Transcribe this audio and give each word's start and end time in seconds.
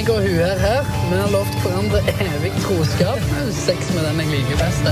Eller? 0.00 0.08
Meg 0.08 0.10
og 0.10 0.22
hun 0.22 0.38
er 0.40 0.58
her. 0.58 0.84
Vi 1.10 1.16
har 1.16 1.30
lovt 1.30 1.56
hverandre 1.62 2.00
evig 2.20 2.52
troskap. 2.62 3.20
Sex 3.52 3.94
med 3.94 4.04
den 4.08 4.20
jeg 4.20 4.28
liker 4.28 4.56
best. 4.56 4.84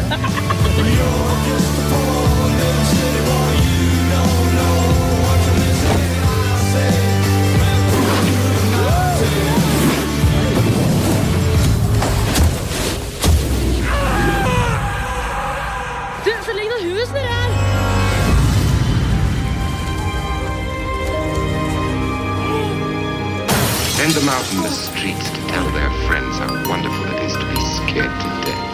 Them 24.19 24.29
out 24.31 24.53
in 24.53 24.63
the 24.63 24.71
streets 24.71 25.31
to 25.31 25.41
tell 25.47 25.71
their 25.71 25.91
friends 26.09 26.39
how 26.39 26.49
wonderful 26.69 27.05
it 27.05 27.23
is 27.23 27.35
to 27.35 27.47
be 27.55 27.61
scared 27.77 28.11
to 28.19 28.29
death. 28.47 28.69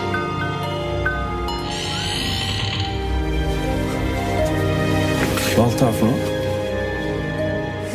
Hva 5.53 5.65
alt 5.67 5.83
er 5.85 5.93
for 5.99 6.09
noe? 6.09 6.19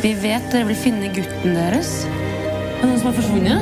Vi 0.04 0.12
vet 0.22 0.46
dere 0.52 0.68
vil 0.68 0.78
finne 0.78 1.10
gutten 1.16 1.58
deres. 1.58 1.90
Er 2.06 2.84
det 2.84 2.90
noen 2.92 3.00
som 3.02 3.10
har 3.10 3.16
forsvunnet? 3.18 3.60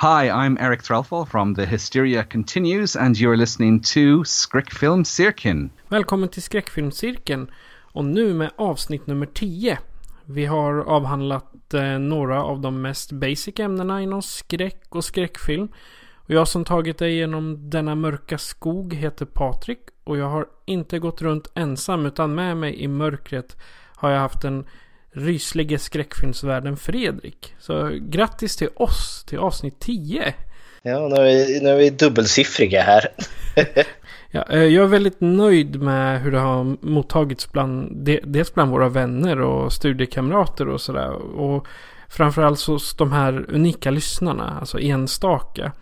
Hi, 0.00 0.30
I'm 0.30 0.56
Eric 0.58 0.82
Threlfall 0.82 1.28
from 1.28 1.52
The 1.52 1.66
Hysteria 1.66 2.24
Continues, 2.24 2.96
and 2.96 3.20
you're 3.20 3.36
listening 3.36 3.80
to 3.92 4.24
Skräckfilm 4.24 5.04
Cirkin. 5.04 5.70
Välkommen 5.90 6.28
till 6.28 6.42
Skräckfilmscirkeln 6.42 7.50
och 7.92 8.04
nu 8.04 8.34
med 8.34 8.50
avsnitt 8.56 9.06
nummer 9.06 9.26
10. 9.26 9.78
Vi 10.24 10.46
har 10.46 10.74
avhandlat 10.74 11.74
eh, 11.74 11.98
några 11.98 12.44
av 12.44 12.60
de 12.60 12.82
mest 12.82 13.12
basic 13.12 13.60
ämnena 13.60 14.02
inom 14.02 14.22
skräck 14.22 14.84
och 14.88 15.04
skräckfilm. 15.04 15.68
Och 16.16 16.30
jag 16.30 16.48
som 16.48 16.64
tagit 16.64 16.98
dig 16.98 17.14
genom 17.14 17.70
denna 17.70 17.94
mörka 17.94 18.38
skog 18.38 18.94
heter 18.94 19.26
Patrik 19.26 19.80
och 20.04 20.18
jag 20.18 20.28
har 20.28 20.46
inte 20.66 20.98
gått 20.98 21.22
runt 21.22 21.50
ensam 21.54 22.06
utan 22.06 22.34
med 22.34 22.56
mig 22.56 22.82
i 22.82 22.88
mörkret 22.88 23.56
har 23.96 24.10
jag 24.10 24.20
haft 24.20 24.42
den 24.42 24.64
ryslige 25.12 25.78
skräckfilmsvärden 25.78 26.76
Fredrik. 26.76 27.54
Så 27.58 27.90
grattis 28.00 28.56
till 28.56 28.68
oss 28.74 29.24
till 29.28 29.38
avsnitt 29.38 29.80
10! 29.80 30.34
Ja, 30.82 31.08
nu 31.08 31.14
är 31.16 31.24
vi, 31.24 31.60
nu 31.60 31.70
är 31.70 31.76
vi 31.76 31.90
dubbelsiffriga 31.90 32.82
här. 32.82 33.08
Ja, 34.34 34.42
eh, 34.50 34.64
jag 34.64 34.84
är 34.84 34.88
väldigt 34.88 35.20
nöjd 35.20 35.82
med 35.82 36.20
hur 36.20 36.32
det 36.32 36.38
har 36.38 36.76
mottagits 36.86 37.52
bland, 37.52 37.96
de- 37.96 38.20
dels 38.24 38.54
bland 38.54 38.70
våra 38.70 38.88
vänner 38.88 39.40
och 39.40 39.72
studiekamrater 39.72 40.68
och 40.68 40.80
sådär. 40.80 41.12
Och 41.40 41.66
framförallt 42.08 42.60
hos 42.66 42.94
de 42.96 43.12
här 43.12 43.46
unika 43.48 43.90
lyssnarna, 43.90 44.56
alltså 44.60 44.78
enstaka. 44.80 45.72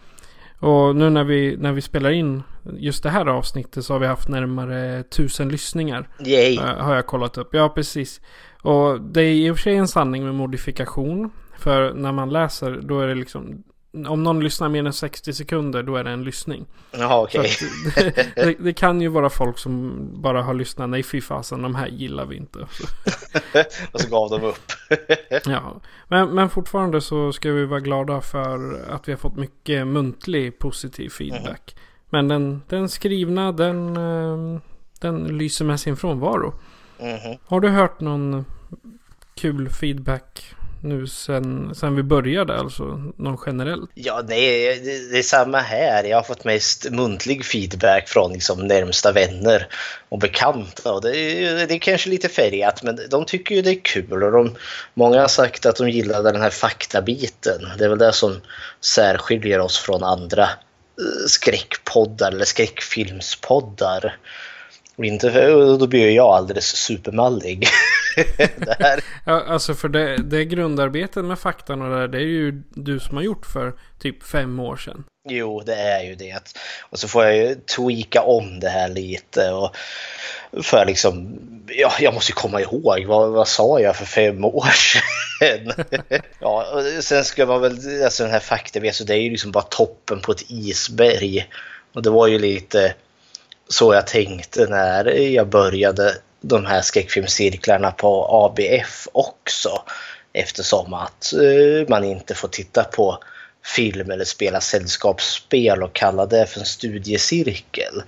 Och 0.58 0.96
nu 0.96 1.10
när 1.10 1.24
vi, 1.24 1.56
när 1.56 1.72
vi 1.72 1.80
spelar 1.80 2.10
in 2.10 2.42
just 2.76 3.02
det 3.02 3.10
här 3.10 3.26
avsnittet 3.26 3.84
så 3.84 3.92
har 3.92 4.00
vi 4.00 4.06
haft 4.06 4.28
närmare 4.28 5.02
tusen 5.02 5.48
lyssningar. 5.48 6.08
Yay! 6.26 6.56
Eh, 6.56 6.62
Har 6.64 6.94
jag 6.94 7.06
kollat 7.06 7.38
upp. 7.38 7.48
Ja, 7.54 7.68
precis. 7.68 8.20
Och 8.62 9.00
det 9.00 9.22
är 9.22 9.32
i 9.32 9.50
och 9.50 9.56
för 9.56 9.62
sig 9.62 9.76
en 9.76 9.88
sanning 9.88 10.24
med 10.24 10.34
modifikation. 10.34 11.30
För 11.58 11.94
när 11.94 12.12
man 12.12 12.30
läser 12.30 12.80
då 12.82 13.00
är 13.00 13.08
det 13.08 13.14
liksom... 13.14 13.62
Om 13.92 14.22
någon 14.22 14.40
lyssnar 14.40 14.68
mer 14.68 14.84
än 14.84 14.92
60 14.92 15.32
sekunder 15.32 15.82
då 15.82 15.96
är 15.96 16.04
det 16.04 16.10
en 16.10 16.24
lyssning. 16.24 16.66
Jaha, 16.90 17.22
okej. 17.22 17.40
att 17.40 17.94
det, 17.94 18.34
det, 18.34 18.54
det 18.58 18.72
kan 18.72 19.00
ju 19.00 19.08
vara 19.08 19.30
folk 19.30 19.58
som 19.58 19.96
bara 20.22 20.42
har 20.42 20.54
lyssnat. 20.54 20.88
Nej 20.88 21.02
fy 21.02 21.20
fasen, 21.20 21.62
de 21.62 21.74
här 21.74 21.86
gillar 21.86 22.26
vi 22.26 22.36
inte. 22.36 22.58
Och 23.92 24.00
så 24.00 24.10
gav 24.10 24.30
de 24.30 24.44
upp. 24.44 24.72
ja. 25.44 25.80
men, 26.08 26.28
men 26.34 26.50
fortfarande 26.50 27.00
så 27.00 27.32
ska 27.32 27.50
vi 27.52 27.64
vara 27.66 27.80
glada 27.80 28.20
för 28.20 28.84
att 28.90 29.08
vi 29.08 29.12
har 29.12 29.18
fått 29.18 29.36
mycket 29.36 29.86
muntlig 29.86 30.58
positiv 30.58 31.08
feedback. 31.08 31.76
Men 32.10 32.28
den, 32.28 32.62
den 32.68 32.88
skrivna 32.88 33.52
den, 33.52 33.96
eh, 33.96 34.60
den 35.00 35.38
lyser 35.38 35.64
med 35.64 35.80
sin 35.80 35.96
frånvaro. 35.96 36.54
Mhm. 36.98 37.38
Har 37.44 37.60
du 37.60 37.68
hört 37.68 38.00
någon 38.00 38.44
kul 39.34 39.68
feedback 39.68 40.54
nu 40.82 41.06
sen, 41.06 41.74
sen 41.74 41.96
vi 41.96 42.02
började? 42.02 42.58
Alltså 42.58 42.84
någon 43.16 43.38
generellt? 43.46 43.90
Ja, 43.94 44.22
nej, 44.28 44.80
det, 44.84 45.10
det 45.12 45.18
är 45.18 45.22
samma 45.22 45.58
här. 45.58 46.04
Jag 46.04 46.16
har 46.16 46.22
fått 46.22 46.44
mest 46.44 46.90
muntlig 46.90 47.44
feedback 47.44 48.08
från 48.08 48.32
liksom 48.32 48.66
närmsta 48.66 49.12
vänner 49.12 49.66
och 50.08 50.18
bekanta. 50.18 50.92
Och 50.92 51.02
det, 51.02 51.16
är- 51.18 51.66
det 51.66 51.74
är 51.74 51.78
kanske 51.78 52.10
lite 52.10 52.28
färgat, 52.28 52.82
men 52.82 52.98
de 53.10 53.24
tycker 53.24 53.54
ju 53.54 53.62
det 53.62 53.70
är 53.70 53.80
kul. 53.84 54.22
Och 54.22 54.32
de, 54.32 54.54
många 54.94 55.20
har 55.20 55.28
sagt 55.28 55.66
att 55.66 55.76
de 55.76 55.90
gillade 55.90 56.32
den 56.32 56.40
här 56.42 56.50
faktabiten. 56.50 57.60
Det 57.78 57.84
är 57.84 57.88
väl 57.88 57.98
det 57.98 58.12
som 58.12 58.40
särskiljer 58.80 59.58
oss 59.58 59.78
från 59.78 60.04
andra 60.04 60.42
eh, 60.42 61.26
skräckpoddar 61.26 62.32
eller 62.32 62.44
skräckfilmspoddar. 62.44 64.16
Och 65.00 65.06
inte, 65.06 65.50
då 65.76 65.86
blir 65.86 66.10
jag 66.10 66.26
alldeles 66.26 66.66
supermallig. 66.66 67.66
det 68.56 68.76
här. 68.78 69.00
Ja, 69.26 69.44
alltså 69.48 69.74
för 69.74 69.88
det, 69.88 70.16
det 70.16 70.44
grundarbetet 70.44 71.24
med 71.24 71.38
faktan 71.38 71.82
och 71.82 71.90
det 71.90 72.00
där, 72.00 72.08
det 72.08 72.18
är 72.18 72.26
ju 72.26 72.62
du 72.70 73.00
som 73.00 73.16
har 73.16 73.24
gjort 73.24 73.46
för 73.46 73.74
typ 73.98 74.22
fem 74.22 74.60
år 74.60 74.76
sedan. 74.76 75.04
Jo, 75.28 75.62
det 75.66 75.74
är 75.74 76.02
ju 76.02 76.14
det. 76.14 76.54
Och 76.90 76.98
så 76.98 77.08
får 77.08 77.24
jag 77.24 77.36
ju 77.36 77.54
tweaka 77.54 78.22
om 78.22 78.60
det 78.60 78.68
här 78.68 78.88
lite. 78.88 79.50
Och 79.50 79.76
för 80.62 80.86
liksom, 80.86 81.38
ja, 81.66 81.92
jag 82.00 82.14
måste 82.14 82.30
ju 82.30 82.34
komma 82.34 82.60
ihåg, 82.60 83.04
vad, 83.06 83.30
vad 83.30 83.48
sa 83.48 83.80
jag 83.80 83.96
för 83.96 84.06
fem 84.06 84.44
år 84.44 84.70
sedan? 84.70 85.84
ja, 86.38 86.66
och 86.72 87.04
sen 87.04 87.24
ska 87.24 87.46
man 87.46 87.60
väl, 87.60 88.04
alltså 88.04 88.22
den 88.22 88.32
här 88.32 88.40
fakta, 88.40 88.92
så 88.92 89.04
det 89.04 89.14
är 89.14 89.20
ju 89.20 89.30
liksom 89.30 89.50
bara 89.50 89.64
toppen 89.64 90.20
på 90.20 90.32
ett 90.32 90.50
isberg. 90.50 91.46
Och 91.92 92.02
det 92.02 92.10
var 92.10 92.26
ju 92.26 92.38
lite 92.38 92.94
så 93.70 93.94
jag 93.94 94.06
tänkte 94.06 94.66
när 94.66 95.04
jag 95.08 95.48
började 95.48 96.14
de 96.40 96.66
här 96.66 96.82
skräckfilmscirklarna 96.82 97.90
på 97.90 98.26
ABF 98.30 99.08
också. 99.12 99.82
Eftersom 100.32 100.94
att 100.94 101.32
eh, 101.32 101.88
man 101.88 102.04
inte 102.04 102.34
får 102.34 102.48
titta 102.48 102.84
på 102.84 103.18
film 103.76 104.10
eller 104.10 104.24
spela 104.24 104.60
sällskapsspel 104.60 105.82
och 105.82 105.92
kalla 105.92 106.26
det 106.26 106.46
för 106.46 106.60
en 106.60 106.66
studiecirkel. 106.66 108.02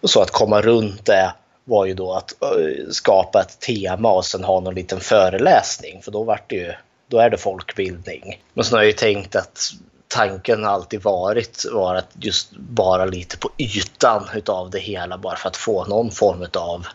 Och 0.00 0.10
så 0.10 0.22
att 0.22 0.30
komma 0.30 0.60
runt 0.62 1.06
det 1.06 1.32
var 1.64 1.86
ju 1.86 1.94
då 1.94 2.12
att 2.12 2.42
eh, 2.42 2.90
skapa 2.90 3.40
ett 3.40 3.60
tema 3.60 4.12
och 4.12 4.24
sen 4.24 4.44
ha 4.44 4.60
någon 4.60 4.74
liten 4.74 5.00
föreläsning 5.00 6.02
för 6.02 6.10
då 6.10 6.24
vart 6.24 6.50
det 6.50 6.56
ju, 6.56 6.72
då 7.08 7.18
är 7.18 7.30
det 7.30 7.38
folkbildning. 7.38 8.42
Men 8.54 8.64
sen 8.64 8.74
har 8.74 8.82
jag 8.82 8.86
ju 8.86 8.92
tänkt 8.92 9.36
att 9.36 9.72
tanken 10.08 10.64
har 10.64 10.70
alltid 10.72 11.02
varit 11.02 11.64
var 11.72 11.94
att 11.94 12.10
just 12.20 12.56
bara 12.56 13.04
lite 13.04 13.38
på 13.38 13.50
ytan 13.58 14.28
utav 14.34 14.70
det 14.70 14.78
hela 14.78 15.18
bara 15.18 15.36
för 15.36 15.48
att 15.48 15.56
få 15.56 15.84
någon 15.84 16.10
form 16.10 16.46
av 16.56 16.86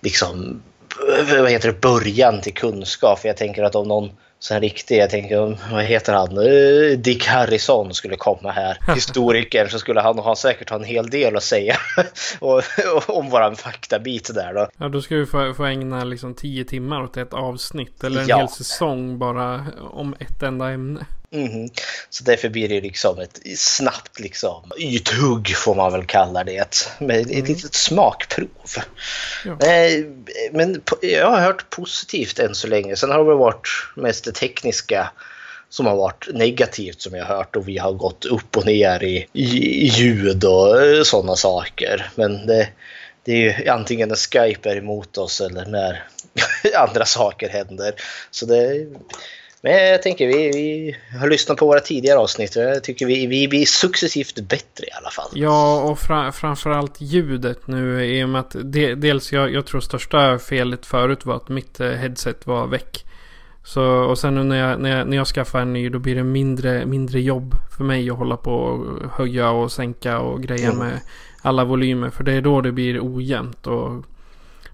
liksom 0.00 0.62
vad 1.40 1.50
heter 1.50 1.68
det, 1.72 1.80
början 1.80 2.40
till 2.40 2.54
kunskap. 2.54 3.18
För 3.18 3.28
jag 3.28 3.36
tänker 3.36 3.62
att 3.62 3.74
om 3.74 3.88
någon 3.88 4.10
sån 4.38 4.60
riktig, 4.60 4.98
jag 4.98 5.10
tänker 5.10 5.40
om, 5.40 5.56
vad 5.72 5.84
heter 5.84 6.12
han, 6.12 6.38
Eh, 6.38 6.98
Dick 6.98 7.26
Harrison 7.26 7.94
skulle 7.94 8.16
komma 8.16 8.50
här, 8.50 8.78
historikern, 8.94 9.68
så 9.70 9.78
skulle 9.78 10.00
han 10.00 10.18
ha 10.18 10.36
säkert 10.36 10.70
ha 10.70 10.76
en 10.76 10.84
hel 10.84 11.10
del 11.10 11.36
att 11.36 11.42
säga 11.42 11.76
och, 12.40 12.62
och, 12.96 13.16
om 13.18 13.30
våran 13.30 13.56
faktabit 13.56 14.34
där 14.34 14.54
då. 14.54 14.68
Ja, 14.78 14.88
då 14.88 15.02
ska 15.02 15.14
vi 15.16 15.26
få, 15.26 15.54
få 15.54 15.64
ägna 15.64 16.04
liksom 16.04 16.34
tio 16.34 16.64
timmar 16.64 17.02
åt 17.02 17.16
ett 17.16 17.34
avsnitt. 17.34 18.04
Eller 18.04 18.20
en 18.20 18.28
Ja. 18.28 18.36
hel 18.38 18.48
säsong 18.48 19.18
bara 19.18 19.66
om 19.90 20.14
ett 20.20 20.42
enda 20.42 20.70
ämne. 20.70 21.06
Mhm. 21.30 21.68
Så 22.10 22.24
därför 22.24 22.48
blir 22.48 22.68
det 22.68 22.80
liksom 22.80 23.18
ett 23.18 23.40
snabbt 23.58 24.20
liksom, 24.20 24.72
ythugg 24.78 25.56
får 25.56 25.74
man 25.74 25.92
väl 25.92 26.04
kalla 26.06 26.44
det. 26.44 26.88
Med 26.98 27.20
ett 27.20 27.48
litet 27.48 27.74
smakprov. 27.74 28.48
Ja. 29.44 29.58
Men 30.52 30.82
jag 31.02 31.30
har 31.30 31.40
hört 31.40 31.70
positivt 31.70 32.38
än 32.38 32.54
så 32.54 32.66
länge. 32.66 32.96
Sen 32.96 33.10
har 33.10 33.24
det 33.24 33.34
varit 33.34 33.68
mest 33.96 34.24
det 34.24 34.32
tekniska 34.32 35.10
som 35.68 35.86
har 35.86 35.96
varit 35.96 36.28
negativt 36.34 37.00
som 37.00 37.14
jag 37.14 37.24
har 37.24 37.36
hört 37.36 37.56
och 37.56 37.68
vi 37.68 37.78
har 37.78 37.92
gått 37.92 38.24
upp 38.24 38.56
och 38.56 38.66
ner 38.66 39.02
i, 39.02 39.28
i, 39.32 39.46
i 39.84 39.86
ljud 39.86 40.44
och 40.44 41.06
sådana 41.06 41.36
saker. 41.36 42.10
Men 42.14 42.46
det, 42.46 42.68
det 43.24 43.32
är 43.32 43.36
ju 43.36 43.68
antingen 43.68 44.08
när 44.08 44.16
Skype 44.16 44.70
är 44.70 44.76
emot 44.76 45.18
oss 45.18 45.40
eller 45.40 45.66
när 45.66 46.04
andra 46.88 47.04
saker 47.04 47.48
händer. 47.48 47.94
Så 48.30 48.46
det, 48.46 48.86
men 49.66 49.88
jag 49.90 50.02
tänker 50.02 50.26
vi, 50.26 50.50
vi 50.50 50.96
har 51.18 51.28
lyssnat 51.28 51.58
på 51.58 51.66
våra 51.66 51.80
tidigare 51.80 52.18
avsnitt 52.18 52.56
och 52.56 52.62
jag 52.62 52.84
tycker 52.84 53.06
vi, 53.06 53.26
vi 53.26 53.48
blir 53.48 53.66
successivt 53.66 54.34
bättre 54.34 54.86
i 54.86 54.90
alla 55.00 55.10
fall. 55.10 55.30
Ja, 55.34 55.82
och 55.82 55.98
fra, 55.98 56.32
framförallt 56.32 57.00
ljudet 57.00 57.66
nu 57.66 58.04
i 58.04 58.24
och 58.24 58.28
med 58.28 58.40
att 58.40 58.56
de, 58.64 58.94
dels 58.94 59.32
jag, 59.32 59.52
jag 59.52 59.66
tror 59.66 59.80
största 59.80 60.38
felet 60.38 60.86
förut 60.86 61.26
var 61.26 61.36
att 61.36 61.48
mitt 61.48 61.80
eh, 61.80 61.88
headset 61.88 62.46
var 62.46 62.66
väck. 62.66 63.04
Så, 63.64 63.82
och 63.84 64.18
sen 64.18 64.34
nu 64.34 64.42
när 64.44 64.56
jag, 64.56 64.80
när, 64.80 64.98
jag, 64.98 65.08
när 65.08 65.16
jag 65.16 65.26
skaffar 65.26 65.60
en 65.60 65.72
ny 65.72 65.88
då 65.88 65.98
blir 65.98 66.14
det 66.14 66.24
mindre, 66.24 66.86
mindre 66.86 67.20
jobb 67.20 67.54
för 67.76 67.84
mig 67.84 68.10
att 68.10 68.18
hålla 68.18 68.36
på 68.36 68.52
och 68.52 69.10
höja 69.10 69.50
och 69.50 69.72
sänka 69.72 70.18
och 70.18 70.42
greja 70.42 70.72
Mm. 70.72 70.78
med 70.78 71.00
alla 71.42 71.64
volymer. 71.64 72.10
För 72.10 72.24
det 72.24 72.32
är 72.32 72.40
då 72.40 72.60
det 72.60 72.72
blir 72.72 73.00
ojämnt. 73.02 73.66
Och, 73.66 74.04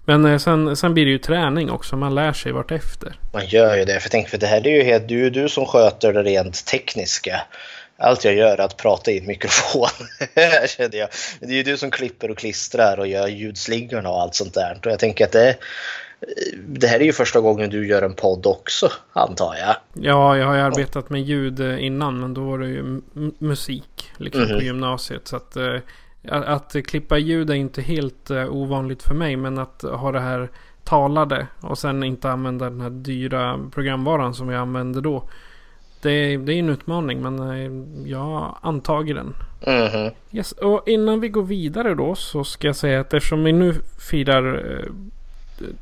men 0.05 0.25
eh, 0.25 0.37
sen, 0.37 0.75
sen 0.75 0.93
blir 0.93 1.05
det 1.05 1.11
ju 1.11 1.17
träning 1.17 1.71
också. 1.71 1.95
Man 1.97 2.15
lär 2.15 2.33
sig 2.33 2.51
vart 2.51 2.71
efter. 2.71 3.15
Man 3.33 3.45
gör 3.45 3.77
ju 3.77 3.85
det, 3.85 3.99
för 3.99 4.09
tänk 4.09 4.29
för 4.29 4.37
det 4.37 4.47
här 4.47 4.67
är 4.67 4.71
ju 4.71 4.83
helt, 4.83 5.07
du, 5.07 5.29
du 5.29 5.49
som 5.49 5.65
sköter 5.65 6.13
det 6.13 6.23
rent 6.23 6.65
tekniska. 6.65 7.41
Allt 7.97 8.25
jag 8.25 8.33
gör 8.35 8.57
är 8.57 8.61
att 8.61 8.77
prata 8.77 9.11
i 9.11 9.19
en 9.19 9.27
mikrofon, 9.27 9.87
kände 10.77 10.97
jag. 10.97 11.09
Men 11.39 11.49
det 11.49 11.55
är 11.55 11.57
ju 11.57 11.63
du 11.63 11.77
som 11.77 11.91
klipper 11.91 12.31
och 12.31 12.37
klistrar 12.37 12.99
och 12.99 13.07
gör 13.07 13.27
ljudslingorna 13.27 14.09
och 14.09 14.21
allt 14.21 14.35
sånt 14.35 14.53
där. 14.53 14.79
Och 14.85 14.91
jag 14.91 14.99
tänker 14.99 15.25
att 15.25 15.31
det, 15.31 15.55
det 16.67 16.87
här 16.87 16.99
är 16.99 17.03
ju 17.03 17.13
första 17.13 17.39
gången 17.39 17.69
du 17.69 17.87
gör 17.87 18.01
en 18.01 18.13
podd 18.13 18.45
också, 18.45 18.91
antar 19.13 19.55
jag. 19.55 19.75
Ja, 20.05 20.37
jag 20.37 20.45
har 20.45 20.55
ju 20.55 20.61
arbetat 20.61 21.09
med 21.09 21.21
ljud 21.21 21.59
eh, 21.59 21.85
innan 21.85 22.19
men 22.19 22.33
då 22.33 22.41
var 22.43 22.59
det 22.59 22.67
ju 22.67 23.01
musik 23.39 24.11
liksom 24.17 24.41
Mhm. 24.41 24.57
på 24.57 24.63
gymnasiet. 24.63 25.27
Så 25.27 25.35
att, 25.35 25.55
eh, 25.55 25.75
att, 26.27 26.45
att 26.45 26.85
klippa 26.85 27.17
ljud 27.17 27.49
är 27.49 27.53
inte 27.53 27.81
helt 27.81 28.29
eh, 28.29 28.55
ovanligt 28.55 29.03
för 29.03 29.15
mig. 29.15 29.35
Men 29.35 29.59
att 29.59 29.81
ha 29.81 30.11
det 30.11 30.19
här 30.19 30.49
talade 30.83 31.47
och 31.61 31.77
sen 31.77 32.03
inte 32.03 32.31
använda 32.31 32.69
den 32.69 32.81
här 32.81 32.89
dyra 32.89 33.59
programvaran 33.71 34.33
som 34.33 34.49
jag 34.49 34.61
använde 34.61 35.01
då. 35.01 35.23
Det, 36.01 36.37
det 36.37 36.53
är 36.53 36.59
en 36.59 36.69
utmaning 36.69 37.21
men 37.21 37.39
eh, 37.39 38.11
jag 38.11 38.57
antager 38.61 39.13
den. 39.15 39.35
Mhm. 39.67 40.11
Yes, 40.31 40.51
och 40.51 40.83
innan 40.87 41.19
vi 41.19 41.29
går 41.29 41.43
vidare 41.43 41.95
då 41.95 42.15
så 42.15 42.43
ska 42.43 42.67
jag 42.67 42.75
säga 42.75 42.99
att 42.99 43.13
eftersom 43.13 43.43
vi 43.43 43.51
nu 43.51 43.73
firar 43.99 44.53
eh, 44.53 44.91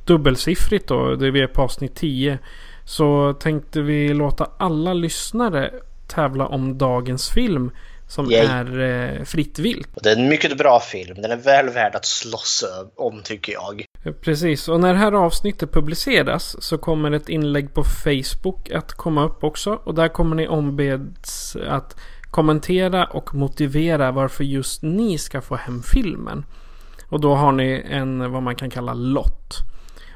dubbelsiffrigt 0.06 0.88
då, 0.88 1.16
det 1.16 1.32
vi 1.32 1.42
är 1.42 1.48
på 1.48 1.62
avsnitt 1.62 1.96
10. 1.96 2.40
Så 2.86 3.34
tänkte 3.34 3.82
vi 3.82 4.14
låta 4.14 4.48
alla 4.58 4.94
lyssnare 4.94 5.72
tävla 6.08 6.48
om 6.48 6.78
dagens 6.78 7.30
film. 7.30 7.72
Som 8.12 8.32
Yay. 8.32 8.46
är 8.46 8.80
eh, 8.80 9.24
fritt 9.24 9.60
vilt. 9.60 9.90
Det 10.04 10.12
är 10.12 10.16
en 10.16 10.30
mycket 10.30 10.58
bra 10.58 10.80
film, 10.80 11.22
den 11.22 11.32
är 11.32 11.38
väl 11.38 11.70
värd 11.70 11.96
att 11.96 12.06
slåss 12.06 12.64
om 12.96 13.22
tycker 13.24 13.54
jag. 13.54 13.86
Eh, 14.04 14.14
Precis, 14.14 14.68
och 14.68 14.80
när 14.80 14.94
det 14.94 15.00
här 15.00 15.12
avsnittet 15.12 15.72
publiceras 15.72 16.64
så 16.64 16.78
kommer 16.78 17.12
ett 17.12 17.30
inlägg 17.30 17.74
på 17.74 17.84
Facebook 17.84 18.72
att 18.72 18.94
komma 18.94 19.26
upp 19.26 19.44
också. 19.44 19.82
Och 19.84 19.96
där 19.96 20.08
kommer 20.08 20.36
ni 20.36 20.48
ombeds 20.48 21.56
att 21.56 21.96
kommentera 22.32 23.06
och 23.06 23.36
motivera 23.36 24.12
varför 24.12 24.44
just 24.44 24.82
ni 24.82 25.18
ska 25.18 25.42
få 25.42 25.56
hem 25.56 25.84
filmen. 25.84 26.46
Och 27.10 27.20
då 27.20 27.36
har 27.36 27.52
ni 27.52 27.86
en 27.90 28.32
vad 28.32 28.44
man 28.44 28.56
kan 28.56 28.70
kalla 28.70 28.94
lott. 28.94 29.58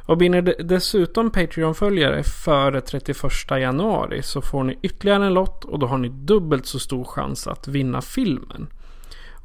Och 0.06 0.18
blir 0.18 0.30
ni 0.30 0.42
dessutom 0.64 1.32
Patreon-följare 1.32 2.24
före 2.24 2.82
31 2.82 3.18
januari 3.50 4.22
så 4.22 4.42
får 4.42 4.64
ni 4.64 4.80
ytterligare 4.82 5.26
en 5.26 5.34
lott 5.34 5.66
och 5.66 5.80
då 5.80 5.88
har 5.88 5.98
ni 5.98 6.10
dubbelt 6.10 6.66
så 6.66 6.80
stor 6.80 7.04
chans 7.04 7.48
att 7.48 7.68
vinna 7.68 8.02
filmen. 8.02 8.68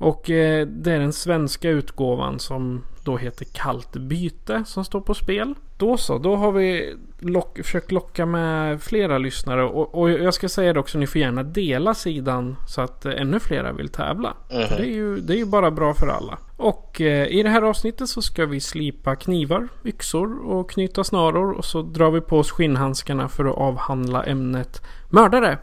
Och 0.01 0.31
eh, 0.31 0.67
det 0.67 0.93
är 0.93 0.99
den 0.99 1.13
svenska 1.13 1.71
utgåvan 1.71 2.39
som 2.39 2.85
då 3.05 3.17
heter 3.17 3.47
Kallt 3.53 3.93
byte 3.93 4.65
som 4.67 4.85
står 4.85 5.01
på 5.01 5.15
spel. 5.15 5.55
Då 5.77 5.97
så, 5.97 6.19
då 6.19 6.37
har 6.37 6.53
vi 6.53 6.97
lock, 7.19 7.59
försökt 7.65 7.93
locka 7.93 8.27
med 8.27 8.83
flera 8.83 9.19
lyssnare. 9.19 9.65
Och, 9.65 9.95
och 9.95 10.11
jag 10.11 10.35
ska 10.35 10.49
säga 10.49 10.73
det 10.73 10.81
också, 10.81 10.99
ni 10.99 11.07
får 11.07 11.21
gärna 11.21 11.43
dela 11.43 11.95
sidan 11.95 12.57
så 12.69 12.81
att 12.81 13.07
eh, 13.07 13.13
ännu 13.13 13.41
flera 13.41 13.73
vill 13.73 13.89
tävla. 13.89 14.35
För 14.49 14.77
det, 14.77 14.87
är 14.87 14.95
ju, 14.95 15.17
det 15.17 15.35
är 15.35 15.39
ju 15.39 15.47
bara 15.47 15.71
bra 15.71 15.95
för 15.95 16.07
alla. 16.07 16.39
Och 16.57 17.01
eh, 17.01 17.27
i 17.27 17.43
det 17.43 17.51
här 17.51 17.63
avsnittet 17.63 18.09
så 18.09 18.23
ska 18.23 18.47
vi 18.47 18.61
slipa 18.61 19.17
knivar, 19.17 19.69
yxor 19.85 20.51
och 20.51 20.71
knyta 20.71 21.05
snaror. 21.05 21.53
Och 21.53 21.65
så 21.65 21.83
drar 21.83 22.11
vi 22.11 22.21
på 22.21 22.39
oss 22.39 22.51
skinnhandskarna 22.51 23.29
för 23.29 23.45
att 23.45 23.57
avhandla 23.57 24.25
ämnet 24.25 24.83
mördare. 25.09 25.59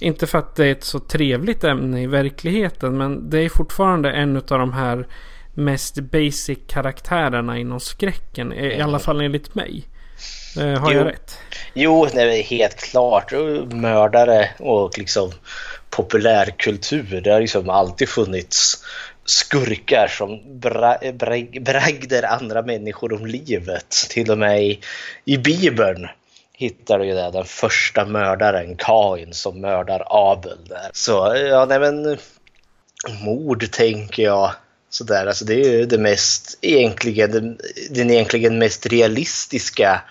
Inte 0.00 0.26
för 0.26 0.38
att 0.38 0.56
det 0.56 0.66
är 0.66 0.72
ett 0.72 0.84
så 0.84 0.98
trevligt 0.98 1.64
ämne 1.64 2.02
i 2.02 2.06
verkligheten. 2.06 2.96
Men 2.96 3.30
det 3.30 3.38
är 3.38 3.48
fortfarande 3.48 4.10
en 4.10 4.36
av 4.36 4.42
de 4.42 4.72
här 4.72 5.06
mest 5.54 5.98
basic 6.00 6.58
karaktärerna 6.66 7.58
inom 7.58 7.80
skräcken. 7.80 8.52
I 8.52 8.66
i 8.66 8.80
alla 8.80 8.98
fall 8.98 9.20
enligt 9.20 9.54
mig. 9.54 9.84
Eh, 10.58 10.80
har 10.80 10.92
Jo. 10.92 10.98
jag 10.98 11.06
rätt? 11.06 11.38
Jo, 11.74 12.04
är 12.04 12.42
helt 12.42 12.76
klart. 12.76 13.32
Mördare 13.72 14.50
och 14.58 14.98
liksom 14.98 15.32
populärkultur. 15.90 17.20
Det 17.20 17.30
har 17.30 17.40
liksom 17.40 17.70
alltid 17.70 18.08
funnits 18.08 18.84
skurkar 19.24 20.06
som 20.08 20.60
bra, 20.60 20.98
bra, 21.14 21.36
bragder 21.60 22.22
andra 22.22 22.62
människor 22.62 23.12
om 23.12 23.26
livet. 23.26 23.90
Till 24.10 24.30
och 24.30 24.38
med 24.38 24.62
i, 24.64 24.80
i 25.24 25.38
Bibeln 25.38 26.08
hittar 26.56 26.98
du 26.98 27.06
ju 27.06 27.14
det, 27.14 27.30
den 27.30 27.44
första 27.44 28.04
mördaren, 28.04 28.76
Kain, 28.76 29.34
som 29.34 29.60
mördar 29.60 30.02
Abel 30.06 30.58
där. 30.68 30.90
Så 30.92 31.36
ja, 31.50 31.64
nej 31.64 31.80
men 31.80 32.18
mord 33.24 33.70
tänker 33.70 34.22
jag. 34.22 34.52
Sådär, 34.90 35.26
alltså 35.26 35.44
det 35.44 35.54
är 35.54 35.70
ju 35.70 35.86
det 35.86 35.98
mest 35.98 36.58
egentligen, 36.60 37.30
den, 37.30 37.58
den 37.90 38.10
egentligen 38.10 38.58
mest 38.58 38.86
realistiska 38.86 40.02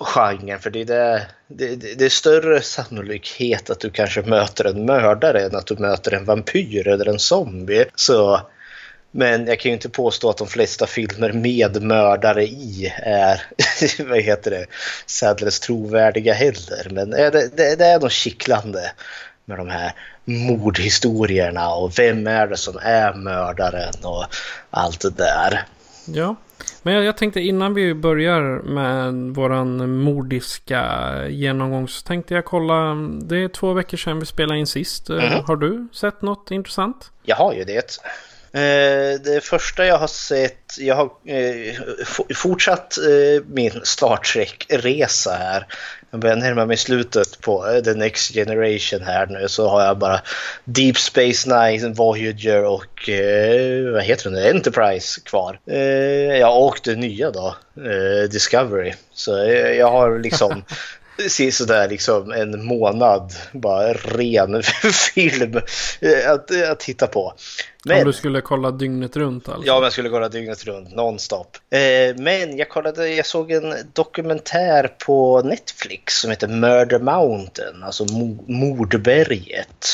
genren. 0.00 0.60
För 0.60 0.70
det 0.70 0.80
är, 0.80 0.86
det, 0.86 1.76
det, 1.76 1.94
det 1.98 2.04
är 2.04 2.08
större 2.08 2.62
sannolikhet 2.62 3.70
att 3.70 3.80
du 3.80 3.90
kanske 3.90 4.22
möter 4.22 4.64
en 4.64 4.84
mördare 4.84 5.42
än 5.42 5.56
att 5.56 5.66
du 5.66 5.76
möter 5.76 6.14
en 6.14 6.24
vampyr 6.24 6.88
eller 6.88 7.08
en 7.08 7.18
zombie. 7.18 7.84
Så, 7.94 8.40
men 9.10 9.46
jag 9.46 9.60
kan 9.60 9.70
ju 9.70 9.74
inte 9.74 9.88
påstå 9.88 10.30
att 10.30 10.36
de 10.36 10.46
flesta 10.46 10.86
filmer 10.86 11.32
med 11.32 11.82
mördare 11.82 12.44
i 12.44 12.94
är 12.96 13.42
vad 14.08 14.20
heter 14.20 14.50
det, 14.50 14.66
särdeles 15.06 15.60
trovärdiga 15.60 16.34
heller. 16.34 16.88
Men 16.90 17.12
eh, 17.12 17.30
det, 17.30 17.56
det, 17.56 17.76
det 17.76 17.84
är 17.84 18.00
nog 18.00 18.10
kittlande 18.10 18.92
med 19.44 19.58
de 19.58 19.68
här 19.68 19.92
mordhistorierna 20.24 21.74
och 21.74 21.98
vem 21.98 22.26
är 22.26 22.46
det 22.46 22.56
som 22.56 22.78
är 22.82 23.14
mördaren 23.14 23.94
och 24.04 24.24
allt 24.70 25.00
det 25.00 25.10
där. 25.10 25.64
Ja. 26.04 26.36
Men 26.82 26.94
jag, 26.94 27.04
jag 27.04 27.16
tänkte 27.16 27.40
innan 27.40 27.74
vi 27.74 27.94
börjar 27.94 28.62
med 28.62 29.14
våran 29.34 29.90
mordiska 29.90 31.12
genomgång 31.28 31.88
så 31.88 32.06
tänkte 32.06 32.34
jag 32.34 32.44
kolla. 32.44 32.94
Det 33.22 33.36
är 33.36 33.48
två 33.48 33.72
veckor 33.72 33.96
sedan 33.96 34.20
vi 34.20 34.26
spelade 34.26 34.60
in 34.60 34.66
sist. 34.66 35.08
Mhm. 35.08 35.44
Har 35.46 35.56
du 35.56 35.88
sett 35.92 36.22
något 36.22 36.50
intressant? 36.50 37.10
Jag 37.22 37.36
har 37.36 37.54
ju 37.54 37.64
det. 37.64 37.98
Eh, 38.52 39.20
det 39.20 39.44
första 39.44 39.86
jag 39.86 39.98
har 39.98 40.06
sett, 40.06 40.78
jag 40.78 40.94
har 40.94 41.04
eh, 41.04 41.74
fortsatt 42.34 42.98
eh, 42.98 43.42
min 43.46 43.80
Star 43.84 44.16
Trek-resa 44.16 45.30
här. 45.30 45.66
Jag 46.10 46.20
börjar 46.20 46.36
närma 46.36 46.66
mig 46.66 46.76
slutet 46.76 47.40
på 47.40 47.68
eh, 47.68 47.82
The 47.82 47.94
Next 47.94 48.34
Generation 48.34 49.02
här 49.02 49.26
nu 49.26 49.48
så 49.48 49.68
har 49.68 49.84
jag 49.84 49.98
bara 49.98 50.20
Deep 50.64 50.96
Space 50.98 51.48
Nine, 51.48 51.92
Voyager 51.92 52.64
och 52.64 53.08
eh, 53.08 53.92
vad 53.92 54.02
heter 54.02 54.24
den 54.24 54.32
nu? 54.32 54.48
Enterprise 54.50 55.20
kvar. 55.20 55.60
Eh, 55.66 55.78
Ja, 56.38 56.50
och 56.50 56.80
det 56.84 56.96
nya 56.96 57.30
då, 57.30 57.56
eh, 57.76 58.28
Discovery. 58.30 58.94
Så 59.14 59.42
eh, 59.42 59.72
jag 59.72 59.90
har 59.90 60.18
liksom 60.18 60.64
se 61.28 61.52
sådär 61.52 61.88
liksom 61.88 62.32
en 62.32 62.64
månad 62.64 63.32
bara 63.52 63.92
ren 63.92 64.62
film 65.14 65.56
eh, 66.00 66.30
att, 66.30 66.62
att 66.70 66.80
titta 66.80 67.06
på. 67.06 67.26
Om 67.26 67.34
Men, 67.84 68.06
du 68.06 68.12
skulle 68.12 68.40
kolla 68.40 68.70
dygnet 68.70 69.16
runt 69.16 69.48
alltså? 69.48 69.66
ja, 69.66 69.76
om 69.76 69.82
jag 69.82 69.92
skulle 69.92 70.08
kolla 70.08 70.28
dygnet 70.28 70.64
runt 70.64 70.94
nonstop. 70.94 71.56
Eh, 71.70 72.16
men 72.16 72.56
jag 72.56 72.68
kollade, 72.68 73.08
jag 73.08 73.26
såg 73.26 73.50
en 73.50 73.74
dokumentär 73.92 74.88
på 75.06 75.42
Netflix 75.42 76.14
som 76.20 76.30
heter 76.30 76.48
Murder 76.48 76.98
Mountain, 76.98 77.82
alltså 77.82 78.04
mo- 78.04 78.44
mordberget. 78.50 79.86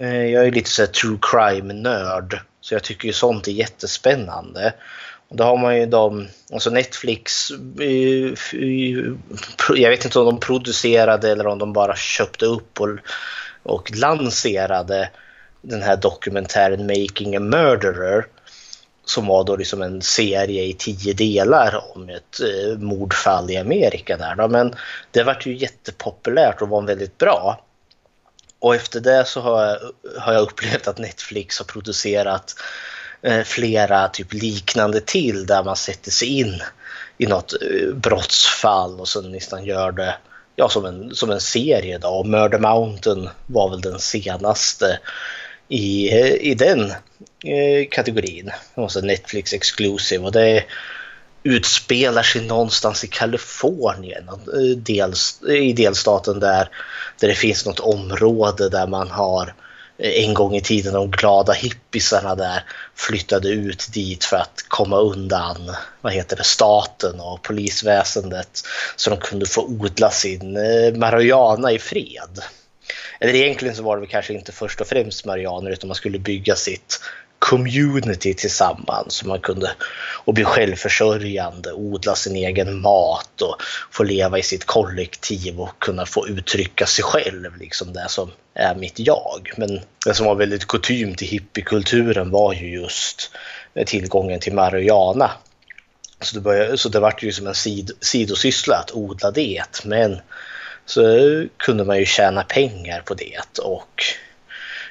Eh, 0.00 0.26
jag 0.26 0.46
är 0.46 0.50
lite 0.52 0.70
så 0.70 0.82
här 0.82 0.86
true 0.86 1.18
crime-nörd, 1.22 2.40
så 2.60 2.74
jag 2.74 2.82
tycker 2.82 3.06
ju 3.06 3.12
sånt 3.12 3.48
är 3.48 3.52
jättespännande. 3.52 4.72
Då 5.34 5.44
har 5.44 5.56
man 5.56 5.76
ju 5.76 5.86
de, 5.86 6.28
alltså 6.52 6.70
Netflix, 6.70 7.50
jag 9.74 9.90
vet 9.90 10.04
inte 10.04 10.18
om 10.18 10.24
de 10.24 10.40
producerade 10.40 11.30
eller 11.30 11.46
om 11.46 11.58
de 11.58 11.72
bara 11.72 11.96
köpte 11.96 12.46
upp 12.46 12.80
och, 12.80 12.88
och 13.62 13.90
lanserade 13.96 15.10
den 15.62 15.82
här 15.82 15.96
dokumentären 15.96 16.86
Making 16.86 17.36
a 17.36 17.40
Murderer 17.40 18.26
som 19.04 19.26
var 19.26 19.44
då 19.44 19.56
liksom 19.56 19.82
en 19.82 20.02
serie 20.02 20.62
i 20.64 20.72
tio 20.72 21.12
delar 21.12 21.84
om 21.94 22.08
ett 22.08 22.40
eh, 22.40 22.78
mordfall 22.78 23.50
i 23.50 23.56
Amerika. 23.56 24.16
Där, 24.16 24.34
då. 24.34 24.48
Men 24.48 24.74
det 25.10 25.22
vart 25.22 25.46
ju 25.46 25.56
jättepopulärt 25.56 26.62
och 26.62 26.68
var 26.68 26.82
väldigt 26.82 27.18
bra. 27.18 27.64
Och 28.58 28.74
efter 28.74 29.00
det 29.00 29.24
så 29.24 29.40
har 29.40 29.64
jag, 29.64 29.78
har 30.20 30.32
jag 30.32 30.42
upplevt 30.42 30.88
att 30.88 30.98
Netflix 30.98 31.58
har 31.58 31.64
producerat 31.66 32.54
eh, 32.58 32.64
Eh, 33.22 33.42
flera 33.42 34.08
typ 34.08 34.32
liknande 34.32 35.00
till 35.00 35.46
där 35.46 35.64
man 35.64 35.76
sätter 35.76 36.10
sig 36.10 36.38
in 36.38 36.62
i 37.18 37.26
något 37.26 37.52
eh, 37.52 37.94
brottsfall 37.94 39.00
och 39.00 39.08
sen 39.08 39.32
nästan 39.32 39.64
gör 39.64 39.92
det 39.92 40.14
ja, 40.56 40.68
som, 40.68 40.84
en, 40.84 41.14
som 41.14 41.30
en 41.30 41.40
serie. 41.40 41.98
Då. 41.98 42.08
Och 42.08 42.26
Murder 42.26 42.58
Mountain 42.58 43.28
var 43.46 43.70
väl 43.70 43.80
den 43.80 43.98
senaste 43.98 44.98
i, 45.68 46.12
eh, 46.18 46.34
i 46.34 46.54
den 46.54 46.90
eh, 47.44 47.88
kategorin. 47.90 48.50
Alltså 48.74 49.00
Netflix 49.00 49.52
Exclusive. 49.52 50.24
Och 50.24 50.32
det 50.32 50.64
utspelar 51.42 52.22
sig 52.22 52.46
någonstans 52.46 53.04
i 53.04 53.06
Kalifornien, 53.06 54.30
dels, 54.76 55.42
i 55.42 55.72
delstaten 55.72 56.40
där, 56.40 56.68
där 57.20 57.28
det 57.28 57.34
finns 57.34 57.66
något 57.66 57.80
område 57.80 58.68
där 58.68 58.86
man 58.86 59.10
har 59.10 59.42
eh, 59.46 59.69
en 60.02 60.34
gång 60.34 60.56
i 60.56 60.60
tiden 60.60 60.92
de 60.94 61.10
glada 61.10 61.52
hippisarna 61.52 62.34
där 62.34 62.64
flyttade 62.94 63.48
ut 63.48 63.92
dit 63.92 64.24
för 64.24 64.36
att 64.36 64.64
komma 64.68 64.96
undan 64.96 65.74
vad 66.00 66.12
heter 66.12 66.36
det, 66.36 66.44
staten 66.44 67.20
och 67.20 67.42
polisväsendet 67.42 68.62
så 68.96 69.10
de 69.10 69.18
kunde 69.18 69.46
få 69.46 69.64
odla 69.64 70.10
sin 70.10 70.56
eh, 70.56 70.94
marijuana 70.94 71.72
i 71.72 71.78
fred. 71.78 72.40
Eller 73.20 73.34
egentligen 73.34 73.76
så 73.76 73.82
var 73.82 74.00
det 74.00 74.06
kanske 74.06 74.32
inte 74.32 74.52
först 74.52 74.80
och 74.80 74.86
främst 74.86 75.24
marianer 75.24 75.70
utan 75.70 75.88
man 75.88 75.94
skulle 75.94 76.18
bygga 76.18 76.56
sitt 76.56 77.00
community 77.40 78.34
tillsammans. 78.34 79.14
Så 79.14 79.28
man 79.28 79.40
kunde 79.40 79.70
och 80.24 80.34
bli 80.34 80.44
självförsörjande, 80.44 81.72
odla 81.72 82.14
sin 82.14 82.36
egen 82.36 82.80
mat 82.80 83.42
och 83.42 83.56
få 83.90 84.02
leva 84.02 84.38
i 84.38 84.42
sitt 84.42 84.64
kollektiv 84.64 85.60
och 85.60 85.78
kunna 85.78 86.06
få 86.06 86.28
uttrycka 86.28 86.86
sig 86.86 87.04
själv, 87.04 87.56
liksom 87.56 87.92
det 87.92 88.06
som 88.08 88.30
är 88.54 88.74
mitt 88.74 88.98
jag. 88.98 89.52
Men 89.56 89.80
det 90.06 90.14
som 90.14 90.26
var 90.26 90.34
väldigt 90.34 90.66
kutym 90.66 91.14
till 91.14 91.28
hippiekulturen 91.28 92.30
var 92.30 92.52
ju 92.52 92.80
just 92.80 93.30
tillgången 93.86 94.40
till 94.40 94.54
marijuana. 94.54 95.30
Så 96.20 96.34
det, 96.34 96.40
började, 96.40 96.78
så 96.78 96.88
det 96.88 97.00
var 97.00 97.14
ju 97.18 97.32
som 97.32 97.46
en 97.46 97.54
sid, 97.54 97.90
sidosyssla 98.00 98.76
att 98.76 98.92
odla 98.92 99.30
det, 99.30 99.62
men 99.84 100.20
så 100.86 101.02
kunde 101.56 101.84
man 101.84 101.98
ju 101.98 102.04
tjäna 102.04 102.42
pengar 102.42 103.00
på 103.00 103.14
det 103.14 103.58
och 103.62 104.04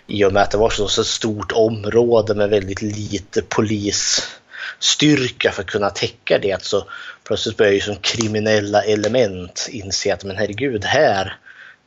i 0.10 0.26
och 0.26 0.34
med 0.34 0.44
att 0.44 0.52
det 0.52 0.58
var 0.58 0.70
så, 0.70 1.04
stort 1.04 1.52
område 1.52 2.36
med 2.36 2.50
väldigt 2.50 2.82
lite 2.82 3.42
polisstyrka 3.42 5.52
för 5.52 5.62
att 5.62 5.68
kunna 5.68 5.90
täcka 5.90 6.40
det 6.40 6.64
så 6.64 6.88
plötsligt 7.24 7.58
börjar 7.58 7.74
ju 7.74 7.82
som 7.82 7.96
kriminella 7.96 8.84
element 8.84 9.68
inse 9.72 10.14
att 10.14 10.24
men 10.24 10.38
herregud, 10.38 10.86
här 10.86 11.38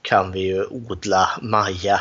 kan 0.02 0.32
vi 0.32 0.40
ju 0.40 0.64
odla 0.64 1.30
maja 1.42 2.00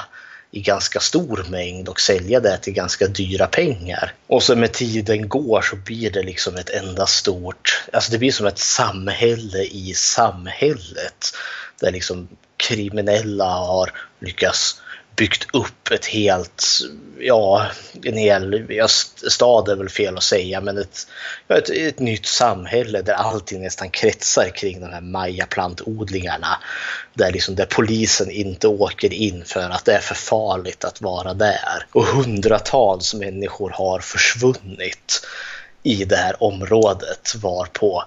i 0.51 0.61
ganska 0.61 0.99
stor 0.99 1.45
mängd 1.49 1.89
och 1.89 1.99
sälja 1.99 2.39
det 2.39 2.57
till 2.57 2.73
ganska 2.73 3.07
dyra 3.07 3.47
pengar. 3.47 4.13
Och 4.27 4.43
så 4.43 4.55
med 4.55 4.73
tiden 4.73 5.29
går 5.29 5.61
så 5.61 5.75
blir 5.75 6.11
det 6.11 6.23
liksom 6.23 6.55
ett 6.55 6.69
enda 6.69 7.07
stort, 7.07 7.83
alltså 7.93 8.11
det 8.11 8.17
blir 8.17 8.31
som 8.31 8.45
ett 8.45 8.59
samhälle 8.59 9.63
i 9.63 9.93
samhället. 9.95 11.33
Där 11.79 11.91
liksom 11.91 12.27
kriminella 12.57 13.45
har 13.45 13.91
lyckats 14.19 14.80
byggt 15.15 15.47
upp 15.53 15.91
ett 15.91 16.05
helt, 16.05 16.65
ja, 17.19 17.67
en 18.03 18.17
hel, 18.17 18.65
ja, 18.69 18.87
stad 19.29 19.69
är 19.69 19.75
väl 19.75 19.89
fel 19.89 20.17
att 20.17 20.23
säga, 20.23 20.61
men 20.61 20.77
ett, 20.77 21.07
ja, 21.47 21.57
ett, 21.57 21.69
ett 21.69 21.99
nytt 21.99 22.25
samhälle 22.25 23.01
där 23.01 23.13
allting 23.13 23.61
nästan 23.61 23.89
kretsar 23.89 24.49
kring 24.55 24.79
de 24.79 24.85
här 24.85 25.01
majaplantodlingarna. 25.01 26.57
Där, 27.13 27.31
liksom, 27.31 27.55
där 27.55 27.65
polisen 27.65 28.31
inte 28.31 28.67
åker 28.67 29.13
in 29.13 29.45
för 29.45 29.69
att 29.69 29.85
det 29.85 29.93
är 29.93 29.99
för 29.99 30.15
farligt 30.15 30.85
att 30.85 31.01
vara 31.01 31.33
där. 31.33 31.85
Och 31.91 32.05
hundratals 32.05 33.13
människor 33.13 33.69
har 33.69 33.99
försvunnit 33.99 35.27
i 35.83 36.05
det 36.05 36.15
här 36.15 36.43
området 36.43 37.35
varpå 37.35 38.03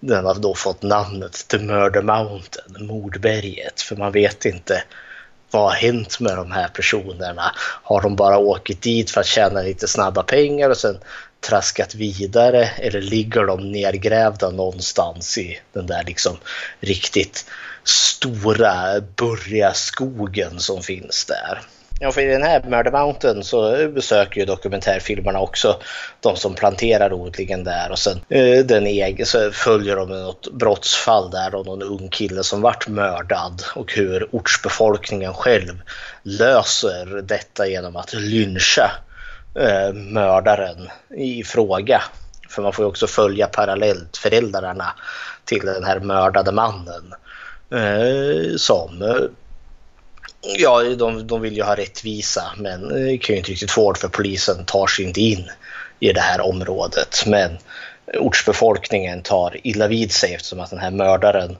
den 0.00 0.24
har 0.24 0.34
då 0.34 0.54
fått 0.54 0.82
namnet 0.82 1.48
The 1.48 1.58
Murder 1.58 2.02
Mountain, 2.02 2.86
mordberget, 2.86 3.80
för 3.80 3.96
man 3.96 4.12
vet 4.12 4.44
inte 4.44 4.82
vad 5.50 5.62
har 5.62 5.70
hänt 5.70 6.20
med 6.20 6.36
de 6.36 6.52
här 6.52 6.68
personerna? 6.68 7.52
Har 7.82 8.02
de 8.02 8.16
bara 8.16 8.38
åkt 8.38 8.82
dit 8.82 9.10
för 9.10 9.20
att 9.20 9.26
tjäna 9.26 9.62
lite 9.62 9.88
snabba 9.88 10.22
pengar 10.22 10.70
och 10.70 10.76
sen 10.76 10.98
traskat 11.40 11.94
vidare 11.94 12.66
eller 12.66 13.00
ligger 13.00 13.44
de 13.46 13.72
nergrävda 13.72 14.50
någonstans 14.50 15.38
i 15.38 15.60
den 15.72 15.86
där 15.86 16.04
liksom 16.04 16.36
riktigt 16.80 17.46
stora 17.84 19.00
burriga 19.00 19.74
skogen 19.74 20.60
som 20.60 20.82
finns 20.82 21.24
där? 21.24 21.60
Ja, 22.00 22.12
för 22.12 22.20
i 22.20 22.26
den 22.26 22.42
här 22.42 22.62
Murder 22.62 22.90
Mountain 22.90 23.44
så 23.44 23.88
besöker 23.88 24.40
ju 24.40 24.46
dokumentärfilmerna 24.46 25.40
också 25.40 25.80
de 26.20 26.36
som 26.36 26.54
planterar 26.54 27.12
odlingen 27.12 27.64
där 27.64 27.90
och 27.90 27.98
sen 27.98 28.20
eh, 28.28 28.64
den 28.64 28.86
egen, 28.86 29.26
så 29.26 29.50
följer 29.50 29.96
de 29.96 30.08
något 30.08 30.52
brottsfall 30.52 31.30
där 31.30 31.54
och 31.54 31.66
någon 31.66 31.82
ung 31.82 32.08
kille 32.08 32.42
som 32.42 32.60
vart 32.60 32.88
mördad 32.88 33.62
och 33.74 33.92
hur 33.92 34.28
ortsbefolkningen 34.32 35.34
själv 35.34 35.80
löser 36.22 37.22
detta 37.22 37.66
genom 37.66 37.96
att 37.96 38.14
lyncha 38.14 38.90
eh, 39.54 39.92
mördaren 39.94 40.88
i 41.16 41.44
fråga. 41.44 42.02
För 42.48 42.62
man 42.62 42.72
får 42.72 42.82
ju 42.82 42.88
också 42.88 43.06
följa 43.06 43.46
parallellt 43.46 44.16
föräldrarna 44.16 44.94
till 45.44 45.66
den 45.66 45.84
här 45.84 46.00
mördade 46.00 46.52
mannen 46.52 47.14
eh, 47.72 48.56
som 48.56 49.02
eh, 49.02 49.30
Ja, 50.40 50.82
de, 50.82 51.26
de 51.26 51.40
vill 51.40 51.56
ju 51.56 51.62
ha 51.62 51.76
rättvisa 51.76 52.42
men 52.56 52.88
kan 53.18 53.34
ju 53.34 53.36
inte 53.36 53.50
riktigt 53.50 53.70
få 53.70 53.92
det 53.92 54.00
för 54.00 54.08
polisen 54.08 54.64
tar 54.64 54.86
sig 54.86 55.04
inte 55.04 55.20
in 55.20 55.50
i 56.00 56.12
det 56.12 56.20
här 56.20 56.40
området. 56.40 57.24
Men 57.26 57.58
ortsbefolkningen 58.14 59.22
tar 59.22 59.56
illa 59.62 59.88
vid 59.88 60.12
sig 60.12 60.34
eftersom 60.34 60.60
att 60.60 60.70
den 60.70 60.78
här 60.78 60.90
mördaren 60.90 61.56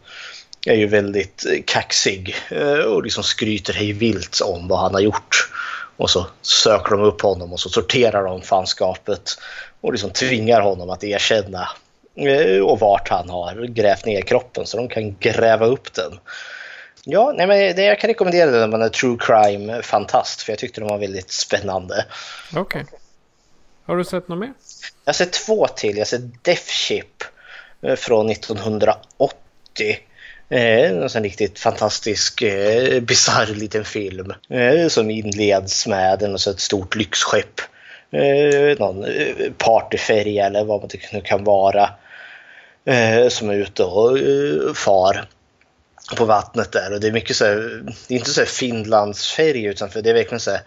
är 0.66 0.74
ju 0.74 0.86
väldigt 0.86 1.46
eh, 1.46 1.62
kaxig 1.66 2.34
eh, 2.48 2.78
och 2.78 3.02
liksom 3.02 3.24
skryter 3.24 3.72
hej 3.72 3.92
vilt 3.92 4.40
om 4.40 4.68
vad 4.68 4.78
han 4.78 4.94
har 4.94 5.00
gjort. 5.00 5.50
Och 5.96 6.10
så 6.10 6.26
söker 6.42 6.90
de 6.90 7.02
upp 7.02 7.22
honom 7.22 7.52
och 7.52 7.60
så 7.60 7.68
sorterar 7.68 8.24
de 8.24 8.42
fanskapet 8.42 9.38
och 9.80 9.92
liksom 9.92 10.10
tvingar 10.10 10.60
honom 10.60 10.90
att 10.90 11.04
erkänna 11.04 11.68
eh, 12.14 12.60
och 12.60 12.80
vart 12.80 13.08
han 13.08 13.30
har 13.30 13.66
grävt 13.66 14.06
ner 14.06 14.20
kroppen 14.20 14.66
så 14.66 14.76
de 14.76 14.88
kan 14.88 15.16
gräva 15.18 15.66
upp 15.66 15.94
den. 15.94 16.18
Ja, 17.10 17.32
nej, 17.36 17.46
men 17.46 17.76
det, 17.76 17.82
jag 17.82 18.00
kan 18.00 18.08
rekommendera 18.08 18.50
den 18.50 18.60
när 18.60 18.68
man 18.68 18.82
är 18.82 18.88
true 18.88 19.16
crime-fantast 19.20 20.42
för 20.42 20.52
jag 20.52 20.58
tyckte 20.58 20.80
den 20.80 20.88
var 20.88 20.98
väldigt 20.98 21.30
spännande. 21.30 22.04
Okej. 22.54 22.60
Okay. 22.60 22.98
Har 23.86 23.96
du 23.96 24.04
sett 24.04 24.28
något 24.28 24.38
mer? 24.38 24.52
Jag 25.04 25.12
har 25.12 25.12
sett 25.12 25.32
två 25.32 25.66
till. 25.66 25.90
Jag 25.90 26.00
har 26.00 26.04
sett 26.04 26.44
Death 26.44 26.66
Ship 26.66 27.24
eh, 27.82 27.94
från 27.94 28.30
1980. 28.30 29.32
Eh, 30.48 30.90
en 30.90 31.08
riktigt 31.08 31.58
fantastisk, 31.58 32.42
eh, 32.42 33.00
bisarr 33.00 33.46
liten 33.46 33.84
film 33.84 34.34
eh, 34.50 34.88
som 34.88 35.10
inleds 35.10 35.86
med 35.86 36.22
en, 36.22 36.38
så 36.38 36.50
ett 36.50 36.60
stort 36.60 36.94
lyxskepp. 36.94 37.60
Eh, 38.10 38.78
någon 38.78 39.04
eh, 39.04 39.52
partyfärja 39.58 40.46
eller 40.46 40.64
vad 40.64 40.80
man 40.80 40.90
nu 41.12 41.20
kan 41.20 41.44
vara. 41.44 41.90
Eh, 42.84 43.28
som 43.28 43.50
är 43.50 43.54
ute 43.54 43.84
och 43.84 44.18
eh, 44.18 44.74
far 44.74 45.28
på 46.16 46.24
vattnet 46.24 46.72
där 46.72 46.92
och 46.92 47.00
det 47.00 47.06
är 47.06 47.12
mycket 47.12 47.36
så 47.36 47.44
här, 47.44 47.82
det 48.08 48.14
är 48.14 48.18
inte 48.18 48.30
så 48.30 48.40
här 48.40 48.46
Finlandsfärg 48.46 49.64
utan 49.64 49.90
för 49.90 50.02
det 50.02 50.10
är 50.10 50.14
verkligen 50.14 50.40
så 50.40 50.50
här 50.50 50.60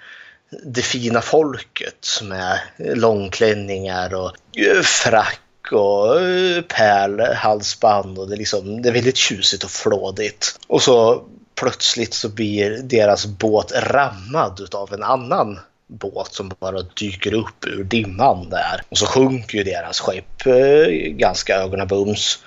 det 0.63 0.81
fina 0.81 1.21
folket 1.21 2.07
med 2.23 2.59
långklänningar 2.77 4.13
och 4.13 4.31
eh, 4.57 4.81
frack 4.81 5.41
och 5.71 6.21
eh, 6.21 6.61
pärlhalsband 6.61 8.19
och 8.19 8.27
det 8.27 8.35
är, 8.35 8.37
liksom, 8.37 8.81
det 8.81 8.89
är 8.89 8.93
väldigt 8.93 9.17
tjusigt 9.17 9.63
och 9.63 9.71
flådigt. 9.71 10.59
Och 10.67 10.81
så 10.81 11.23
plötsligt 11.55 12.13
så 12.13 12.29
blir 12.29 12.77
deras 12.77 13.25
båt 13.25 13.71
rammad 13.75 14.75
av 14.75 14.93
en 14.93 15.03
annan 15.03 15.59
båt 15.87 16.33
som 16.33 16.51
bara 16.59 16.81
dyker 16.81 17.33
upp 17.33 17.65
ur 17.65 17.83
dimman 17.83 18.49
där. 18.49 18.81
Och 18.89 18.97
så 18.97 19.05
sjunker 19.05 19.57
ju 19.57 19.63
deras 19.63 19.99
skepp 19.99 20.45
eh, 20.45 20.87
ganska 20.93 21.55
ögonabums. 21.55 22.39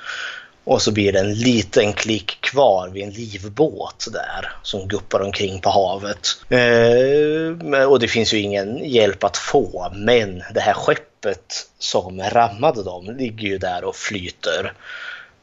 Och 0.64 0.82
så 0.82 0.92
blir 0.92 1.12
det 1.12 1.20
en 1.20 1.34
liten 1.34 1.92
klick 1.92 2.40
kvar 2.40 2.88
vid 2.88 3.04
en 3.04 3.10
livbåt 3.10 4.06
där 4.12 4.52
som 4.62 4.88
guppar 4.88 5.20
omkring 5.20 5.60
på 5.60 5.70
havet. 5.70 6.28
Eh, 6.48 7.84
och 7.84 7.98
det 8.00 8.08
finns 8.08 8.34
ju 8.34 8.38
ingen 8.38 8.84
hjälp 8.84 9.24
att 9.24 9.36
få 9.36 9.92
men 9.94 10.42
det 10.54 10.60
här 10.60 10.74
skeppet 10.74 11.66
som 11.78 12.20
rammade 12.20 12.82
dem 12.82 13.16
ligger 13.18 13.48
ju 13.48 13.58
där 13.58 13.84
och 13.84 13.96
flyter. 13.96 14.72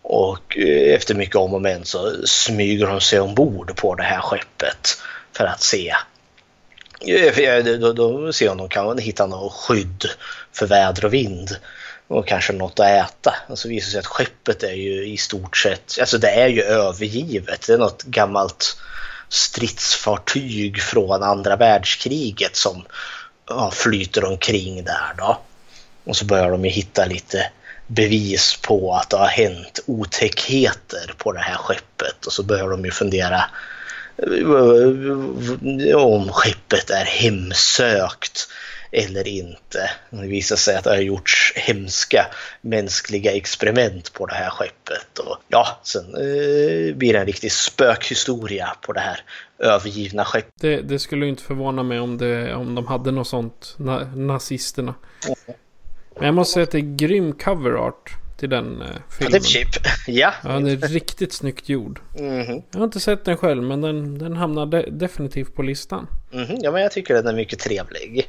Och 0.02 0.58
eh, 0.58 0.96
efter 0.96 1.16
mycket 1.16 1.36
om 1.36 1.54
och 1.54 1.62
men 1.62 1.86
så 1.86 2.12
smyger 2.26 2.88
de 2.88 3.02
sig 3.02 3.20
ombord 3.20 3.76
på 3.76 3.96
det 3.96 4.04
här 4.04 4.22
skeppet 4.22 4.98
för 5.38 5.46
att 5.46 5.62
se. 5.62 5.94
Eh, 7.08 7.64
då, 7.80 7.94
då 7.94 8.34
ser 8.34 8.50
om 8.50 8.58
de 8.58 8.70
kan 8.70 8.98
hitta 8.98 9.26
något 9.26 9.54
skydd 9.54 10.06
för 10.54 10.68
väder 10.68 11.06
och 11.06 11.14
vind 11.14 11.50
och 12.12 12.28
kanske 12.28 12.54
något 12.54 12.80
att 12.80 12.86
äta. 12.86 13.36
Och 13.48 13.60
så 13.60 13.70
visar 13.70 13.86
det 13.86 13.92
sig 13.92 14.00
att 14.00 14.06
skeppet 14.06 14.64
är 14.64 14.74
ju 14.74 15.08
i 15.08 15.18
stort 15.18 15.58
sett, 15.58 15.98
alltså 16.00 16.18
det 16.18 16.30
är 16.30 16.48
ju 16.48 16.62
övergivet. 16.62 17.68
Det 17.68 17.74
är 17.74 17.78
något 17.78 18.04
gammalt 18.04 18.78
stridsfartyg 19.30 20.82
från 20.82 21.24
andra 21.24 21.56
världskriget 21.56 22.56
som 22.56 22.86
ja, 23.50 23.72
flyter 23.72 24.26
omkring 24.26 24.84
där 24.84 25.14
då. 25.18 25.42
Och 26.04 26.16
så 26.16 26.26
börjar 26.26 26.52
de 26.52 26.66
ju 26.66 26.72
hitta 26.72 27.06
lite 27.06 27.52
bevis 27.88 28.60
på 28.62 28.94
att 28.94 29.10
det 29.10 29.18
har 29.18 29.28
hänt 29.28 29.80
otäckheter 29.86 31.14
på 31.18 31.32
det 31.32 31.40
här 31.40 31.56
skeppet 31.56 32.26
och 32.26 32.34
så 32.34 32.44
börjar 32.44 32.70
de 32.70 32.86
ju 32.86 32.92
fundera 32.92 33.44
eh, 34.18 35.96
om 35.96 36.32
skeppet 36.32 36.90
är 36.90 37.06
hemsökt 37.06 38.48
eller 38.92 39.28
inte. 39.28 39.90
Det 40.10 40.28
visar 40.28 40.56
sig 40.56 40.76
att 40.76 40.84
det 40.84 40.90
har 40.90 40.98
gjorts 40.98 41.54
hemska 41.56 42.26
mänskliga 42.62 43.32
experiment 43.32 44.14
på 44.14 44.26
det 44.26 44.34
här 44.34 44.50
skeppet. 44.50 45.20
Och 45.20 45.38
ja, 45.48 45.80
sen 45.84 46.06
eh, 46.06 46.96
blir 46.96 47.14
det 47.14 47.20
en 47.20 47.26
riktig 47.26 47.52
spökhistoria 47.52 48.76
på 48.82 48.94
det 48.94 49.00
här 49.00 49.24
övergivna 49.60 50.26
skeppet. 50.26 50.54
Det, 50.62 50.82
det 50.82 51.00
skulle 51.00 51.28
inte 51.28 51.44
förvåna 51.44 51.84
mig 51.84 52.00
om, 52.00 52.18
det, 52.18 52.56
om 52.56 52.76
de 52.76 52.88
hade 52.88 53.12
något 53.12 53.28
sånt, 53.28 53.76
na, 53.78 54.00
nazisterna. 54.16 54.96
Mm. 55.26 55.58
Men 56.16 56.26
jag 56.26 56.36
måste 56.36 56.54
säga 56.54 56.64
att 56.64 56.72
det 56.72 56.78
är 56.78 56.96
grym 56.96 57.34
cover 57.34 57.72
art 57.72 58.16
till 58.42 58.50
den 58.50 58.82
eh, 58.82 58.88
filmen. 59.20 59.42
Chip. 59.42 59.68
ja. 60.08 60.34
ja, 60.44 60.50
den 60.50 60.68
är 60.68 60.76
riktigt 60.76 61.34
snyggt 61.34 61.70
gjord. 61.70 62.00
Mm 62.18 62.42
-hmm. 62.42 62.64
Jag 62.72 62.80
har 62.80 62.86
inte 62.86 63.00
sett 63.00 63.26
den 63.26 63.38
själv 63.38 63.64
men 63.64 63.82
den, 63.82 64.18
den 64.18 64.36
hamnar 64.36 64.66
de 64.66 64.86
definitivt 64.92 65.56
på 65.56 65.62
listan. 65.62 66.08
Mm 66.34 66.46
-hmm. 66.46 66.60
Ja, 66.62 66.72
men 66.72 66.82
jag 66.82 66.92
tycker 66.92 67.14
den 67.14 67.28
är 67.28 67.34
mycket 67.34 67.60
trevlig. 67.60 68.28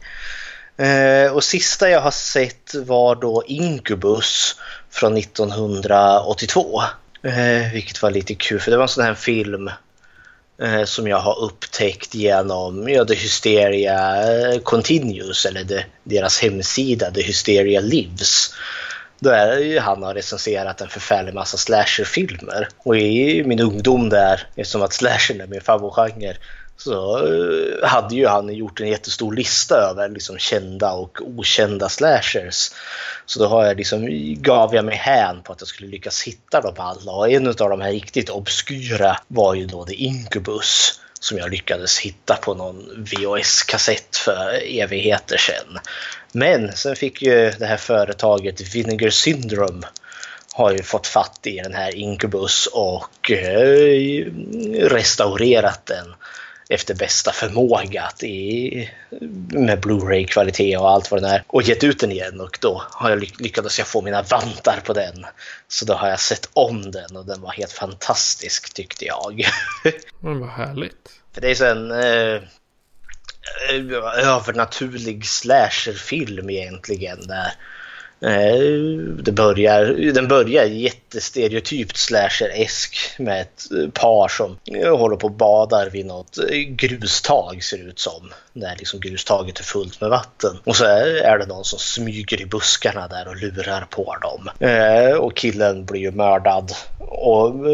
Eh, 0.76 1.33
och 1.33 1.45
sista 1.45 1.91
jag 1.91 2.00
har 2.00 2.11
sett 2.11 2.75
var 2.75 3.14
då 3.14 3.43
Incubus 3.47 4.57
från 4.91 5.17
1982. 5.17 6.83
Eh, 7.23 7.73
vilket 7.73 8.02
var 8.02 8.11
lite 8.11 8.35
kul 8.35 8.61
för 8.61 8.71
det 8.71 8.76
var 8.76 8.85
en 8.85 8.88
sån 8.88 9.05
här 9.05 9.14
film 9.14 9.71
eh, 10.62 10.85
som 10.85 11.09
jag 11.09 11.19
har 11.19 11.38
upptäckt 11.38 12.14
genom 12.14 12.88
ja, 12.88 13.05
The 13.05 13.14
Hysteria 13.14 14.25
Continues 14.62 15.47
eller 15.47 15.64
de, 15.64 15.85
deras 16.05 16.43
hemsida 16.43 17.11
The 17.11 17.23
Hysteria 17.23 17.81
Lives. 17.81 18.55
Där 19.19 19.81
han 19.81 20.02
har 20.02 20.14
recenserat 20.14 20.81
en 20.81 20.88
förfärlig 20.88 21.35
massa 21.35 21.57
slasherfilmer. 21.57 22.69
Och 22.79 22.97
i 22.97 23.45
min 23.45 23.61
ungdom 23.61 24.09
där, 24.09 24.47
eftersom 24.57 24.83
att 24.83 24.93
slasher 24.93 25.41
är 25.41 25.47
min 25.47 25.61
favoritgenre, 25.61 26.37
så 26.76 27.26
eh, 27.26 27.88
hade 27.88 28.14
ju 28.14 28.26
han 28.26 28.55
gjort 28.55 28.81
en 28.81 28.88
jättestor 28.88 29.35
lista 29.35 29.76
över 29.76 30.09
liksom 30.09 30.38
kända 30.38 30.93
och 30.93 31.19
okända 31.21 31.88
slashers. 31.88 32.71
Så 33.26 33.38
då 33.38 33.47
har 33.47 33.64
jag 33.64 33.76
liksom, 33.76 34.07
gav 34.43 34.75
jag 34.75 34.85
mig 34.85 34.97
hän 34.97 35.43
på 35.43 35.52
att 35.52 35.61
jag 35.61 35.69
skulle 35.69 35.91
lyckas 35.91 36.23
hitta 36.23 36.61
dem 36.61 36.75
alla 36.76 37.12
och 37.12 37.31
en 37.31 37.47
av 37.47 37.55
de 37.55 37.81
här 37.81 37.93
riktigt 37.93 38.31
obskyra 38.31 39.17
var 39.29 39.55
ju 39.55 39.67
då 39.67 39.85
The 39.85 39.95
Incubus 39.95 41.00
som 41.21 41.38
jag 41.38 41.50
lyckades 41.50 41.99
hitta 41.99 42.37
på 42.37 42.55
någon 42.55 43.05
VHS-kassett 43.05 44.17
för 44.17 44.62
evigheter 44.81 45.37
sedan. 45.37 45.79
Men 46.33 46.73
sen 46.73 46.97
fick 46.97 47.23
ju 47.23 47.50
det 47.50 47.67
här 47.67 47.76
företaget 47.76 48.75
Vinegar 48.75 49.11
Syndrome 49.11 49.87
har 50.52 50.73
ju 50.73 50.83
fått 50.83 51.07
fatt 51.07 51.41
i 51.43 51.57
den 51.57 51.75
här 51.75 51.95
Incubus 51.95 52.69
och 52.73 53.31
eh, 53.31 54.26
restaurerat 54.75 55.87
den 55.87 56.14
efter 56.73 56.95
bästa 56.95 57.33
förmåga 57.33 58.11
i, 58.23 58.88
med 59.50 59.81
Blu-ray-kvalitet 59.81 60.76
och 60.76 60.91
allt 60.91 61.11
vad 61.11 61.23
det 61.23 61.29
är 61.29 61.45
och 61.47 61.62
gett 61.62 61.85
ut 61.85 62.00
den 62.00 62.12
igen 62.12 62.41
och 62.41 62.59
då 62.61 62.83
har 62.91 63.11
jag 63.11 63.41
lyckats 63.41 63.79
jag 63.79 63.88
få 63.88 64.02
mina 64.02 64.23
vantar 64.23 64.81
på 64.85 64.93
den. 64.93 65.26
Så 65.69 65.85
då 65.85 65.95
har 65.95 66.09
jag 66.09 66.21
sett 66.21 66.49
om 66.52 66.91
den 66.91 67.17
och 67.17 67.26
den 67.26 67.41
var 67.41 67.52
helt 67.52 67.73
fantastisk 67.73 68.75
tyckte 68.75 69.05
jag. 69.05 69.45
Men 70.21 70.41
vad 70.41 70.50
härligt. 70.50 71.09
För 71.35 71.41
det 71.41 71.50
är 71.50 71.55
så 71.55 71.64
en 71.64 71.91
eh, 71.91 72.43
övernaturlig 74.25 75.26
slasherfilm 75.26 76.50
egentligen 76.50 77.26
där 77.26 77.52
Eh, 78.25 78.58
det 79.23 79.32
börjar, 79.32 80.13
den 80.13 80.28
börjar 80.28 80.65
jättestereotypt 80.65 81.97
slasher-esk 81.97 82.97
med 83.19 83.41
ett 83.41 83.95
par 83.95 84.28
som 84.28 84.58
eh, 84.65 84.99
håller 84.99 85.17
på 85.17 85.26
och 85.26 85.32
badar 85.32 85.91
vid 85.91 86.06
något 86.06 86.39
eh, 86.39 86.58
grustag 86.58 87.65
ser 87.65 87.78
det 87.78 87.85
ut 87.85 87.99
som. 87.99 88.32
När 88.52 88.76
liksom 88.76 89.00
grustaget 89.00 89.58
är 89.58 89.65
fullt 89.65 90.00
med 90.00 90.11
vatten. 90.11 90.58
Och 90.65 90.76
så 90.76 90.85
är 90.85 91.39
det 91.39 91.47
någon 91.47 91.65
som 91.65 91.78
smyger 91.78 92.41
i 92.41 92.47
buskarna 92.47 93.08
där 93.08 93.28
och 93.28 93.37
lurar 93.37 93.87
på 93.91 94.17
dem. 94.23 94.50
Och 95.19 95.37
killen 95.37 95.85
blir 95.85 96.00
ju 96.00 96.11
mördad. 96.11 96.73
Och 96.99 97.69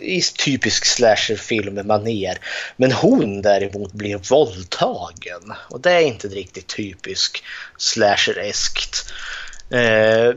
i 0.00 0.22
typisk 0.44 0.84
slasherfilm-manér. 0.84 2.38
Men 2.76 2.92
hon 2.92 3.42
däremot 3.42 3.92
blir 3.92 4.16
våldtagen. 4.30 5.52
Och 5.68 5.80
det 5.80 5.92
är 5.92 6.00
inte 6.00 6.28
riktigt 6.28 6.76
typiskt 6.76 7.42
slasher-eskt. 7.78 9.09
Eh, 9.70 10.28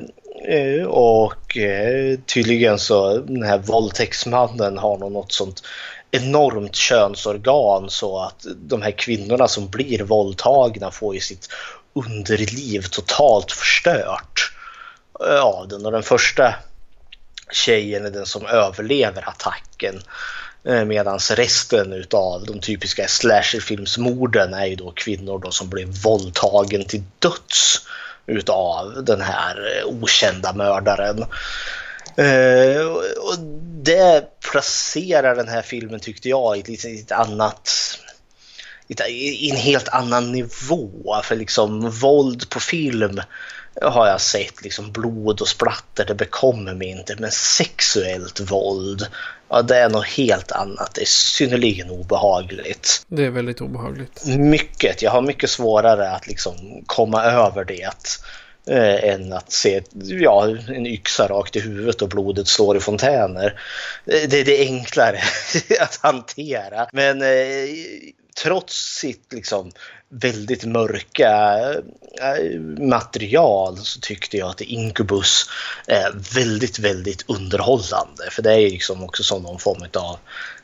eh, 0.58 0.86
och 0.88 1.58
eh, 1.58 2.20
tydligen 2.26 2.80
så 2.80 3.18
den 3.18 3.44
här 3.44 3.58
våldtäktsmannen 3.58 4.78
har 4.78 4.98
något 4.98 5.32
sånt 5.32 5.64
enormt 6.12 6.76
könsorgan 6.76 7.90
så 7.90 8.20
att 8.20 8.46
de 8.56 8.82
här 8.82 8.92
kvinnorna 8.92 9.48
som 9.48 9.70
blir 9.70 10.04
våldtagna 10.04 10.92
får 10.92 11.14
ju 11.14 11.22
sitt 11.22 11.50
underliv 11.94 12.82
totalt 12.92 13.52
förstört 13.52 14.54
av 15.42 15.68
den. 15.68 15.86
Och 15.86 15.92
den 15.92 16.04
första 16.04 16.56
tjejen 17.52 18.06
är 18.06 18.10
den 18.10 18.26
som 18.26 18.46
överlever 18.46 19.30
attacken. 19.30 20.02
Eh, 20.64 20.86
Medan 20.86 21.20
resten 21.20 22.06
av 22.12 22.46
de 22.46 22.60
typiska 22.60 23.08
slasherfilmsmorden 23.08 24.54
är 24.54 24.66
ju 24.66 24.76
då 24.76 24.92
kvinnor 24.92 25.40
då 25.40 25.52
som 25.52 25.70
blir 25.70 25.86
våldtagen 25.86 26.86
till 26.86 27.04
döds 27.20 27.88
utav 28.26 29.04
den 29.04 29.22
här 29.22 29.78
eh, 29.78 29.86
okända 29.86 30.54
mördaren. 30.54 31.26
Uh, 32.20 32.86
och 33.18 33.40
det 33.84 34.40
placerar 34.52 35.36
den 35.36 35.48
här 35.48 35.62
filmen 35.62 36.00
tyckte 36.00 36.30
jag 36.30 36.58
i 36.58 36.74
ett, 36.74 36.86
ett 36.86 37.12
annat 37.12 37.70
i 39.08 39.50
en 39.50 39.58
helt 39.58 39.88
annan 39.88 40.32
nivå. 40.32 41.22
För 41.24 41.36
liksom 41.36 41.90
våld 41.90 42.50
på 42.50 42.60
film 42.60 43.22
har 43.82 44.08
jag 44.08 44.22
sett 44.22 44.64
liksom 44.64 44.92
blod 44.92 45.42
och 45.42 45.48
splatter, 45.48 46.06
det 46.06 46.16
bekommer 46.16 46.74
mig 46.74 46.88
inte. 46.88 47.16
Men 47.20 47.32
sexuellt 47.32 48.40
våld, 48.40 49.08
ja 49.50 49.62
det 49.62 49.78
är 49.78 49.90
något 49.90 50.08
helt 50.08 50.52
annat. 50.52 50.92
Det 50.96 51.02
är 51.02 51.06
synnerligen 51.06 51.90
obehagligt. 51.90 53.06
Det 53.08 53.26
är 53.26 53.30
väldigt 53.30 53.62
obehagligt. 53.62 54.26
Mycket. 54.26 55.02
Jag 55.02 55.12
har 55.12 55.22
mycket 55.22 55.50
svårare 55.50 56.12
att 56.12 56.28
liksom 56.28 56.84
komma 56.86 57.24
över 57.24 57.66
det. 57.66 57.94
Eh, 58.68 59.14
än 59.14 59.34
att 59.34 59.52
se 59.52 59.82
ja, 59.94 60.48
en 60.68 60.86
yxa 60.86 61.28
rakt 61.28 61.56
i 61.56 61.60
huvudet 61.60 62.02
och 62.02 62.10
blodet 62.10 62.48
slår 62.48 62.78
i 62.78 62.80
fontäner. 62.80 63.60
Det, 64.06 64.28
det 64.28 64.62
är 64.62 64.66
enklare 64.66 65.20
att 65.80 66.00
hantera. 66.02 66.88
Men 66.92 67.22
eh, 67.22 67.68
trots 68.44 69.00
sitt 69.00 69.34
liksom 69.34 69.72
väldigt 70.22 70.66
mörka 70.66 71.60
eh, 72.22 72.60
material 72.80 73.78
så 73.78 74.00
tyckte 74.00 74.38
jag 74.38 74.50
att 74.50 74.62
Incubus 74.62 75.50
är 75.88 76.12
väldigt, 76.36 76.80
väldigt 76.80 77.30
underhållande. 77.30 78.30
För 78.32 78.42
det 78.42 78.54
är 78.54 78.70
liksom 78.70 79.04
också 79.04 79.24
som 79.24 79.44
någon 79.44 79.60
form 79.60 79.88
av 79.94 80.18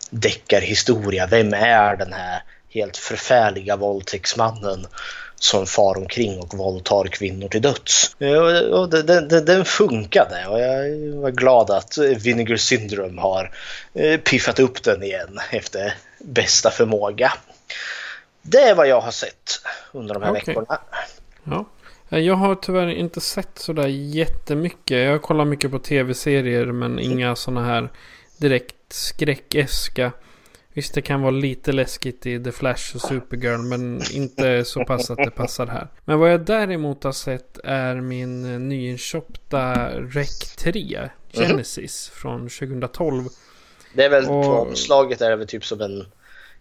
deckarhistoria. 0.10 1.28
Vem 1.28 1.54
är 1.54 1.96
den 1.96 2.14
här 2.14 2.44
helt 2.70 2.98
förfärliga 2.98 3.76
våldtäktsmannen 3.76 4.88
som 5.36 5.66
far 5.66 5.98
omkring 5.98 6.40
och 6.40 6.54
våldtar 6.54 7.06
kvinnor 7.06 7.48
till 7.48 7.62
döds. 7.62 8.16
Eh, 8.20 8.62
och 8.62 8.90
den, 8.90 9.28
den, 9.28 9.46
den 9.46 9.66
funkade 9.66 10.48
och 10.48 10.60
jag 10.60 10.82
var 11.22 11.32
glad 11.32 11.72
att 11.72 11.98
Vinegar 11.98 12.56
Syndrome 12.56 13.22
har 13.22 13.52
eh, 13.94 14.20
piffat 14.20 14.60
upp 14.60 14.84
den 14.84 15.04
igen 15.04 15.40
efter 15.52 15.94
bästa 16.20 16.72
förmåga. 16.72 17.34
Det 18.42 18.58
är 18.62 18.76
vad 18.76 18.88
jag 18.88 19.02
har 19.02 19.12
sett 19.12 19.62
under 19.92 20.14
de 20.14 20.24
här 20.24 20.32
okay. 20.32 20.42
veckorna. 20.46 20.80
Ja. 21.44 21.66
Jag 22.10 22.36
har 22.36 22.56
tyvärr 22.56 22.88
inte 22.88 23.22
sett 23.22 23.60
sådär 23.60 23.88
jättemycket. 23.88 24.98
Jag 25.06 25.22
kollar 25.22 25.46
mycket 25.46 25.72
på 25.72 25.80
tv-serier 25.80 26.66
men 26.66 27.00
inga 27.00 27.36
sådana 27.36 27.66
här 27.66 27.90
direkt 28.38 28.76
skräckeska. 28.90 30.12
Visst, 30.74 30.94
det 30.94 31.02
kan 31.02 31.22
vara 31.22 31.32
lite 31.32 31.72
läskigt 31.72 32.26
i 32.26 32.44
The 32.44 32.52
Flash 32.52 32.96
och 32.96 33.02
Supergirl, 33.02 33.60
men 33.60 34.02
inte 34.14 34.66
så 34.66 34.86
pass 34.86 35.12
att 35.12 35.18
det 35.18 35.32
passar 35.32 35.68
här. 35.68 35.88
Men 36.06 36.20
vad 36.20 36.32
jag 36.32 36.42
däremot 36.46 37.04
har 37.04 37.12
sett 37.12 37.60
är 37.64 37.96
min 37.96 38.54
eh, 38.54 38.60
nyinköpta 38.60 39.90
Rec 39.90 40.56
3, 40.56 41.10
Genesis, 41.34 42.10
från 42.14 42.50
2012. 42.50 43.24
Det 43.94 44.04
är 44.04 44.10
väl 44.10 44.24
Och- 44.24 44.44
på 44.44 44.52
omslaget 44.52 45.22
är 45.22 45.30
det 45.30 45.36
väl 45.36 45.48
typ 45.48 45.66
som 45.66 45.82
en 45.82 46.06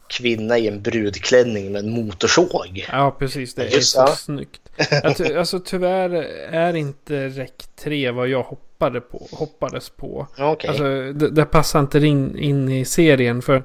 kvinna 0.08 0.58
i 0.58 0.68
en 0.68 0.82
brudklänning 0.82 1.72
med 1.72 1.84
en 1.84 1.90
motorsåg. 1.90 2.86
Ja, 2.92 3.16
precis. 3.18 3.54
Det 3.54 3.62
är 3.66 3.70
Just 3.70 3.92
så 3.92 4.00
ja. 4.00 4.06
snyggt. 4.06 4.60
Jag 5.02 5.16
ty- 5.16 5.34
alltså 5.34 5.60
tyvärr 5.60 6.10
är 6.50 6.76
inte 6.76 7.28
Rec 7.28 7.50
3 7.82 8.10
vad 8.10 8.28
jag 8.28 8.42
hoppade 8.42 9.00
på, 9.00 9.26
hoppades 9.32 9.90
på. 9.90 10.26
Okej. 10.38 10.68
Alltså, 10.68 10.84
det, 11.12 11.30
det 11.30 11.44
passar 11.44 11.80
inte 11.80 11.98
in, 11.98 12.38
in 12.38 12.68
i 12.68 12.84
serien 12.84 13.42
för 13.42 13.62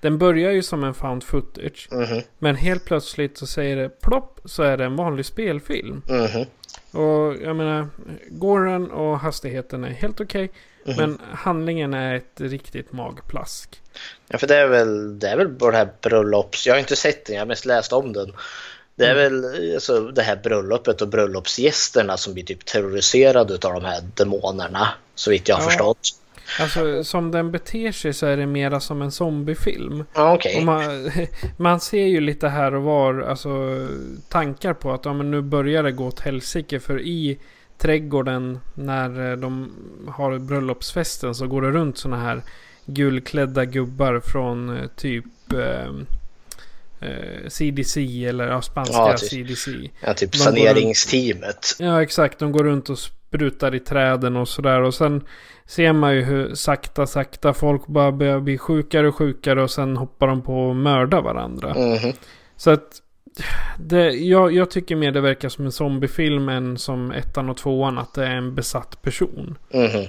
den 0.00 0.18
börjar 0.18 0.50
ju 0.52 0.62
som 0.62 0.84
en 0.84 0.94
found 0.94 1.24
footage. 1.24 1.88
Mhm. 1.92 2.20
Men 2.38 2.56
helt 2.56 2.84
plötsligt 2.84 3.38
så 3.38 3.46
säger 3.46 3.76
det 3.76 4.00
plopp 4.00 4.40
så 4.44 4.62
är 4.62 4.76
det 4.76 4.84
en 4.84 4.96
vanlig 4.96 5.26
spelfilm. 5.26 6.02
Mhm. 6.08 6.46
Och 7.02 7.34
jag 7.42 7.56
menar, 7.56 7.88
Goran 8.30 8.90
och 8.90 9.18
hastigheten 9.18 9.84
är 9.84 9.88
helt 9.90 10.20
okej. 10.20 10.50
Mhm. 10.84 10.96
Men 10.96 11.18
handlingen 11.32 11.94
är 11.94 12.14
ett 12.14 12.40
riktigt 12.40 12.92
magplask. 12.92 13.80
Ja, 14.28 14.38
för 14.38 14.46
det 14.46 14.56
är 14.56 14.66
väl, 14.66 15.18
det 15.18 15.28
är 15.28 15.36
väl 15.36 15.48
bara 15.48 15.70
det 15.70 15.76
här 15.78 15.88
bröllops... 16.00 16.66
Jag 16.66 16.74
har 16.74 16.78
inte 16.78 16.96
sett 16.96 17.26
den, 17.26 17.34
jag 17.34 17.40
har 17.40 17.46
mest 17.46 17.66
läst 17.66 17.92
om 17.92 18.12
den. 18.12 18.32
Det 18.94 19.04
är 19.06 19.16
Mm. 19.26 19.42
väl 19.42 19.74
alltså, 19.74 20.00
det 20.00 20.22
här 20.22 20.36
bröllopet 20.36 21.02
och 21.02 21.08
bröllopsgästerna 21.08 22.16
som 22.16 22.34
blir 22.34 22.44
typ 22.44 22.64
terroriserade 22.64 23.54
av 23.54 23.72
de 23.74 23.84
här 23.84 24.00
demonerna. 24.14 24.88
Så 25.14 25.30
vitt 25.30 25.48
jag 25.48 25.56
har 25.56 25.62
Ja. 25.62 25.68
förstått. 25.68 25.98
Alltså 26.60 27.04
som 27.04 27.30
den 27.30 27.52
beter 27.52 27.92
sig 27.92 28.12
så 28.12 28.26
är 28.26 28.36
det 28.36 28.46
mera 28.46 28.80
som 28.80 29.02
en 29.02 29.12
zombiefilm. 29.12 30.04
Okej. 30.14 30.56
Och 30.58 30.62
man, 30.62 31.10
man 31.56 31.80
ser 31.80 32.06
ju 32.06 32.20
lite 32.20 32.48
här 32.48 32.74
och 32.74 32.82
var 32.82 33.20
alltså, 33.20 33.50
tankar 34.28 34.74
på 34.74 34.92
att 34.92 35.04
ja, 35.04 35.12
men 35.12 35.30
nu 35.30 35.40
börjar 35.40 35.82
det 35.82 35.92
gå 35.92 36.06
åt 36.06 36.20
helsike. 36.20 36.80
För 36.80 37.00
i 37.00 37.38
trädgården 37.82 38.58
när 38.74 39.30
eh, 39.30 39.36
de 39.36 39.70
har 40.08 40.38
bröllopsfesten 40.38 41.34
så 41.34 41.46
går 41.46 41.62
det 41.62 41.70
runt 41.70 41.98
såna 41.98 42.16
här 42.16 42.42
gulklädda 42.86 43.64
gubbar 43.64 44.20
från 44.20 44.76
eh, 44.76 44.86
typ 44.96 45.24
eh, 45.52 45.86
eh, 47.00 47.48
CDC 47.48 48.24
eller 48.26 48.48
ja, 48.48 48.62
spanska 48.62 48.94
Ja, 48.96 49.16
typ. 49.16 49.28
CDC. 49.30 49.70
Ja, 50.00 50.14
typ 50.14 50.32
De 50.32 50.38
går 50.38 50.44
runt- 50.44 50.58
saneringsteamet. 50.58 51.76
Ja 51.78 52.02
exakt, 52.02 52.38
de 52.38 52.52
går 52.52 52.64
runt 52.64 52.90
och 52.90 52.98
sprutar 52.98 53.74
i 53.74 53.80
träden 53.80 54.36
och 54.36 54.48
sådär. 54.48 54.80
Och 54.82 54.94
sen 54.94 55.24
ser 55.66 55.92
man 55.92 56.14
ju 56.14 56.22
hur 56.22 56.54
sakta, 56.54 57.06
sakta 57.06 57.52
folk 57.54 57.86
bara 57.86 58.12
börjar 58.12 58.40
bli 58.40 58.58
sjukare 58.58 59.08
och 59.08 59.16
sjukare. 59.16 59.62
Och 59.62 59.70
sen 59.70 59.96
hoppar 59.96 60.26
de 60.26 60.42
på 60.42 60.68
och 60.68 60.76
mördar 60.76 61.22
varandra. 61.22 61.74
Mhm. 61.74 62.12
Så 62.56 62.70
att 62.70 63.01
det, 63.78 64.10
jag, 64.10 64.52
jag 64.52 64.70
tycker 64.70 64.96
mer 64.96 65.12
det 65.12 65.20
verkar 65.20 65.48
som 65.48 65.64
en 65.64 65.72
zombiefilm 65.72 66.48
än 66.48 66.78
som 66.78 67.10
ettan 67.10 67.48
och 67.48 67.56
tvåan. 67.56 67.98
Att 67.98 68.14
det 68.14 68.26
är 68.26 68.34
en 68.34 68.54
besatt 68.54 69.02
person. 69.02 69.58
Mhm. 69.74 70.06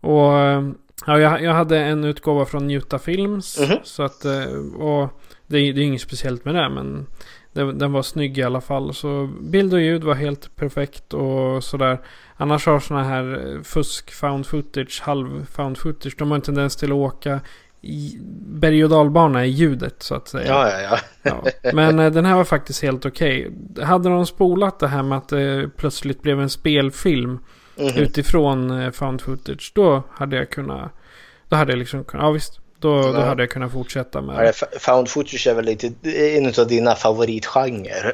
Och 0.00 0.38
eh, 0.38 0.68
ja, 1.06 1.18
jag, 1.18 1.42
jag 1.42 1.52
hade 1.52 1.78
en 1.78 2.04
utgåva 2.04 2.44
från 2.44 2.66
Njuta 2.66 2.98
Films. 2.98 3.58
Mhm. 3.60 3.78
Så 3.82 4.02
att, 4.02 4.24
eh, 4.24 4.44
och 4.78 5.08
det, 5.46 5.58
är- 5.58 5.72
det 5.72 5.80
är 5.80 5.84
inget 5.84 6.00
speciellt 6.00 6.44
med 6.44 6.54
det. 6.54 6.68
Men 6.68 7.06
det, 7.52 7.72
den 7.72 7.92
var 7.92 8.02
snygg 8.02 8.38
i 8.38 8.42
alla 8.42 8.60
fall. 8.60 8.94
Så 8.94 9.30
bild 9.42 9.74
och 9.74 9.80
ljud 9.80 10.04
var 10.04 10.14
helt 10.14 10.56
perfekt 10.56 11.14
och 11.14 11.64
sådär. 11.64 11.98
Annars 12.36 12.66
har 12.66 12.80
sådana 12.80 13.04
här 13.04 13.54
eh, 13.54 13.62
fusk 13.62 14.12
found 14.12 14.46
footage, 14.46 15.00
halv 15.02 15.46
found 15.46 15.78
footage. 15.78 16.14
De 16.18 16.30
har 16.30 16.34
en 16.34 16.42
tendens 16.42 16.76
till 16.76 16.92
att 16.92 16.96
åka 16.96 17.40
berg 18.46 18.84
och 18.84 18.90
dalbana 18.90 19.44
i 19.46 19.48
ljudet 19.48 19.94
så 19.98 20.14
att 20.14 20.28
säga. 20.28 20.46
Ja, 20.48 20.70
ja, 20.70 20.80
ja. 20.82 20.98
Ja, 21.62 21.70
men 21.72 21.98
eh, 21.98 22.10
den 22.12 22.24
här 22.24 22.34
var 22.36 22.44
faktiskt 22.44 22.82
helt 22.82 23.06
okej. 23.06 23.50
Hade 23.82 24.08
de 24.08 24.26
spolat 24.26 24.78
det 24.78 24.88
här 24.88 25.02
med 25.02 25.18
att 25.18 25.28
det 25.28 25.70
plötsligt 25.76 26.22
blev 26.22 26.40
en 26.40 26.50
spelfilm 26.50 27.38
Mhm. 27.76 27.88
utifrån 27.96 28.80
eh, 28.82 28.90
found 28.90 29.20
footage. 29.20 29.72
Då 29.74 30.02
hade 30.10 30.36
jag 30.36 30.50
kunnat... 30.50 30.92
Då 31.48 31.56
hade 31.56 31.72
jag 31.72 31.78
liksom 31.78 32.04
kunnat... 32.04 32.24
Ja 32.24 32.30
visst. 32.30 32.60
Då, 32.78 33.12
då 33.12 33.20
hade 33.20 33.42
jag 33.42 33.50
kunnat 33.50 33.72
fortsätta 33.72 34.20
med 34.22 34.52
Found 34.80 35.08
footage 35.08 35.46
är 35.46 35.54
väl 35.54 35.64
lite 35.64 35.92
en 36.36 36.46
av 36.46 36.66
dina 36.68 36.94
favoritgenrer. 36.94 38.12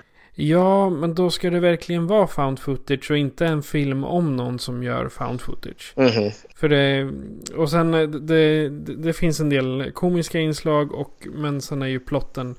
Ja, 0.48 0.90
men 0.90 1.14
då 1.14 1.30
ska 1.30 1.50
det 1.50 1.60
verkligen 1.60 2.06
vara 2.06 2.26
found 2.26 2.58
footage 2.58 3.10
och 3.10 3.16
inte 3.18 3.46
en 3.46 3.62
film 3.62 4.04
om 4.04 4.36
någon 4.36 4.58
som 4.58 4.82
gör 4.82 5.08
found 5.08 5.40
footage. 5.40 5.92
Mhm. 5.96 6.30
För 6.54 6.68
det, 6.68 7.10
och 7.56 7.70
sen 7.70 7.94
eh, 7.94 8.08
det, 8.08 8.68
det, 8.68 9.12
finns 9.12 9.40
en 9.40 9.48
del 9.48 9.90
komiska 9.94 10.38
inslag 10.38 10.92
och 10.94 11.26
men 11.34 11.60
sen 11.60 11.82
är 11.82 11.86
ju 11.86 12.00
plotten 12.00 12.54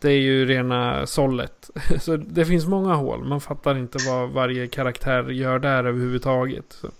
det 0.00 0.10
är 0.10 0.20
ju 0.20 0.46
rena 0.46 1.06
sållet. 1.06 1.70
Så 2.00 2.16
det 2.16 2.44
finns 2.44 2.66
många 2.66 2.94
hål. 2.94 3.24
Man 3.24 3.40
fattar 3.40 3.78
inte 3.78 3.98
vad 4.08 4.30
varje 4.30 4.66
karaktär 4.66 5.30
gör 5.30 5.58
där 5.58 5.84
överhuvudtaget. 5.84 6.64
Så, 6.68 6.90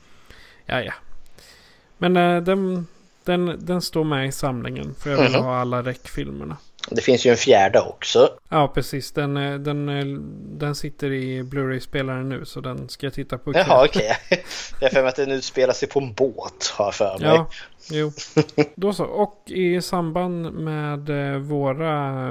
ja, 0.67 0.81
ja. 0.83 0.93
Men 1.99 2.17
eh, 2.17 2.43
den, 2.43 2.87
den, 3.25 3.57
den 3.61 3.83
står 3.83 4.05
med 4.05 4.29
i 4.29 4.33
samlingen. 4.33 4.95
För 4.95 5.11
jag 5.11 5.23
vill 5.23 5.33
Mhm. 5.33 5.43
ha 5.45 5.57
alla 5.57 5.83
räckfilmerna. 5.83 6.57
Det 6.91 7.01
finns 7.01 7.27
ju 7.27 7.31
en 7.31 7.37
fjärde 7.37 7.81
också. 7.81 8.29
Ja, 8.49 8.69
precis. 8.75 9.13
Den, 9.13 9.37
eh, 9.37 9.55
den, 9.55 9.89
eh, 9.89 10.05
den 10.59 10.75
sitter 10.75 11.13
i 11.13 11.43
Blu-ray-spelaren 11.43 12.29
nu. 12.29 12.45
Så 12.45 12.61
den 12.61 12.89
ska 12.89 13.07
jag 13.07 13.15
titta 13.15 13.39
på 13.39 13.51
ikväll. 13.51 13.65
Jaha, 13.69 13.85
okej. 13.85 14.17
Jag 14.81 14.89
har 14.89 14.91
för 14.95 15.01
mig 15.01 15.09
att 15.09 15.17
den 15.17 15.31
utspelar 15.31 15.73
sig 15.75 15.89
på 15.89 16.01
en 16.01 16.13
båt, 16.15 16.75
har 16.77 16.85
jag 16.85 16.95
för 16.95 17.19
mig. 17.19 17.29
Ja, 17.29 17.49
jo. 17.91 18.13
Då 18.75 18.93
så. 18.93 19.05
Och 19.05 19.43
i 19.47 19.83
samband 19.83 20.53
med 20.53 21.33
eh, 21.35 21.39
våra, 21.39 22.25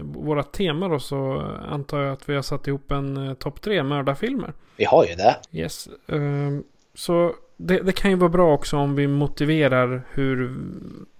våra 0.00 0.42
teman 0.42 0.90
då 0.90 0.98
så 0.98 1.50
antar 1.70 2.00
jag 2.00 2.12
att 2.12 2.28
vi 2.28 2.34
har 2.34 2.42
satt 2.42 2.66
ihop 2.66 2.90
en 2.92 3.36
topp 3.36 3.60
tre 3.62 3.82
mördarfilmer. 3.82 4.52
Vi 4.76 4.84
har 4.84 5.04
ju 5.06 5.14
det. 5.14 5.36
Yes. 5.52 5.88
Ehm, 6.08 6.64
Så 6.94 7.34
det, 7.56 7.78
det 7.78 7.92
kan 7.92 8.10
ju 8.10 8.16
vara 8.16 8.28
bra 8.28 8.54
också 8.54 8.76
om 8.76 8.94
vi 8.94 9.06
motiverar 9.06 10.02
hur, 10.10 10.56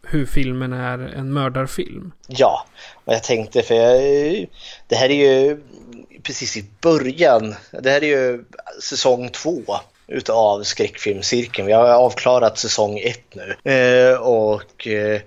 hur 0.06 0.26
filmen 0.26 0.72
är 0.72 0.98
en 0.98 1.32
mördarfilm. 1.32 2.12
Ja, 2.26 2.66
och 3.04 3.14
jag 3.14 3.22
tänkte 3.22 3.62
för 3.62 3.74
jag, 3.74 4.46
det 4.88 4.96
här 4.96 5.10
är 5.10 5.44
ju 5.44 5.60
precis 6.22 6.56
i 6.56 6.64
början. 6.80 7.54
Det 7.70 7.90
här 7.90 8.04
är 8.04 8.08
ju 8.08 8.44
säsong 8.82 9.28
två 9.28 9.62
utav 10.06 10.62
skräckfilmscirkeln. 10.62 11.66
Vi 11.66 11.72
har 11.72 11.88
avklarat 11.88 12.58
säsong 12.58 12.98
ett 12.98 13.34
nu. 13.34 13.72
Eh, 13.72 14.16
och 14.16 14.86
eh, 14.86 15.20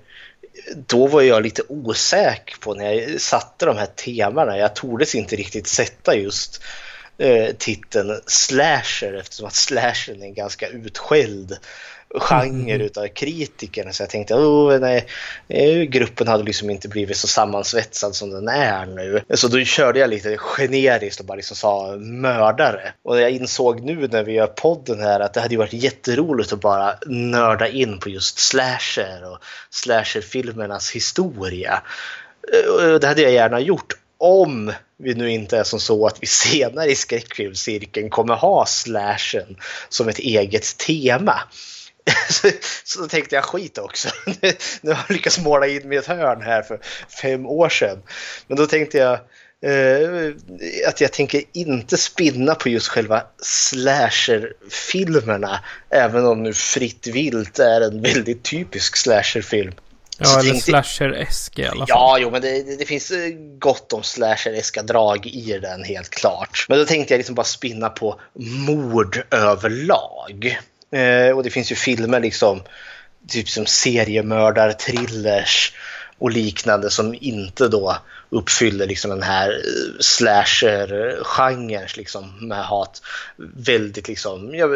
då 0.87 1.07
var 1.07 1.21
jag 1.21 1.43
lite 1.43 1.61
osäker 1.69 2.57
på 2.59 2.73
när 2.73 2.93
jag 2.93 3.21
satte 3.21 3.65
de 3.65 3.77
här 3.77 3.85
temana. 3.85 4.57
Jag 4.57 4.75
tordes 4.75 5.15
inte 5.15 5.35
riktigt 5.35 5.67
sätta 5.67 6.15
just 6.15 6.61
eh, 7.17 7.55
titeln 7.57 8.21
slasher 8.25 9.13
eftersom 9.13 9.47
att 9.47 9.55
slashern 9.55 10.21
är 10.21 10.25
en 10.25 10.33
ganska 10.33 10.67
utskälld 10.67 11.57
genre 12.15 12.83
utav 12.83 13.07
kritikerna. 13.07 13.93
Så 13.93 14.03
jag 14.03 14.09
tänkte, 14.09 14.33
oh, 14.33 14.79
nej, 14.79 15.07
eh, 15.47 15.81
gruppen 15.81 16.27
hade 16.27 16.43
liksom 16.43 16.69
inte 16.69 16.87
blivit 16.87 17.17
så 17.17 17.27
sammansvetsad 17.27 18.15
som 18.15 18.29
den 18.29 18.47
är 18.47 18.85
nu. 18.85 19.21
Så 19.33 19.47
då 19.47 19.59
körde 19.59 19.99
jag 19.99 20.09
lite 20.09 20.37
generiskt 20.37 21.19
och 21.19 21.25
bara 21.25 21.35
liksom 21.35 21.57
sa 21.57 21.95
mördare. 21.97 22.93
Och 23.03 23.21
jag 23.21 23.31
insåg 23.31 23.81
nu 23.81 24.07
när 24.07 24.23
vi 24.23 24.33
gör 24.33 24.47
podden 24.47 24.99
här 24.99 25.19
att 25.19 25.33
det 25.33 25.41
hade 25.41 25.57
varit 25.57 25.73
jätteroligt 25.73 26.53
att 26.53 26.61
bara 26.61 26.95
nörda 27.05 27.67
in 27.67 27.99
på 27.99 28.09
just 28.09 28.39
slasher 28.39 29.31
och 29.31 29.37
slasherfilmernas 29.69 30.91
historia. 30.91 31.81
Eh, 32.53 32.99
Det 32.99 33.07
hade 33.07 33.21
jag 33.21 33.31
gärna 33.31 33.59
gjort 33.59 33.93
om 34.17 34.73
vi 34.97 35.13
nu 35.13 35.31
inte 35.31 35.57
är 35.57 35.63
som 35.63 35.79
så 35.79 36.07
att 36.07 36.17
vi 36.21 36.27
senare 36.27 36.91
i 36.91 36.95
skräckfilmscirkeln 36.95 38.09
kommer 38.09 38.35
ha 38.35 38.65
slashen 38.65 39.57
som 39.89 40.07
ett 40.07 40.19
eget 40.19 40.77
tema. 40.77 41.41
Så, 42.29 42.49
så 42.83 43.07
tänkte 43.07 43.35
jag 43.35 43.45
skit 43.45 43.77
också. 43.77 44.09
Nu 44.81 44.91
har 44.91 44.99
jag 45.07 45.11
lyckats 45.15 45.39
måla 45.39 45.67
in 45.67 45.89
mig 45.89 45.97
ett 45.97 46.05
hörn 46.07 46.41
här 46.41 46.61
för 46.61 46.79
fem 47.21 47.45
år 47.45 47.69
sedan. 47.69 48.01
Men 48.47 48.57
då 48.57 48.65
tänkte 48.65 48.97
jag 48.97 49.13
eh, 49.61 50.33
att 50.87 51.01
jag 51.01 51.13
tänker 51.13 51.41
inte 51.53 51.97
spinna 51.97 52.55
på 52.55 52.69
just 52.69 52.87
själva 52.87 53.23
slasherfilmerna. 53.41 55.59
Även 55.89 56.25
om 56.25 56.43
nu 56.43 56.53
Fritt 56.53 57.07
vilt 57.07 57.59
är 57.59 57.81
en 57.81 58.01
väldigt 58.01 58.43
typisk 58.43 58.95
slasherfilm. 58.97 59.73
Ja, 60.19 60.25
Så 60.25 60.39
eller 60.39 60.49
tänkte- 60.51 60.71
slasher-esk 60.71 61.59
i 61.59 61.65
alla 61.65 61.79
fall. 61.79 61.85
Ja, 61.87 62.17
jo, 62.19 62.31
men 62.31 62.41
det, 62.41 62.63
det, 62.63 62.75
det 62.75 62.85
finns 62.85 63.11
eh, 63.11 63.29
gott 63.59 63.93
om 63.93 64.03
slasher-eska 64.03 64.81
drag 64.81 65.25
i 65.25 65.59
den, 65.61 65.83
helt 65.83 66.09
klart. 66.09 66.65
Men 66.69 66.77
då 66.77 66.85
tänkte 66.85 67.13
jag 67.13 67.17
liksom 67.19 67.35
bara 67.35 67.43
spinna 67.43 67.89
på 67.89 68.19
mord 68.67 69.23
överlag. 69.31 70.59
Eh, 70.91 71.35
och 71.35 71.43
det 71.43 71.49
finns 71.49 71.71
ju 71.71 71.75
filmer 71.75 72.19
liksom, 72.19 72.61
typ 73.27 73.49
som 73.49 73.65
seriemördar, 73.65 74.71
thrillers 74.71 75.73
och 76.17 76.31
liknande 76.31 76.89
som 76.89 77.15
inte 77.21 77.67
då 77.67 77.97
uppfyller 78.29 78.87
liksom 78.87 79.11
den 79.11 79.23
här 79.23 79.49
eh, 79.49 79.99
slasher-genren 79.99 81.87
liksom 81.97 82.47
med 82.47 82.65
hat. 82.65 83.01
Väldigt 83.55 84.07
liksom, 84.07 84.55
ja, 84.55 84.67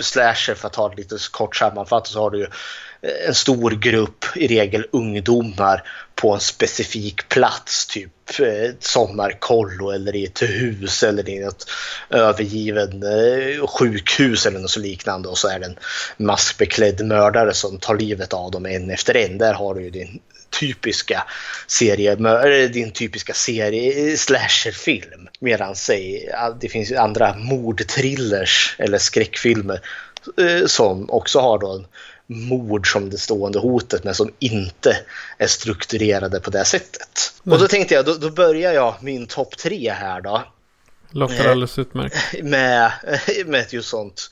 slasher 0.00 0.54
för 0.54 0.66
att 0.66 0.72
ta 0.72 0.88
det 0.88 0.96
lite 0.96 1.16
kort 1.30 1.56
sammanfattat 1.56 2.08
så 2.08 2.20
har 2.20 2.30
du 2.30 2.38
ju 2.38 2.46
en 3.26 3.34
stor 3.34 3.70
grupp, 3.70 4.24
i 4.34 4.46
regel 4.46 4.86
ungdomar, 4.92 5.82
på 6.14 6.34
en 6.34 6.40
specifik 6.40 7.28
plats, 7.28 7.86
typ 7.86 8.12
ett 8.40 8.84
sommarkollo 8.84 9.90
eller 9.90 10.16
i 10.16 10.24
ett 10.24 10.42
hus 10.42 11.02
eller 11.02 11.28
i 11.28 11.38
ett 11.38 11.64
övergiven 12.10 13.02
eh, 13.02 13.66
sjukhus 13.66 14.46
eller 14.46 14.58
något 14.58 14.70
så 14.70 14.80
liknande 14.80 15.28
och 15.28 15.38
så 15.38 15.48
är 15.48 15.58
det 15.58 15.66
en 15.66 15.78
maskbeklädd 16.16 17.06
mördare 17.06 17.54
som 17.54 17.78
tar 17.78 17.98
livet 17.98 18.32
av 18.32 18.50
dem 18.50 18.66
en 18.66 18.90
efter 18.90 19.16
en. 19.16 19.38
Där 19.38 19.54
har 19.54 19.74
du 19.74 19.82
ju 19.82 19.90
din 19.90 20.20
typiska 20.60 21.24
serie, 21.66 22.14
din 22.68 22.90
typiska 22.90 23.34
serie 23.34 24.10
eh, 24.10 24.16
slasherfilm. 24.16 25.28
Medan 25.40 25.74
det 26.60 26.68
finns 26.68 26.92
andra 26.92 27.36
mordthrillers 27.36 28.76
eller 28.78 28.98
skräckfilmer 28.98 29.80
som 30.66 31.10
också 31.10 31.40
har 31.40 31.58
då 31.58 31.72
en 31.72 31.86
mord 32.26 32.92
som 32.92 33.10
det 33.10 33.18
stående 33.18 33.58
hotet 33.58 34.04
men 34.04 34.14
som 34.14 34.32
inte 34.38 34.98
är 35.38 35.46
strukturerade 35.46 36.40
på 36.40 36.50
det 36.50 36.64
sättet. 36.64 37.34
Nej. 37.42 37.54
Och 37.54 37.60
då 37.60 37.68
tänkte 37.68 37.94
jag, 37.94 38.04
då, 38.04 38.14
då 38.14 38.30
börjar 38.30 38.72
jag 38.72 38.94
min 39.00 39.26
topp 39.26 39.56
tre 39.56 39.90
här 39.90 40.20
då. 40.20 40.44
Låter 41.10 41.44
eh, 41.44 41.50
alldeles 41.50 41.78
utmärkt. 41.78 42.16
Med, 42.42 42.92
med 43.46 43.60
ett 43.60 43.72
just 43.72 43.88
sånt 43.88 44.30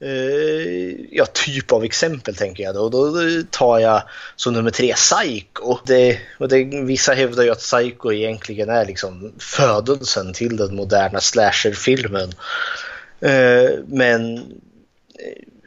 eh, 0.00 1.06
ja, 1.10 1.26
typ 1.32 1.72
av 1.72 1.84
exempel 1.84 2.34
tänker 2.36 2.62
jag 2.62 2.74
då. 2.74 2.88
Då 2.88 3.12
tar 3.50 3.78
jag 3.78 4.02
som 4.36 4.54
nummer 4.54 4.70
tre 4.70 4.94
Psycho. 4.94 5.78
Det, 5.86 6.18
och 6.38 6.48
det, 6.48 6.64
vissa 6.64 7.14
hävdar 7.14 7.42
ju 7.42 7.50
att 7.50 7.58
Psycho 7.58 8.12
egentligen 8.12 8.68
är 8.68 8.86
liksom 8.86 9.32
födelsen 9.38 10.32
till 10.32 10.56
den 10.56 10.76
moderna 10.76 11.20
slasherfilmen. 11.20 12.32
Eh, 13.20 13.70
men 13.86 14.44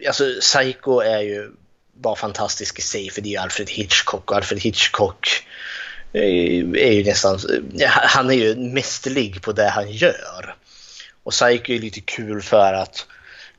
alltså 0.08 0.24
Psycho 0.42 1.00
är 1.00 1.20
ju 1.20 1.52
bara 1.96 2.16
fantastisk 2.16 2.80
i 2.80 2.82
sig 2.82 3.10
för 3.10 3.22
det 3.22 3.30
är 3.30 3.32
ju 3.32 3.38
Alfred 3.38 3.70
Hitchcock 3.70 4.32
och 4.32 4.38
Alfred 4.38 4.62
Hitchcock 4.62 5.46
är 6.14 6.92
ju 6.92 7.04
nästan, 7.04 7.40
han 7.88 8.30
är 8.30 8.34
ju 8.34 8.56
mästerlig 8.56 9.42
på 9.42 9.52
det 9.52 9.70
han 9.70 9.92
gör. 9.92 10.56
Och 11.24 11.32
Psycho 11.32 11.74
är 11.74 11.80
lite 11.80 12.02
kul 12.02 12.42
för 12.42 12.74
att 12.74 13.06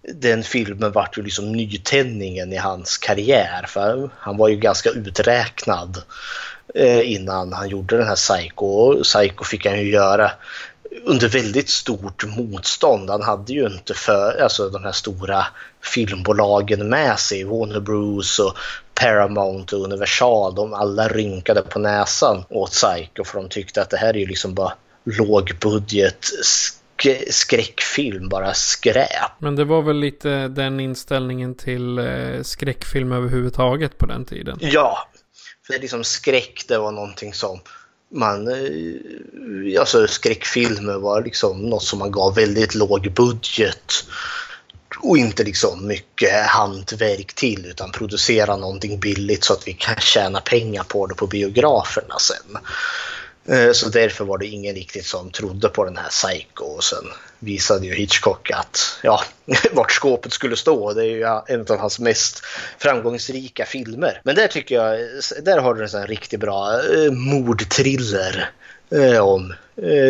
den 0.03 0.43
filmen 0.43 0.93
vart 0.93 1.19
ju 1.19 1.23
liksom 1.23 1.53
nytändningen 1.53 2.53
i 2.53 2.57
hans 2.57 2.99
karriär 2.99 3.65
för 3.69 4.11
han 4.19 4.37
var 4.37 4.49
ju 4.49 4.57
ganska 4.57 4.91
uträknad 4.91 6.03
eh, 6.75 7.13
innan 7.13 7.53
han 7.53 7.69
gjorde 7.69 7.97
den 7.97 8.07
här 8.07 8.17
Psycho. 8.17 8.67
Och 8.67 9.03
Psycho 9.03 9.45
fick 9.45 9.67
han 9.67 9.79
ju 9.81 9.91
göra 9.91 10.33
under 11.05 11.29
väldigt 11.29 11.69
stort 11.69 12.25
motstånd. 12.37 13.11
Han 13.11 13.23
hade 13.23 13.53
ju 13.53 13.67
inte 13.67 13.95
för, 13.95 14.43
alltså 14.43 14.71
de 14.71 14.85
här 14.85 14.93
stora 14.93 15.47
filmbolagen 15.95 16.89
med 16.89 17.19
sig, 17.19 17.45
Warner 17.45 17.81
Bros 17.81 18.39
och 18.39 18.57
Paramount 18.95 19.77
och 19.77 19.85
Universal. 19.85 20.55
De 20.55 20.75
alla 20.75 21.09
rynkade 21.09 21.63
på 21.63 21.79
näsan 21.79 22.45
åt 22.49 22.71
Psycho 22.71 23.25
för 23.25 23.39
de 23.39 23.49
tyckte 23.49 23.83
att 23.83 23.91
det 23.91 23.97
här 23.97 24.15
är 24.15 24.19
ju 24.19 24.27
liksom 24.27 24.55
bara 24.55 24.73
lågbudget 25.05 26.27
skräckfilm, 27.31 28.29
bara 28.29 28.55
skräp. 28.55 29.33
Men 29.39 29.57
det 29.57 29.65
var 29.65 29.83
väl 29.83 29.97
lite 29.97 30.49
den 30.49 30.81
inställningen 30.81 31.55
till 31.55 31.99
eh, 31.99 32.43
skräckfilm 32.43 33.13
överhuvudtaget 33.13 33.99
på 33.99 34.07
den 34.07 34.25
tiden? 34.25 34.59
Ja, 34.61 35.09
för 35.67 35.79
liksom 35.79 36.05
skräck 36.05 36.65
det 36.69 36.79
var 36.79 36.93
någonting 36.93 37.35
som 37.35 37.61
man, 38.15 38.49
eh, 38.49 39.81
alltså 39.81 40.07
skräckfilmer 40.07 40.99
var 40.99 41.23
liksom 41.23 41.63
något 41.63 41.83
som 41.83 41.99
man 41.99 42.11
gav 42.11 42.35
väldigt 42.35 42.75
låg 42.75 43.13
budget 43.15 43.93
och 44.99 45.19
inte 45.19 45.45
liksom 45.45 45.87
mycket 45.87 46.47
hantverk 46.47 47.35
till 47.35 47.67
utan 47.67 47.93
producera 47.93 48.57
någonting 48.57 49.01
billigt 49.01 49.45
så 49.45 49.53
att 49.53 49.69
vi 49.69 49.73
kan 49.73 49.97
tjäna 49.97 50.41
pengar 50.41 50.83
på 50.83 51.07
det 51.07 51.15
på 51.15 51.27
biograferna 51.27 52.19
sen. 52.19 52.59
Eh, 53.49 53.73
så 53.73 53.89
därför 53.89 54.25
var 54.25 54.39
det 54.39 54.47
ingen 54.47 54.75
riktigt 54.75 55.07
som 55.07 55.31
trodde 55.31 55.69
på 55.69 55.85
den 55.85 55.97
här 55.97 56.09
Psycho 56.09 56.65
och 56.65 56.85
sen 56.85 57.05
visade 57.39 57.87
ju 57.87 57.95
Hitchcock 57.95 58.51
att 58.51 58.99
ja, 59.03 59.21
vart 59.73 59.93
skåpet 59.93 60.33
skulle 60.33 60.57
stå. 60.57 60.93
Det 60.93 61.03
är 61.03 61.07
ju 61.07 61.41
en 61.55 61.61
av 61.61 61.79
hans 61.79 61.99
mest 61.99 62.43
framgångsrika 62.79 63.67
filmer. 63.67 64.21
Men 64.25 64.35
där 64.35 64.49
tycker 64.49 64.75
jag, 64.75 64.99
där 65.43 65.59
har 65.59 65.75
du 65.75 65.83
en 65.83 65.89
sån 65.89 66.07
riktigt 66.07 66.41
bra 66.41 66.73
eh, 66.73 67.13
mordthriller 67.13 68.51
eh, 68.91 69.19
om 69.19 69.55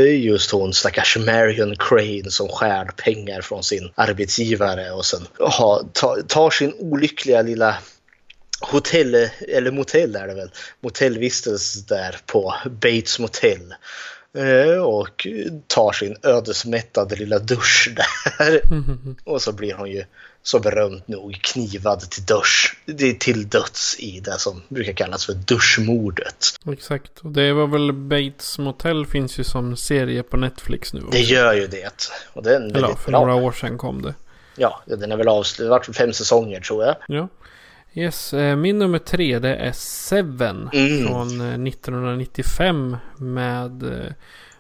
just 0.09 0.51
hon 0.51 0.73
stackars 0.73 1.17
Marion 1.17 1.77
Crane 1.77 2.31
som 2.31 2.49
skär 2.49 2.85
pengar 2.85 3.41
från 3.41 3.63
sin 3.63 3.91
arbetsgivare 3.95 4.91
och 4.91 5.05
sen 5.05 5.27
tar 6.27 6.51
sin 6.51 6.75
olyckliga 6.79 7.43
lilla 7.43 7.77
hotell, 8.61 9.15
eller 9.49 9.71
motell 9.71 10.17
är 10.17 10.27
det 10.27 10.35
väl, 10.35 10.51
motellvistelse 10.81 11.85
där 11.89 12.19
på 12.27 12.55
Bates 12.71 13.19
motell. 13.19 13.75
Eh, 14.37 14.83
och 14.83 15.27
tar 15.67 15.93
sin 15.93 16.17
ödesmättade 16.23 17.17
lilla 17.17 17.39
dusch 17.39 17.95
där. 17.97 18.61
Och 19.25 19.43
så 19.43 19.53
blir 19.53 19.75
hon 19.75 19.91
ju 19.91 20.05
så 20.43 20.61
berömt 20.61 21.09
nog 21.09 21.39
knivad 21.43 22.01
till, 22.11 22.25
dusch, 22.25 22.77
till 23.19 23.49
döds 23.49 23.97
i 23.99 24.21
det 24.21 24.39
som 24.39 24.63
brukar 24.69 24.93
kallas 24.93 25.27
för 25.27 25.33
duschmordet. 25.33 26.47
Exakt, 26.73 27.19
och 27.19 27.31
det 27.31 27.53
var 27.53 27.67
väl 27.67 27.93
Bates 27.93 28.59
Motel 28.59 29.07
finns 29.07 29.39
ju 29.39 29.45
som 29.45 29.77
serie 29.77 30.23
på 30.23 30.37
Netflix 30.37 30.93
nu. 30.93 31.01
Också. 31.01 31.11
Det 31.11 31.21
gör 31.21 31.55
ju 31.55 31.67
det. 31.67 32.11
Och 32.33 32.43
den 32.43 32.77
Eller 32.77 32.95
för 32.95 33.11
bra. 33.11 33.21
några 33.21 33.35
år 33.35 33.53
sedan 33.53 33.79
kom 33.79 34.03
det. 34.03 34.15
Ja, 34.57 34.83
den 34.87 35.13
är 35.13 35.17
väl 35.17 35.29
avslutad, 35.29 35.83
det 35.87 35.93
fem 35.93 36.13
säsonger 36.13 36.61
tror 36.61 36.85
jag. 36.85 36.97
Ja. 37.09 37.29
Yes, 37.99 38.35
eh, 38.35 38.57
min 38.57 38.79
nummer 38.79 38.99
tre 38.99 39.39
det 39.39 39.55
är 39.55 39.73
Seven 39.73 40.71
mm. 40.73 41.07
från 41.07 41.27
1995 41.67 42.93
eh, 42.93 43.23
med 43.23 43.83
eh, 43.83 44.13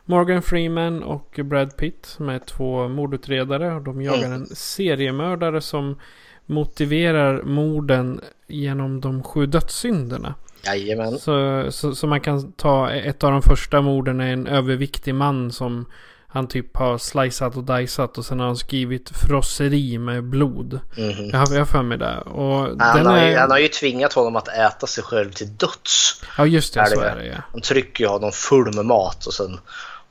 Morgan 0.04 0.42
Freeman 0.42 1.02
och 1.02 1.40
Brad 1.44 1.76
Pitt 1.76 2.06
som 2.06 2.28
är 2.28 2.38
två 2.38 2.88
mordutredare. 2.88 3.74
Och 3.74 3.82
de 3.82 4.02
jagar 4.02 4.26
mm. 4.26 4.32
en 4.32 4.46
seriemördare 4.46 5.60
som 5.60 6.00
motiverar 6.46 7.42
morden 7.42 8.20
genom 8.46 9.00
de 9.00 9.22
sju 9.22 9.46
dödssynderna. 9.46 10.34
Jajamän. 10.64 11.18
Så, 11.18 11.66
så, 11.72 11.94
så 11.94 12.06
man 12.06 12.20
kan 12.20 12.52
ta 12.52 12.90
ett 12.90 13.24
av 13.24 13.32
de 13.32 13.42
första 13.42 13.80
morden 13.80 14.20
är 14.20 14.32
en 14.32 14.46
överviktig 14.46 15.14
man 15.14 15.52
som 15.52 15.86
han 16.28 16.48
typ 16.48 16.76
har 16.76 16.98
slicat 16.98 17.56
och 17.56 17.64
dicat 17.64 18.18
och 18.18 18.24
sen 18.24 18.40
har 18.40 18.46
han 18.46 18.56
skrivit 18.56 19.10
frosseri 19.10 19.98
med 19.98 20.24
blod. 20.24 20.80
Mm. 20.96 21.30
Jag 21.30 21.38
har 21.38 21.64
för 21.64 21.82
mig 21.82 21.98
det. 21.98 22.18
Och 22.18 22.80
han, 22.80 23.06
har, 23.06 23.16
är... 23.16 23.38
han 23.38 23.50
har 23.50 23.58
ju 23.58 23.68
tvingat 23.68 24.12
honom 24.12 24.36
att 24.36 24.48
äta 24.48 24.86
sig 24.86 25.04
själv 25.04 25.32
till 25.32 25.56
döds. 25.56 26.22
Ja 26.38 26.46
just 26.46 26.74
det, 26.74 26.80
är 26.80 26.86
så 26.86 27.00
det. 27.00 27.08
är 27.08 27.16
det 27.16 27.26
ja. 27.26 27.36
Han 27.52 27.60
trycker 27.60 28.04
ju 28.04 28.10
honom 28.10 28.32
full 28.32 28.74
med 28.74 28.86
mat 28.86 29.26
och 29.26 29.34
sen 29.34 29.60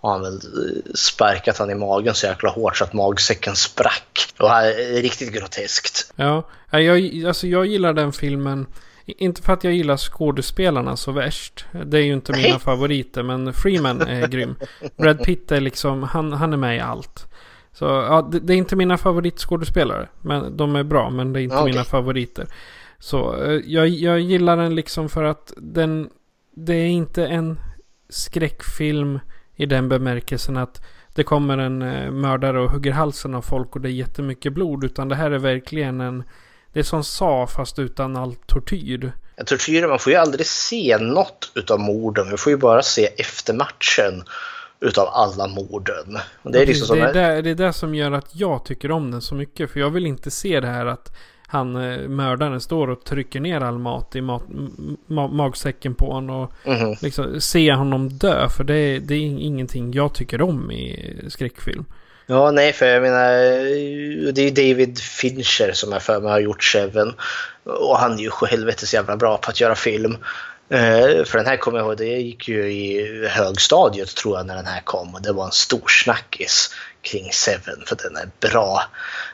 har 0.02 0.12
han 0.12 0.22
väl 0.22 0.34
eh, 0.36 0.94
sparkat 0.96 1.58
han 1.58 1.70
i 1.70 1.76
magen 1.76 2.14
så 2.14 2.26
jäkla 2.26 2.50
hårt 2.50 2.78
så 2.78 2.84
att 2.84 2.94
magsäcken 2.94 3.56
sprack. 3.56 4.34
Och 4.40 4.50
det 4.50 4.56
är 4.56 5.02
riktigt 5.02 5.34
groteskt. 5.34 6.14
Ja, 6.16 6.44
jag, 6.72 7.26
alltså 7.28 7.48
jag 7.48 7.66
gillar 7.66 7.94
den 7.94 8.14
filmen. 8.14 8.66
Inte 9.06 9.42
för 9.42 9.54
att 9.54 9.64
jag 9.64 9.74
gillar 9.74 9.98
skådespelarna 9.98 10.96
så 10.96 11.12
värst. 11.12 11.66
Det 11.86 11.98
är 11.98 12.02
ju 12.02 12.14
inte 12.14 12.32
mina 12.32 12.60
favoriter. 12.60 13.24
Men 13.24 13.54
Freeman 13.54 14.02
är 14.02 14.28
grym. 14.32 14.56
Brad 14.98 15.24
Pitt 15.24 15.52
är 15.52 15.62
liksom, 15.62 16.04
han, 16.04 16.34
han 16.34 16.54
är 16.54 16.58
med 16.58 16.78
i 16.78 16.80
allt. 16.80 17.28
Så 17.74 17.86
ja, 17.86 18.30
det, 18.32 18.40
det 18.40 18.54
är 18.54 18.58
inte 18.58 18.76
mina 18.76 18.98
favoritskådespelare. 18.98 20.08
Men 20.22 20.58
de 20.58 20.76
är 20.76 20.84
bra, 20.84 21.10
men 21.10 21.34
det 21.34 21.42
är 21.42 21.44
inte 21.44 21.56
okay. 21.56 21.72
mina 21.72 21.84
favoriter. 21.84 22.48
Så 23.00 23.44
eh, 23.44 23.62
jag, 23.66 23.88
jag 23.88 24.20
gillar 24.20 24.58
den 24.58 24.76
liksom 24.76 25.10
för 25.10 25.24
att 25.24 25.54
den, 25.58 26.10
det 26.52 26.74
är 26.74 26.88
inte 26.88 27.28
en 27.28 27.60
skräckfilm 28.10 29.20
i 29.56 29.66
den 29.66 29.90
bemärkelsen 29.90 30.58
att 30.58 30.86
det 31.14 31.24
kommer 31.24 31.58
en 31.58 31.82
eh, 31.82 32.12
mördare 32.12 32.62
och 32.62 32.72
hugger 32.72 32.92
halsen 32.92 33.36
av 33.36 33.42
folk 33.42 33.76
och 33.76 33.82
det 33.82 33.90
är 33.90 33.94
jättemycket 33.94 34.54
blod. 34.54 34.84
Utan 34.84 35.10
det 35.10 35.16
här 35.16 35.32
är 35.32 35.40
verkligen 35.40 36.02
en 36.02 36.24
det 36.76 36.82
är 36.82 36.84
som 36.84 37.04
sa 37.04 37.48
fast 37.48 37.80
utan 37.80 38.16
all 38.16 38.36
tortyr. 38.36 39.12
Tortyr, 39.46 39.88
man 39.88 40.00
får 40.00 40.12
ju 40.12 40.18
aldrig 40.18 40.46
se 40.46 40.98
något 40.98 41.52
utav 41.56 41.80
morden. 41.80 42.30
Vi 42.32 42.38
får 42.38 42.52
ju 42.52 42.58
bara 42.58 42.82
se 42.82 43.06
eftermatchen 43.06 44.24
utav 44.80 45.08
alla 45.08 45.48
morden. 45.48 46.18
det, 46.44 46.62
är 46.62 46.66
liksom 46.66 46.98
det, 46.98 47.04
är 47.04 47.14
det, 47.14 47.42
det 47.42 47.50
är 47.50 47.56
det 47.56 47.74
som 47.74 47.96
gör 47.96 48.12
att 48.12 48.36
jag 48.36 48.66
tycker 48.66 48.92
om 48.92 49.12
den 49.12 49.22
så 49.22 49.36
mycket. 49.36 49.72
För 49.72 49.80
jag 49.80 49.90
vill 49.90 50.06
inte 50.06 50.32
se 50.32 50.60
det 50.60 50.68
här 50.68 50.86
att 50.86 51.16
han, 51.48 51.76
eh, 51.76 52.08
mördaren, 52.08 52.62
står 52.62 52.90
och 52.90 53.04
trycker 53.04 53.40
ner 53.40 53.62
all 53.62 53.78
mat 53.78 54.16
i 54.16 54.22
mat, 54.22 54.44
ma 55.08 55.28
magsäcken 55.28 55.96
på 55.96 56.14
honom. 56.14 56.42
Och 56.42 56.68
mm 56.68 56.96
liksom, 57.02 57.42
se 57.42 57.74
honom 57.74 58.10
dö. 58.10 58.50
För 58.50 58.64
det, 58.64 59.00
det 59.00 59.16
är 59.16 59.22
ingenting 59.22 59.94
jag 59.94 60.14
tycker 60.14 60.42
om 60.42 60.72
i 60.72 61.16
skräckfilm. 61.28 61.86
Ja, 62.28 62.52
nej, 62.52 62.74
för 62.74 62.86
jag 62.86 63.02
menar, 63.02 63.32
eh, 63.32 64.34
det 64.34 64.42
är 64.42 64.52
David 64.52 65.00
Fincher 65.00 65.72
som 65.74 65.92
jag 65.92 66.04
för 66.04 66.20
mig 66.20 66.32
har 66.32 66.40
gjort 66.40 66.64
Seven. 66.64 67.14
Och 67.64 67.98
han 67.98 68.14
är 68.14 68.24
ju 68.24 68.32
helvetes 68.50 68.94
jävla 68.94 69.18
bra 69.18 69.38
på 69.38 69.50
att 69.50 69.62
göra 69.62 69.76
film. 69.76 70.18
Eh, 70.70 71.24
för 71.26 71.38
den 71.38 71.46
här 71.46 71.58
kommer 71.58 71.80
jag 71.80 71.88
ihåg, 71.88 71.98
det 71.98 72.06
gick 72.06 72.48
ju 72.48 72.72
i 72.72 73.28
högstadiet 73.28 74.16
tror 74.16 74.38
jag 74.38 74.46
när 74.46 74.56
den 74.56 74.66
här 74.66 74.82
kom 74.82 75.16
och 75.16 75.22
det 75.22 75.32
var 75.32 75.46
en 75.46 75.52
stor 75.52 75.88
snackis 75.88 76.70
kring 77.06 77.32
Seven 77.32 77.84
för 77.86 77.96
den 77.96 78.16
är 78.16 78.30
bra. 78.40 78.84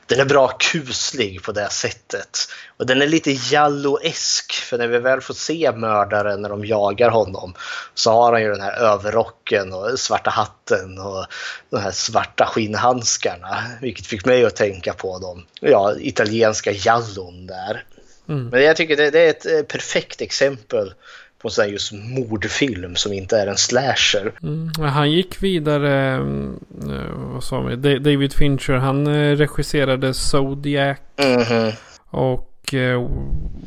Den 0.05 0.19
är 0.19 0.25
bra 0.25 0.47
kuslig 0.47 1.43
på 1.43 1.51
det 1.51 1.69
sättet. 1.69 2.37
Och 2.77 2.85
den 2.85 3.01
är 3.01 3.07
lite 3.07 3.31
jalloesk 3.31 4.53
för 4.53 4.77
när 4.77 4.87
vi 4.87 4.99
väl 4.99 5.21
får 5.21 5.33
se 5.33 5.71
mördaren 5.71 6.41
när 6.41 6.49
de 6.49 6.65
jagar 6.65 7.09
honom 7.09 7.53
så 7.93 8.11
har 8.11 8.31
han 8.31 8.41
ju 8.41 8.49
den 8.49 8.61
här 8.61 8.79
överrocken 8.79 9.73
och 9.73 9.99
svarta 9.99 10.29
hatten 10.29 10.99
och 10.99 11.25
de 11.69 11.81
här 11.81 11.91
svarta 11.91 12.45
skinnhandskarna. 12.45 13.63
Vilket 13.81 14.05
fick 14.05 14.25
mig 14.25 14.45
att 14.45 14.55
tänka 14.55 14.93
på 14.93 15.19
de 15.19 15.45
ja, 15.59 15.95
italienska 15.99 16.71
jallon 16.71 17.47
där. 17.47 17.83
Mm. 18.29 18.47
Men 18.47 18.63
jag 18.63 18.75
tycker 18.75 18.97
det, 18.97 19.11
det, 19.11 19.19
är 19.19 19.29
ett 19.29 19.45
eh, 19.45 19.61
perfekt 19.61 20.21
exempel 20.21 20.93
på 21.41 21.47
en 21.47 21.51
sån 21.51 21.63
här 21.63 21.71
just 21.71 21.91
mordfilm 21.91 22.95
som 22.95 23.13
inte 23.13 23.37
är 23.37 23.47
en 23.47 23.57
slasher. 23.57 24.33
Mm. 24.43 24.71
Han 24.79 25.11
gick 25.11 25.43
vidare, 25.43 26.15
eh, 26.15 27.11
vad 27.17 27.43
sa 27.43 27.61
vi, 27.61 27.75
David 27.75 28.33
Fincher, 28.33 28.73
han 28.73 29.07
eh, 29.07 29.35
regisserade 29.35 30.13
Zodiac. 30.13 30.97
Mm 31.17 31.41
-hmm. 31.41 31.73
Och 32.09 32.73
eh, 32.73 33.09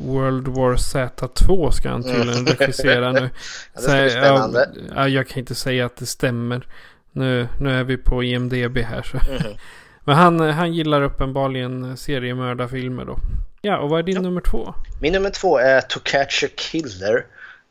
World 0.01 0.47
War 0.47 0.75
Z2 0.75 1.71
ska 1.71 1.89
han 1.89 2.03
tydligen 2.03 2.29
mm. 2.29 2.45
regissera 2.45 3.11
nu. 3.11 3.19
ja, 3.73 3.81
det 3.81 3.81
ska 3.81 4.01
bli 4.01 4.09
spännande. 4.09 4.69
Ja, 4.95 5.07
jag 5.07 5.27
kan 5.27 5.39
inte 5.39 5.55
säga 5.55 5.85
att 5.85 5.95
det 5.95 6.05
stämmer. 6.05 6.67
Nu, 7.11 7.47
nu 7.59 7.79
är 7.79 7.83
vi 7.83 7.97
på 7.97 8.23
IMDB 8.23 8.77
här 8.77 9.01
så. 9.01 9.17
Mm 9.17 9.41
-hmm. 9.41 9.57
Men 10.07 10.15
han, 10.15 10.39
han 10.39 10.73
gillar 10.73 11.01
uppenbarligen 11.01 11.97
seriemördarfilmer 11.97 13.05
då. 13.05 13.17
Ja, 13.61 13.77
och 13.77 13.89
vad 13.89 13.99
är 13.99 14.03
din 14.03 14.15
ja. 14.15 14.21
nummer 14.21 14.41
två? 14.41 14.73
Min 15.01 15.13
nummer 15.13 15.29
två 15.29 15.57
är 15.57 15.81
To 15.81 15.99
Catch 16.03 16.43
a 16.43 16.47
Killer. 16.55 17.25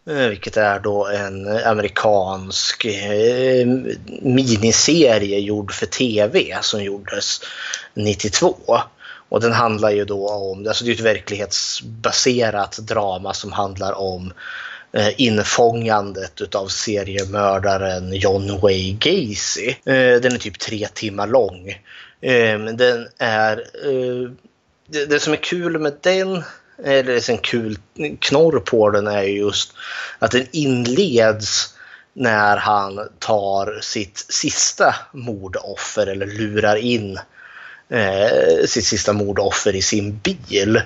Eh, 0.06 0.28
vilket 0.28 0.56
är 0.56 0.78
då 0.78 1.06
en 1.06 1.56
eh, 1.56 1.68
amerikansk 1.68 2.84
eh, 2.84 3.66
miniserie 4.22 5.38
gjord 5.38 5.72
för 5.72 5.86
tv 5.86 6.58
som 6.62 6.84
gjordes 6.84 7.40
92. 7.94 8.56
Och 9.28 9.40
den 9.40 9.52
handlar 9.52 9.90
ju 9.90 10.04
då 10.04 10.28
om, 10.28 10.68
alltså 10.68 10.84
det 10.84 10.90
är 10.90 10.94
ett 10.94 11.00
verklighetsbaserat 11.00 12.78
drama 12.78 13.34
som 13.34 13.52
handlar 13.52 13.92
om 13.92 14.32
infångandet 15.16 16.40
utav 16.40 16.68
seriemördaren 16.68 18.12
John 18.12 18.60
Wayne 18.60 18.98
Gacy. 19.00 19.74
Den 19.84 20.32
är 20.32 20.38
typ 20.38 20.58
tre 20.58 20.88
timmar 20.94 21.26
lång. 21.26 21.82
Den 22.76 23.08
är... 23.18 23.64
Det 24.86 25.22
som 25.22 25.32
är 25.32 25.36
kul 25.36 25.78
med 25.78 25.94
den 26.00 26.44
eller 26.84 27.30
en 27.30 27.38
kul 27.38 27.78
knorr 28.20 28.60
på 28.60 28.90
den 28.90 29.06
är 29.06 29.22
just 29.22 29.72
att 30.18 30.30
den 30.30 30.46
inleds 30.52 31.74
när 32.12 32.56
han 32.56 33.08
tar 33.18 33.78
sitt 33.82 34.26
sista 34.28 34.94
mordoffer 35.12 36.06
eller 36.06 36.26
lurar 36.26 36.76
in 36.76 37.18
eh, 37.88 38.66
sitt 38.66 38.84
sista 38.84 39.12
mordoffer 39.12 39.76
i 39.76 39.82
sin 39.82 40.18
bil. 40.18 40.82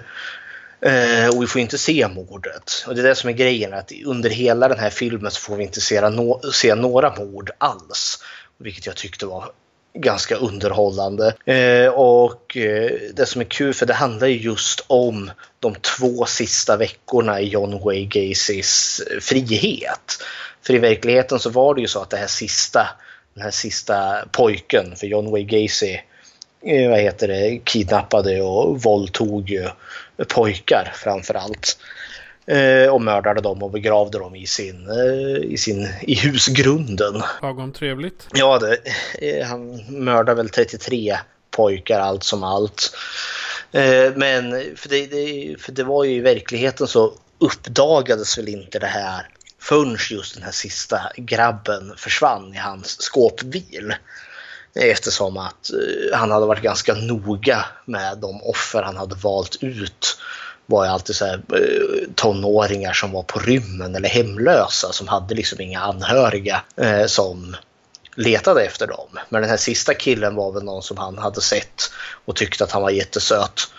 Eh, 0.80 1.28
och 1.34 1.42
vi 1.42 1.46
får 1.46 1.60
inte 1.60 1.78
se 1.78 2.08
mordet. 2.08 2.84
Och 2.86 2.94
det 2.94 3.00
är 3.00 3.08
det 3.08 3.14
som 3.14 3.30
är 3.30 3.34
grejen, 3.34 3.74
att 3.74 3.92
under 4.04 4.30
hela 4.30 4.68
den 4.68 4.78
här 4.78 4.90
filmen 4.90 5.30
så 5.30 5.40
får 5.40 5.56
vi 5.56 5.64
inte 5.64 5.80
se, 5.80 6.10
no 6.10 6.40
se 6.52 6.74
några 6.74 7.16
mord 7.16 7.50
alls. 7.58 8.24
Vilket 8.58 8.86
jag 8.86 8.96
tyckte 8.96 9.26
var 9.26 9.52
ganska 9.94 10.36
underhållande. 10.36 11.34
Eh, 11.44 11.88
och 11.88 12.56
eh, 12.56 12.90
det 13.14 13.26
som 13.26 13.40
är 13.40 13.44
kul 13.44 13.74
för 13.74 13.86
det 13.86 13.94
handlar 13.94 14.26
ju 14.28 14.36
just 14.36 14.84
om 14.86 15.30
de 15.60 15.74
två 15.74 16.24
sista 16.24 16.76
veckorna 16.76 17.40
i 17.40 17.48
John 17.48 17.80
Wayne 17.84 18.06
Gacys 18.06 19.00
eh, 19.00 19.20
frihet. 19.20 20.22
För 20.62 20.74
i 20.74 20.78
verkligheten 20.78 21.38
så 21.38 21.50
var 21.50 21.74
det 21.74 21.80
ju 21.80 21.86
så 21.86 22.02
att 22.02 22.10
det 22.10 22.16
här 22.16 22.26
sista, 22.26 22.88
den 23.34 23.42
här 23.44 23.50
sista 23.50 24.24
pojken, 24.32 24.96
för 24.96 25.06
John 25.06 25.30
Wayne 25.30 25.62
Gacy 25.62 25.98
eh, 26.66 26.90
vad 26.90 27.00
heter 27.00 27.28
det, 27.28 27.60
kidnappade 27.64 28.42
och 28.42 28.82
våldtog 28.82 29.50
ju 29.50 29.68
pojkar 30.28 30.92
framför 30.94 31.34
allt. 31.34 31.78
Eh, 31.80 31.97
och 32.90 33.02
mördade 33.02 33.40
dem 33.40 33.62
och 33.62 33.70
begravde 33.70 34.18
dem 34.18 34.34
i 34.34 34.46
sin, 34.46 34.90
eh, 34.90 35.52
i 35.52 35.56
sin 35.58 35.88
i 36.00 36.14
husgrunden. 36.14 37.22
Lagom 37.42 37.72
trevligt. 37.72 38.26
Ja, 38.34 38.58
det, 38.58 38.78
eh, 39.28 39.46
han 39.46 39.84
mördade 39.88 40.34
väl 40.34 40.48
33 40.48 41.18
pojkar 41.50 42.00
allt 42.00 42.24
som 42.24 42.44
allt. 42.44 42.96
Men 44.14 44.50
för 44.76 44.88
det, 44.88 45.06
det, 45.06 45.56
för 45.60 45.72
det 45.72 45.84
var 45.84 46.04
ju 46.04 46.12
i 46.12 46.20
verkligheten 46.20 46.86
så 46.86 47.12
uppdagades 47.38 48.38
väl 48.38 48.48
inte 48.48 48.78
det 48.78 48.86
här 48.86 49.28
förrän 49.60 49.96
just 50.10 50.34
den 50.34 50.42
här 50.42 50.52
sista 50.52 51.00
grabben 51.16 51.94
försvann 51.96 52.54
i 52.54 52.56
hans 52.56 53.02
skåpbil. 53.02 53.94
Eftersom 54.74 55.36
att 55.36 55.70
han 56.14 56.30
hade 56.30 56.46
varit 56.46 56.62
ganska 56.62 56.94
noga 56.94 57.64
med 57.84 58.18
de 58.18 58.42
offer 58.42 58.82
han 58.82 58.96
hade 58.96 59.14
valt 59.14 59.56
ut 59.60 60.18
var 60.70 60.84
ju 60.84 60.90
alltid 60.90 61.16
så 61.16 61.24
här, 61.24 61.42
eh, 61.52 62.08
tonåringar 62.14 62.92
som 62.92 63.12
var 63.12 63.22
på 63.22 63.38
rymmen 63.38 63.94
eller 63.94 64.08
hemlösa 64.08 64.92
som 64.92 65.08
hade 65.08 65.34
liksom 65.34 65.60
inga 65.60 65.80
anhöriga 65.80 66.62
eh, 66.76 67.06
som 67.06 67.56
letade 68.14 68.64
efter 68.64 68.86
dem. 68.86 69.18
Men 69.28 69.40
den 69.40 69.50
här 69.50 69.56
sista 69.56 69.94
killen 69.94 70.34
var 70.34 70.52
väl 70.52 70.64
någon 70.64 70.82
som 70.82 70.98
han 70.98 71.18
hade 71.18 71.40
sett 71.40 71.82
och 72.24 72.36
tyckte 72.36 72.64
att 72.64 72.72
han 72.72 72.82
var 72.82 72.90
jättesöt. 72.90 73.70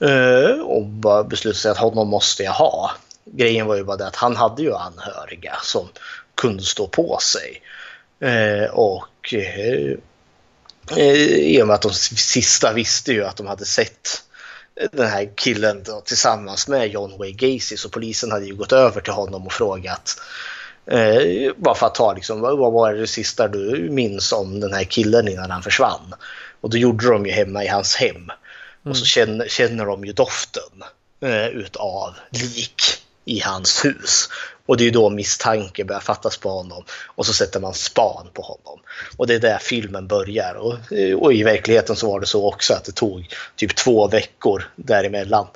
Eh, 0.00 0.60
och 0.60 0.86
bara 0.86 1.24
beslutade 1.24 1.58
sig 1.58 1.70
att 1.70 1.78
honom 1.78 2.08
måste 2.08 2.42
jag 2.42 2.52
ha. 2.52 2.90
Grejen 3.24 3.66
var 3.66 3.76
ju 3.76 3.84
bara 3.84 3.96
det 3.96 4.06
att 4.06 4.16
han 4.16 4.36
hade 4.36 4.62
ju 4.62 4.74
anhöriga 4.74 5.56
som 5.62 5.88
kunde 6.34 6.62
stå 6.62 6.86
på 6.86 7.18
sig. 7.20 7.62
Eh, 8.20 8.70
och 8.70 9.34
eh, 9.34 9.96
eh 10.96 11.22
i 11.26 11.62
och 11.62 11.66
med 11.66 11.74
att 11.74 11.82
de 11.82 11.92
sista 11.92 12.72
visste 12.72 13.12
ju 13.12 13.24
att 13.24 13.36
de 13.36 13.46
hade 13.46 13.64
sett 13.64 14.27
den 14.92 15.06
här 15.06 15.28
killen 15.34 15.82
då, 15.82 16.00
tillsammans 16.00 16.68
med 16.68 16.88
John 16.88 17.18
Wayne 17.18 17.36
Gacy 17.36 17.76
så 17.76 17.88
polisen 17.88 18.32
hade 18.32 18.46
ju 18.46 18.54
gått 18.54 18.72
över 18.72 19.00
till 19.00 19.12
honom 19.12 19.46
och 19.46 19.52
frågat 19.52 20.20
eh, 20.86 21.52
bara 21.56 21.74
för 21.74 21.86
att 21.86 21.94
ta 21.94 22.12
liksom, 22.12 22.40
vad 22.40 22.72
var 22.72 22.94
det 22.94 23.06
sista 23.06 23.48
du 23.48 23.88
minns 23.90 24.32
om 24.32 24.60
den 24.60 24.72
här 24.72 24.84
killen 24.84 25.28
innan 25.28 25.50
han 25.50 25.62
försvann? 25.62 26.14
Och 26.60 26.70
då 26.70 26.76
gjorde 26.76 27.10
de 27.10 27.26
ju 27.26 27.32
hemma 27.32 27.64
i 27.64 27.68
hans 27.68 27.96
hem. 27.96 28.16
Mm. 28.16 28.30
Och 28.84 28.96
så 28.96 29.04
känner, 29.04 29.48
känner 29.48 29.86
de 29.86 30.04
ju 30.04 30.12
doften 30.12 30.82
eh, 31.20 31.46
utav 31.46 32.14
lik 32.30 32.82
i 33.24 33.40
hans 33.40 33.84
hus. 33.84 34.28
Och 34.68 34.76
det 34.76 34.86
är 34.86 34.90
då 34.90 35.10
misstanke 35.10 35.84
börjar 35.84 36.00
fattas 36.00 36.36
på 36.36 36.48
honom 36.50 36.84
och 37.06 37.26
så 37.26 37.32
sätter 37.32 37.60
man 37.60 37.74
span 37.74 38.26
på 38.32 38.42
honom. 38.42 38.80
Och 39.16 39.26
det 39.26 39.34
är 39.34 39.38
där 39.38 39.58
filmen 39.58 40.06
börjar. 40.06 40.54
Och, 40.54 40.92
eh, 40.92 41.16
och 41.18 41.32
i 41.32 41.42
verkligheten 41.42 41.96
så 41.96 42.12
var 42.12 42.20
det 42.20 42.26
så 42.26 42.48
också 42.48 42.74
att 42.74 42.84
det 42.84 42.92
tog 42.92 43.34
typ 43.56 43.76
två 43.76 44.08
veckor 44.08 44.70
däremellan. 44.76 45.46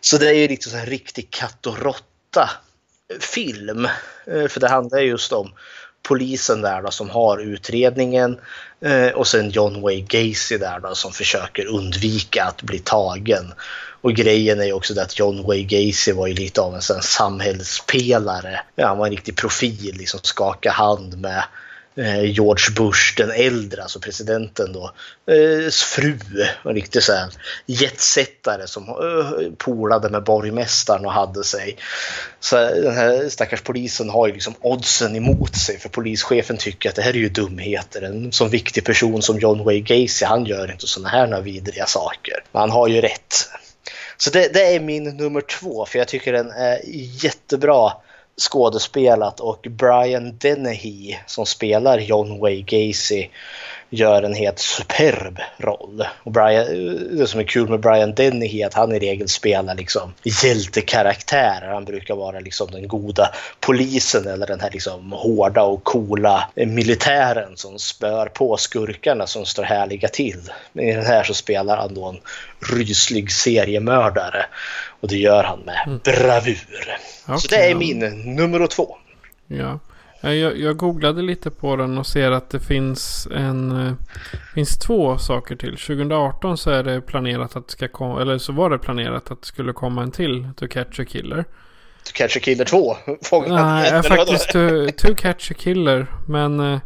Så 0.00 0.18
det 0.18 0.28
är 0.28 0.34
ju 0.34 0.48
lite 0.48 0.70
så 0.70 0.76
en 0.76 0.86
riktig 0.86 1.30
katt 1.30 1.66
och 1.66 1.78
råtta 1.78 2.50
film. 3.20 3.88
Eh, 4.26 4.48
för 4.48 4.60
det 4.60 4.68
handlar 4.68 4.98
just 4.98 5.32
om 5.32 5.52
polisen 6.02 6.62
där 6.62 6.82
då, 6.82 6.90
som 6.90 7.10
har 7.10 7.38
utredningen 7.38 8.38
eh, 8.80 9.08
och 9.08 9.26
sen 9.26 9.50
John 9.50 9.80
Wayne 9.80 10.06
Gacy 10.08 10.58
där 10.58 10.80
då, 10.80 10.94
som 10.94 11.12
försöker 11.12 11.66
undvika 11.66 12.44
att 12.44 12.62
bli 12.62 12.78
tagen. 12.78 13.52
Och 14.00 14.12
grejen 14.12 14.60
är 14.60 14.64
ju 14.64 14.72
också 14.72 14.94
det 14.94 15.02
att 15.02 15.18
John 15.18 15.42
Wayne 15.46 15.68
Gacy 15.68 16.12
var 16.12 16.26
ju 16.26 16.34
lite 16.34 16.60
av 16.60 16.74
en 16.74 16.82
sån 16.82 17.02
samhällspelare. 17.02 18.60
Ja, 18.76 18.88
han 18.88 18.98
var 18.98 19.06
en 19.06 19.12
riktig 19.12 19.36
profil, 19.36 19.94
liksom 19.98 20.20
skaka 20.22 20.70
hand 20.70 21.18
med 21.18 21.44
eh, 21.96 22.24
George 22.24 22.74
Bush 22.76 23.16
den 23.16 23.30
äldre, 23.30 23.82
alltså 23.82 24.00
presidenten 24.00 24.72
då, 24.72 24.92
eh, 25.34 25.70
fru. 25.70 26.18
En 26.64 26.74
riktig 26.74 27.02
så 27.02 27.12
jetsättare 27.66 28.66
som 28.66 28.88
eh, 28.88 29.52
polade 29.58 30.08
med 30.08 30.24
borgmästaren 30.24 31.06
och 31.06 31.12
hade 31.12 31.44
sig. 31.44 31.76
Så 32.40 32.56
den 32.56 32.94
här 32.94 33.28
stackars 33.28 33.62
polisen 33.62 34.10
har 34.10 34.26
ju 34.26 34.32
liksom 34.32 34.54
oddsen 34.60 35.16
emot 35.16 35.56
sig 35.56 35.78
för 35.78 35.88
polischefen 35.88 36.56
tycker 36.56 36.88
att 36.88 36.96
det 36.96 37.02
här 37.02 37.10
är 37.10 37.14
ju 37.14 37.28
dumheter. 37.28 38.02
En 38.02 38.32
sån 38.32 38.50
viktig 38.50 38.84
person 38.84 39.22
som 39.22 39.38
John 39.38 39.64
Wayne 39.64 39.80
Gacy, 39.80 40.24
han 40.24 40.44
gör 40.44 40.72
inte 40.72 40.86
såna 40.86 41.08
här 41.08 41.40
vidriga 41.40 41.86
saker. 41.86 42.44
Men 42.52 42.60
han 42.60 42.70
har 42.70 42.88
ju 42.88 43.00
rätt. 43.00 43.34
Så 44.20 44.30
det, 44.30 44.54
det, 44.54 44.74
är 44.74 44.80
min 44.80 45.04
nummer 45.04 45.40
två 45.40 45.84
för 45.84 45.98
jag 45.98 46.08
tycker 46.08 46.32
den 46.32 46.50
är 46.50 46.80
jättebra 47.24 47.92
skådespelat. 48.50 49.40
Och 49.40 49.66
Brian 49.70 50.38
Dennehy 50.38 51.16
som 51.26 51.46
spelar 51.46 51.98
John 51.98 52.40
Wayne 52.40 52.62
Gacy 52.66 53.28
gör 53.90 54.22
en 54.22 54.34
helt 54.34 54.58
superb 54.58 55.38
roll. 55.58 56.04
Och 56.22 56.32
Brian, 56.32 56.66
det 57.16 57.26
som 57.26 57.40
är 57.40 57.44
kul 57.44 57.68
med 57.68 57.80
Brian 57.80 58.14
Dennehy 58.14 58.62
är 58.62 58.66
att 58.66 58.74
han 58.74 58.92
i 58.92 58.98
regel 58.98 59.28
spelar 59.28 59.74
liksom 59.74 60.14
hjältekaraktärer. 60.42 61.72
Han 61.74 61.84
brukar 61.84 62.14
vara 62.14 62.40
liksom 62.40 62.70
den 62.70 62.88
goda 62.88 63.30
polisen 63.60 64.26
eller 64.26 64.46
den 64.46 64.60
här 64.60 64.70
liksom 64.70 65.12
hårda 65.12 65.62
och 65.62 65.84
coola 65.84 66.50
militären 66.54 67.56
som 67.56 67.78
spör 67.78 68.26
på 68.26 68.56
skurkarna 68.56 69.26
som 69.26 69.46
står 69.46 69.62
härliga 69.62 70.08
till. 70.08 70.40
Men 70.72 70.84
i 70.84 70.92
den 70.92 71.06
här 71.06 71.22
så 71.22 71.34
spelar 71.34 71.76
han 71.76 71.94
då 71.94 72.06
en 72.06 72.20
ryslig 72.76 73.32
seriemördare. 73.32 74.46
Och 75.00 75.08
det 75.08 75.16
gör 75.16 75.44
han 75.44 75.60
med 75.60 76.00
bravur. 76.04 76.96
Så 77.26 77.32
Okej, 77.32 77.48
det 77.50 77.70
är 77.70 77.74
min 77.74 77.98
nummer 78.36 78.66
två. 78.66 78.96
Ja. 79.46 79.78
Ja, 80.20 80.34
Jag, 80.34 80.58
jag 80.58 80.76
googlade 80.76 81.22
lite 81.22 81.50
på 81.50 81.76
den 81.76 81.98
och 81.98 82.06
ser 82.06 82.30
att 82.30 82.50
det 82.50 82.60
finns 82.60 83.28
en... 83.34 83.86
eh, 83.86 83.92
finns 84.54 84.78
två 84.78 85.18
saker 85.18 85.56
till. 85.56 85.76
2018 85.76 86.58
så 86.58 86.70
är 86.70 86.82
det 86.82 87.00
planerat 87.00 87.56
att 87.56 87.70
ska 87.70 87.88
komma... 87.88 88.20
Eller 88.22 88.38
så 88.38 88.52
var 88.52 88.70
det 88.70 88.78
planerat 88.78 89.30
att 89.30 89.40
det 89.40 89.46
skulle 89.46 89.72
komma 89.72 90.02
en 90.02 90.10
till. 90.10 90.48
To 90.56 90.68
Catch 90.68 91.00
a 91.00 91.04
Killer. 91.04 91.44
To 92.04 92.12
Catch 92.14 92.36
a 92.36 92.40
Killer 92.42 92.64
2. 92.64 92.96
Fången 93.22 93.54
Nej, 93.54 93.92
vadå? 94.02 94.08
faktiskt 94.08 94.50
to, 94.50 94.58
to 94.96 95.14
Catch 95.16 95.50
a 95.50 95.54
Killer. 95.58 96.06
Men 96.28 96.60
eh, 96.60 96.80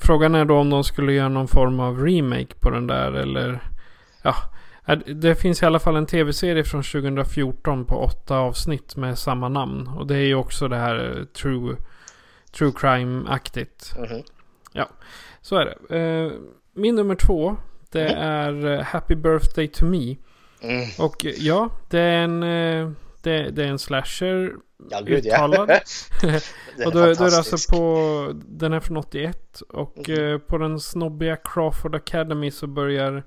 frågan 0.00 0.34
är 0.34 0.44
då 0.44 0.56
om 0.58 0.70
de 0.70 0.84
skulle 0.84 1.12
göra 1.12 1.28
någon 1.28 1.48
form 1.48 1.80
av 1.80 2.04
remake 2.04 2.54
på 2.60 2.70
den 2.70 2.86
där 2.86 3.12
eller... 3.12 3.60
Ja. 4.22 4.34
Det 5.06 5.34
finns 5.34 5.62
i 5.62 5.66
alla 5.66 5.78
fall 5.78 5.96
en 5.96 6.06
tv-serie 6.06 6.64
från 6.64 6.82
2014 6.82 7.84
på 7.84 7.96
åtta 7.96 8.36
avsnitt 8.38 8.96
med 8.96 9.18
samma 9.18 9.48
namn. 9.48 9.88
Och 9.88 10.06
det 10.06 10.14
är 10.16 10.26
ju 10.26 10.34
också 10.34 10.68
det 10.68 10.76
här 10.76 11.16
eh, 11.18 11.24
true, 11.24 11.76
true 12.58 12.72
crime-aktigt. 12.72 13.94
Mhm. 13.98 14.22
Ja, 14.72 14.88
så 15.40 15.56
är 15.56 15.64
det. 15.64 15.98
Eh, 15.98 16.32
Min 16.74 16.94
nummer 16.94 17.14
två. 17.14 17.56
Det 17.90 18.08
är 18.08 18.66
eh, 18.66 18.82
Happy 18.82 19.14
Birthday 19.14 19.68
to 19.68 19.84
Me. 19.84 20.16
Mm. 20.60 20.88
Och 20.98 21.26
eh, 21.26 21.32
ja, 21.38 21.70
det 21.90 22.00
är 22.00 22.22
en, 22.22 22.42
eh, 22.42 22.90
det, 23.22 23.50
det 23.50 23.64
är 23.64 23.68
en 23.68 23.78
slasher 23.78 24.52
Ja, 24.90 25.00
gud 25.00 25.24
ja. 25.26 25.34
uttalad. 25.34 25.70
Är 26.22 26.86
och 26.86 26.92
då, 26.92 27.00
då 27.00 27.24
är 27.24 27.30
det 27.30 27.36
alltså 27.36 27.76
på, 27.76 28.32
den 28.34 28.72
är 28.72 28.80
från 28.80 28.96
81. 28.96 29.60
Och 29.60 30.10
eh, 30.10 30.38
på 30.38 30.58
den 30.58 30.80
snobbiga 30.80 31.36
Crawford 31.36 31.94
Academy 31.94 32.50
så 32.50 32.66
börjar 32.66 33.22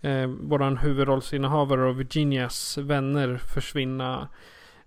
eh, 0.00 0.26
våran 0.26 0.76
huvudrollsinnehavare 0.76 1.88
och 1.88 2.00
Virginias 2.00 2.78
vänner 2.78 3.36
försvinna. 3.54 4.28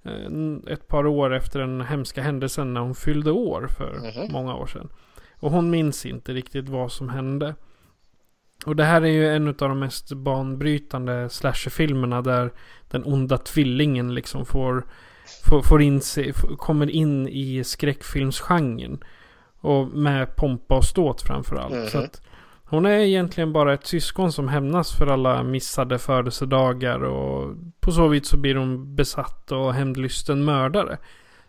Eh, 0.05 0.73
ett 0.73 0.87
par 0.87 1.07
år 1.07 1.33
efter 1.33 1.59
den 1.59 1.81
hemska 1.81 2.21
händelsen 2.21 2.73
när 2.73 2.81
hon 2.81 2.95
fyllde 2.95 3.31
år 3.31 3.67
för 3.77 3.93
Mhm. 4.21 4.31
många 4.31 4.55
år 4.55 4.65
sedan. 4.67 4.89
Och 5.39 5.51
hon 5.51 5.69
minns 5.69 6.05
inte 6.05 6.33
riktigt 6.33 6.69
vad 6.69 6.91
som 6.91 7.09
hände. 7.09 7.55
Och 8.65 8.75
det 8.75 8.83
här 8.83 9.01
är 9.01 9.05
ju 9.11 9.27
en 9.35 9.47
av 9.47 9.53
de 9.55 9.79
mest 9.79 10.11
banbrytande 10.13 11.29
slasherfilmerna 11.29 12.21
där 12.21 12.51
den 12.91 13.03
onda 13.05 13.37
tvillingen 13.37 14.13
liksom 14.13 14.45
får, 14.45 14.85
får, 15.45 15.61
får 15.61 15.81
in 15.81 16.01
sig, 16.01 16.33
kommer 16.57 16.89
in 16.89 17.27
i 17.27 17.63
skräckfilmsgenren. 17.63 19.03
Och 19.59 19.87
med 19.87 20.35
pompa 20.35 20.77
och 20.77 20.85
ståt 20.85 21.21
framförallt. 21.21 21.73
Mhm. 21.75 21.87
Så 21.87 21.97
att 21.97 22.21
hon 22.67 22.85
är 22.85 22.99
egentligen 22.99 23.53
bara 23.53 23.73
ett 23.73 23.87
syskon 23.87 24.31
som 24.31 24.47
hämnas 24.47 24.97
för 24.97 25.07
alla 25.07 25.43
missade 25.43 25.99
födelsedagar. 25.99 27.03
Och 27.03 27.55
på 27.79 27.91
så 27.91 28.07
vis 28.07 28.27
så 28.27 28.37
blir 28.37 28.55
hon 28.55 28.95
besatt 28.95 29.51
och 29.51 29.73
hämndlysten 29.73 30.45
mördare. 30.45 30.97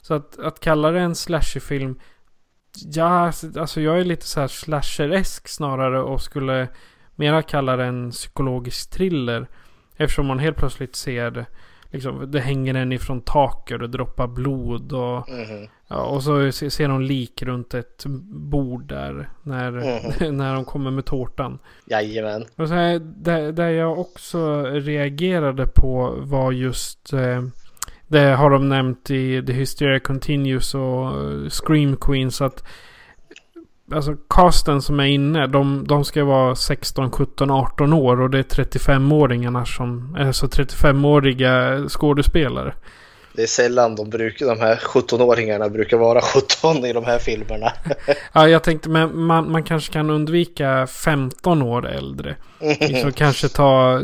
Så 0.01 0.15
att, 0.15 0.39
att 0.39 0.61
kalla 0.61 0.91
det 0.91 1.01
en 1.01 1.15
slasherfilm. 1.15 1.99
Ja, 2.95 3.33
alltså 3.57 3.81
jag 3.81 4.01
är 4.01 4.05
lite 4.05 4.27
så 4.27 4.41
här 4.41 4.49
slasheresk 4.49 5.49
snarare 5.49 6.01
och 6.01 6.23
skulle 6.23 6.69
mera 7.15 7.43
kalla 7.43 7.77
det 7.77 7.85
en 7.85 8.11
psykologisk 8.11 8.91
thriller. 8.91 9.49
Eftersom 9.97 10.27
man 10.27 10.39
helt 10.39 10.57
plötsligt 10.57 10.97
ser 10.97 11.47
liksom, 11.91 12.31
det 12.31 12.41
hänger 12.41 12.75
en 12.75 12.93
ifrån 12.93 13.21
taket 13.21 13.75
och 13.75 13.81
det 13.81 13.87
droppar 13.99 14.27
blod 14.27 14.93
och, 14.93 15.29
Mhm. 15.29 15.69
ja, 15.89 15.97
och 16.05 16.23
så 16.23 16.53
se- 16.53 16.71
ser 16.71 16.89
de 16.89 17.03
lik 17.03 17.43
runt 17.43 17.75
ett 17.75 18.05
bord 18.31 18.89
där 18.89 19.29
när, 19.43 19.71
när 20.33 20.55
de 20.55 20.65
kommer 20.65 20.91
med 20.91 21.05
tårtan. 21.05 21.59
Jajamän. 21.87 22.45
Och 22.57 22.69
så 22.69 22.75
här, 22.75 22.99
det, 22.99 23.53
det 23.53 23.71
jag 23.73 23.99
också 23.99 24.63
reagerade 24.63 25.67
på 25.67 26.15
var 26.19 26.53
just 26.53 27.13
eh, 27.13 27.43
det 28.09 28.21
har 28.35 28.51
de 28.51 28.69
nämnt 28.69 29.11
i 29.11 29.43
The 29.47 29.53
Hysteria 29.53 30.01
Continues 30.01 30.75
och 30.75 31.13
Scream 31.53 31.97
Queens 31.97 32.41
att 32.41 32.65
Alltså 33.93 34.17
casten 34.29 34.83
som 34.83 35.01
är 35.01 35.05
inne, 35.05 35.47
de, 35.47 35.85
de 35.87 36.05
ska 36.05 36.25
vara 36.25 36.55
16, 36.55 37.11
17, 37.11 37.51
18 37.51 37.93
år 37.93 38.21
och 38.21 38.31
det 38.31 38.39
är 38.39 38.43
35-åringarna 38.43 39.65
som, 39.65 40.17
alltså 40.21 40.47
35-åriga 40.47 41.85
skådespelare. 41.89 42.75
Det 43.33 43.43
är 43.43 43.47
sällan 43.47 43.95
de, 43.95 44.11
brukar, 44.11 44.47
de 44.47 44.61
här 44.61 44.77
17-åringarna 44.77 45.71
brukar 45.71 45.97
vara 45.97 46.21
17 46.21 46.85
i 46.85 46.93
de 46.93 47.05
här 47.05 47.19
filmerna. 47.19 47.73
Ja, 48.33 48.49
jag 48.49 48.63
tänkte 48.63 48.89
men 48.89 49.21
man, 49.21 49.53
man 49.53 49.63
kanske 49.63 49.93
kan 49.93 50.11
undvika 50.11 50.87
15 50.87 51.63
år 51.63 51.89
äldre. 51.89 52.37
Liksom 52.61 53.13
kanske 53.17 53.49
ta 53.49 54.01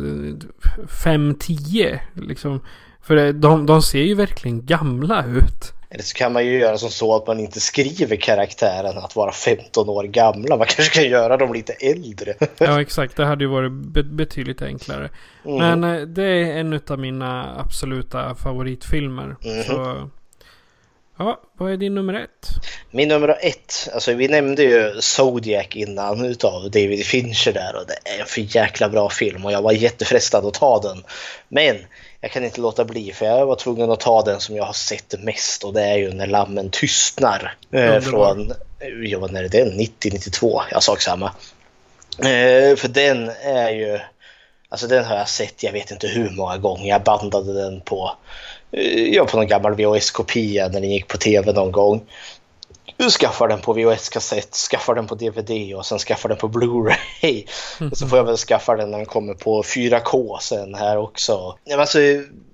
5-10 1.05 1.99
liksom. 2.15 2.61
För 3.03 3.33
de, 3.33 3.67
de 3.67 3.83
ser 3.83 4.03
ju 4.03 4.15
verkligen 4.15 4.67
gamla 4.67 5.25
ut. 5.25 5.73
Eller 5.95 6.03
så 6.03 6.15
kan 6.15 6.33
man 6.33 6.47
ju 6.47 6.59
göra 6.59 6.79
som 6.79 6.91
så 6.91 7.17
att 7.17 7.27
man 7.27 7.41
inte 7.41 7.61
skriver 7.61 8.17
karaktären 8.17 8.99
att 8.99 9.17
vara 9.17 9.33
15 9.33 9.89
år 9.89 10.05
gamla. 10.05 10.57
Man 10.57 10.67
kanske 10.77 11.01
kan 11.01 11.11
göra 11.11 11.37
dem 11.37 11.53
lite 11.53 11.73
äldre. 11.73 12.35
Ja, 12.59 12.81
exakt. 12.81 13.17
Det 13.17 13.25
hade 13.25 13.45
ju 13.45 13.51
varit 13.51 13.73
be- 13.73 14.03
betydligt 14.03 14.63
enklare. 14.63 15.11
Mm. 15.45 15.81
Men 15.81 16.01
eh, 16.01 16.07
det 16.07 16.23
är 16.25 16.57
en 16.57 16.81
av 16.89 16.99
mina 16.99 17.61
absoluta 17.61 18.35
favoritfilmer. 18.35 19.37
Mhm. 19.45 19.63
Så... 19.63 20.09
Ja, 21.19 21.41
vad 21.59 21.73
är 21.73 21.77
din 21.77 21.95
nummer 21.95 22.15
ett? 22.15 22.49
Min 22.91 23.09
nummer 23.09 23.29
ett, 23.41 23.89
alltså 23.95 24.13
vi 24.13 24.29
nämnde 24.29 24.63
ju 24.63 25.01
Zodiac 25.01 25.67
innan 25.71 26.25
utav 26.25 26.71
David 26.71 27.07
Fincher 27.07 27.53
där 27.53 27.77
och 27.77 27.87
det 27.87 28.11
är 28.11 28.21
en 28.21 28.27
för 28.27 28.57
jäkla 28.57 28.89
bra 28.89 29.11
film 29.11 29.45
och 29.45 29.53
jag 29.53 29.63
var 29.63 29.73
jättefrestad 29.73 30.47
att 30.47 30.55
ta 30.55 30.81
den. 30.81 31.05
Men 31.49 31.77
jag 32.25 32.31
kan 32.31 32.45
inte 32.45 32.61
låta 32.61 32.85
bli 32.85 33.13
för 33.13 33.27
jag 33.27 33.47
var 33.47 33.57
tvungen 33.57 33.91
att 33.91 34.01
ta 34.01 34.23
den 34.23 34.41
som 34.41 34.57
jag 34.57 34.65
har 34.65 34.73
sett 34.73 35.15
mest 35.23 35.65
och 35.65 35.73
det 35.73 35.83
är 35.83 35.97
ju 35.97 36.13
När 36.13 36.27
lammen 36.27 36.71
tystnar. 36.71 37.57
Eh, 37.71 38.01
från, 38.01 38.53
ja 39.05 39.27
när 39.27 39.45
är 39.45 39.49
det? 39.49 39.65
90-92, 39.65 40.63
jag 40.71 40.83
sak 40.83 41.01
samma. 41.01 41.27
Eh, 42.19 42.77
för 42.77 42.89
den 42.89 43.31
är 43.45 43.71
ju, 43.71 44.01
alltså 44.69 44.87
den 44.87 45.05
har 45.05 45.17
jag 45.17 45.29
sett 45.29 45.63
jag 45.63 45.73
vet 45.73 45.91
inte 45.91 46.07
hur 46.07 46.31
många 46.31 46.57
gånger. 46.59 46.89
Jag 46.89 47.03
bandade 47.03 47.53
den 47.53 47.81
på, 47.81 48.13
eh, 48.73 49.15
ja, 49.15 49.25
på 49.25 49.37
någon 49.37 49.47
gammal 49.47 49.75
VHS-kopia 49.75 50.69
när 50.69 50.81
den 50.81 50.91
gick 50.91 51.09
på 51.09 51.19
tv 51.19 51.53
någon 51.53 51.73
gång. 51.73 52.03
Skaffar 53.19 53.49
den 53.49 53.61
på 53.61 53.73
VHS-kassett, 53.73 54.55
skaffar 54.55 54.95
den 54.95 55.07
på 55.07 55.15
DVD 55.15 55.75
och 55.75 55.87
sen 55.87 55.99
skaffar 55.99 56.29
den 56.29 56.39
på 56.39 56.49
Blu-ray. 56.49 57.47
Och 57.91 57.97
så 57.99 58.09
får 58.09 58.19
jag 58.19 58.25
väl 58.25 58.37
skaffa 58.37 58.77
den 58.77 58.91
när 58.91 58.99
den 58.99 59.07
kommer 59.07 59.35
på 59.35 59.63
4K 59.63 60.39
sen 60.41 60.75
här 60.75 60.97
också. 60.99 61.59
Men 61.69 61.81
alltså, 61.81 61.99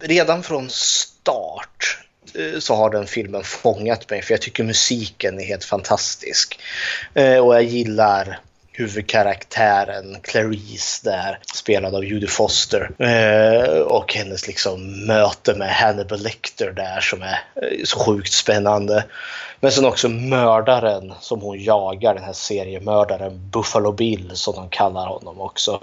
redan 0.00 0.42
från 0.42 0.68
start 0.70 1.98
eh, 2.34 2.58
så 2.58 2.74
har 2.74 2.90
den 2.90 3.06
filmen 3.06 3.44
fångat 3.44 4.10
mig 4.10 4.22
för 4.22 4.34
jag 4.34 4.42
tycker 4.42 4.64
musiken 4.64 5.40
är 5.40 5.44
helt 5.44 5.64
fantastisk. 5.64 6.60
Eh, 7.14 7.38
Och 7.38 7.54
jag 7.54 7.62
gillar 7.62 8.40
huvudkaraktären 8.72 10.16
Clarice 10.22 11.00
där, 11.04 11.38
spelad 11.54 11.94
av 11.94 12.04
Judy 12.04 12.26
Foster. 12.26 12.90
Eh, 12.98 13.80
och 13.80 14.14
hennes 14.14 14.46
liksom 14.46 15.06
möte 15.06 15.54
med 15.54 15.74
Hannibal 15.74 16.22
Lecter 16.22 16.70
där 16.70 17.00
som 17.00 17.22
är 17.22 17.42
eh, 17.62 17.84
så 17.84 17.98
sjukt 17.98 18.32
spännande. 18.32 19.04
Men 19.60 19.72
sen 19.72 19.84
också 19.84 20.08
mördaren 20.08 21.14
som 21.20 21.40
hon 21.40 21.62
jagar, 21.62 22.14
den 22.14 22.24
här 22.24 22.32
seriemördaren 22.32 23.50
Buffalo 23.50 23.92
Bill 23.92 24.30
som 24.34 24.54
de 24.54 24.68
kallar 24.68 25.06
honom 25.06 25.40
också. 25.40 25.80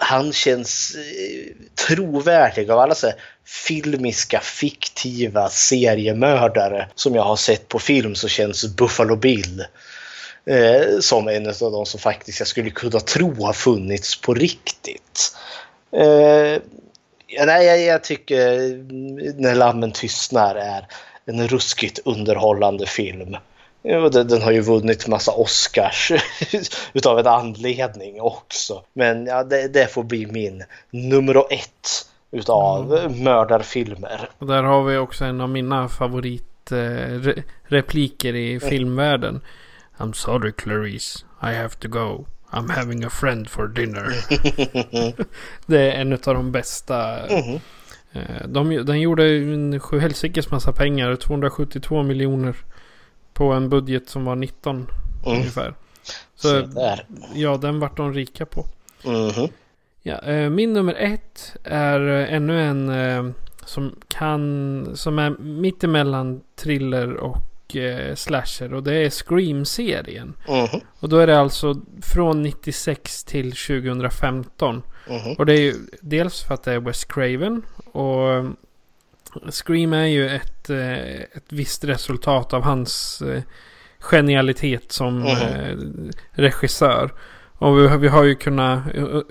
Han 0.00 0.32
känns 0.32 0.94
eh, 0.94 1.52
trovärdig 1.86 2.70
av 2.70 2.78
alla 2.78 2.94
så 2.94 3.06
här 3.06 3.16
filmiska, 3.44 4.40
fiktiva 4.40 5.48
seriemördare 5.48 6.88
som 6.94 7.14
jag 7.14 7.22
har 7.22 7.36
sett 7.36 7.68
på 7.68 7.78
film 7.78 8.14
så 8.14 8.28
känns 8.28 8.76
Buffalo 8.76 9.16
Bill 9.16 9.64
eh, 10.46 10.98
som 11.00 11.28
en 11.28 11.46
av 11.46 11.54
de 11.58 11.86
som 11.86 12.00
faktiskt 12.00 12.38
jag 12.38 12.48
skulle 12.48 12.70
kunna 12.70 13.00
tro 13.00 13.44
har 13.44 13.52
funnits 13.52 14.20
på 14.20 14.34
riktigt. 14.34 15.36
Eh, 15.96 16.62
nej, 17.46 17.66
jag, 17.66 17.80
jag 17.80 18.04
tycker 18.04 18.52
eh, 18.52 18.76
När 19.36 19.54
lammen 19.54 19.92
tystnar 19.92 20.54
är 20.54 20.86
en 21.24 21.48
ruskigt 21.48 21.98
underhållande 22.04 22.86
film. 22.86 23.36
Den, 24.12 24.42
har 24.42 24.52
ju 24.52 24.60
vunnit 24.60 25.08
massa 25.08 25.32
Oscars 25.32 26.12
utav 26.92 27.18
en 27.18 27.26
anledning 27.26 28.20
också. 28.20 28.84
Men 28.92 29.26
ja, 29.26 29.44
det, 29.44 29.68
det 29.68 29.92
får 29.92 30.02
bli 30.02 30.26
min 30.26 30.64
nummer 30.90 31.52
ett 31.52 32.06
utav 32.30 33.10
mördarfilmer. 33.16 34.28
Och 34.38 34.46
där 34.46 34.62
har 34.62 34.82
vi 34.82 34.96
också 34.96 35.24
en 35.24 35.40
av 35.40 35.48
mina 35.48 35.88
favoritrepliker 35.88 38.34
eh, 38.34 38.40
i 38.40 38.60
filmvärlden. 38.60 39.40
I'm 39.98 40.12
sorry 40.12 40.52
Clarice, 40.52 41.24
I 41.42 41.54
have 41.54 41.74
to 41.80 41.88
go. 41.88 42.26
I'm 42.50 42.70
having 42.70 43.04
a 43.04 43.10
friend 43.10 43.50
for 43.50 43.68
dinner. 43.68 44.06
det 45.66 45.78
är 45.78 46.00
en 46.00 46.12
av 46.12 46.34
de 46.34 46.52
bästa. 46.52 47.18
Mhm. 47.30 47.60
Eh, 48.12 48.46
De, 48.48 48.76
den 48.76 49.00
gjorde 49.00 49.28
en 49.36 49.80
sjuhelsikes 49.80 50.50
massa 50.50 50.72
pengar. 50.72 51.16
272 51.16 52.02
miljoner. 52.02 52.56
På 53.34 53.52
en 53.52 53.68
budget 53.68 54.08
som 54.08 54.24
var 54.24 54.36
19 54.36 54.86
Mm. 55.26 55.38
ungefär. 55.38 55.74
Så 56.34 56.48
Så 56.48 56.68
ja, 57.34 57.56
den 57.56 57.80
vart 57.80 57.96
de 57.96 58.12
rika 58.14 58.46
på. 58.46 58.66
Mhm. 59.04 59.48
Ja, 60.02 60.18
eh, 60.18 60.50
min 60.50 60.72
nummer 60.72 60.94
ett 60.94 61.56
är 61.64 62.08
eh, 62.08 62.34
ännu 62.34 62.62
en 62.62 63.34
som 63.66 63.96
kan, 64.08 64.90
som 64.94 65.18
är 65.18 65.30
mittemellan 65.38 66.40
thriller 66.56 67.14
och 67.14 67.76
eh, 67.76 68.14
slasher. 68.14 68.74
Och 68.74 68.82
det 68.82 68.94
är 68.94 69.10
Scream-serien. 69.10 70.34
Mhm. 70.48 70.80
Och 71.00 71.08
då 71.08 71.18
är 71.18 71.26
det 71.26 71.40
alltså 71.40 71.76
från 72.02 72.42
96 72.42 73.24
till 73.24 73.52
2015. 73.52 74.82
Mhm. 75.08 75.34
Och 75.38 75.46
det 75.46 75.52
är 75.52 75.60
ju 75.60 75.74
dels 76.00 76.42
för 76.42 76.54
att 76.54 76.62
det 76.62 76.72
är 76.72 76.80
Wes 76.80 77.04
Craven. 77.04 77.62
Och 77.92 78.32
eh, 78.32 78.50
Scream 79.50 79.92
är 79.92 80.06
ju 80.06 80.28
ett, 80.28 80.70
eh, 80.70 81.20
ett 81.20 81.46
visst 81.48 81.84
resultat 81.84 82.52
av 82.52 82.62
hans 82.62 83.22
eh, 83.22 83.42
genialitet 83.98 84.92
som 84.92 85.18
Mhm. 85.18 85.26
eh, 85.28 85.76
regissör. 86.30 87.10
Och 87.54 87.78
vi, 87.78 87.88
har- 87.88 87.98
vi 87.98 88.08
har 88.08 88.24
ju 88.24 88.34
kunnat, 88.34 88.80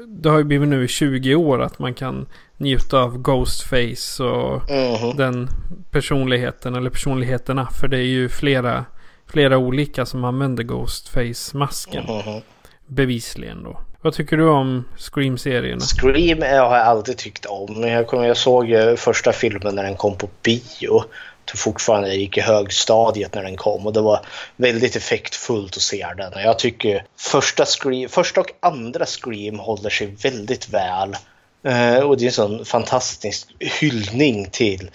det 0.08 0.30
har 0.30 0.38
ju 0.38 0.44
blivit 0.44 0.70
nu 0.70 0.84
i 0.84 0.88
20 0.88 1.36
år 1.36 1.62
att 1.62 1.80
man 1.80 1.94
kan 1.94 2.26
njuta 2.58 3.00
av 3.00 3.18
Ghostface 3.22 4.24
och 4.24 4.62
Mhm. 4.72 5.18
den 5.18 5.48
personligheten 5.92 6.76
eller 6.76 6.90
personligheterna. 6.90 7.68
För 7.82 7.88
det 7.88 7.98
är 7.98 8.02
ju 8.08 8.30
flera, 8.30 8.86
flera 9.28 9.58
olika 9.58 10.06
som 10.06 10.24
använder 10.24 10.64
Ghostface-masken. 10.64 12.04
Mhm. 12.04 12.42
Bevisligen 12.88 13.64
då. 13.64 13.80
Vad 14.04 14.14
tycker 14.14 14.38
du 14.38 14.49
om 14.49 14.86
Scream-serierna? 14.97 15.80
Scream 15.80 16.41
har 16.41 16.78
jag 16.78 16.88
alltid 16.88 17.18
tyckt 17.18 17.45
om. 17.45 17.84
Jag, 17.84 18.08
kom, 18.08 18.24
jag 18.24 18.38
såg 18.38 18.68
första 18.97 19.34
filmen 19.34 19.76
när 19.76 19.84
den 19.84 19.95
kom 19.95 20.18
på 20.18 20.30
bio. 20.43 20.62
Jag 20.82 21.45
tror 21.45 21.58
fortfarande 21.58 22.08
jag 22.08 22.18
gick 22.18 22.38
i 22.38 22.41
högstadiet 22.41 23.36
när 23.36 23.43
den 23.43 23.58
kom 23.58 23.88
och 23.88 23.93
det 23.93 24.02
var 24.02 24.20
väldigt 24.56 24.95
effektfullt 24.95 25.76
att 25.76 25.82
se 25.82 26.08
den. 26.18 26.34
Och 26.34 26.41
Jag 26.41 26.60
tycker 26.60 27.04
första, 27.20 27.66
Scream, 27.66 28.10
första 28.10 28.41
och 28.41 28.52
andra 28.60 29.06
Scream 29.06 29.60
håller 29.60 29.89
sig 29.89 30.16
väldigt 30.24 30.70
väl. 30.70 31.16
Eh, 31.64 31.99
och 31.99 32.18
det 32.18 32.24
är 32.24 32.28
en 32.28 32.34
sån 32.34 32.66
fantastisk 32.66 33.47
hyllning 33.60 34.49
till 34.52 34.89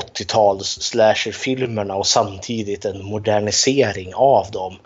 80-tals 0.00 0.82
slasherfilmerna 0.82 1.94
och 1.94 2.06
samtidigt 2.06 2.84
en 2.84 3.04
modernisering 3.04 4.14
av 4.14 4.50
dem. 4.50 4.76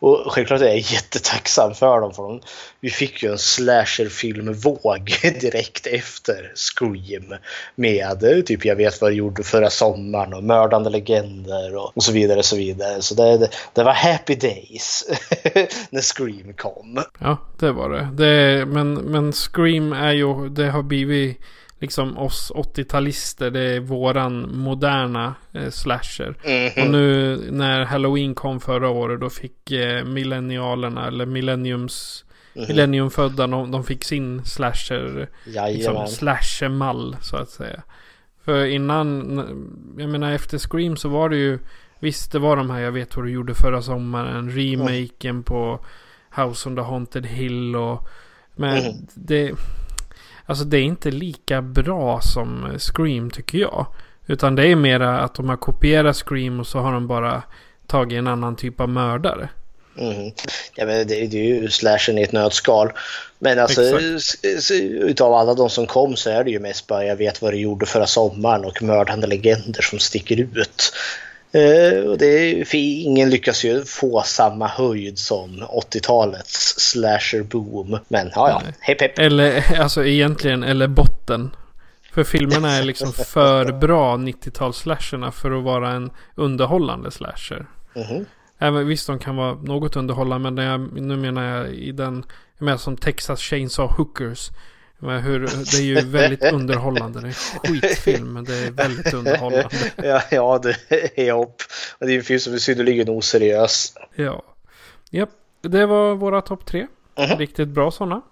Och 0.00 0.32
självklart 0.32 0.60
är 0.60 0.66
jag 0.66 0.78
jättetacksam 0.78 1.74
för 1.74 2.00
dem. 2.00 2.14
För 2.14 2.22
dem. 2.22 2.40
Vi 2.80 2.90
fick 2.90 3.22
ju 3.22 3.32
en 3.32 3.38
slasherfilmvåg 3.38 5.18
direkt 5.40 5.86
efter 5.86 6.52
Scream. 6.54 7.34
Med 7.74 8.24
eh, 8.24 8.42
typ 8.42 8.64
Jag 8.64 8.76
vet 8.76 9.00
vad 9.00 9.10
du 9.10 9.14
gjorde 9.14 9.42
förra 9.42 9.70
sommaren 9.70 10.34
och 10.34 10.44
Mördande 10.44 10.90
legender 10.90 11.76
och, 11.76 11.96
och 11.96 12.02
så 12.02 12.12
vidare. 12.12 12.42
Så 12.42 12.56
vidare. 12.56 13.02
Så 13.02 13.14
det, 13.14 13.38
det, 13.38 13.48
det 13.74 13.82
var 13.82 13.92
happy 13.92 14.34
days 14.34 15.04
när 15.90 16.00
Scream 16.00 16.54
kom. 16.54 17.02
Ja, 17.18 17.36
det 17.60 17.72
var 17.72 17.90
det. 17.90 18.08
det 18.12 18.66
men, 18.66 18.94
men 18.94 19.32
Scream 19.32 19.92
är 19.92 20.12
ju, 20.12 20.48
det 20.48 20.70
har 20.70 20.82
blivit 20.82 21.40
liksom 21.80 22.18
oss 22.18 22.52
80-talister. 22.54 23.50
Det 23.50 23.60
är 23.60 23.80
våran 23.80 24.58
moderna 24.58 25.34
eh, 25.52 25.70
slasher. 25.70 26.34
Mhm. 26.76 26.84
Och 26.86 26.92
nu 26.92 27.36
när 27.50 27.84
Halloween 27.84 28.34
kom 28.34 28.60
förra 28.60 28.88
året 28.88 29.20
då 29.20 29.30
fick 29.30 29.70
eh, 29.72 30.04
millennialerna 30.04 31.06
eller 31.06 31.26
millenniums 31.26 32.24
Mhm. 32.54 32.64
Millenniumfödda, 32.68 33.46
de, 33.46 33.70
de 33.70 33.84
fick 33.84 34.04
sin 34.04 34.44
slasher, 34.44 35.28
liksom 35.44 35.52
Jajamän. 35.54 36.08
slasher-mall 36.08 37.16
så 37.20 37.36
att 37.36 37.50
säga. 37.50 37.82
För 38.44 38.64
innan, 38.66 39.38
jag 39.98 40.08
menar 40.10 40.32
efter 40.32 40.58
Scream 40.58 40.96
så 40.96 41.08
var 41.08 41.28
det 41.28 41.36
ju, 41.36 41.58
visst 42.00 42.32
det 42.32 42.38
var 42.38 42.56
de 42.56 42.70
här 42.70 42.80
jag 42.80 42.92
vet 42.92 43.16
vad 43.16 43.24
du 43.26 43.30
gjorde 43.30 43.54
förra 43.54 43.82
sommaren, 43.82 44.50
remaken 44.50 45.42
på 45.42 45.80
House 46.36 46.68
on 46.68 46.76
the 46.76 46.82
Haunted 46.82 47.26
Hill 47.26 47.76
och, 47.76 48.08
men 48.56 48.84
Mhm. 48.84 49.06
det, 49.14 49.52
alltså 50.48 50.64
det 50.64 50.78
är 50.78 50.82
inte 50.82 51.10
lika 51.10 51.62
bra 51.62 52.20
som 52.20 52.78
Scream 52.78 53.30
tycker 53.30 53.58
jag. 53.58 53.86
Utan 54.26 54.54
det 54.54 54.66
är 54.66 54.76
mera 54.76 55.20
att 55.20 55.34
de 55.34 55.48
har 55.48 55.56
kopierat 55.56 56.16
Scream 56.16 56.60
och 56.60 56.66
så 56.66 56.78
har 56.78 56.92
de 56.92 57.06
bara 57.06 57.42
tagit 57.86 58.18
en 58.18 58.26
annan 58.26 58.56
typ 58.56 58.80
av 58.80 58.88
mördare. 58.88 59.48
Mhm. 59.94 60.32
Ja, 60.74 60.86
men 60.86 61.06
det, 61.06 61.26
det 61.26 61.38
är 61.38 61.44
ju 61.44 61.70
slashen 61.70 62.18
i 62.18 62.22
ett 62.22 62.32
nötskal. 62.32 62.92
Men 63.38 63.58
alltså 63.58 63.82
Exakt. 64.00 64.70
utav 64.80 65.34
alla 65.34 65.54
de 65.54 65.70
som 65.70 65.86
kom 65.86 66.16
så 66.16 66.30
är 66.30 66.44
det 66.44 66.50
ju 66.50 66.58
mest 66.58 66.86
bara 66.86 67.04
Jag 67.04 67.16
vet 67.16 67.42
vad 67.42 67.52
du 67.52 67.58
gjorde 67.58 67.86
förra 67.86 68.06
sommaren 68.06 68.64
och 68.64 68.82
Mördande 68.82 69.26
legender 69.26 69.82
som 69.82 69.98
sticker 69.98 70.40
ut. 70.40 70.92
Eh, 71.52 72.10
och 72.10 72.18
det 72.18 72.26
är, 72.26 72.74
ingen 72.74 73.30
lyckas 73.30 73.64
ju 73.64 73.84
få 73.84 74.22
samma 74.22 74.66
höjd 74.66 75.18
som 75.18 75.62
80-talets 75.62 76.74
slasher 76.78 77.42
boom. 77.42 77.98
Men 78.08 78.30
ja, 78.34 78.48
ja, 78.50 78.62
hepp 78.80 79.00
hepp. 79.00 79.18
Eller 79.18 79.80
alltså 79.80 80.04
egentligen, 80.04 80.62
eller 80.62 80.88
botten. 80.88 81.50
För 82.12 82.24
filmerna 82.24 82.72
är 82.72 82.82
liksom 82.82 83.12
för 83.26 83.72
bra 83.72 84.16
90-tals-slasherna 84.16 85.30
för 85.30 85.58
att 85.58 85.64
vara 85.64 85.90
en 85.90 86.10
underhållande 86.34 87.10
slasher. 87.10 87.66
Mhm. 87.94 88.24
Även 88.58 88.86
visst, 88.86 89.06
de 89.06 89.18
kan 89.18 89.36
vara 89.36 89.54
något 89.54 89.96
underhållande, 89.96 90.50
men 90.50 90.64
jag, 90.64 91.02
nu 91.02 91.16
menar 91.16 91.42
jag 91.42 91.74
i 91.74 91.92
den, 91.92 92.24
jag 92.58 92.64
menar 92.64 92.78
som 92.78 92.96
Texas 92.96 93.40
Chainsaw 93.40 93.94
Hookers. 93.96 94.50
Men 94.98 95.22
hur, 95.22 95.40
det 95.40 95.76
är 95.78 95.82
ju 95.82 96.00
väldigt 96.00 96.44
underhållande. 96.52 97.20
Det 97.20 97.26
är 97.26 97.28
en 97.28 97.34
skitfilm, 97.80 98.32
men 98.32 98.44
det 98.44 98.54
är 98.54 98.70
väldigt 98.70 99.14
underhållande. 99.14 99.68
ja, 99.96 100.22
ja, 100.30 100.58
det 100.62 100.76
är. 101.28 101.34
Och 101.34 101.62
det 101.98 102.12
är 102.12 102.16
en 102.16 102.22
film 102.22 102.40
som 102.40 102.54
är 102.54 102.58
synnerligen 102.58 103.08
oseriös. 103.08 103.94
Ja. 104.14 104.42
Japp, 105.10 105.30
det 105.62 105.86
var 105.86 106.14
våra 106.14 106.40
topp 106.40 106.66
tre. 106.66 106.86
Mhm. 107.18 107.38
Riktigt 107.38 107.68
bra 107.68 107.90
sådana. 107.90 108.22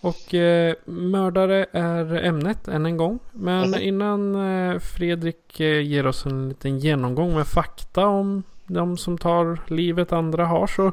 Och 0.00 0.34
eh, 0.34 0.74
mördare 0.84 1.66
är 1.72 2.24
ämnet 2.24 2.68
än 2.68 2.86
en 2.86 2.96
gång. 2.96 3.18
Men 3.32 3.70
Mhm. 3.70 3.80
innan 3.80 4.34
eh, 4.34 4.78
Fredrik 4.78 5.60
eh, 5.60 5.80
ger 5.80 6.06
oss 6.06 6.26
en 6.26 6.48
liten 6.48 6.78
genomgång 6.78 7.34
med 7.34 7.46
fakta 7.46 8.06
om 8.06 8.42
de 8.66 8.96
som 8.96 9.18
tar 9.18 9.58
livet 9.66 10.12
andra 10.12 10.46
har 10.46 10.66
så 10.66 10.92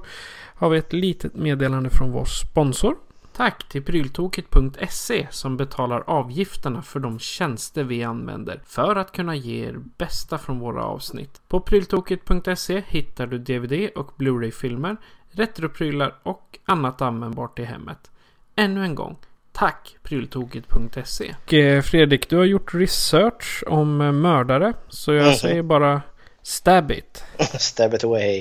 har 0.55 0.69
vi 0.69 0.77
ett 0.77 0.93
litet 0.93 1.35
meddelande 1.35 1.89
från 1.89 2.11
vår 2.11 2.25
sponsor. 2.25 2.95
Tack 3.37 3.69
till 3.69 3.83
pryltoket.se 3.83 5.27
som 5.31 5.57
betalar 5.57 6.03
avgifterna 6.07 6.81
för 6.81 6.99
de 6.99 7.19
tjänster 7.19 7.83
vi 7.83 8.03
använder 8.03 8.61
för 8.65 8.95
att 8.95 9.11
kunna 9.11 9.35
ge 9.35 9.65
er 9.67 9.75
bästa 9.97 10.37
från 10.37 10.59
våra 10.59 10.83
avsnitt. 10.83 11.41
På 11.47 11.59
pryltoket.se 11.59 12.83
hittar 12.87 13.27
du 13.27 13.37
DVD 13.37 13.89
och 13.95 14.11
Blu-ray-filmer, 14.17 14.97
retroprylar 15.31 16.15
och 16.23 16.59
annat 16.65 17.01
användbart 17.01 17.59
i 17.59 17.63
hemmet. 17.63 18.11
Ännu 18.55 18.83
en 18.83 18.95
gång, 18.95 19.17
tack 19.51 19.95
pryltoket.se. 20.03 21.57
Eh, 21.59 21.81
Fredrik, 21.81 22.29
du 22.29 22.37
har 22.37 22.45
gjort 22.45 22.73
research 22.73 23.63
om 23.67 24.01
eh, 24.01 24.11
mördare, 24.11 24.73
så 24.89 25.13
jag 25.13 25.25
Mhm. 25.25 25.33
säger 25.33 25.61
bara 25.61 26.01
stab 26.43 26.91
it. 26.91 27.23
Stab 27.59 27.93
it 27.93 28.03
away. 28.03 28.39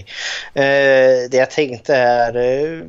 Eh, 0.54 1.30
det 1.30 1.34
jag 1.36 1.50
tänkte 1.50 1.94
är 1.96 2.36
eh, 2.36 2.82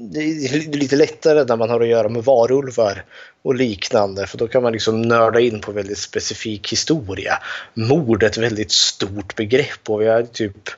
det 0.00 0.20
är 0.20 0.76
lite 0.76 0.96
lättare 0.96 1.44
när 1.44 1.56
man 1.56 1.70
har 1.70 1.80
att 1.80 1.88
göra 1.88 2.08
med 2.08 2.24
varulvar 2.24 3.04
och 3.42 3.54
liknande 3.54 4.26
för 4.26 4.38
då 4.38 4.48
kan 4.48 4.62
man 4.62 4.72
liksom 4.72 5.02
nörda 5.02 5.40
in 5.40 5.60
på 5.60 5.72
väldigt 5.72 5.98
specifik 5.98 6.72
historia. 6.72 7.38
Mord 7.74 8.22
är 8.22 8.26
ett 8.26 8.38
väldigt 8.38 8.72
stort 8.72 9.36
begrepp 9.36 9.90
och 9.90 10.00
vi 10.00 10.06
har 10.08 10.22
typ 10.22 10.68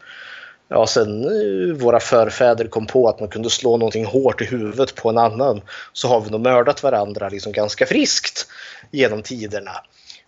Ja, 0.69 0.87
sen 0.87 1.25
eh, 1.25 1.75
våra 1.75 2.01
förfäder 2.01 2.67
kom 2.67 2.87
på 2.87 3.09
att 3.09 3.21
man 3.21 3.29
kunde 3.29 3.51
slå 3.51 3.77
någonting 3.77 4.05
hårt 4.05 4.41
i 4.41 4.45
huvudet 4.45 4.95
på 4.95 5.09
en 5.11 5.19
annan 5.19 5.61
så 5.93 6.09
har 6.09 6.21
vi 6.21 6.31
nog 6.31 6.41
mördat 6.41 6.83
varandra 6.83 7.29
liksom 7.29 7.53
ganska 7.53 7.87
friskt 7.87 8.47
genom 8.91 9.23
tiderna. 9.23 9.73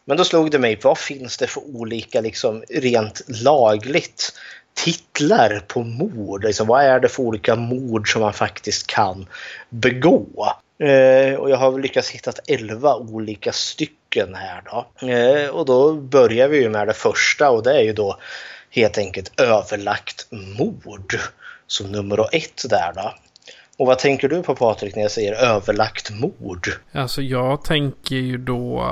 Men 0.04 0.16
då 0.16 0.24
slog 0.24 0.50
det 0.50 0.58
mig, 0.58 0.78
vad 0.82 0.98
finns 0.98 1.36
det 1.36 1.46
för 1.46 1.76
olika 1.76 2.20
liksom 2.20 2.62
rent 2.68 3.22
lagligt 3.42 4.32
titlar 4.74 5.62
på 5.68 5.82
mord? 5.82 6.44
Liksom, 6.44 6.66
vad 6.66 6.84
är 6.84 7.00
det 7.00 7.08
för 7.08 7.22
olika 7.22 7.56
mord 7.56 8.12
som 8.12 8.22
man 8.22 8.32
faktiskt 8.32 8.86
kan 8.86 9.26
begå? 9.68 10.52
Eh, 10.78 11.34
och 11.34 11.50
jag 11.50 11.56
har 11.56 11.70
väl 11.70 11.80
lyckats 11.80 12.10
hitta 12.10 12.32
11 12.46 12.96
olika 12.96 13.52
stycken 13.52 14.34
här 14.34 14.62
då. 14.64 15.08
Eh, 15.08 15.48
och 15.48 15.66
då 15.66 15.94
börjar 15.94 16.48
vi 16.48 16.62
ju 16.62 16.68
med 16.68 16.86
det 16.86 16.94
första 16.94 17.50
och 17.50 17.62
det 17.62 17.72
är 17.78 17.82
ju 17.82 17.92
då 17.92 18.18
helt 18.70 18.98
enkelt 18.98 19.40
överlagt 19.40 20.26
mord 20.30 21.18
som 21.66 21.92
nummer 21.92 22.28
ett 22.32 22.64
där 22.68 22.92
då. 22.94 23.14
Och 23.76 23.86
vad 23.86 23.98
tänker 23.98 24.28
du 24.28 24.42
på 24.42 24.54
Patrik 24.54 24.96
när 24.96 25.02
jag 25.02 25.10
säger 25.10 25.32
överlagt 25.32 26.10
mord? 26.10 26.68
Alltså 26.92 27.22
jag 27.22 27.64
tänker 27.64 28.16
ju 28.16 28.38
då 28.38 28.84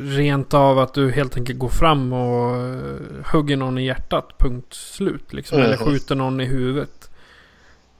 rent 0.00 0.54
av 0.54 0.78
att 0.78 0.94
du 0.94 1.10
helt 1.10 1.36
enkelt 1.36 1.58
går 1.58 1.68
fram 1.68 2.12
och 2.12 2.56
eh, 2.56 3.32
hugger 3.32 3.56
någon 3.56 3.78
i 3.78 3.84
hjärtat. 3.86 4.38
Punkt 4.38 4.74
slut. 4.74 5.32
Liksom, 5.32 5.58
Mhm. 5.58 5.66
Eller 5.66 5.76
skjuter 5.76 6.14
någon 6.14 6.40
i 6.40 6.44
huvudet. 6.44 7.10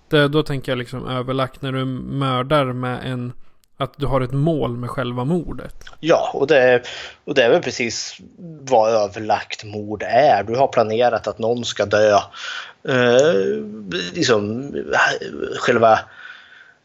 Det, 0.09 0.29
då 0.29 0.43
tänker 0.43 0.73
jag 0.73 0.79
liksom 0.79 1.09
överlagt 1.09 1.63
när 1.63 1.73
du 1.73 1.85
mördar 1.85 2.65
med 2.65 2.99
en... 3.05 3.33
Att 3.77 3.93
du 3.97 4.07
har 4.07 4.21
ett 4.21 4.33
mål 4.33 4.77
med 4.77 4.91
själva 4.91 5.25
mordet. 5.25 5.85
Ja, 6.01 6.31
och 6.35 6.47
det, 6.47 6.59
är, 6.59 6.83
och 7.25 7.35
det 7.35 7.43
är 7.43 7.51
väl 7.51 7.63
precis 7.63 8.17
vad 8.61 8.91
överlagt 8.91 9.65
mord 9.65 10.03
är. 10.03 10.45
Du 10.45 10.57
har 10.57 10.67
planerat 10.69 11.27
att 11.29 11.39
någon 11.39 11.65
ska 11.65 11.85
dö. 11.87 12.19
Eh, 12.89 13.35
liksom 14.15 14.73
själva 15.59 15.99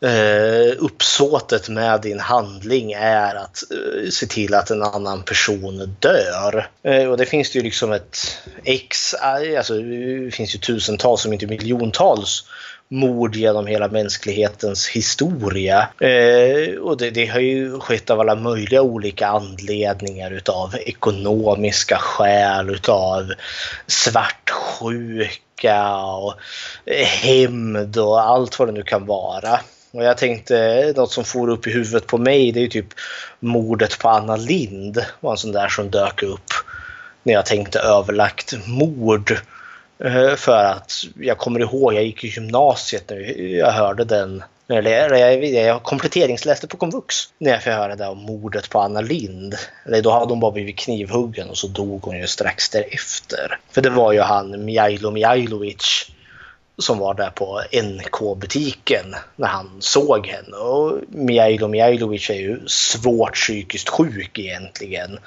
eh, 0.01 0.75
uppsåtet 0.77 1.69
med 1.69 2.01
din 2.01 2.19
handling 2.19 2.91
är 2.91 3.35
att 3.35 3.63
eh, 3.71 4.09
se 4.09 4.25
till 4.25 4.53
att 4.53 4.69
en 4.69 4.83
annan 4.83 5.23
person 5.23 5.95
dör. 5.99 6.69
Eh, 6.83 7.05
och 7.05 7.17
det 7.17 7.25
finns 7.25 7.51
det 7.51 7.59
ju 7.59 7.63
liksom 7.63 7.91
ett 7.91 8.17
X, 8.63 9.13
eh, 9.13 9.57
alltså 9.57 9.73
det 9.73 10.31
finns 10.31 10.55
ju 10.55 10.59
tusentals 10.59 11.25
om 11.25 11.33
inte 11.33 11.47
miljontals 11.47 12.45
mord 12.89 13.35
genom 13.35 13.67
hela 13.67 13.87
mänsklighetens 13.87 14.87
historia. 14.87 15.87
Eh, 15.99 16.75
och 16.75 16.97
det, 16.97 17.09
det, 17.09 17.25
har 17.25 17.39
ju 17.39 17.79
skett 17.79 18.09
av 18.09 18.19
alla 18.19 18.35
möjliga 18.35 18.81
olika 18.81 19.27
anledningar 19.27 20.31
utav 20.31 20.75
ekonomiska 20.85 21.97
skäl, 21.97 22.69
utav 22.69 23.33
svartsjuka 23.87 25.25
och 25.97 26.33
hämnd 27.21 27.97
och 27.97 28.21
allt 28.21 28.59
vad 28.59 28.67
det 28.67 28.71
nu 28.71 28.83
kan 28.83 29.05
vara. 29.05 29.59
Och 29.91 30.03
jag 30.03 30.17
tänkte, 30.17 30.57
eh, 30.57 30.95
något 30.95 31.11
som 31.11 31.23
for 31.23 31.49
upp 31.49 31.67
i 31.67 31.71
huvudet 31.71 32.07
på 32.07 32.17
mig 32.17 32.51
det 32.51 32.59
är 32.59 32.61
ju 32.61 32.67
typ 32.67 32.93
mordet 33.39 33.99
på 33.99 34.09
Anna 34.09 34.35
Lind 34.35 35.05
var 35.19 35.31
en 35.31 35.37
sån 35.37 35.51
där 35.51 35.67
som 35.67 35.91
dök 35.91 36.23
upp 36.23 36.51
när 37.23 37.33
jag 37.33 37.45
tänkte 37.45 37.79
överlagt 37.79 38.53
mord. 38.67 39.31
Eh, 40.03 40.35
för 40.35 40.65
att 40.65 40.91
jag 41.19 41.37
kommer 41.37 41.59
ihåg, 41.59 41.93
jag 41.93 42.03
gick 42.03 42.23
i 42.23 42.27
gymnasiet 42.27 43.09
när 43.09 43.39
jag 43.39 43.71
hörde 43.71 44.03
den 44.03 44.43
eller 44.69 45.15
jag, 45.15 45.45
jag 45.45 45.83
kompletteringsläste 45.83 46.67
på 46.67 46.77
komvux 46.77 47.15
när 47.37 47.51
jag 47.51 47.63
fick 47.63 47.73
höra 47.73 47.95
det 47.95 48.07
om 48.07 48.17
mordet 48.17 48.69
på 48.69 48.79
Anna 48.79 49.01
Lind. 49.01 49.55
Eller 49.85 50.01
då 50.01 50.11
hade 50.11 50.31
hon 50.31 50.39
bara 50.39 50.51
blivit 50.51 50.77
knivhuggen 50.77 51.49
och 51.49 51.57
så 51.57 51.67
dog 51.67 52.01
hon 52.03 52.17
ju 52.17 52.27
strax 52.27 52.69
därefter. 52.69 53.59
För 53.71 53.81
det 53.81 53.89
var 53.89 54.13
ju 54.13 54.19
han 54.19 54.65
Mijailo 54.65 55.11
Mijailovic 55.11 56.11
som 56.77 56.97
var 56.97 57.13
där 57.13 57.29
på 57.29 57.61
NK-butiken 57.83 59.15
när 59.35 59.47
han 59.47 59.71
såg 59.79 60.27
henne. 60.27 60.57
Och 60.57 60.99
Mijailo 61.09 61.67
Mijailovic 61.67 62.29
är 62.29 62.33
ju 62.33 62.59
svårt 62.67 63.33
psykiskt 63.33 63.89
sjuk 63.89 64.39
egentligen. 64.39 65.19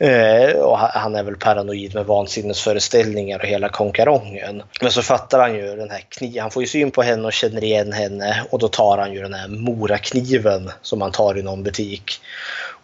Eh, 0.00 0.50
och 0.50 0.78
han 0.78 1.14
är 1.14 1.22
väl 1.22 1.36
paranoid 1.36 1.94
med 1.94 2.06
vansinnesföreställningar 2.06 3.38
och 3.38 3.44
hela 3.44 3.68
konkarongen. 3.68 4.62
Men 4.80 4.92
så 4.92 5.02
fattar 5.02 5.40
han 5.40 5.54
ju 5.54 5.76
den 5.76 5.90
här 5.90 6.04
kniven. 6.08 6.42
Han 6.42 6.50
får 6.50 6.62
ju 6.62 6.68
syn 6.68 6.90
på 6.90 7.02
henne 7.02 7.26
och 7.26 7.32
känner 7.32 7.64
igen 7.64 7.92
henne 7.92 8.44
och 8.50 8.58
då 8.58 8.68
tar 8.68 8.98
han 8.98 9.12
ju 9.12 9.22
den 9.22 9.34
här 9.34 9.48
morakniven 9.48 10.70
som 10.82 10.98
man 10.98 11.12
tar 11.12 11.38
i 11.38 11.42
någon 11.42 11.62
butik. 11.62 12.20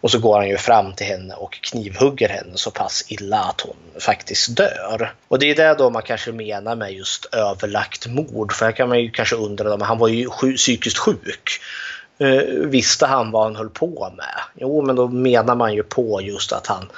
Och 0.01 0.11
så 0.11 0.19
går 0.19 0.37
han 0.37 0.49
ju 0.49 0.57
fram 0.57 0.93
till 0.93 1.07
henne 1.07 1.33
och 1.33 1.53
knivhugger 1.61 2.29
henne 2.29 2.51
så 2.55 2.71
pass 2.71 3.05
illa 3.07 3.39
att 3.39 3.61
hon 3.61 3.75
faktiskt 3.99 4.55
dör. 4.55 5.13
Och 5.27 5.39
det 5.39 5.51
är 5.51 5.55
det 5.55 5.75
då 5.77 5.89
man 5.89 6.01
kanske 6.01 6.31
menar 6.31 6.75
med 6.75 6.93
just 6.93 7.25
överlagt 7.25 8.07
mord. 8.07 8.53
För 8.53 8.65
här 8.65 8.71
kan 8.71 8.89
man 8.89 8.99
ju 8.99 9.09
kanske 9.09 9.35
undra, 9.35 9.77
men 9.77 9.81
han 9.81 9.97
var 9.97 10.07
ju 10.07 10.29
psykiskt 10.55 10.97
sjuk. 10.97 11.59
Eh, 12.17 12.43
visste 12.47 13.05
han 13.05 13.31
vad 13.31 13.43
han 13.43 13.55
höll 13.55 13.69
på 13.69 14.13
med? 14.17 14.41
Jo, 14.55 14.81
men 14.81 14.95
då 14.95 15.07
menar 15.07 15.55
man 15.55 15.73
ju 15.73 15.83
på 15.83 16.21
just 16.21 16.51
att 16.51 16.67
han, 16.67 16.89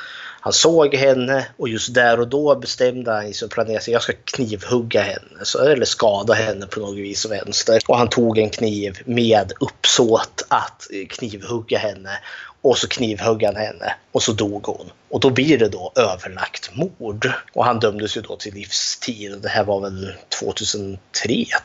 han 0.41 0.53
såg 0.53 0.95
henne 0.95 1.47
och 1.57 1.69
just 1.69 1.93
där 1.93 2.19
och 2.19 2.27
då 2.27 2.55
bestämde 2.55 3.11
han 3.11 3.33
sig 3.33 3.45
och 3.45 3.51
planerade 3.51 3.83
sig. 3.83 3.93
Jag 3.93 4.01
ska 4.01 4.13
knivhugga 4.25 5.01
henne 5.01 5.43
så, 5.43 5.59
eller 5.59 5.85
skada 5.85 6.33
henne 6.33 6.65
på 6.65 6.79
något 6.79 6.97
vis 6.97 7.25
och 7.25 7.31
vänster. 7.31 7.79
Och 7.87 7.97
han 7.97 8.09
tog 8.09 8.37
en 8.37 8.49
kniv 8.49 8.97
med 9.05 9.51
uppsåt 9.59 10.45
att 10.47 10.87
knivhugga 11.09 11.77
henne. 11.77 12.19
Och 12.61 12.77
så 12.77 12.87
knivhögg 12.87 13.43
han 13.43 13.55
henne 13.55 13.95
och 14.11 14.23
så 14.23 14.31
dog 14.31 14.65
hon. 14.65 14.91
Och 15.09 15.19
då 15.19 15.29
blir 15.29 15.57
det 15.57 15.69
då 15.69 15.91
överlagt 15.95 16.75
mord. 16.75 17.31
Och 17.53 17.65
han 17.65 17.79
dömdes 17.79 18.17
ju 18.17 18.21
då 18.21 18.35
till 18.35 18.53
livstid. 18.53 19.39
Det 19.41 19.49
här 19.49 19.63
var 19.63 19.79
väl 19.79 20.13
2003 20.39 20.99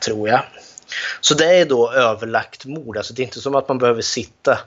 tror 0.01 0.29
jag. 0.29 0.41
Så 1.21 1.33
det 1.33 1.45
är 1.45 1.65
då 1.65 1.91
överlagt 1.91 2.65
mord. 2.65 2.97
Alltså 2.97 3.13
det 3.13 3.21
är 3.21 3.23
inte 3.23 3.41
som 3.41 3.55
att 3.55 3.67
man 3.67 3.77
behöver 3.77 4.01
sitta 4.01 4.59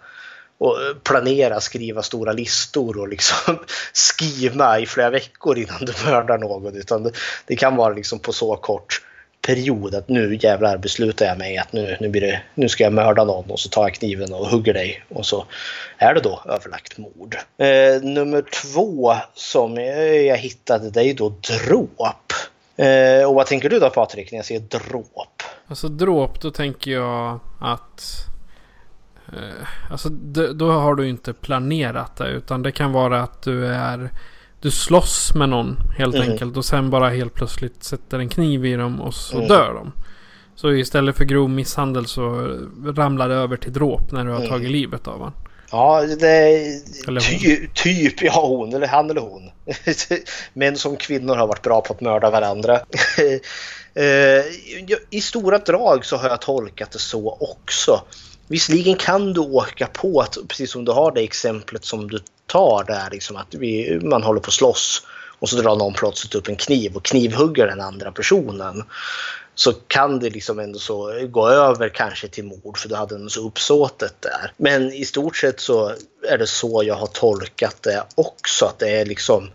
och 0.59 0.83
eh, 0.83 0.97
planera, 1.03 1.61
skriva 1.61 2.03
stora 2.03 2.33
listor 2.33 3.01
och 3.01 3.09
liksom 3.09 3.59
skriva 3.93 4.81
i 4.81 4.87
flera 4.87 5.11
veckor 5.11 5.59
innan 5.59 5.81
du 5.81 5.93
mördar 6.05 6.39
någon. 6.39 6.77
Utan 6.77 7.03
det, 7.03 7.13
det, 7.47 7.57
kan 7.57 7.77
vara 7.77 7.95
liksom 7.95 8.19
på 8.19 8.33
så 8.33 8.57
kort 8.57 9.03
period 9.47 9.95
att 9.95 10.09
nu 10.09 10.39
jävlar 10.43 10.77
beslutar 10.77 11.27
jag 11.27 11.39
mig 11.39 11.59
att 11.59 11.73
nu, 11.73 11.97
nu, 12.01 12.09
blir 12.09 12.21
det, 12.21 12.43
nu 12.55 12.69
ska 12.69 12.85
jag 12.85 12.93
mörda 12.93 13.25
någon 13.25 13.51
och 13.51 13.61
så 13.61 13.69
tar 13.69 13.83
jag 13.83 13.95
kniven 13.95 14.33
och 14.33 14.47
hugger 14.47 14.75
dig 14.75 15.05
och 15.09 15.27
så 15.27 15.47
är 15.99 16.15
det 16.15 16.21
då 16.21 16.43
överlagt 16.49 16.99
mord. 16.99 17.37
Eh, 17.59 18.03
nummer 18.03 18.43
två 18.43 19.15
som 19.35 19.77
jag 20.27 20.37
hittade 20.37 20.91
det 20.91 21.05
är 21.05 21.15
då 21.15 21.29
dråp. 21.29 22.33
Eh, 22.77 23.29
och 23.29 23.35
vad 23.35 23.47
tänker 23.47 23.69
du 23.69 23.79
då 23.79 23.91
Patrik 23.91 24.33
när 24.33 24.39
jag 24.39 24.47
säger 24.47 24.61
dråp? 24.61 25.43
Alltså 25.69 25.89
dråp, 25.89 26.41
då 26.41 26.51
tänker 26.51 26.91
jag 26.91 27.41
att... 27.61 28.27
Eh, 29.29 29.91
alltså 29.91 30.09
då 30.55 30.71
har 30.71 30.95
du 30.95 31.09
inte 31.09 31.33
planerat 31.33 32.17
det. 32.17 32.29
Utan 32.29 32.63
det 32.63 32.73
kan 32.73 32.93
vara 32.93 33.23
att 33.23 33.43
du 33.43 33.67
är... 33.67 34.11
Du 34.61 34.71
slåss 34.71 35.35
med 35.35 35.49
någon 35.49 35.77
helt 35.99 36.15
mm. 36.15 36.31
enkelt. 36.31 36.57
Och 36.57 36.65
sen 36.65 36.91
bara 36.91 37.09
helt 37.09 37.35
plötsligt 37.35 37.85
sätter 37.85 38.19
en 38.19 38.29
kniv 38.29 38.67
i 38.67 38.75
dem 38.75 39.01
och 39.01 39.15
så 39.15 39.37
mm. 39.37 39.49
dör 39.49 39.75
de. 39.75 39.93
Så 40.55 40.73
istället 40.73 41.17
för 41.17 41.25
grov 41.25 41.51
misshandel 41.51 42.07
så 42.07 42.31
ramlar 42.85 43.29
det 43.29 43.35
över 43.35 43.57
till 43.57 43.73
dråp 43.73 44.13
när 44.13 44.25
du 44.25 44.31
har 44.31 44.39
mm. 44.39 44.49
tagit 44.49 44.71
livet 44.71 45.09
av 45.09 45.19
honom. 45.19 45.33
Ja, 45.71 46.03
det 46.21 46.29
är 46.29 47.21
ty, 47.21 47.69
typ, 47.75 48.23
ja 48.23 48.47
hon 48.47 48.75
eller 48.75 48.87
han 48.87 49.11
eller 49.11 49.21
hon. 49.21 49.51
Män 50.53 50.77
som 50.77 50.97
kvinnor 50.97 51.37
har 51.37 51.47
varit 51.47 51.63
bra 51.63 51.81
på 51.81 51.93
att 51.93 52.01
mörda 52.01 52.31
varandra. 52.31 52.81
Eh, 53.97 54.45
I 55.11 55.21
stora 55.21 55.59
drag 55.59 56.05
så 56.05 56.17
har 56.17 56.29
jag 56.29 56.41
tolkat 56.41 56.91
det 56.91 56.99
så 56.99 57.37
också. 57.41 58.03
Visserligen 58.49 58.97
kan 58.97 59.33
du 59.33 59.41
åka 59.41 59.87
på 59.87 60.21
att, 60.21 60.37
precis 60.49 60.71
som 60.71 60.85
du 60.85 60.93
har 60.93 61.13
det 61.13 61.21
exemplet 61.21 61.85
som 61.85 62.11
du 62.11 62.19
tar 62.47 62.85
där, 62.85 63.11
liksom 63.11 63.37
att 63.37 63.55
vi, 63.55 64.01
man 64.03 64.23
håller 64.23 64.41
på 64.41 64.49
att 64.49 64.53
slåss 64.53 65.03
och 65.39 65.49
så 65.49 65.57
drar 65.57 65.77
någon 65.77 65.95
plötsligt 65.95 66.35
upp 66.35 66.49
en 66.49 66.57
kniv 66.57 66.97
och 66.97 67.05
knivhugger 67.05 67.67
den 67.67 67.81
andra 67.81 68.13
personen. 68.13 68.85
Så 69.55 69.73
kan 69.73 70.19
det 70.19 70.31
liksom 70.31 70.59
ändå 70.59 70.79
så 70.79 71.27
gå 71.29 71.49
över 71.49 71.89
kanske 71.89 72.29
till 72.29 72.45
mord 72.45 72.79
för 72.79 72.89
du 72.89 72.95
hade 72.95 73.15
ändå 73.15 73.29
så 73.29 73.47
uppsåtet 73.47 74.15
där. 74.21 74.53
Men 74.57 74.93
i 74.93 75.05
stort 75.05 75.37
sett 75.37 75.61
så 75.61 75.93
är 76.29 76.39
det 76.39 76.47
så 76.47 76.83
jag 76.85 76.95
har 76.95 77.07
tolkat 77.07 77.77
det 77.83 78.05
också. 78.15 78.65
Att 78.65 78.79
det 78.79 78.91
är 78.91 79.05
liksom 79.05 79.51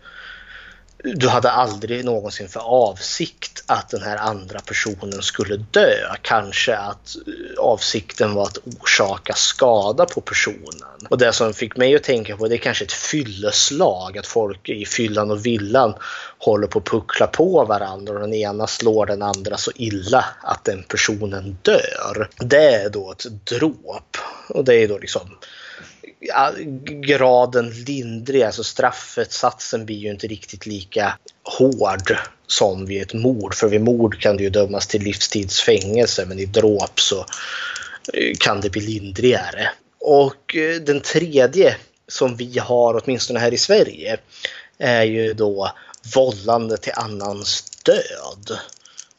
du 1.02 1.28
hade 1.28 1.50
aldrig 1.50 2.04
någonsin 2.04 2.48
för 2.48 2.60
avsikt 2.60 3.64
att 3.66 3.88
den 3.88 4.02
här 4.02 4.16
andra 4.16 4.60
personen 4.60 5.22
skulle 5.22 5.56
dö. 5.56 6.16
Kanske 6.22 6.76
att 6.76 7.16
eh, 7.26 7.58
avsikten 7.58 8.34
var 8.34 8.42
att 8.42 8.58
orsaka 8.58 9.34
skada 9.34 10.06
på 10.06 10.20
personen. 10.20 11.06
Och 11.08 11.18
det 11.18 11.32
som 11.32 11.54
fick 11.54 11.76
mig 11.76 11.94
att 11.94 12.02
tänka 12.02 12.36
på 12.36 12.48
det 12.48 12.54
är 12.54 12.58
kanske 12.58 12.84
ett 12.84 12.92
fylleslag. 12.92 14.18
Att 14.18 14.26
folk 14.26 14.68
i 14.68 14.86
fyllan 14.86 15.30
och 15.30 15.46
villan 15.46 15.94
håller 16.38 16.66
på 16.66 16.78
att 16.78 16.84
puckla 16.84 17.26
på 17.26 17.64
varandra 17.64 18.14
och 18.14 18.20
den 18.20 18.34
ena 18.34 18.66
slår 18.66 19.06
den 19.06 19.22
andra 19.22 19.56
så 19.56 19.70
illa 19.74 20.24
att 20.42 20.64
den 20.64 20.82
personen 20.82 21.58
dör. 21.62 22.28
Det 22.36 22.74
är 22.74 22.90
då 22.90 23.12
ett 23.12 23.46
dråp. 23.46 24.16
Och 24.48 24.64
det 24.64 24.74
är 24.74 24.88
då 24.88 24.98
liksom 24.98 25.30
graden 26.86 27.70
lindrig, 27.70 28.42
alltså 28.42 28.64
straffet, 28.64 29.32
satsen 29.32 29.86
blir 29.86 29.96
ju 29.96 30.10
inte 30.10 30.26
riktigt 30.26 30.66
lika 30.66 31.18
hård 31.42 32.16
som 32.46 32.86
vid 32.86 33.02
ett 33.02 33.14
mord. 33.14 33.54
För 33.54 33.68
vid 33.68 33.80
mord 33.80 34.20
kan 34.20 34.36
du 34.36 34.44
ju 34.44 34.50
dömas 34.50 34.86
till 34.86 35.02
livstidsfängelse 35.02 36.26
men 36.26 36.38
i 36.38 36.46
dråp 36.46 37.00
så 37.00 37.18
eh, 38.12 38.36
kan 38.38 38.60
det 38.60 38.70
bli 38.70 38.80
lindrigare. 38.80 39.70
Och 40.00 40.56
eh, 40.56 40.80
den 40.80 41.00
tredje 41.00 41.76
som 42.08 42.36
vi 42.36 42.58
har, 42.58 43.02
åtminstone 43.04 43.40
här 43.40 43.54
i 43.54 43.58
Sverige, 43.58 44.16
är 44.78 45.02
ju 45.02 45.34
då 45.34 45.72
vållande 46.14 46.76
till 46.76 46.92
annans 46.96 47.70
död. 47.84 48.58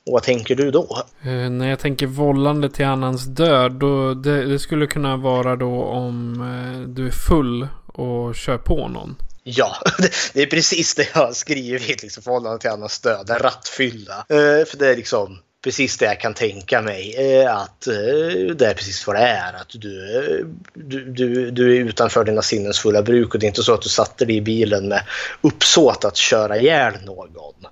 Och 0.05 0.13
vad 0.13 0.23
tänker 0.23 0.55
du 0.55 0.71
då? 0.71 1.03
Uh, 1.25 1.49
när 1.49 1.69
jag 1.69 1.79
tänker 1.79 2.07
vållande 2.07 2.69
till 2.69 2.85
annans 2.85 3.25
död. 3.25 3.71
Då, 3.71 4.13
det, 4.13 4.45
det 4.45 4.59
skulle 4.59 4.87
kunna 4.87 5.17
vara 5.17 5.55
då 5.55 5.83
om 5.83 6.41
uh, 6.41 6.87
du 6.87 7.07
är 7.07 7.11
full 7.11 7.67
och 7.87 8.35
kör 8.35 8.57
på 8.57 8.87
någon. 8.87 9.15
Ja, 9.43 9.75
det 10.33 10.41
är 10.41 10.45
precis 10.45 10.95
det 10.95 11.07
jag 11.13 11.21
har 11.21 11.33
skrivit. 11.33 12.03
Liksom, 12.03 12.23
vållande 12.25 12.59
till 12.59 12.69
annans 12.69 12.99
död, 12.99 13.29
en 13.29 13.39
rattfylla. 13.39 14.25
Uh, 14.31 14.65
för 14.65 14.77
det 14.77 14.87
är 14.87 14.95
liksom 14.95 15.39
precis 15.63 15.97
det 15.97 16.05
jag 16.05 16.19
kan 16.19 16.33
tänka 16.33 16.81
mig. 16.81 17.15
Att 17.45 17.81
det 18.55 18.65
är 18.65 18.73
precis 18.73 19.07
vad 19.07 19.15
det 19.15 19.21
är. 19.21 19.53
Att 19.53 19.69
du, 19.69 20.47
du, 20.73 21.11
du, 21.11 21.51
du 21.51 21.75
är 21.75 21.79
utanför 21.79 22.23
dina 22.23 22.41
sinnens 22.41 22.79
fulla 22.79 23.01
bruk 23.01 23.33
och 23.33 23.39
det 23.39 23.45
är 23.45 23.47
inte 23.47 23.63
så 23.63 23.73
att 23.73 23.81
du 23.81 23.89
satte 23.89 24.25
dig 24.25 24.35
i 24.35 24.41
bilen 24.41 24.87
med 24.87 25.03
uppsåt 25.41 26.05
att 26.05 26.17
köra 26.17 26.57
ihjäl 26.57 26.93
någon. 27.05 27.67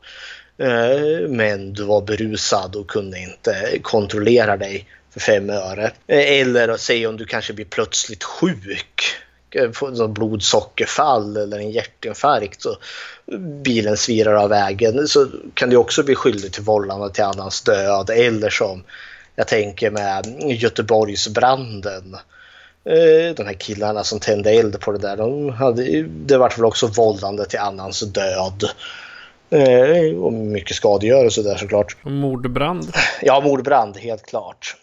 Eh, 0.62 1.30
men 1.30 1.74
du 1.74 1.84
var 1.84 2.01
berusad 2.01 2.76
och 2.76 2.88
kunde 2.88 3.20
inte 3.20 3.80
kontrollera 3.82 4.57
dig 4.57 4.86
för 5.14 5.20
fem 5.20 5.49
öre. 5.49 5.91
Eh, 6.07 6.41
eller 6.41 6.78
säg 6.78 7.07
om 7.07 7.18
du 7.18 7.26
kanske 7.26 7.53
blir 7.53 7.66
plötsligt 7.66 8.24
sjuk 8.24 9.03
eh, 9.51 9.72
får 9.72 10.07
blodsockerfall 10.07 11.38
eller 11.38 11.59
en 11.59 11.72
hjärtinfarkt 11.72 12.66
och 12.66 12.78
bilen 13.64 13.97
svirar 13.97 14.34
av 14.34 14.49
vägen 14.49 15.07
så 15.07 15.28
kan 15.53 15.70
du 15.70 15.78
också 15.78 16.03
bli 16.03 16.16
skyldig 16.16 16.53
till 16.53 16.64
vållande 16.64 17.14
till 17.14 17.24
annans 17.24 17.62
död 17.62 18.09
eller 18.09 18.49
som 18.49 18.84
Jag 19.36 19.47
tänker 19.47 19.91
med 19.91 20.41
Göteborgsbranden. 20.41 22.18
De 23.36 23.45
här 23.45 23.59
killarna 23.59 24.03
som 24.03 24.20
tände 24.20 24.51
eld 24.51 24.80
på 24.80 24.91
det 24.91 24.97
där. 24.97 25.18
De 25.18 25.49
hade, 25.49 26.03
det 26.03 26.38
var 26.38 26.49
väl 26.49 26.66
också 26.66 26.88
vållande 26.88 27.45
till 27.45 27.59
annans 27.59 27.99
död. 27.99 28.64
Eh, 29.52 30.18
och 30.18 30.34
mycket 30.34 30.76
skadegörelse 30.76 31.41
där 31.41 31.58
såklart. 31.58 31.97
Och 32.04 32.12
mordbrand. 32.12 32.93
Ja, 33.22 33.41
mordbrand, 33.41 33.97
helt 33.97 34.26
klart. 34.26 34.76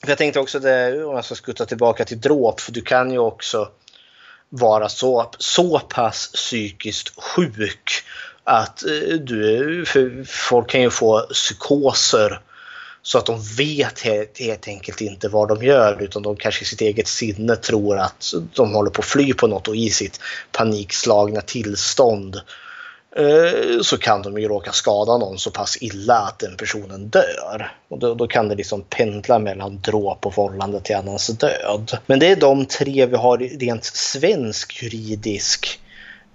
För 0.00 0.08
jag 0.08 0.18
tänkte 0.18 0.40
också 0.40 0.58
det, 0.58 1.04
om 1.04 1.14
jag 1.14 1.24
ska 1.24 1.34
skutta 1.34 1.66
tillbaka 1.66 2.04
till 2.04 2.20
dråp, 2.20 2.60
för 2.60 2.72
du 2.72 2.80
kan 2.80 3.10
ju 3.10 3.18
också 3.18 3.68
vara 4.48 4.88
så, 4.88 5.30
så 5.38 5.78
pass 5.78 6.32
psykiskt 6.34 7.22
sjuk 7.22 7.90
att 8.44 8.84
eh, 8.84 9.16
du, 9.16 9.84
folk 10.26 10.70
kan 10.70 10.80
ju 10.80 10.90
få 10.90 11.20
psykoser 11.20 12.40
så 13.02 13.18
att 13.18 13.26
de 13.26 13.42
vet 13.58 14.00
helt, 14.00 14.38
helt 14.38 14.68
enkelt 14.68 15.00
inte 15.00 15.28
vad 15.28 15.48
de 15.48 15.62
gör 15.62 16.02
utan 16.02 16.22
de 16.22 16.36
kanske 16.36 16.62
i 16.62 16.66
sitt 16.66 16.80
eget 16.80 17.08
sinne 17.08 17.56
tror 17.56 17.98
att 17.98 18.34
de 18.54 18.74
håller 18.74 18.90
på 18.90 19.00
att 19.00 19.06
fly 19.06 19.32
på 19.32 19.46
något 19.46 19.68
och 19.68 19.76
i 19.76 19.90
sitt 19.90 20.20
panikslagna 20.52 21.40
tillstånd 21.40 22.40
Eh, 23.16 23.80
så 23.82 23.98
kan 23.98 24.22
de 24.22 24.38
ju 24.38 24.48
råka 24.48 24.72
skada 24.72 25.18
någon 25.18 25.38
så 25.38 25.50
pass 25.50 25.76
illa 25.80 26.14
att 26.14 26.38
den 26.38 26.56
personen 26.56 27.08
dör. 27.08 27.72
Och 27.88 27.98
då, 27.98 28.14
då 28.14 28.26
kan 28.26 28.48
det 28.48 28.54
liksom 28.54 28.82
pendla 28.82 29.38
mellan 29.38 29.80
dråp 29.80 30.26
och 30.26 30.34
vållande 30.36 30.80
till 30.80 30.96
annans 30.96 31.26
död. 31.26 31.98
Men 32.06 32.18
det 32.18 32.26
är 32.26 32.36
de 32.36 32.66
tre 32.66 33.06
vi 33.06 33.16
har 33.16 33.38
rent 33.38 33.84
svensk 33.84 34.82
juridisk 34.82 35.80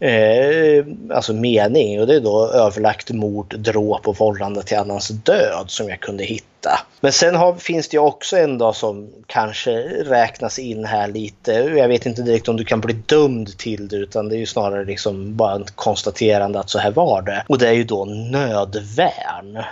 eh, 0.03 0.85
alltså 1.09 1.33
mening 1.33 2.01
och 2.01 2.07
det 2.07 2.15
är 2.15 2.19
då 2.19 2.47
överlagt 2.47 3.11
mord, 3.11 3.55
dråp 3.59 4.07
och 4.07 4.17
vållande 4.17 4.63
till 4.63 4.77
annans 4.77 5.07
död 5.07 5.65
som 5.67 5.89
jag 5.89 5.99
kunde 5.99 6.23
hitta. 6.23 6.79
Men 7.01 7.11
sen 7.11 7.35
har, 7.35 7.55
finns 7.55 7.87
det 7.87 7.95
ju 7.95 8.01
också 8.01 8.37
en 8.37 8.57
dag 8.57 8.75
som 8.75 9.09
kanske 9.27 9.71
räknas 10.03 10.59
in 10.59 10.85
här 10.85 11.07
lite. 11.07 11.51
Jag 11.51 11.87
vet 11.87 12.05
inte 12.05 12.21
direkt 12.21 12.47
om 12.47 12.57
du 12.57 12.65
kan 12.65 12.81
bli 12.81 12.93
dömd 12.93 13.57
till 13.57 13.87
det 13.87 13.95
utan 13.95 14.29
det 14.29 14.35
är 14.35 14.39
ju 14.39 14.45
snarare 14.45 14.85
liksom 14.85 15.35
bara 15.35 15.55
ett 15.55 15.75
konstaterande 15.75 16.59
att 16.59 16.69
så 16.69 16.79
här 16.79 16.91
var 16.91 17.21
det. 17.21 17.43
Och 17.47 17.57
det 17.57 17.67
är 17.67 17.73
ju 17.73 17.83
då 17.83 18.05
nödvärn. 18.05 19.63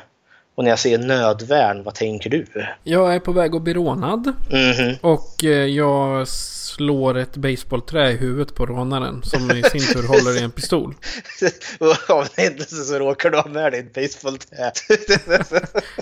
Och 0.56 0.64
när 0.64 0.72
jag 0.72 0.80
säger 0.80 0.98
nödvärn, 0.98 1.84
vad 1.84 1.94
tänker 1.94 2.30
du? 2.30 2.46
Jag 2.84 3.16
är 3.16 3.20
på 3.20 3.32
väg 3.32 3.56
att 3.56 3.62
bli 3.62 3.74
rånad. 3.74 4.34
Mhm. 4.52 4.96
Och 5.02 5.44
eh, 5.44 5.50
jag 5.50 6.28
slår 6.76 7.18
ett 7.18 7.38
baseballträ 7.38 8.12
i 8.12 8.16
huvudet 8.18 8.56
på 8.56 8.66
rånaren. 8.66 9.24
Som 9.24 9.52
i 9.52 9.64
sin 9.64 9.82
tur 9.94 10.08
håller 10.08 10.38
i 10.40 10.44
en 10.44 10.52
pistol. 10.52 10.96
Och 11.80 12.10
Av 12.10 12.22
en 12.22 12.30
händelse 12.46 12.76
så 12.84 13.00
råkar 13.00 13.30
du 13.30 13.38
ha 13.38 13.48
med 13.50 13.72
dig 13.72 13.80
ett 13.80 13.94
basebollträ. 13.94 14.72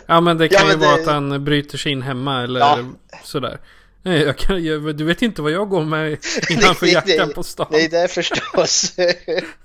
Ja 0.05 0.21
men 0.21 0.37
det 0.37 0.47
kan 0.47 0.59
Ja, 0.61 0.65
men 0.67 0.79
ju 0.79 0.85
vara 0.85 0.95
det- 0.95 1.01
att 1.01 1.07
han 1.07 1.43
bryter 1.45 1.77
sig 1.77 1.91
in 1.91 2.01
hemma 2.01 2.43
eller 2.43 2.59
Ja. 2.59 2.77
sådär. 3.23 3.57
Nej, 4.03 4.21
Jag 4.21 4.37
kan, 4.37 4.63
jag, 4.63 4.95
du 4.95 5.03
vet 5.03 5.21
inte 5.21 5.41
vad 5.41 5.51
jag 5.51 5.69
går 5.69 5.83
med 5.83 6.11
innanför 6.49 6.85
Nej, 6.85 6.93
jackan 6.93 7.27
nej, 7.27 7.35
på 7.35 7.43
stan. 7.43 7.67
Nej, 7.71 7.87
det 7.87 7.99
är 7.99 8.07
förstås. 8.07 8.93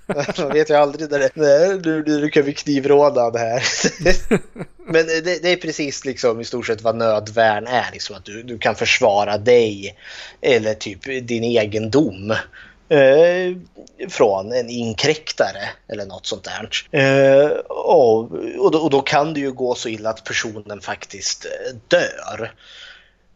Man 0.37 0.53
vet 0.53 0.69
ju 0.69 0.73
aldrig 0.73 1.11
när 1.11 1.19
det 1.19 1.29
Nej, 1.33 1.79
nu, 1.83 2.03
nu 2.07 2.29
kan 2.29 2.43
vi 2.43 2.53
knivrånad 2.53 3.37
här. 3.37 3.63
Men 4.87 5.07
det, 5.07 5.41
det 5.41 5.51
är 5.51 5.55
precis 5.55 6.05
liksom 6.05 6.41
i 6.41 6.45
stort 6.45 6.67
sett 6.67 6.81
vad 6.81 6.95
nödvärn 6.95 7.67
är. 7.67 7.89
Liksom 7.93 8.15
att 8.15 8.25
du, 8.25 8.43
du 8.43 8.57
kan 8.57 8.75
försvara 8.75 9.37
dig 9.37 9.97
eller 10.41 10.73
typ 10.73 11.27
din 11.27 11.43
egendom. 11.43 12.33
Eh, 12.89 13.57
från 14.09 14.51
en 14.51 14.69
inkräktare 14.69 15.69
eller 15.87 16.05
något 16.05 16.25
sånt 16.25 16.43
där. 16.43 16.69
Eh, 16.91 17.49
och, 17.67 18.31
och, 18.59 18.71
då, 18.71 18.79
och 18.79 18.89
då 18.89 19.01
kan 19.01 19.33
det 19.33 19.39
ju 19.39 19.51
gå 19.51 19.75
så 19.75 19.89
illa 19.89 20.09
att 20.09 20.23
personen 20.23 20.81
faktiskt 20.81 21.45
eh, 21.45 21.75
dör. 21.87 22.51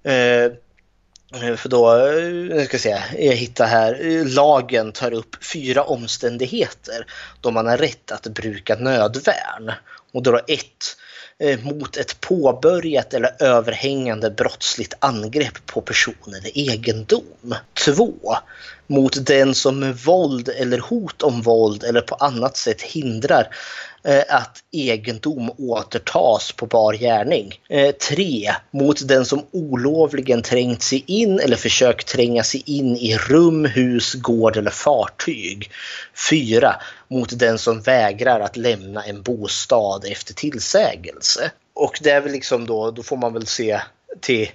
Eh, 0.04 0.52
Eh, 1.34 1.55
för 1.55 1.69
då, 1.69 1.95
eh, 1.95 2.23
nu 2.23 2.65
ska 2.65 2.73
jag 2.73 2.82
se, 2.82 3.25
jag 3.27 3.36
hittar 3.36 3.67
här, 3.67 4.05
eh, 4.05 4.25
lagen 4.25 4.91
tar 4.91 5.13
upp 5.13 5.43
fyra 5.53 5.84
omständigheter 5.84 7.05
då 7.41 7.51
man 7.51 7.67
har 7.67 7.77
rätt 7.77 8.11
att 8.11 8.27
bruka 8.27 8.75
nödvärn. 8.75 9.71
Och 10.13 10.23
då 10.23 10.36
är 10.36 10.43
ett, 10.47 10.95
mot 11.63 11.97
ett 11.97 12.21
påbörjat 12.21 13.13
eller 13.13 13.43
överhängande 13.43 14.32
brottsligt 14.32 14.93
angrepp 14.99 15.65
på 15.65 15.82
person 15.82 16.15
eller 16.27 16.57
egendom. 16.57 17.55
Två, 17.86 18.38
mot 18.88 19.25
den 19.25 19.55
som 19.55 19.80
med 19.80 19.97
våld 19.97 20.49
eller 20.49 20.77
hot 20.77 21.21
om 21.21 21.41
våld 21.41 21.84
eller 21.84 22.01
på 22.01 22.15
annat 22.15 22.57
sätt 22.57 22.82
hindrar 22.82 23.41
eh, 23.41 23.89
Eh, 24.04 24.24
att 24.30 24.64
egendom 24.72 25.52
återtas 25.58 26.52
på 26.52 26.66
bar 26.66 26.93
gärning. 26.93 27.60
Eh, 27.70 27.91
tre, 27.91 28.54
mot 28.72 29.08
den 29.08 29.26
som 29.26 29.45
olovligen 29.52 30.41
trängt 30.41 30.84
sig 30.84 31.04
in 31.08 31.39
eller 31.39 31.56
försökt 31.56 32.08
tränga 32.08 32.43
sig 32.43 32.64
in 32.66 32.95
i 32.97 33.18
rum, 33.18 33.66
hus, 33.66 34.14
gård 34.14 34.58
eller 34.58 34.72
fartyg. 34.72 35.72
Fyra, 36.30 36.76
mot 37.08 37.39
den 37.39 37.58
som 37.58 37.82
vägrar 37.82 38.39
att 38.39 38.58
lämna 38.58 39.04
en 39.04 39.22
bostad 39.22 40.06
efter 40.06 40.34
tillsägelse. 40.34 41.52
Och 41.74 42.00
det 42.02 42.10
är 42.10 42.22
väl 42.22 42.32
liksom 42.32 42.66
då, 42.66 42.91
då 42.91 43.04
får 43.04 43.18
man 43.18 43.34
väl 43.34 43.47
se 43.47 43.82
till 44.22 44.50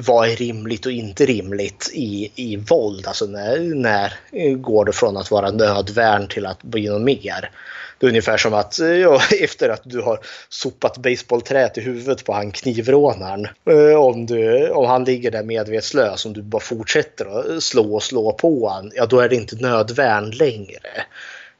vad 0.00 0.28
är 0.28 0.36
rimligt 0.36 0.86
och 0.86 0.92
inte 0.92 1.26
rimligt 1.26 1.90
i, 1.92 2.32
i 2.34 2.56
våld? 2.56 3.06
Alltså 3.06 3.26
när, 3.26 3.58
när 3.74 4.12
går 4.56 4.84
det 4.84 4.92
från 4.92 5.16
att 5.16 5.30
vara 5.30 5.50
nödvärn 5.50 6.28
till 6.28 6.46
att 6.46 6.62
bli 6.62 6.88
något 6.88 7.02
mer? 7.02 7.50
Det 7.98 8.06
är 8.06 8.08
ungefär 8.08 8.36
som 8.36 8.54
att 8.54 8.80
eh, 8.80 8.88
ja, 8.88 9.22
efter 9.40 9.68
att 9.68 9.82
du 9.84 10.00
har 10.00 10.20
sopat 10.48 10.98
baseballträet 10.98 11.78
i 11.78 11.80
huvudet 11.80 12.24
på 12.24 12.32
han 12.32 12.52
knivrånaren. 12.52 13.48
eh, 13.70 14.00
Om, 14.00 14.26
du, 14.26 14.70
om 14.70 14.86
han 14.86 15.04
ligger 15.04 15.30
där 15.30 15.42
medvetslös, 15.42 16.26
om 16.26 16.32
du 16.32 16.42
bara 16.42 16.62
fortsätter 16.62 17.38
att 17.38 17.48
eh, 17.48 17.58
slå 17.58 17.94
och 17.94 18.02
slå 18.02 18.32
på 18.32 18.68
han, 18.68 18.92
ja 18.94 19.06
då 19.06 19.20
är 19.20 19.28
det 19.28 19.36
inte 19.36 19.56
nödvärn 19.56 20.30
längre. 20.30 21.04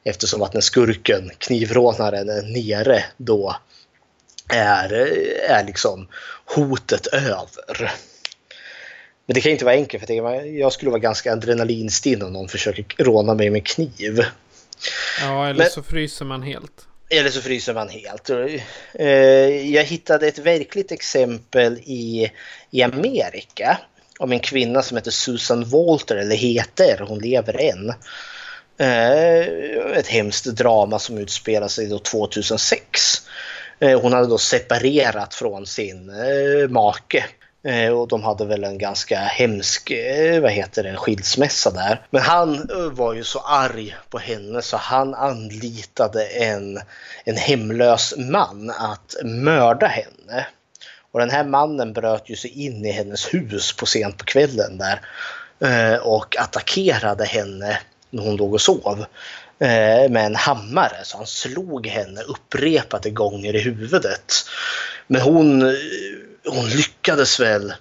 Eftersom 0.03 0.41
att 0.41 0.53
när 0.53 0.61
skurken, 0.61 1.31
knivrånaren, 1.37 2.29
är 2.29 2.41
nere 2.41 3.03
då 3.17 3.55
är, 4.53 4.93
eh, 4.93 5.55
är 5.57 5.63
liksom 5.65 6.07
hotet 6.45 7.07
över. 7.07 7.91
Men 9.25 9.33
det 9.33 9.41
kan 9.41 9.51
inte 9.51 9.65
vara 9.65 9.75
enkelt 9.75 10.05
för 10.05 10.13
jag 10.13 10.47
jag 10.47 10.73
skulle 10.73 10.91
vara 10.91 10.99
ganska 10.99 11.33
adrenalinstinn 11.33 12.21
om 12.21 12.33
någon 12.33 12.47
försöker 12.47 13.03
råna 13.03 13.33
mig 13.33 13.49
med 13.49 13.67
kniv. 13.67 14.25
Ja, 15.21 15.47
eller 15.49 15.59
Men- 15.59 15.69
så 15.69 15.83
fryser 15.83 16.25
man 16.25 16.43
helt. 16.43 16.85
Eller 17.11 17.29
så 17.29 17.41
fryser 17.41 17.73
man 17.73 17.89
helt. 17.89 18.29
Eh, 18.29 19.07
Jag 19.73 19.83
hittade 19.83 20.27
ett 20.27 20.39
verkligt 20.39 20.91
exempel 20.91 21.73
i, 21.85 22.31
i 22.71 22.83
Amerika 22.83 23.77
om 24.19 24.31
en 24.31 24.39
kvinna 24.39 24.81
som 24.81 24.97
heter 24.97 25.11
Susan 25.11 25.63
Walter, 25.69 26.15
eller 26.15 26.35
heter, 26.35 27.05
hon 27.07 27.19
lever 27.19 27.61
än. 27.61 27.89
Eh, 28.77 29.97
Ett 29.97 30.07
hemskt 30.07 30.45
drama 30.45 30.99
som 30.99 31.17
utspelar 31.17 31.67
sig 31.67 31.87
då 31.87 31.99
2006. 31.99 33.21
Eh, 33.79 34.01
Hon 34.01 34.13
hade 34.13 34.27
då 34.27 34.37
separerat 34.37 35.33
från 35.33 35.65
sin 35.65 36.11
make. 36.69 37.25
Eh, 37.63 37.89
och 37.89 38.07
de 38.07 38.23
hade 38.23 38.45
väl 38.45 38.63
en 38.63 38.77
ganska 38.77 39.19
hemsk 39.19 39.91
eh, 39.91 40.41
vad 40.41 40.51
heter 40.51 40.83
det, 40.83 40.95
skilsmässa 40.95 41.71
där. 41.71 42.01
Men 42.09 42.21
han 42.21 42.69
eh, 42.69 42.91
var 42.91 43.13
ju 43.13 43.23
så 43.23 43.39
arg 43.39 43.95
på 44.09 44.19
henne 44.19 44.61
så 44.61 44.77
han 44.77 45.15
anlitade 45.15 46.25
en, 46.25 46.79
en 47.23 47.37
hemlös 47.37 48.13
man 48.17 48.69
att 48.69 49.15
mörda 49.23 49.87
henne. 49.87 50.47
Och 51.11 51.19
den 51.19 51.29
här 51.29 51.43
mannen 51.43 51.93
bröt 51.93 52.29
ju 52.29 52.35
sig 52.35 52.65
in 52.65 52.85
i 52.85 52.91
hennes 52.91 53.33
hus 53.33 53.75
på 53.75 53.85
sent 53.85 54.17
på 54.17 54.25
kvällen 54.25 54.77
där 54.77 55.01
och 56.01 56.37
attackerade 56.37 57.25
henne 57.25 57.79
när 58.09 58.23
hon 58.23 58.35
låg 58.35 58.53
och 58.53 58.61
sov 58.61 59.05
med 60.09 60.25
en 60.25 60.35
hammare. 60.35 60.97
Så 61.03 61.17
han 61.17 61.27
slog 61.27 61.87
henne 61.87 62.21
upprepade 62.21 63.09
gånger 63.09 63.55
i 63.55 63.59
huvudet. 63.59 64.33
Men 65.07 65.21
hon, 65.21 65.75
hon 66.51 66.69
lyckades 66.69 67.39
väl 67.39 67.73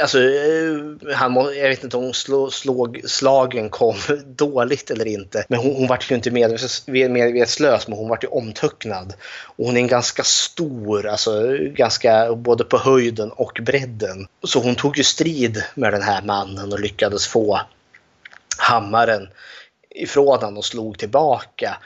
Alltså, 0.00 0.18
eh, 0.20 1.14
han, 1.14 1.32
må- 1.32 1.52
jag 1.52 1.68
vet 1.68 1.84
inte 1.84 1.96
om 1.96 2.12
slå, 2.14 2.50
slog, 2.50 3.00
slagen 3.04 3.70
kom 3.70 3.94
dåligt 4.26 4.90
eller 4.90 5.06
inte. 5.06 5.44
Men 5.48 5.58
hon, 5.58 5.74
hon 5.76 5.86
vart 5.86 6.10
ju 6.10 6.14
inte 6.14 6.30
medvetslös, 6.30 7.88
men 7.88 7.98
hon 7.98 8.08
vart 8.08 8.24
ju 8.24 8.28
omtöcknad. 8.28 9.14
Och 9.56 9.66
hon 9.66 9.76
är 9.76 9.80
en 9.80 9.86
ganska 9.86 10.22
stor, 10.22 11.06
alltså 11.06 11.56
ganska 11.58 12.34
både 12.34 12.64
på 12.64 12.78
höjden 12.78 13.30
och 13.30 13.58
bredden. 13.62 14.26
Så 14.46 14.60
hon 14.60 14.74
tog 14.74 14.98
ju 14.98 15.04
strid 15.04 15.62
med 15.74 15.92
den 15.92 16.02
här 16.02 16.22
mannen 16.22 16.72
och 16.72 16.80
lyckades 16.80 17.26
få 17.26 17.60
hammaren 18.58 19.28
ifrån 19.90 20.26
honom 20.28 20.56
och 20.58 20.64
slog 20.64 20.98
tillbaka. 20.98 21.76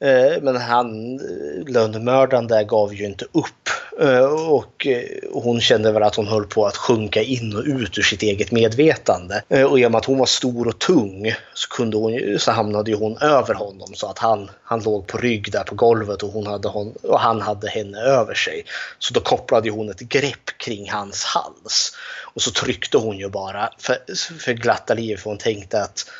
Eh, 0.00 0.42
men 0.42 0.56
han, 0.56 1.14
eh, 1.14 1.72
lönnmördaren 1.72 2.46
där 2.46 2.62
gav 2.62 2.94
ju 2.94 3.04
inte 3.04 3.24
upp 3.24 3.68
eh, 4.00 4.24
Och 4.24 4.86
hon 5.32 5.60
kände 5.60 5.92
väl 5.92 6.02
att 6.02 6.14
hon 6.14 6.28
höll 6.28 6.44
på 6.44 6.66
att 6.66 6.76
sjunka 6.76 7.22
in 7.22 7.56
och 7.56 7.64
ut 7.64 7.98
ur 7.98 8.02
sitt 8.02 8.22
eget 8.22 8.52
medvetande. 8.52 9.42
Och 9.48 9.80
i 9.80 9.86
och 9.86 9.92
med 9.92 9.98
att 9.98 10.04
hon 10.04 10.18
var 10.18 10.26
stor 10.26 10.68
och 10.68 10.78
tung 10.78 11.34
så, 11.54 11.68
kunde 11.68 11.96
hon, 11.96 12.38
så 12.38 12.50
hamnade 12.52 12.90
ju 12.90 12.96
hon 12.96 13.18
över 13.18 13.54
honom 13.54 13.94
så 13.94 14.06
att 14.06 14.18
han, 14.18 14.50
han 14.62 14.82
låg 14.82 15.06
på 15.06 15.18
rygg 15.18 15.52
där 15.52 15.64
på 15.64 15.74
golvet 15.74 16.22
och, 16.22 16.32
hon 16.32 16.46
hade 16.46 16.68
hon, 16.68 16.94
och 17.02 17.20
han 17.20 17.40
hade 17.40 17.68
henne 17.68 17.98
över 17.98 18.34
sig. 18.34 18.64
Så 18.98 19.14
då 19.14 19.20
kopplade 19.20 19.68
ju 19.68 19.74
hon 19.74 19.90
ett 19.90 20.00
grepp 20.00 20.58
kring 20.58 20.90
hans 20.90 21.24
hals. 21.24 21.96
Och 22.34 22.42
så 22.42 22.50
tryckte 22.50 22.98
hon 22.98 23.18
ju 23.18 23.28
bara 23.28 23.70
för, 23.78 23.96
för 24.38 24.52
glatta 24.52 24.94
livet 24.94 25.20
för 25.20 25.30
hon 25.30 25.38
tänkte 25.38 25.82
att 25.82 26.10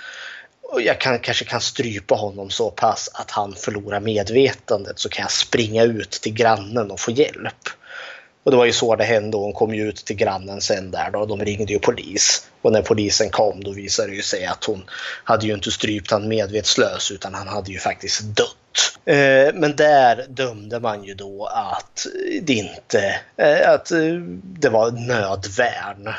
och 0.72 0.82
jag 0.82 1.00
kan, 1.00 1.18
kanske 1.18 1.44
kan 1.44 1.60
strypa 1.60 2.14
honom 2.14 2.50
så 2.50 2.70
pass 2.70 3.10
att 3.14 3.30
han 3.30 3.54
förlorar 3.54 4.00
medvetandet 4.00 4.98
så 4.98 5.08
kan 5.08 5.22
jag 5.22 5.30
springa 5.30 5.82
ut 5.82 6.10
till 6.10 6.34
grannen 6.34 6.90
och 6.90 7.00
få 7.00 7.10
hjälp. 7.10 7.68
Och 8.42 8.50
det 8.50 8.56
var 8.56 8.64
ju 8.64 8.72
så 8.72 8.96
det 8.96 9.04
hände 9.04 9.36
och 9.36 9.42
hon 9.42 9.52
kom 9.52 9.74
ju 9.74 9.88
ut 9.88 9.96
till 9.96 10.16
grannen 10.16 10.60
sen 10.60 10.90
där 10.90 11.10
då. 11.10 11.26
De 11.26 11.44
ringde 11.44 11.72
ju 11.72 11.78
polis. 11.78 12.48
Och 12.62 12.72
när 12.72 12.82
polisen 12.82 13.30
kom 13.30 13.64
då 13.64 13.72
visade 13.72 14.08
det 14.08 14.14
ju 14.14 14.22
sig 14.22 14.46
att 14.46 14.64
hon 14.64 14.84
hade 15.24 15.46
ju 15.46 15.54
inte 15.54 15.70
strypt 15.70 16.10
han 16.10 16.28
medvetslös 16.28 17.10
utan 17.10 17.34
han 17.34 17.48
hade 17.48 17.72
ju 17.72 17.78
faktiskt 17.78 18.22
dött. 18.22 18.98
Eh, 19.04 19.54
Men 19.54 19.76
där 19.76 20.26
dömde 20.28 20.80
man 20.80 21.04
ju 21.04 21.14
då 21.14 21.46
att 21.46 22.06
det 22.42 22.52
inte, 22.52 23.20
eh, 23.36 23.70
att 23.70 23.90
eh, 23.90 24.14
det 24.42 24.68
var 24.68 24.90
nödvärn 24.90 26.14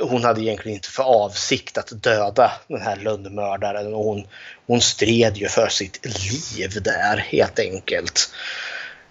hon 0.00 0.24
hade 0.24 0.40
egentligen 0.42 0.74
inte 0.76 0.88
för 0.88 1.02
avsikt 1.02 1.78
att 1.78 2.02
döda 2.02 2.52
den 2.68 2.80
här 2.80 2.96
lönnmördaren 2.96 3.94
och 3.94 4.04
hon, 4.04 4.26
hon 4.66 4.80
stred 4.80 5.36
ju 5.36 5.48
för 5.48 5.68
sitt 5.68 6.00
liv 6.04 6.82
där 6.82 7.16
helt 7.16 7.58
enkelt. 7.58 8.30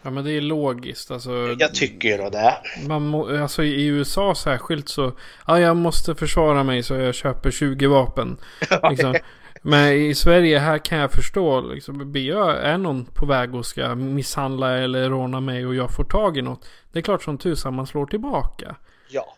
Ja 0.02 0.10
men 0.10 0.26
det 0.26 0.32
är 0.32 0.42
logiskt. 0.42 1.12
Alltså, 1.12 1.56
Jag 1.60 1.74
tycker 1.76 2.10
ju 2.10 2.30
det. 2.30 2.58
man 2.88 3.08
må, 3.08 3.42
alltså 3.44 3.64
i 3.64 3.86
USA 3.86 4.36
särskilt 4.36 4.90
så. 4.90 5.12
Ja 5.48 5.60
jag 5.60 5.78
måste 5.78 6.16
försvara 6.16 6.64
mig 6.64 6.84
så 6.84 6.94
jag 6.96 7.16
köper 7.16 7.52
20 7.52 7.88
vapen. 7.88 8.38
Liksom. 8.90 9.16
Men 9.62 9.94
i 9.94 10.16
Sverige 10.16 10.60
här 10.60 10.78
kan 10.78 10.98
jag 10.98 11.12
förstå. 11.12 11.62
Liksom, 11.62 12.02
är 12.02 12.78
någon 12.78 13.06
på 13.06 13.26
väg 13.26 13.56
och 13.56 13.66
ska 13.66 13.96
misshandla 13.96 14.78
eller 14.78 15.10
råna 15.10 15.40
mig 15.40 15.66
och 15.66 15.76
jag 15.76 15.96
får 15.96 16.04
tag 16.04 16.38
i 16.38 16.42
något. 16.42 16.66
Det 16.92 17.00
är 17.00 17.04
klart 17.04 17.24
som 17.24 17.38
tusan 17.38 17.74
man 17.74 17.88
slår 17.88 18.06
tillbaka. 18.06 18.76
Ja. 19.10 19.36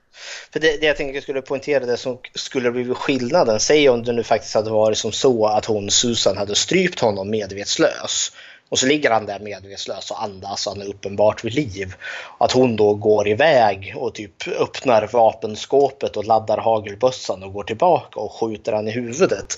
För 0.53 0.59
det, 0.59 0.77
det 0.81 0.87
jag 0.87 0.97
tänkte 0.97 1.15
jag 1.15 1.23
skulle 1.23 1.41
poängtera 1.41 1.85
det 1.85 1.97
som 1.97 2.17
skulle 2.35 2.71
blivit 2.71 2.97
skillnaden. 2.97 3.59
Säg 3.59 3.89
om 3.89 4.03
det 4.03 4.11
nu 4.11 4.23
faktiskt 4.23 4.55
hade 4.55 4.69
varit 4.69 4.97
som 4.97 5.11
så 5.11 5.45
att 5.45 5.65
hon 5.65 5.91
Susan 5.91 6.37
hade 6.37 6.55
strypt 6.55 6.99
honom 6.99 7.29
medvetslös. 7.29 8.31
Och 8.71 8.79
så 8.79 8.85
ligger 8.85 9.11
han 9.11 9.25
där 9.25 9.39
medvetslös 9.39 10.11
och 10.11 10.23
andas 10.23 10.65
han 10.65 10.81
är 10.81 10.85
uppenbart 10.85 11.43
vid 11.43 11.53
liv. 11.53 11.93
Att 12.37 12.51
hon 12.51 12.75
då 12.75 12.93
går 12.93 13.27
iväg 13.27 13.93
och 13.97 14.13
typ 14.13 14.47
öppnar 14.47 15.09
vapenskåpet 15.13 16.17
och 16.17 16.25
laddar 16.25 16.57
hagelbössan 16.57 17.43
och 17.43 17.53
går 17.53 17.63
tillbaka 17.63 18.19
och 18.19 18.31
skjuter 18.31 18.73
han 18.73 18.87
i 18.87 18.91
huvudet. 18.91 19.57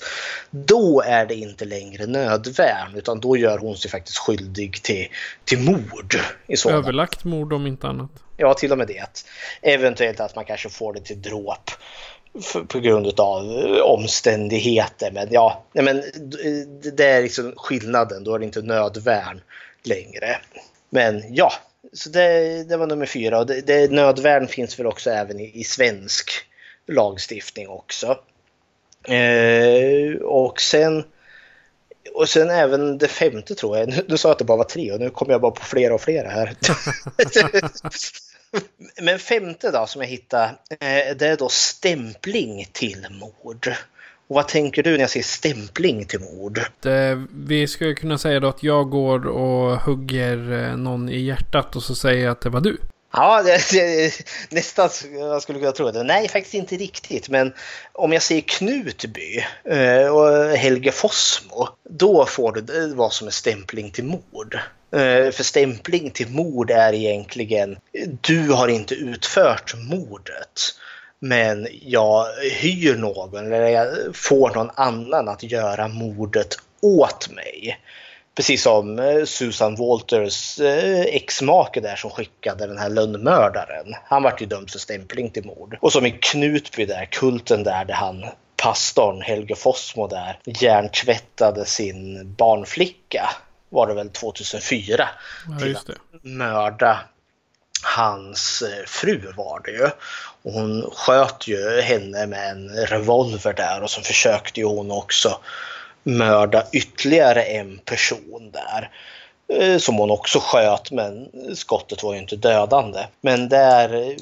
Då 0.50 1.02
är 1.06 1.26
det 1.26 1.34
inte 1.34 1.64
längre 1.64 2.06
nödvärn 2.06 2.94
utan 2.94 3.20
då 3.20 3.36
gör 3.36 3.58
hon 3.58 3.76
sig 3.76 3.90
faktiskt 3.90 4.18
skyldig 4.18 4.82
till, 4.82 5.08
till 5.44 5.58
mord. 5.58 6.16
I 6.46 6.56
sådana 6.56 6.78
Överlagt 6.78 7.24
mord 7.24 7.52
om 7.52 7.66
inte 7.66 7.86
annat. 7.86 8.10
Ja, 8.36 8.54
till 8.54 8.72
och 8.72 8.78
med 8.78 8.86
det. 8.86 9.24
Eventuellt 9.62 10.20
att 10.20 10.36
man 10.36 10.44
kanske 10.44 10.68
får 10.68 10.92
det 10.92 11.00
till 11.00 11.22
dråp 11.22 11.70
för, 12.42 12.60
på 12.60 12.80
grund 12.80 13.20
av 13.20 13.44
omständigheter. 13.82 15.10
Men 15.10 15.28
ja, 15.30 15.64
nej, 15.72 15.84
men 15.84 16.02
det 16.96 17.04
är 17.04 17.22
liksom 17.22 17.52
skillnaden. 17.56 18.24
Då 18.24 18.34
är 18.34 18.38
det 18.38 18.44
inte 18.44 18.62
nödvärn 18.62 19.40
längre. 19.82 20.38
Men 20.90 21.34
ja, 21.34 21.52
så 21.92 22.08
det, 22.08 22.64
det 22.64 22.76
var 22.76 22.86
nummer 22.86 23.06
fyra. 23.06 23.38
Och 23.38 23.46
det, 23.46 23.60
det, 23.60 23.90
nödvärn 23.90 24.48
finns 24.48 24.78
väl 24.78 24.86
också 24.86 25.10
även 25.10 25.40
i, 25.40 25.60
i 25.60 25.64
svensk 25.64 26.30
lagstiftning 26.86 27.68
också. 27.68 28.18
Eh, 29.08 30.16
och 30.22 30.60
sen 30.60 31.04
och 32.14 32.28
sen 32.28 32.50
även 32.50 32.98
det 32.98 33.08
femte 33.08 33.54
tror 33.54 33.78
jag. 33.78 33.88
Nu, 33.88 34.04
nu 34.08 34.16
sa 34.16 34.28
jag 34.28 34.32
att 34.32 34.38
det 34.38 34.44
bara 34.44 34.58
var 34.58 34.64
tre 34.64 34.92
och 34.92 35.00
nu 35.00 35.10
kommer 35.10 35.32
jag 35.32 35.40
bara 35.40 35.52
på 35.52 35.64
flera 35.64 35.94
och 35.94 36.00
flera 36.00 36.28
här. 36.28 36.54
Men 39.02 39.18
femte 39.18 39.70
då 39.70 39.86
som 39.86 40.02
jag 40.02 40.08
hittade, 40.08 40.54
eh, 40.70 41.16
det 41.16 41.26
är 41.26 41.36
då 41.36 41.48
stämpling 41.48 42.66
till 42.72 43.06
mord. 43.10 43.74
Och 44.26 44.34
vad 44.36 44.48
tänker 44.48 44.82
du 44.82 44.92
när 44.92 45.00
jag 45.00 45.10
säger 45.10 45.24
stämpling 45.24 46.04
till 46.04 46.20
mord? 46.20 46.60
Det, 46.80 47.26
vi 47.34 47.66
skulle 47.66 47.94
kunna 47.94 48.18
säga 48.18 48.40
då 48.40 48.48
att 48.48 48.62
jag 48.62 48.90
går 48.90 49.26
och 49.26 49.80
hugger 49.80 50.52
eh, 50.52 50.76
någon 50.76 51.08
i 51.08 51.20
hjärtat 51.20 51.76
och 51.76 51.82
så 51.82 51.94
säger 51.94 52.24
jag 52.24 52.32
att 52.32 52.40
det 52.40 52.50
var 52.50 52.60
du. 52.60 52.76
Ja, 53.16 53.42
det, 53.42 53.70
det, 53.72 54.12
nästan 54.50 54.90
jag 55.18 55.42
skulle 55.42 55.58
kunna 55.58 55.72
tro 55.72 55.90
det. 55.90 56.02
Nej, 56.02 56.28
faktiskt 56.28 56.54
inte 56.54 56.76
riktigt. 56.76 57.28
Men 57.28 57.52
om 57.92 58.12
jag 58.12 58.22
säger 58.22 58.40
Knutby 58.40 59.44
eh, 59.64 60.06
och 60.06 60.56
Helge 60.56 60.92
Fossmo, 60.92 61.68
då 61.90 62.26
får 62.26 62.52
du 62.52 62.60
det 62.60 62.94
vad 62.94 63.12
som 63.12 63.26
är 63.26 63.30
stämpling 63.32 63.90
till 63.90 64.04
mord. 64.04 64.58
Eh, 64.92 65.30
För 65.30 65.42
stämpling 65.42 66.10
till 66.10 66.28
mord 66.28 66.70
är 66.70 66.92
egentligen, 66.92 67.76
du 68.20 68.48
har 68.48 68.68
inte 68.68 68.94
utfört 68.94 69.74
mordet. 69.76 70.60
Men 71.18 71.68
jag 71.82 72.26
hyr 72.52 72.96
någon 72.96 73.52
eller 73.52 73.68
jag 73.68 74.16
får 74.16 74.50
någon 74.54 74.70
annan 74.74 75.28
att 75.28 75.42
göra 75.42 75.88
mordet 75.88 76.56
åt 76.82 77.30
mig. 77.30 77.78
Precis 78.34 78.62
som 78.62 78.98
eh, 78.98 79.24
Susan 79.24 79.76
Walters 79.76 80.60
eh, 80.60 81.00
exmake 81.00 81.80
där 81.80 81.96
som 81.96 82.10
skickade 82.10 82.66
den 82.66 82.78
här 82.78 82.90
lönnmördaren. 82.90 83.94
Han 84.04 84.22
vart 84.22 84.42
ju 84.42 84.46
dömd 84.46 84.70
för 84.70 84.78
stämpling 84.78 85.30
till 85.30 85.44
mord. 85.44 85.76
Och 85.80 85.92
som 85.92 86.06
i 86.06 86.10
Knutby 86.10 86.84
där, 86.86 87.04
kulten 87.10 87.62
där, 87.62 87.84
där 87.84 87.94
han 87.94 88.24
pastorn 88.56 89.22
Helge 89.22 89.54
Fossmo 89.54 90.06
där 90.06 90.38
hjärntvättade 90.44 91.64
sin 91.64 92.32
barnflicka 92.34 93.30
var 93.68 93.86
det 93.86 93.94
väl 93.94 94.10
2004 94.10 95.08
Ja, 95.48 95.58
till 95.58 95.76
att 95.76 95.90
mörda 96.22 97.00
hans 97.82 98.62
eh, 98.62 98.84
fru 98.86 99.32
var 99.36 99.60
det 99.64 99.70
ju. 99.70 99.88
Och 100.42 100.52
hon 100.52 100.90
sköt 100.92 101.48
ju 101.48 101.80
henne 101.80 102.26
med 102.26 102.50
en 102.50 102.68
revolver 102.68 103.52
där 103.52 103.82
och 103.82 103.90
så 103.90 104.00
försökte 104.00 104.60
ju 104.60 104.66
hon 104.66 104.90
också 104.90 105.40
mörda 106.04 106.66
ytterligare 106.72 107.42
en 107.42 107.78
person 107.78 108.50
där. 108.52 108.90
Eh, 109.48 109.78
som 109.78 109.96
hon 109.96 110.10
också 110.10 110.38
sköt 110.42 110.90
men 110.90 111.28
skottet 111.54 112.02
var 112.02 112.14
ju 112.14 112.20
inte 112.20 112.36
dödande. 112.36 113.06
Men 113.20 113.48
där, 113.48 113.94
eh, 113.94 114.16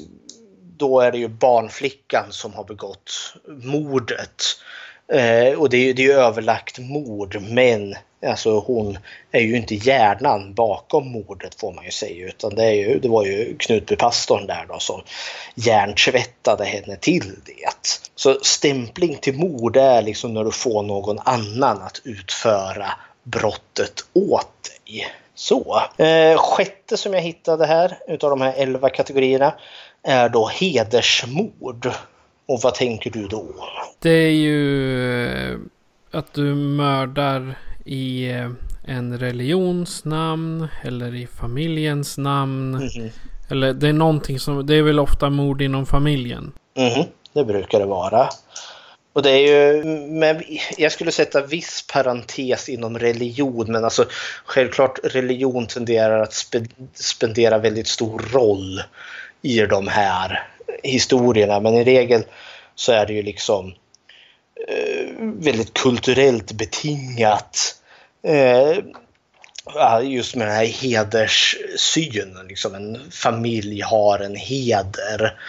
då 0.77 0.99
är 0.99 1.11
det 1.11 1.17
ju 1.17 1.27
barnflickan 1.27 2.25
som 2.29 2.53
har 2.53 2.63
begått 2.63 3.33
mordet. 3.47 4.43
Eh, 5.13 5.59
och 5.59 5.69
det 5.69 5.77
är, 5.77 5.81
ju- 5.81 5.93
det 5.93 6.01
är 6.01 6.07
ju 6.07 6.13
överlagt 6.13 6.79
mord 6.79 7.37
men 7.41 7.95
alltså 8.25 8.59
hon 8.59 8.97
är 9.31 9.39
ju 9.41 9.57
inte 9.57 9.75
hjärnan 9.75 10.53
bakom 10.53 11.11
mordet 11.11 11.55
får 11.59 11.73
man 11.73 11.85
ju 11.85 11.91
säga 11.91 12.27
utan 12.27 12.55
det, 12.55 12.63
är 12.65 12.71
ju, 12.73 12.99
det 12.99 13.09
var 13.09 13.25
ju 13.25 13.57
Knutbypastorn 13.57 14.47
där 14.47 14.65
då 14.69 14.79
som 14.79 15.01
hjärntvättade 15.55 16.65
henne 16.65 16.95
till 16.95 17.31
det. 17.45 17.99
Så 18.15 18.39
stämpling 18.41 19.17
till 19.21 19.37
mord 19.37 19.77
är 19.77 20.01
liksom 20.01 20.33
när 20.33 20.43
du 20.43 20.51
får 20.51 20.83
någon 20.83 21.19
annan 21.19 21.81
att 21.81 22.01
utföra 22.03 22.87
brottet 23.23 23.93
åt 24.13 24.47
dig. 24.85 25.07
Så, 25.35 25.81
eh, 25.97 26.37
sjätte 26.37 26.97
som 26.97 27.13
jag 27.13 27.21
hittade 27.21 27.65
här 27.65 27.97
utav 28.07 28.29
de 28.29 28.41
här 28.41 28.53
elva 28.57 28.89
kategorierna 28.89 29.53
är 30.03 30.29
då 30.29 30.47
hedersmord. 30.47 31.91
Och 32.45 32.59
vad 32.63 32.75
tänker 32.75 33.09
du 33.09 33.27
då? 33.27 33.45
Det 33.99 34.09
är 34.09 34.31
ju 34.31 35.25
eh, 35.25 35.57
att 36.11 36.33
du 36.33 36.55
mördar 36.55 37.59
i 37.85 38.29
eh, 38.29 38.49
en 38.85 39.19
religions 39.19 40.05
namn 40.05 40.67
eller 40.83 41.15
i 41.15 41.27
familjens 41.27 42.17
namn. 42.17 42.71
Mhm. 42.71 43.09
Eller 43.49 43.73
det 43.73 43.87
är 43.87 43.93
någonting 43.93 44.39
som, 44.39 44.65
det 44.65 44.75
är 44.75 44.81
väl 44.81 44.99
ofta 44.99 45.29
mord 45.29 45.61
inom 45.61 45.85
familjen. 45.85 46.51
Mhm, 46.77 47.05
det 47.33 47.43
brukar 47.43 47.79
det 47.79 47.85
vara. 47.85 48.29
Och 49.13 49.21
det 49.21 49.31
är 49.31 49.47
ju, 49.47 49.83
men 50.09 50.43
jag 50.77 50.91
skulle 50.91 51.11
sätta 51.11 51.41
viss 51.41 51.87
parentes 51.93 52.69
inom 52.69 52.99
religion, 52.99 53.71
men 53.71 53.83
alltså 53.83 54.05
självklart 54.45 54.99
religion 55.03 55.67
tenderar 55.67 56.19
att 56.19 56.33
spe, 56.33 56.65
spendera 56.93 57.57
väldigt 57.57 57.87
stor 57.87 58.21
roll 58.33 58.81
i 59.41 59.59
de 59.59 59.87
här 59.87 60.47
historierna, 60.83 61.59
men 61.59 61.73
i 61.73 61.83
regel 61.83 62.23
så 62.75 62.91
är 62.91 63.05
det 63.05 63.13
ju 63.13 63.21
liksom 63.21 63.73
eh, 64.67 65.13
väldigt 65.19 65.73
kulturellt 65.73 66.51
betingat. 66.51 67.75
Eh, 68.23 68.77
just 70.03 70.35
med 70.35 70.47
den 70.47 70.55
här 70.55 70.65
hederssynen. 70.65 72.47
Liksom 72.47 72.75
en 72.75 73.11
familj 73.11 73.81
har 73.81 74.19
en 74.19 74.35
heder. 74.35 75.39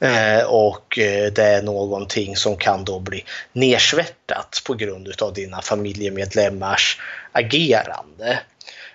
Eh, 0.00 0.44
och 0.44 0.98
eh, 0.98 1.32
det 1.32 1.44
är 1.44 1.62
någonting 1.62 2.36
som 2.36 2.56
kan 2.56 2.84
då 2.84 2.98
bli 2.98 3.24
nersvärtat 3.52 4.62
på 4.66 4.74
grund 4.74 5.22
av 5.22 5.32
dina 5.32 5.62
familjemedlemmars 5.62 7.00
agerande. 7.32 8.40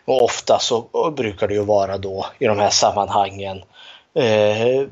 Och 0.05 0.23
ofta 0.23 0.59
så 0.59 1.11
brukar 1.17 1.47
det 1.47 1.53
ju 1.53 1.63
vara 1.63 1.97
då 1.97 2.25
i 2.39 2.45
de 2.45 2.59
här 2.59 2.69
sammanhangen 2.69 3.57
eh, 4.15 4.87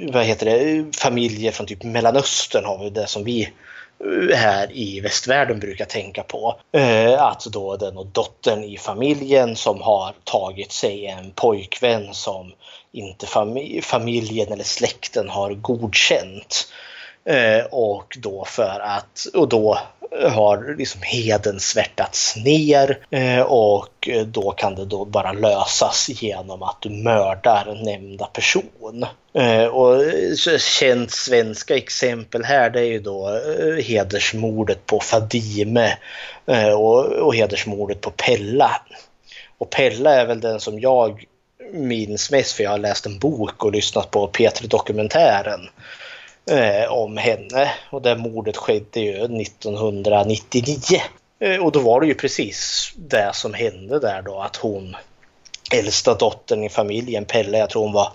vad 0.00 0.24
heter 0.24 0.46
det, 0.46 0.96
familjer 0.96 1.52
från 1.52 1.66
typ 1.66 1.82
Mellanöstern 1.82 2.64
har 2.64 2.84
vi 2.84 2.90
det 2.90 3.06
som 3.06 3.24
vi 3.24 3.42
eh, 3.42 4.36
här 4.36 4.72
i 4.72 5.00
västvärlden 5.00 5.60
brukar 5.60 5.84
tänka 5.84 6.22
på. 6.22 6.60
Eh, 6.72 7.22
att 7.22 7.46
då 7.52 7.76
den 7.76 7.96
och 7.96 8.06
dottern 8.06 8.64
i 8.64 8.78
familjen 8.78 9.56
som 9.56 9.82
har 9.82 10.14
tagit 10.24 10.72
sig 10.72 11.06
en 11.06 11.30
pojkvän 11.30 12.14
som 12.14 12.52
inte 12.92 13.26
familjen 13.82 14.52
eller 14.52 14.64
släkten 14.64 15.28
har 15.28 15.54
godkänt. 15.54 16.68
Eh, 17.28 17.64
och 17.70 18.16
då 18.18 18.44
för 18.44 18.80
att, 18.80 19.26
och 19.34 19.48
då 19.48 19.78
har 20.30 20.74
liksom 20.78 21.00
heden 21.02 21.60
svärtats 21.60 22.36
ner 22.36 22.98
eh, 23.10 23.40
och 23.40 24.08
då 24.26 24.50
kan 24.50 24.74
det 24.74 24.84
då 24.84 25.04
bara 25.04 25.32
lösas 25.32 26.08
genom 26.08 26.62
att 26.62 26.76
du 26.80 26.90
mördar 26.90 27.80
nämnda 27.84 28.26
person. 28.26 29.06
Eh, 29.34 29.64
och 29.64 30.02
känt 30.58 31.10
svenska 31.10 31.76
exempel 31.76 32.44
här 32.44 32.70
det 32.70 32.80
är 32.80 32.84
ju 32.84 32.98
då 32.98 33.40
hedersmordet 33.82 34.86
på 34.86 35.00
Fadime 35.00 35.98
och 37.20 37.34
hedersmordet 37.34 38.00
på 38.00 38.10
Pella. 38.10 38.80
Och 39.58 39.70
Pella 39.70 40.14
är 40.14 40.26
väl 40.26 40.40
den 40.40 40.60
som 40.60 40.80
jag 40.80 41.24
minns 41.72 42.30
mest 42.30 42.52
för 42.52 42.64
jag 42.64 42.70
har 42.70 42.78
läst 42.78 43.06
en 43.06 43.18
bok 43.18 43.64
och 43.64 43.72
lyssnat 43.72 44.10
på 44.10 44.28
P3-dokumentären 44.28 45.68
eh, 46.50 46.92
om 46.92 47.16
henne. 47.16 47.70
Och 47.90 48.02
det 48.02 48.16
mordet 48.16 48.56
skedde 48.56 49.00
ju 49.00 49.14
1999. 49.14 51.00
Eh, 51.40 51.64
och 51.64 51.72
då 51.72 51.80
var 51.80 52.00
det 52.00 52.06
ju 52.06 52.14
precis 52.14 52.90
det 52.96 53.30
som 53.34 53.54
hände 53.54 53.98
där 53.98 54.22
då 54.22 54.40
att 54.40 54.56
hon, 54.56 54.96
äldsta 55.72 56.14
dottern 56.14 56.64
i 56.64 56.68
familjen, 56.68 57.24
Pelle, 57.24 57.58
jag 57.58 57.70
tror 57.70 57.82
hon 57.82 57.92
var 57.92 58.12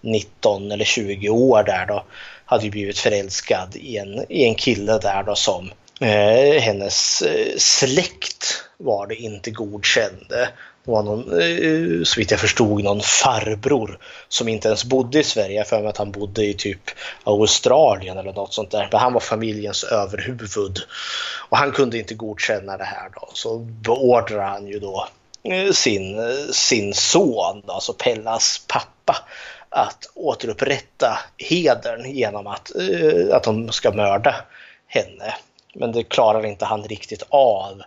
19 0.00 0.72
eller 0.72 0.84
20 0.84 1.28
år 1.28 1.62
där 1.62 1.86
då, 1.86 2.04
hade 2.44 2.64
ju 2.64 2.70
blivit 2.70 2.98
förälskad 2.98 3.76
i 3.76 3.96
en, 3.96 4.24
i 4.28 4.44
en 4.44 4.54
kille 4.54 4.98
där 4.98 5.22
då 5.22 5.34
som 5.34 5.70
eh, 6.00 6.60
hennes 6.60 7.22
eh, 7.22 7.56
släkt 7.58 8.64
var 8.76 9.06
det 9.06 9.14
inte 9.14 9.50
godkände. 9.50 10.48
Det 10.86 10.92
var 10.92 11.02
någon, 11.02 11.40
eh, 11.40 12.04
så 12.04 12.20
vitt 12.20 12.30
jag 12.30 12.40
förstod, 12.40 12.84
någon 12.84 13.00
farbror 13.00 13.98
som 14.28 14.48
inte 14.48 14.68
ens 14.68 14.84
bodde 14.84 15.20
i 15.20 15.24
Sverige. 15.24 15.64
För 15.64 15.80
mig 15.80 15.88
att 15.88 15.96
han 15.96 16.10
bodde 16.10 16.44
i 16.44 16.54
typ 16.54 16.80
Australien 17.24 18.18
eller 18.18 18.32
något 18.32 18.54
sånt 18.54 18.70
där. 18.70 18.88
Men 18.92 19.00
han 19.00 19.12
var 19.12 19.20
familjens 19.20 19.84
överhuvud. 19.84 20.78
Och 21.48 21.56
han 21.56 21.72
kunde 21.72 21.98
inte 21.98 22.14
godkänna 22.14 22.76
det 22.76 22.84
här 22.84 23.10
då. 23.14 23.28
Så 23.32 23.58
beordrade 23.58 24.42
han 24.42 24.66
ju 24.66 24.78
då 24.78 25.08
eh, 25.42 25.72
sin, 25.72 26.18
eh, 26.18 26.50
sin 26.52 26.94
son, 26.94 27.62
alltså 27.66 27.92
Pellas 27.92 28.64
pappa, 28.68 29.16
att 29.68 30.10
återupprätta 30.14 31.18
hedern 31.38 32.10
genom 32.14 32.46
att, 32.46 32.72
att 33.32 33.44
de 33.44 33.72
ska 33.72 33.90
mörda 33.90 34.34
henne. 34.86 35.34
Men 35.74 35.92
det 35.92 36.02
klarar 36.02 36.46
inte 36.46 36.64
han 36.64 36.82
riktigt 36.82 37.22
av. 37.28 37.82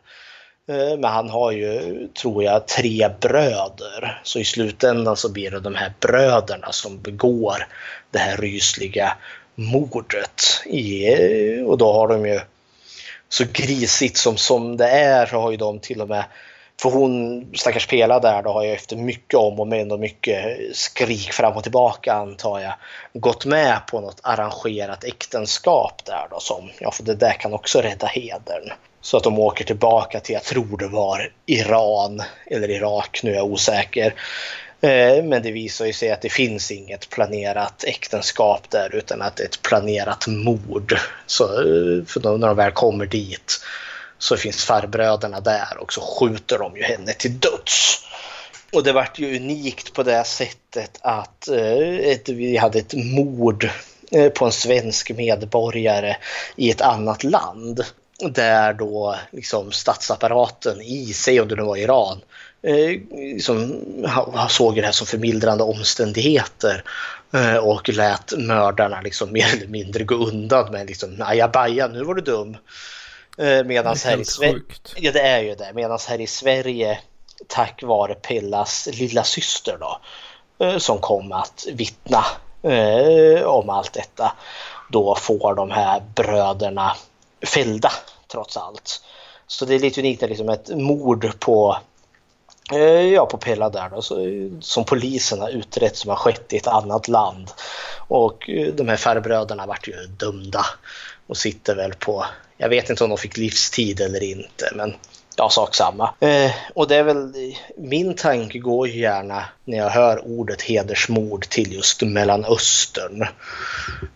Eh, 0.70 0.98
men 0.98 1.04
han 1.04 1.30
har 1.30 1.52
ju, 1.52 2.08
tror 2.08 2.44
jag, 2.44 2.68
tre 2.68 3.10
bröder. 3.22 4.22
Så 4.24 4.40
i 4.40 4.46
slutändan 4.46 5.18
så 5.18 5.30
blir 5.30 5.52
det 5.52 5.60
de 5.60 5.76
här 5.76 5.94
bröderna 6.00 6.72
som 6.72 7.02
begår 7.02 7.68
det 8.12 8.20
här 8.20 8.38
rysliga 8.38 9.18
mordet. 9.56 10.42
I, 10.66 11.16
och 11.66 11.78
då 11.78 11.94
har 11.94 12.08
de 12.08 12.26
ju, 12.26 12.40
så 13.30 13.46
grisigt 13.54 14.18
som, 14.18 14.38
som 14.38 14.78
det 14.78 14.90
är, 14.90 15.26
så 15.26 15.40
har 15.40 15.52
ju 15.52 15.58
de 15.58 15.80
till 15.80 16.02
och 16.02 16.10
med 16.10 16.24
för 16.82 16.90
hon, 16.90 17.46
stackars 17.56 17.88
Pela 17.88 18.20
där, 18.20 18.44
då 18.44 18.52
har 18.52 18.64
ju 18.64 18.72
efter 18.72 18.96
mycket 18.96 19.40
om 19.40 19.60
och 19.60 19.68
men 19.68 19.92
och 19.92 20.00
mycket 20.00 20.58
skrik 20.74 21.34
fram 21.34 21.58
och 21.58 21.64
tillbaka 21.64 22.14
antar 22.14 22.60
jag, 22.60 22.74
gått 23.14 23.46
med 23.46 23.80
på 23.88 24.02
något 24.02 24.20
arrangerat 24.24 25.04
äktenskap 25.04 26.06
där 26.06 26.28
då 26.30 26.40
som, 26.40 26.70
ja 26.80 26.92
för 26.92 27.04
det 27.04 27.16
där 27.16 27.34
kan 27.34 27.54
också 27.54 27.82
rädda 27.82 28.08
hedern. 28.08 28.72
Så 29.02 29.18
att 29.18 29.24
de 29.24 29.40
åker 29.40 29.66
tillbaka 29.66 30.20
till, 30.20 30.34
jag 30.34 30.44
tror 30.44 30.78
det 30.78 30.88
var 30.88 31.32
Iran 31.46 32.24
eller 32.48 32.70
Irak, 32.70 33.20
nu 33.24 33.32
är 33.32 33.36
jag 33.36 33.46
osäker. 33.46 34.14
Eh, 34.82 35.24
men 35.24 35.44
det 35.44 35.52
visar 35.52 35.86
ju 35.86 35.94
sig 35.94 36.12
att 36.12 36.22
det 36.22 36.30
finns 36.30 36.72
inget 36.72 37.10
planerat 37.10 37.84
äktenskap 37.84 38.70
där 38.70 38.96
utan 38.96 39.22
att 39.22 39.36
det 39.36 39.44
är 39.44 39.48
ett 39.48 39.62
planerat 39.62 40.28
mord. 40.28 40.98
Så 41.26 41.44
eh, 41.44 42.06
för 42.06 42.38
när 42.38 42.48
de 42.48 42.56
väl 42.56 42.72
kommer 42.72 43.06
dit 43.06 43.60
så 44.18 44.38
finns 44.38 44.66
farbröderna 44.66 45.40
där 45.40 45.78
och 45.78 45.94
så 45.94 46.02
skjuter 46.02 46.58
de 46.58 46.78
ju 46.78 46.84
henne 46.84 47.14
till 47.14 47.40
döds. 47.40 48.06
Och 48.74 48.84
det 48.84 48.94
vart 48.94 49.20
ju 49.20 49.36
unikt 49.36 49.94
på 49.94 50.04
det 50.04 50.24
sättet 50.24 51.00
att 51.02 51.48
eh, 51.48 51.98
ett, 52.00 52.30
vi 52.30 52.58
hade 52.58 52.80
ett 52.80 52.94
mord 52.94 53.70
på 54.34 54.46
en 54.46 54.52
svensk 54.52 55.12
medborgare 55.12 56.16
i 56.56 56.72
ett 56.72 56.82
annat 56.82 57.24
land 57.24 57.84
där 58.20 58.74
då 58.74 59.16
liksom 59.32 59.72
statsapparaten 59.72 60.82
i, 60.82 61.14
säg 61.14 61.42
om 61.42 61.48
det 61.48 61.56
nu 61.56 61.64
var 61.64 61.78
Iran, 61.78 62.22
eh, 62.62 63.02
liksom, 63.12 63.84
såg 64.50 64.76
det 64.76 64.82
här 64.82 64.92
som 64.92 65.08
förmildrande 65.08 65.64
omständigheter 65.64 66.84
eh, 67.34 67.56
och 67.56 67.90
lät 67.90 68.34
mördarna 68.38 69.02
liksom 69.02 69.32
mer 69.34 69.56
eller 69.56 69.68
mindre 69.68 70.04
gå 70.04 70.16
undan 70.16 70.72
med 70.72 70.88
liksom 70.88 71.22
ajabaja, 71.22 71.88
nu 71.88 72.04
var 72.04 72.14
du 72.14 72.22
dum. 72.22 72.58
Eh, 73.38 73.64
Medan 73.64 73.96
här 74.06 74.18
i 74.18 74.26
Sverige, 74.26 74.62
ja 74.96 75.12
det 75.12 75.22
är 75.22 75.40
ju 75.40 75.56
det, 75.56 75.72
medan 75.74 76.00
här 76.08 76.22
i 76.22 76.28
Sverige 76.28 77.00
tack 77.48 77.84
vare 77.84 78.16
Pellas 78.16 78.88
lilla 78.92 79.24
syster 79.24 79.78
då 79.80 80.00
eh, 80.66 80.78
som 80.78 80.98
kom 80.98 81.32
att 81.32 81.66
vittna 81.74 82.26
eh, 82.64 83.44
om 83.44 83.70
allt 83.70 83.94
detta 83.94 84.32
då 84.90 85.16
får 85.16 85.56
de 85.56 85.72
här 85.72 86.04
bröderna 86.16 86.96
fällda 87.42 87.92
trots 88.32 88.58
allt. 88.58 89.02
Så 89.48 89.66
det 89.66 89.76
är 89.76 89.80
lite 89.80 90.02
unikt, 90.02 90.22
liksom 90.22 90.50
ett 90.50 90.70
mord 90.70 91.40
på 91.40 91.78
eh, 92.72 92.80
Ja, 93.14 93.26
på 93.26 93.38
Pella 93.38 93.70
där 93.70 93.90
då, 93.90 94.02
så, 94.02 94.16
som 94.62 94.86
polisen 94.86 95.42
har 95.42 95.50
utrett 95.50 95.98
som 95.98 96.10
har 96.10 96.18
skett 96.18 96.54
i 96.54 96.58
ett 96.58 96.68
annat 96.68 97.08
land. 97.08 97.52
Och 98.08 98.50
eh, 98.50 98.74
de 98.74 98.88
här 98.88 98.98
farbröderna 98.98 99.66
vart 99.66 99.88
ju 99.88 99.94
dömda 99.94 100.66
och 101.28 101.38
sitter 101.38 101.76
väl 101.76 101.94
på, 101.94 102.26
jag 102.58 102.70
vet 102.70 102.90
inte 102.90 103.04
om 103.04 103.10
de 103.10 103.18
fick 103.18 103.38
livstid 103.38 104.02
eller 104.02 104.24
inte, 104.24 104.72
men 104.76 104.96
ja, 105.40 105.50
sak 105.50 105.76
samma. 105.76 106.14
Eh, 106.20 106.52
och 106.74 106.88
det 106.88 106.96
är 106.96 107.04
väl, 107.04 107.34
min 107.78 108.16
tanke 108.16 108.60
går 108.60 108.88
ju 108.88 109.00
gärna 109.00 109.46
när 109.66 109.78
jag 109.78 109.90
hör 109.90 110.28
ordet 110.28 110.62
hedersmord 110.62 111.50
till 111.50 111.74
just 111.74 112.02
Mellanöstern. 112.02 113.28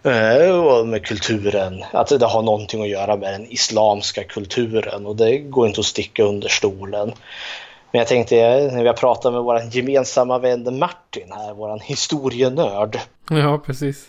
Eh, 0.04 0.50
och 0.50 0.88
med 0.88 1.06
kulturen, 1.06 1.84
att 1.92 2.08
det 2.08 2.26
har 2.26 2.42
någonting 2.42 2.82
att 2.82 2.90
göra 2.90 3.16
med 3.16 3.34
den 3.34 3.52
islamska 3.52 4.24
kulturen 4.24 5.06
och 5.06 5.16
det 5.16 5.38
går 5.38 5.68
inte 5.68 5.80
att 5.80 5.86
sticka 5.86 6.24
under 6.24 6.48
stolen. 6.48 7.14
Men 7.92 8.00
jag 8.00 8.08
tänkte 8.08 8.36
när 8.72 8.82
vi 8.82 8.88
har 8.88 8.94
pratat 8.94 9.34
med 9.34 9.42
vår 9.42 9.62
gemensamma 9.72 10.40
vän 10.40 10.80
Martin 10.80 11.32
här, 11.32 11.54
vår 11.54 11.80
historienörd. 11.80 13.00
Ja, 13.30 13.62
precis. 13.66 14.08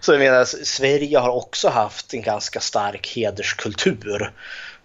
Så 0.00 0.12
jag 0.12 0.18
menar, 0.18 0.44
Sverige 0.44 1.18
har 1.18 1.30
också 1.30 1.68
haft 1.68 2.14
en 2.14 2.22
ganska 2.22 2.60
stark 2.60 3.12
hederskultur. 3.16 4.32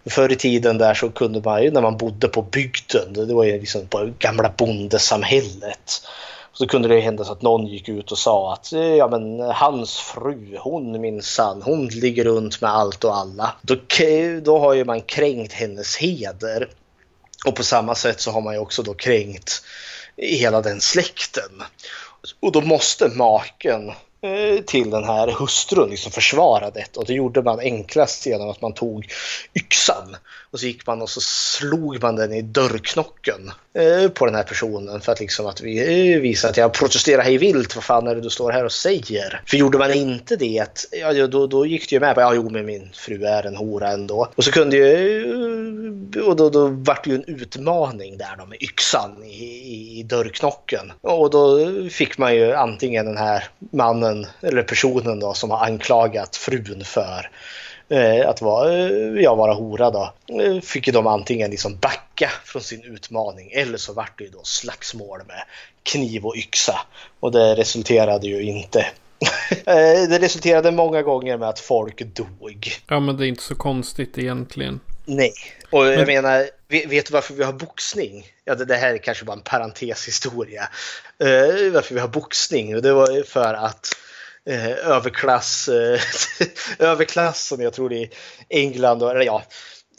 Förr 0.06 0.32
i 0.32 0.36
tiden 0.36 0.78
där 0.78 0.94
så 0.94 1.10
kunde 1.10 1.40
man 1.40 1.62
ju 1.62 1.70
när 1.70 1.82
man 1.82 1.96
bodde 1.96 2.28
på 2.28 2.42
bygden, 2.42 3.12
det 3.12 3.34
var 3.34 3.44
ju 3.44 3.60
liksom 3.60 3.86
på 3.86 4.12
gamla 4.18 4.52
bondesamhället. 4.56 6.02
Så 6.52 6.66
kunde 6.66 6.88
det 6.88 7.00
hända 7.00 7.24
så 7.24 7.32
att 7.32 7.42
någon 7.42 7.66
gick 7.66 7.88
ut 7.88 8.12
och 8.12 8.18
sa 8.18 8.52
att 8.52 8.72
eh, 8.72 8.80
ja, 8.80 9.08
men 9.08 9.40
hans 9.40 9.96
fru, 9.96 10.56
hon 10.60 11.00
minsann, 11.00 11.62
hon 11.62 11.86
ligger 11.86 12.24
runt 12.24 12.60
med 12.60 12.70
allt 12.70 13.04
och 13.04 13.16
alla. 13.16 13.54
Då, 13.62 13.76
då 14.42 14.58
har 14.58 14.74
ju 14.74 14.84
man 14.84 15.00
kränkt 15.00 15.52
hennes 15.52 15.96
heder. 15.96 16.68
Och 17.46 17.54
på 17.54 17.64
samma 17.64 17.94
sätt 17.94 18.20
så 18.20 18.30
har 18.30 18.40
man 18.40 18.54
ju 18.54 18.60
också 18.60 18.82
då 18.82 18.94
kränkt 18.94 19.62
hela 20.16 20.60
den 20.60 20.80
släkten. 20.80 21.62
Och 22.40 22.52
då 22.52 22.60
måste 22.60 23.08
maken 23.08 23.92
Eh, 24.24 24.64
till 24.64 24.90
den 24.90 25.04
här 25.04 25.28
hustrun 25.28 25.90
liksom 25.90 26.12
försvara 26.12 26.70
och 26.96 27.06
det 27.06 27.12
gjorde 27.12 27.42
man 27.42 27.60
enklast 27.60 28.26
genom 28.26 28.50
att 28.50 28.60
man 28.60 28.74
tog 28.74 29.12
yxan 29.54 30.16
och 30.52 30.60
så 30.60 30.66
gick 30.66 30.86
man 30.86 31.02
och 31.02 31.10
så 31.10 31.20
slog 31.20 32.02
man 32.02 32.16
den 32.16 32.32
i 32.32 32.42
dörrknocken 32.42 33.50
eh, 33.74 34.08
på 34.08 34.26
den 34.26 34.34
här 34.34 34.42
personen 34.42 35.00
för 35.00 35.12
att 35.12 35.20
liksom 35.20 35.46
att 35.46 35.60
vi 35.60 36.12
eh, 36.12 36.20
visa 36.20 36.48
att 36.48 36.56
jag 36.56 36.72
protesterar 36.72 37.22
hej 37.22 37.38
vilt. 37.38 37.74
Vad 37.74 37.84
fan 37.84 38.06
är 38.06 38.14
det 38.14 38.20
du 38.20 38.30
står 38.30 38.52
här 38.52 38.64
och 38.64 38.72
säger? 38.72 39.42
För 39.46 39.56
gjorde 39.56 39.78
man 39.78 39.92
inte 39.92 40.36
det, 40.36 40.86
ja, 40.90 41.26
då, 41.26 41.46
då 41.46 41.66
gick 41.66 41.88
det 41.88 41.94
ju 41.94 42.00
med 42.00 42.14
på 42.14 42.20
ja, 42.20 42.34
jo, 42.34 42.50
men 42.50 42.66
min 42.66 42.90
fru 42.94 43.24
är 43.24 43.46
en 43.46 43.56
hora 43.56 43.88
ändå. 43.88 44.28
Och 44.34 44.44
så 44.44 44.52
kunde 44.52 44.76
ju, 44.76 45.20
eh, 46.16 46.22
och 46.22 46.36
då, 46.36 46.50
då 46.50 46.66
vart 46.66 47.04
det 47.04 47.10
ju 47.10 47.16
en 47.16 47.40
utmaning 47.40 48.18
där 48.18 48.36
då 48.38 48.46
med 48.46 48.62
yxan 48.62 49.24
i, 49.24 49.44
i, 49.44 49.98
i 49.98 50.02
dörrknocken. 50.02 50.92
Och 51.00 51.30
då 51.30 51.58
fick 51.90 52.18
man 52.18 52.34
ju 52.34 52.52
antingen 52.52 53.06
den 53.06 53.16
här 53.16 53.48
mannen 53.72 54.26
eller 54.40 54.62
personen 54.62 55.20
då 55.20 55.34
som 55.34 55.50
har 55.50 55.66
anklagat 55.66 56.36
frun 56.36 56.84
för 56.84 57.30
att 58.26 58.42
vara, 58.42 58.72
eh, 58.72 59.22
ja, 59.22 59.34
vara 59.34 59.54
hora 59.54 59.90
då, 59.90 60.12
eh, 60.42 60.60
fick 60.60 60.86
ju 60.86 60.92
de 60.92 61.06
antingen 61.06 61.50
liksom 61.50 61.76
backa 61.76 62.30
från 62.44 62.62
sin 62.62 62.82
utmaning 62.82 63.50
eller 63.52 63.78
så 63.78 63.92
vart 63.92 64.18
det 64.18 64.24
ju 64.24 64.30
då 64.30 64.40
slagsmål 64.42 65.18
med 65.26 65.42
kniv 65.82 66.26
och 66.26 66.36
yxa. 66.36 66.80
Och 67.20 67.32
det 67.32 67.54
resulterade 67.54 68.26
ju 68.26 68.42
inte 68.42 68.86
Eh, 69.66 70.08
det 70.08 70.18
resulterade 70.18 70.70
många 70.70 71.02
gånger 71.02 71.36
med 71.36 71.48
att 71.48 71.60
folk 71.60 71.98
dog. 71.98 72.72
Ja, 72.88 73.00
men 73.00 73.16
det 73.16 73.26
är 73.26 73.28
inte 73.28 73.42
så 73.42 73.54
konstigt 73.54 74.18
egentligen. 74.18 74.80
Nej, 75.04 75.32
och 75.70 75.86
jag 75.86 76.06
menar, 76.06 76.48
vet 76.68 77.06
du 77.06 77.12
varför 77.12 77.34
vi 77.34 77.44
har 77.44 77.52
boxning? 77.52 78.26
Ja, 78.44 78.54
det, 78.54 78.64
det 78.64 78.76
här 78.76 78.94
är 78.94 78.98
kanske 78.98 79.24
bara 79.24 79.32
en 79.32 79.42
parenteshistoria. 79.42 80.62
Uh, 81.24 81.72
varför 81.72 81.94
vi 81.94 82.00
har 82.00 82.08
boxning? 82.08 82.76
Och 82.76 82.82
det 82.82 82.92
var 82.92 83.22
för 83.22 83.54
att 83.54 83.88
eh, 84.48 84.70
överklass, 84.70 85.68
uh, 85.68 86.00
överklassen, 86.78 87.60
jag 87.60 87.72
tror 87.72 87.88
det 87.88 88.02
är 88.02 88.08
England, 88.48 89.02
och, 89.02 89.10
eller 89.10 89.22
ja, 89.22 89.42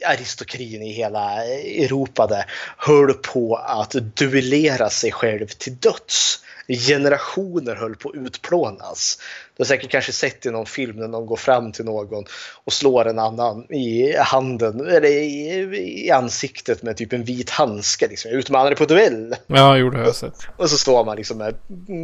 aristokratin 0.06 0.82
i 0.82 0.92
hela 0.92 1.46
Europa 1.46 2.28
där, 2.28 2.46
höll 2.78 3.14
på 3.14 3.56
att 3.56 3.92
duellera 3.92 4.90
sig 4.90 5.12
själv 5.12 5.48
till 5.48 5.78
döds 5.78 6.43
generationer 6.68 7.76
höll 7.76 7.96
på 7.96 8.10
att 8.10 8.16
utplånas. 8.16 9.20
Du 9.58 9.64
har 9.64 9.66
säkert 9.66 9.92
kanske 9.92 10.12
sett 10.12 10.46
i 10.46 10.52
någon 10.52 10.66
film 10.66 10.98
när 10.98 11.08
någon 11.08 11.26
går 11.26 11.36
fram 11.36 11.72
till 11.72 11.86
någon 11.86 12.26
och 12.64 12.74
slår 12.74 13.08
en 13.08 13.20
annan 13.20 13.74
i 13.74 14.16
handen 14.18 14.80
eller 14.80 15.06
i, 15.06 16.06
i 16.06 16.12
ansiktet 16.12 16.84
med 16.84 16.98
typ 16.98 17.14
en 17.14 17.24
vit 17.24 17.50
handske. 17.50 18.08
Liksom. 18.08 18.32
Utmanar 18.32 18.70
det 18.70 18.76
på 18.76 18.86
duell. 18.86 19.36
Ja, 19.48 19.78
jo, 19.78 19.90
det 19.90 19.98
har 19.98 20.06
jag 20.06 20.16
sett. 20.16 20.48
Och 20.58 20.70
så 20.70 20.78
står 20.78 21.06
man 21.06 21.18
liksom 21.18 21.38
med, 21.38 21.56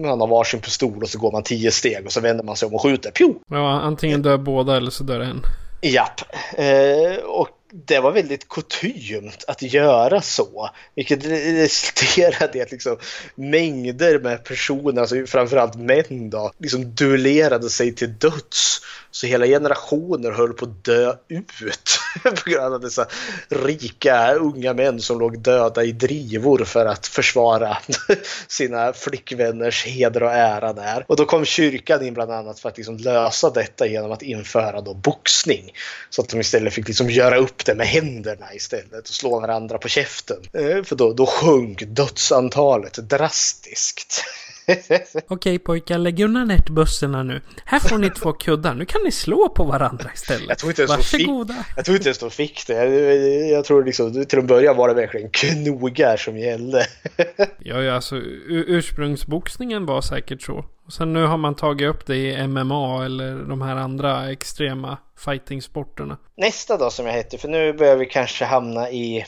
man 0.04 0.20
har 0.20 0.28
varsin 0.28 0.62
pistol 0.62 1.04
och 1.04 1.10
så 1.10 1.20
går 1.20 1.32
man 1.32 1.44
tio 1.44 1.72
steg 1.72 2.06
och 2.06 2.12
så 2.12 2.22
vänder 2.22 2.44
man 2.44 2.56
sig 2.56 2.68
om 2.68 2.74
och 2.74 2.82
skjuter. 2.82 3.12
Pju! 3.12 3.34
Ja, 3.50 3.82
antingen 3.82 4.22
dör 4.22 4.38
båda 4.38 4.78
eller 4.78 4.92
så 4.92 5.04
dör 5.04 5.20
en. 5.20 5.42
Japp. 5.82 6.22
Eh, 6.58 7.24
och 7.26 7.50
det 7.72 8.00
var 8.00 8.12
väldigt 8.12 8.50
kutymt 8.50 9.44
att 9.48 9.62
göra 9.62 10.22
så. 10.22 10.70
Vilket 10.96 11.26
resulterade 11.26 12.58
i 12.58 12.62
att 12.62 12.72
liksom 12.72 12.98
mängder 13.36 14.20
med 14.20 14.44
personer, 14.44 15.02
alltså 15.02 15.26
framförallt 15.26 15.76
män 15.76 16.30
då, 16.30 16.52
liksom 16.58 16.96
duellerade 16.96 17.70
sig 17.70 17.96
till 17.96 18.18
döds. 18.18 18.82
Så 19.12 19.28
hela 19.28 19.46
generationer 19.46 20.32
höll 20.32 20.54
på 20.54 20.66
att 20.66 20.84
dö 20.84 21.16
ut 21.28 22.00
på 22.24 22.50
grund 22.50 22.74
av 22.74 22.82
dessa 22.82 23.08
rika 23.50 24.34
unga 24.34 24.74
män 24.74 25.02
som 25.02 25.20
låg 25.20 25.40
döda 25.40 25.84
i 25.84 25.92
drivor 25.92 26.64
för 26.64 26.86
att 26.86 27.08
försvara 27.08 27.78
sina 28.48 28.94
flickvänners 28.94 29.86
heder 29.86 30.24
och 30.24 30.32
ära 30.32 30.74
där. 30.74 31.06
Och 31.08 31.16
då 31.16 31.26
kom 31.26 31.46
kyrkan 31.46 32.06
in 32.06 32.14
bland 32.14 32.32
annat 32.32 32.60
för 32.60 32.70
att 32.70 32.78
liksom 32.78 32.98
lösa 32.98 33.50
detta 33.50 33.88
genom 33.88 34.12
att 34.12 34.22
införa 34.22 34.82
då 34.82 34.94
boxning. 34.94 35.72
Så 36.10 36.22
att 36.22 36.30
de 36.30 36.40
istället 36.40 36.74
fick 36.74 36.88
liksom 36.88 37.10
göra 37.10 37.38
upp 37.38 37.66
det 37.66 37.76
med 37.76 37.88
händerna 37.88 38.54
istället 38.54 39.10
och 39.10 39.16
slå 39.16 39.40
varandra 39.40 39.78
på 39.78 39.88
käften. 39.88 40.38
Eh, 40.54 40.84
för 40.84 40.96
då, 40.96 41.14
då 41.14 41.26
sjönk 41.26 41.84
dödsantalet 41.86 42.94
drastiskt. 42.94 44.24
Okej 45.28 45.60
pojkar, 45.60 45.98
lägg 45.98 46.20
undan 46.20 46.52
ärtbössorna 46.52 47.24
nu. 47.24 47.42
Här 47.66 47.80
får 47.80 47.98
ni 47.98 48.10
två 48.10 48.34
kuddar. 48.34 48.74
Nu 48.76 48.86
kan 48.86 49.02
ni 49.04 49.12
slå 49.12 49.50
på 49.50 49.64
varandra 49.64 50.10
istället. 50.14 50.50
Jag 50.50 50.58
tror 50.58 50.72
inte 50.72 50.82
ens 50.82 50.92
Varsågoda. 50.92 51.54
Fick, 51.54 51.78
jag 51.78 51.86
tror 51.86 51.98
inte 51.98 52.10
ens 52.10 52.18
de 52.18 52.32
fick 52.32 52.68
det. 52.68 52.74
Jag, 52.74 53.50
jag 53.50 53.66
tror 53.66 53.84
liksom, 53.84 54.26
till 54.26 54.40
en 54.40 54.48
början 54.48 54.78
var 54.78 54.88
det 54.88 54.94
verkligen 54.94 55.30
knogar 55.30 56.18
som 56.18 56.38
gällde. 56.38 56.86
ja, 57.60 57.82
ja, 57.82 57.94
alltså 57.94 58.16
ursprungsboxningen 58.48 59.86
var 59.86 60.02
säkert 60.02 60.42
så. 60.42 60.66
Och 60.86 60.94
sen 60.94 61.14
nu 61.14 61.26
har 61.26 61.38
man 61.38 61.56
tagit 61.56 61.90
upp 61.90 62.06
det 62.06 62.16
i 62.16 62.48
MMA 62.48 63.06
eller 63.06 63.36
de 63.36 63.62
här 63.62 63.76
andra 63.76 64.32
extrema 64.32 64.98
fightingsporterna. 65.26 66.18
Nästa 66.38 66.78
då 66.78 66.90
som 66.90 67.06
jag 67.06 67.14
heter, 67.14 67.38
för 67.38 67.48
nu 67.48 67.74
börjar 67.74 67.96
vi 67.96 68.06
kanske 68.06 68.46
hamna 68.46 68.92
i, 68.92 69.26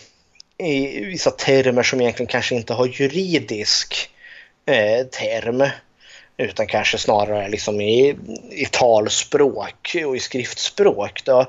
i 0.57 1.05
vissa 1.05 1.31
termer 1.31 1.83
som 1.83 2.01
egentligen 2.01 2.27
kanske 2.27 2.55
inte 2.55 2.73
har 2.73 2.85
juridisk 2.85 4.09
eh, 4.65 5.05
term. 5.05 5.63
Utan 6.37 6.67
kanske 6.67 6.97
snarare 6.97 7.49
liksom 7.49 7.81
i, 7.81 8.17
i 8.51 8.65
talspråk 8.71 9.95
och 10.05 10.15
i 10.15 10.19
skriftspråk. 10.19 11.21
Då. 11.25 11.39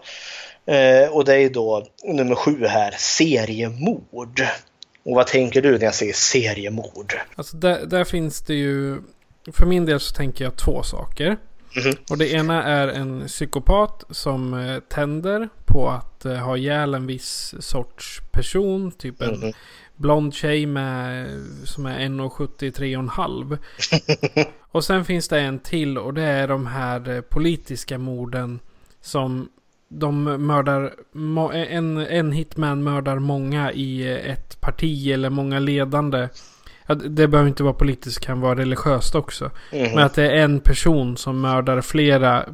Eh, 0.72 1.08
och 1.08 1.24
det 1.24 1.34
är 1.34 1.50
då 1.50 1.86
nummer 2.04 2.34
sju 2.34 2.66
här, 2.66 2.94
seriemord. 2.98 4.42
Och 5.04 5.16
vad 5.16 5.26
tänker 5.26 5.62
du 5.62 5.78
när 5.78 5.84
jag 5.84 5.94
säger 5.94 6.12
seriemord? 6.12 7.14
Alltså 7.34 7.56
där, 7.56 7.86
där 7.86 8.04
finns 8.04 8.40
det 8.40 8.54
ju, 8.54 9.00
för 9.52 9.66
min 9.66 9.86
del 9.86 10.00
så 10.00 10.14
tänker 10.14 10.44
jag 10.44 10.56
två 10.56 10.82
saker. 10.82 11.36
Mm. 11.76 11.96
Och 12.10 12.18
det 12.18 12.32
ena 12.32 12.62
är 12.62 12.88
en 12.88 13.26
psykopat 13.26 14.04
som 14.10 14.54
eh, 14.54 14.78
tänder 14.80 15.48
på 15.64 15.90
att 15.90 16.24
eh, 16.24 16.36
ha 16.36 16.56
ihjäl 16.56 16.94
en 16.94 17.06
viss 17.06 17.54
sorts 17.60 18.20
person. 18.32 18.92
Typ 18.92 19.22
en 19.22 19.34
mm 19.34 19.52
blond 20.02 20.34
tjej 20.34 20.66
med, 20.66 21.28
som 21.64 21.86
är 21.86 21.98
1,73,5. 21.98 23.58
och 24.72 24.84
sen 24.84 25.04
finns 25.04 25.28
det 25.28 25.40
en 25.40 25.58
till 25.58 25.98
och 25.98 26.14
det 26.14 26.22
är 26.22 26.48
de 26.48 26.66
här 26.66 27.10
eh, 27.10 27.20
politiska 27.20 27.98
morden 27.98 28.60
som 29.00 29.48
de 29.88 30.24
mördar, 30.24 30.94
en, 31.52 31.96
en 31.96 32.32
hitman 32.32 32.82
mördar 32.82 33.18
många 33.18 33.72
i 33.72 34.18
ett 34.18 34.60
parti 34.60 35.08
eller 35.08 35.30
många 35.30 35.58
ledande. 35.58 36.28
Det 36.86 37.28
behöver 37.28 37.48
inte 37.48 37.62
vara 37.62 37.74
politiskt, 37.74 38.20
kan 38.20 38.40
vara 38.40 38.58
religiöst 38.58 39.14
också. 39.14 39.50
Mm. 39.72 39.94
Men 39.94 40.04
att 40.04 40.14
det 40.14 40.30
är 40.30 40.44
en 40.44 40.60
person 40.60 41.16
som 41.16 41.40
mördar 41.40 41.80
flera 41.80 42.44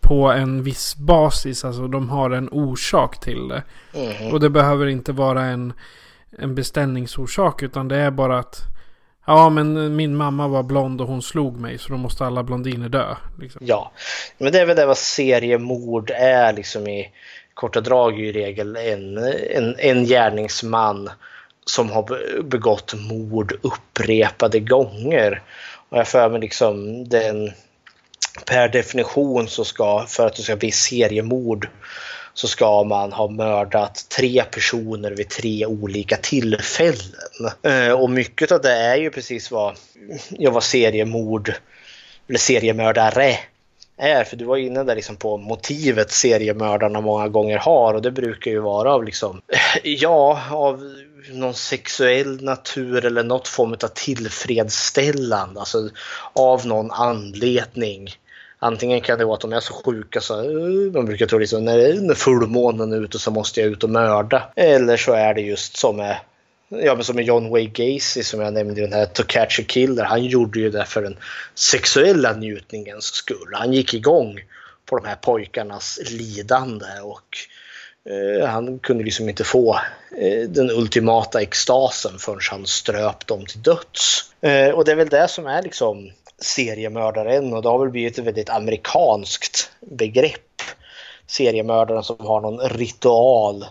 på 0.00 0.32
en 0.32 0.62
viss 0.62 0.96
basis. 0.96 1.64
Alltså 1.64 1.88
de 1.88 2.08
har 2.08 2.30
en 2.30 2.48
orsak 2.48 3.20
till 3.20 3.48
det. 3.48 3.62
Mm. 3.94 4.32
Och 4.32 4.40
det 4.40 4.50
behöver 4.50 4.86
inte 4.86 5.12
vara 5.12 5.44
en 5.44 5.72
en 6.38 6.54
beställningsorsak 6.54 7.62
utan 7.62 7.88
det 7.88 7.96
är 7.96 8.10
bara 8.10 8.38
att 8.38 8.62
Ja 9.26 9.48
men 9.48 9.96
min 9.96 10.16
mamma 10.16 10.48
var 10.48 10.62
blond 10.62 11.00
och 11.00 11.08
hon 11.08 11.22
slog 11.22 11.60
mig 11.60 11.78
så 11.78 11.92
då 11.92 11.96
måste 11.96 12.24
alla 12.24 12.42
blondiner 12.42 12.88
dö. 12.88 13.14
Liksom. 13.40 13.60
Ja, 13.64 13.92
men 14.38 14.52
det 14.52 14.60
är 14.60 14.66
väl 14.66 14.76
det 14.76 14.86
vad 14.86 14.98
seriemord 14.98 16.10
är 16.10 16.52
liksom 16.52 16.86
i 16.86 17.10
korta 17.54 17.80
drag 17.80 18.20
i 18.20 18.32
regel 18.32 18.76
en, 18.76 19.18
en, 19.50 19.74
en 19.78 20.04
gärningsman 20.04 21.10
som 21.70 21.90
har 21.90 22.42
begått 22.42 22.94
mord 22.94 23.58
upprepade 23.62 24.60
gånger. 24.60 25.42
Och 25.88 25.98
jag 25.98 26.08
för 26.08 26.28
mig 26.28 26.40
liksom 26.40 27.04
den 27.08 27.52
per 28.44 28.68
definition 28.68 29.48
så 29.48 29.64
ska 29.64 30.04
för 30.08 30.26
att 30.26 30.36
det 30.36 30.42
ska 30.42 30.56
bli 30.56 30.72
seriemord 30.72 31.68
så 32.34 32.48
ska 32.48 32.84
man 32.84 33.12
ha 33.12 33.28
mördat 33.28 34.06
tre 34.16 34.42
personer 34.42 35.10
vid 35.10 35.28
tre 35.28 35.66
olika 35.66 36.16
tillfällen. 36.16 37.52
Eh, 37.62 37.90
och 37.90 38.10
mycket 38.10 38.52
av 38.52 38.60
det 38.60 38.72
är 38.72 38.96
ju 38.96 39.10
precis 39.10 39.50
vad, 39.50 39.76
jag 40.30 40.50
var 40.50 40.60
seriemord 40.60 41.54
eller 42.28 42.38
seriemördare 42.38 43.38
är. 43.96 44.24
För 44.24 44.36
du 44.36 44.44
var 44.44 44.56
inne 44.56 44.84
där 44.84 44.96
liksom 44.96 45.16
på 45.16 45.36
motivet 45.36 46.10
seriemördarna 46.10 47.00
många 47.00 47.28
gånger 47.28 47.58
har 47.58 47.94
och 47.94 48.02
det 48.02 48.10
brukar 48.10 48.50
ju 48.50 48.58
vara 48.58 48.94
av 48.94 49.04
liksom, 49.04 49.40
ja, 49.82 50.42
av 50.50 50.94
någon 51.32 51.54
sexuell 51.54 52.42
natur 52.42 53.04
eller 53.04 53.22
något 53.22 53.48
form 53.48 53.72
av 53.72 53.88
tillfredsställande, 53.88 55.60
alltså 55.60 55.88
av 56.32 56.66
någon 56.66 56.90
anledning 56.90 58.10
Antingen 58.58 59.00
kan 59.00 59.18
det 59.18 59.24
vara 59.24 59.34
att 59.34 59.40
de 59.40 59.52
är 59.52 59.60
så 59.60 59.72
sjuka 59.72 60.20
så 60.20 60.40
eh, 60.40 60.92
man 60.92 61.06
brukar 61.06 61.26
tro 61.26 61.38
liksom 61.38 61.64
när, 61.64 62.14
fullmånen 62.14 62.92
är 62.92 63.04
ute 63.04 63.18
så 63.18 63.30
måste 63.30 63.60
jag 63.60 63.70
ut 63.70 63.84
och 63.84 63.90
mörda. 63.90 64.52
Eller 64.56 64.96
så 64.96 65.12
är 65.12 65.34
det 65.34 65.40
just 65.40 65.76
som 65.76 65.96
med 65.96 66.16
Ja, 66.68 66.94
men 66.94 67.04
som 67.04 67.22
John 67.22 67.50
Wayne 67.50 67.70
Gacy 67.74 68.22
som 68.22 68.40
jag 68.40 68.54
nämnde 68.54 68.80
i 68.80 68.84
den 68.84 68.92
här 68.92 69.06
To 69.06 69.22
Catch 69.26 69.60
a 69.60 69.62
Killer. 69.66 70.04
Han 70.04 70.24
gjorde 70.24 70.60
ju 70.60 70.70
det 70.70 70.84
för 70.84 71.02
den 71.02 71.16
sexuella 71.54 72.32
njutningens 72.32 73.04
skull. 73.04 73.50
Han 73.52 73.72
gick 73.72 73.94
igång 73.94 74.40
på 74.86 74.98
de 74.98 75.06
här 75.06 75.16
pojkarnas 75.16 75.98
lidande 76.10 76.86
och 77.02 77.18
eh, 77.18 77.55
Eh, 78.10 78.46
han 78.46 78.78
kunde 78.78 79.04
liksom 79.04 79.28
inte 79.28 79.44
få 79.44 79.80
eh, 80.18 80.48
den 80.48 80.70
ultimata 80.70 81.42
extasen 81.42 82.18
förrän 82.18 82.40
han 82.50 82.66
ströp 82.66 83.26
dem 83.26 83.46
till 83.46 83.62
döds. 83.62 84.32
Eh, 84.40 84.70
och 84.70 84.84
det 84.84 84.92
är 84.92 84.96
väl 84.96 85.08
det 85.08 85.28
som 85.28 85.46
är 85.46 85.62
liksom 85.62 86.10
seriemördaren 86.38 87.52
och 87.52 87.62
det 87.62 87.68
har 87.68 87.78
väl 87.78 87.90
blivit 87.90 88.18
ett 88.18 88.24
väldigt 88.24 88.50
amerikanskt 88.50 89.70
begrepp. 89.80 90.62
Seriemördaren 91.26 92.02
som 92.02 92.16
har 92.18 92.40
någon 92.40 92.68
ritual 92.68 93.66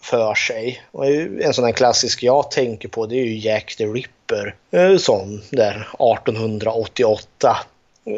för 0.00 0.34
sig. 0.34 0.82
Och 0.90 1.06
en 1.06 1.54
sån 1.54 1.64
här 1.64 1.72
klassisk 1.72 2.22
jag 2.22 2.50
tänker 2.50 2.88
på 2.88 3.06
det 3.06 3.14
är 3.14 3.24
ju 3.24 3.38
Jack 3.38 3.76
the 3.76 3.86
Ripper. 3.86 4.54
En 4.70 4.98
sån 4.98 5.42
där 5.50 5.88
1888 6.14 7.56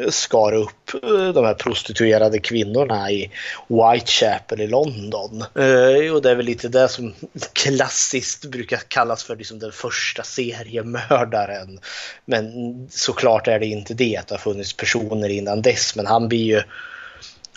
skar 0.09 0.53
upp 0.53 0.93
eh, 1.03 1.33
de 1.33 1.45
här 1.45 1.53
prostituerade 1.53 2.39
kvinnorna 2.39 3.11
i 3.11 3.31
Whitechapel 3.67 4.61
i 4.61 4.67
London. 4.67 5.41
Eh, 5.41 6.13
och 6.13 6.21
det 6.21 6.31
är 6.31 6.35
väl 6.35 6.45
lite 6.45 6.67
det 6.67 6.89
som 6.89 7.13
klassiskt 7.53 8.45
brukar 8.45 8.77
kallas 8.77 9.23
för 9.23 9.35
liksom 9.35 9.59
den 9.59 9.71
första 9.71 10.23
seriemördaren. 10.23 11.79
Men 12.25 12.51
såklart 12.91 13.47
är 13.47 13.59
det 13.59 13.65
inte 13.65 13.93
det, 13.93 14.17
att 14.17 14.27
det 14.27 14.35
har 14.35 14.39
funnits 14.39 14.73
personer 14.73 15.29
innan 15.29 15.61
dess, 15.61 15.95
men 15.95 16.07
han 16.07 16.27
blir 16.27 16.45
ju 16.45 16.61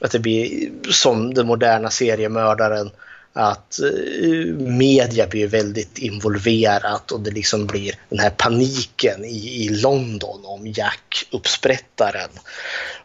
Att 0.01 0.11
det 0.11 0.19
blir 0.19 0.71
som 0.91 1.35
den 1.35 1.47
moderna 1.47 1.91
seriemördaren 1.91 2.91
att 3.37 3.79
eh, 3.79 4.55
media 4.57 5.27
blir 5.27 5.49
väldigt 5.49 5.99
involverat 5.99 7.13
och 7.13 7.21
det 7.21 7.31
liksom 7.31 7.67
blir 7.67 7.95
den 8.09 8.19
här 8.19 8.31
paniken 8.31 9.25
i, 9.25 9.65
i 9.65 9.69
London 9.69 10.45
om 10.45 10.67
Jack, 10.67 11.29
uppsprättaren. 11.31 12.31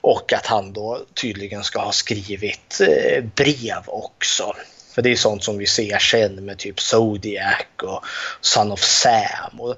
Och 0.01 0.33
att 0.33 0.45
han 0.45 0.73
då 0.73 1.05
tydligen 1.13 1.63
ska 1.63 1.79
ha 1.79 1.91
skrivit 1.91 2.81
eh, 2.81 3.23
brev 3.35 3.83
också. 3.87 4.55
För 4.95 5.01
det 5.01 5.11
är 5.11 5.15
sånt 5.15 5.43
som 5.43 5.57
vi 5.57 5.65
ser 5.65 5.99
sen 5.99 6.45
med 6.45 6.57
typ 6.57 6.79
Zodiac 6.79 7.65
och 7.83 8.05
Son 8.41 8.71
of 8.71 8.83
Sam. 8.83 9.59
Och 9.59 9.75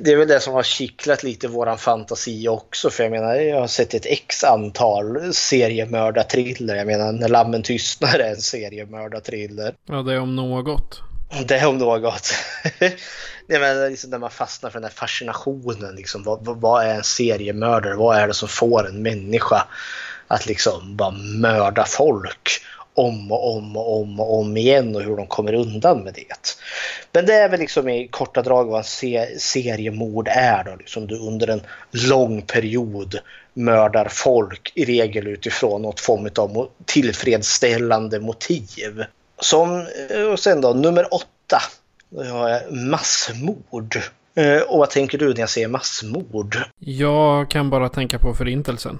det 0.00 0.12
är 0.12 0.16
väl 0.16 0.28
det 0.28 0.40
som 0.40 0.54
har 0.54 0.62
kittlat 0.62 1.22
lite 1.22 1.48
våran 1.48 1.78
fantasi 1.78 2.48
också. 2.48 2.90
För 2.90 3.02
jag 3.02 3.10
menar, 3.10 3.34
jag 3.34 3.60
har 3.60 3.66
sett 3.66 3.94
ett 3.94 4.06
x 4.06 4.44
antal 4.44 5.34
seriemördarthriller. 5.34 6.74
Jag 6.74 6.86
menar, 6.86 7.12
När 7.12 7.28
lammen 7.28 7.62
tystnar 7.62 8.18
är 8.18 8.30
en 8.30 8.40
seriemördarthriller. 8.40 9.74
Ja, 9.88 10.02
det 10.02 10.14
är 10.14 10.20
om 10.20 10.36
något. 10.36 11.00
Det 11.46 11.58
är 11.58 11.66
om 11.66 11.78
något. 11.78 12.34
Jag 13.48 13.60
menar, 13.60 13.90
liksom 13.90 14.10
när 14.10 14.18
man 14.18 14.30
fastnar 14.30 14.70
för 14.70 14.78
den 14.78 14.84
här 14.84 14.96
fascinationen. 14.96 15.94
Liksom, 15.94 16.22
vad, 16.22 16.44
vad 16.44 16.84
är 16.84 16.94
en 16.94 17.04
seriemördare? 17.04 17.94
Vad 17.94 18.16
är 18.16 18.28
det 18.28 18.34
som 18.34 18.48
får 18.48 18.88
en 18.88 19.02
människa 19.02 19.66
att 20.28 20.46
liksom 20.46 20.96
bara 20.96 21.10
mörda 21.10 21.84
folk? 21.84 22.60
Om 22.96 23.32
och 23.32 23.56
om 23.56 23.76
och 23.76 24.00
om 24.00 24.20
och 24.20 24.38
om 24.38 24.56
igen 24.56 24.96
och 24.96 25.02
hur 25.02 25.16
de 25.16 25.26
kommer 25.26 25.54
undan 25.54 26.04
med 26.04 26.14
det. 26.14 26.56
Men 27.12 27.26
det 27.26 27.34
är 27.34 27.48
väl 27.48 27.60
liksom 27.60 27.88
i 27.88 28.08
korta 28.08 28.42
drag 28.42 28.64
vad 28.64 28.84
en 29.02 29.38
seriemord 29.38 30.28
är 30.28 30.64
då. 30.64 30.76
Liksom 30.76 31.06
du 31.06 31.18
under 31.18 31.48
en 31.48 31.60
lång 31.90 32.42
period 32.42 33.18
mördar 33.54 34.08
folk 34.08 34.72
i 34.74 34.84
regel 34.84 35.26
utifrån 35.26 35.82
något 35.82 36.00
form 36.00 36.30
av 36.36 36.68
tillfredsställande 36.84 38.20
motiv. 38.20 39.04
Som, 39.40 39.86
eh, 40.10 40.22
och 40.22 40.40
sen 40.40 40.60
då 40.60 40.72
nummer 40.72 41.14
åtta. 41.14 41.62
Då 42.08 42.22
har 42.22 42.48
jag 42.48 42.72
massmord. 42.72 43.98
Eh, 44.34 44.60
och 44.60 44.78
vad 44.78 44.90
tänker 44.90 45.18
du 45.18 45.28
när 45.28 45.40
jag 45.40 45.50
säger 45.50 45.68
massmord? 45.68 46.56
Jag 46.78 47.50
kan 47.50 47.70
bara 47.70 47.88
tänka 47.88 48.18
på 48.18 48.34
förintelsen. 48.34 48.98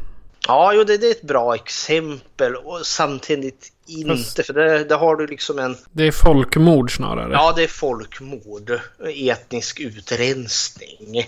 Ja, 0.49 0.73
jo, 0.75 0.85
det, 0.85 0.99
det, 0.99 1.07
är 1.07 1.11
ett 1.11 1.23
bra 1.23 1.55
exempel 1.55 2.57
och 2.57 2.87
samtidigt 2.87 3.73
inte. 3.87 4.43
För 4.43 4.53
det, 4.53 4.85
det, 4.85 4.95
har 4.95 5.17
du 5.17 5.27
liksom 5.27 5.59
en... 5.59 5.77
Det 5.93 6.07
är 6.07 6.13
folkmord 6.13 6.97
snarare. 6.97 7.33
Ja, 7.33 7.53
det 7.57 7.63
är 7.63 7.69
folkmord. 7.69 8.81
Etnisk 9.15 9.81
utrensning. 9.81 11.27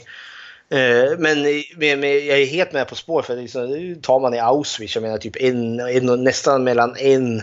Eh, 0.71 1.19
men, 1.19 1.43
men, 1.77 2.01
men, 2.01 2.27
jag 2.27 2.41
är 2.41 2.47
helt 2.47 2.73
med 2.73 2.89
på 2.89 2.95
spår 2.95 3.23
för 3.23 3.37
liksom, 3.37 3.97
tar 4.03 4.21
man 4.21 4.35
i 4.35 4.39
Auschwitz, 4.39 4.95
jag 4.95 5.03
menar 5.03 5.19
typ 5.19 5.37
en, 5.37 5.81
en, 5.81 6.25
nästan 6.25 6.65
mellan 6.65 6.97
en 6.97 7.43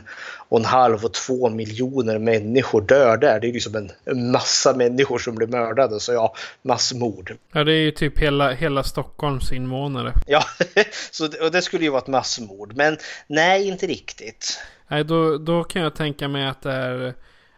och 0.50 0.60
en 0.60 0.66
halv 0.66 1.06
och 1.06 1.14
två 1.14 1.50
miljoner 1.50 2.20
människor 2.20 2.82
dör 2.82 3.18
där. 3.18 3.40
Det 3.40 3.48
är 3.48 3.54
liksom 3.54 3.76
en, 3.76 3.92
en 4.06 4.32
massa 4.32 4.74
människor 4.74 5.20
som 5.20 5.36
blir 5.36 5.48
mördade. 5.48 6.00
Så 6.00 6.14
ja, 6.14 6.36
massmord. 6.62 7.36
Ja, 7.52 7.64
det 7.64 7.74
är 7.74 7.82
ju 7.82 7.92
typ 7.92 8.20
hela, 8.20 8.52
hela 8.52 8.84
Stockholms 8.84 9.52
invånare. 9.52 10.14
Ja, 10.28 10.44
så, 11.12 11.26
och 11.26 11.52
det 11.52 11.62
skulle 11.62 11.84
ju 11.84 11.90
vara 11.90 12.02
ett 12.02 12.08
massmord. 12.08 12.76
Men 12.76 12.98
nej, 13.28 13.68
inte 13.68 13.88
riktigt. 13.88 14.60
Nej, 14.88 15.04
då, 15.04 15.38
då 15.38 15.64
kan 15.64 15.82
jag 15.82 15.96
tänka 15.96 16.28
mig 16.28 16.46
att 16.46 16.62
det 16.62 17.14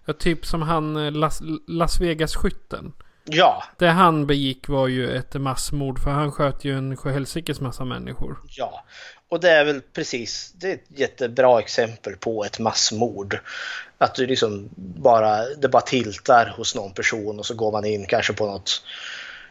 är 0.06 0.14
typ 0.14 0.46
som 0.46 0.62
han 0.62 1.06
eh, 1.06 1.12
Las, 1.12 1.40
Las 1.68 2.02
Vegas-skytten. 2.02 2.94
Ja. 3.30 3.64
Det 3.78 3.88
han 3.88 4.28
begick 4.28 4.68
var 4.68 4.88
ju 4.88 5.18
ett 5.18 5.34
massmord 5.34 6.00
för 6.00 6.12
han 6.12 6.32
sköt 6.32 6.66
ju 6.66 6.78
en 6.78 6.98
sjöhelsikes 6.98 7.62
massa 7.62 7.86
människor. 7.86 8.40
Ja, 8.50 8.84
och 9.30 9.40
det 9.40 9.50
är 9.50 9.66
väl 9.66 9.82
precis, 9.82 10.52
det 10.56 10.70
är 10.70 10.74
ett 10.74 11.00
jättebra 11.00 11.60
exempel 11.60 12.16
på 12.16 12.46
ett 12.46 12.60
massmord. 12.60 13.40
Att 13.98 14.16
du 14.16 14.28
liksom 14.28 14.70
bara, 14.76 15.46
det 15.46 15.70
bara 15.70 15.82
tiltar 15.82 16.54
hos 16.58 16.76
någon 16.76 16.94
person 16.94 17.40
och 17.40 17.46
så 17.46 17.56
går 17.56 17.72
man 17.72 17.86
in 17.86 18.06
kanske 18.06 18.34
på 18.34 18.46
något 18.46 18.84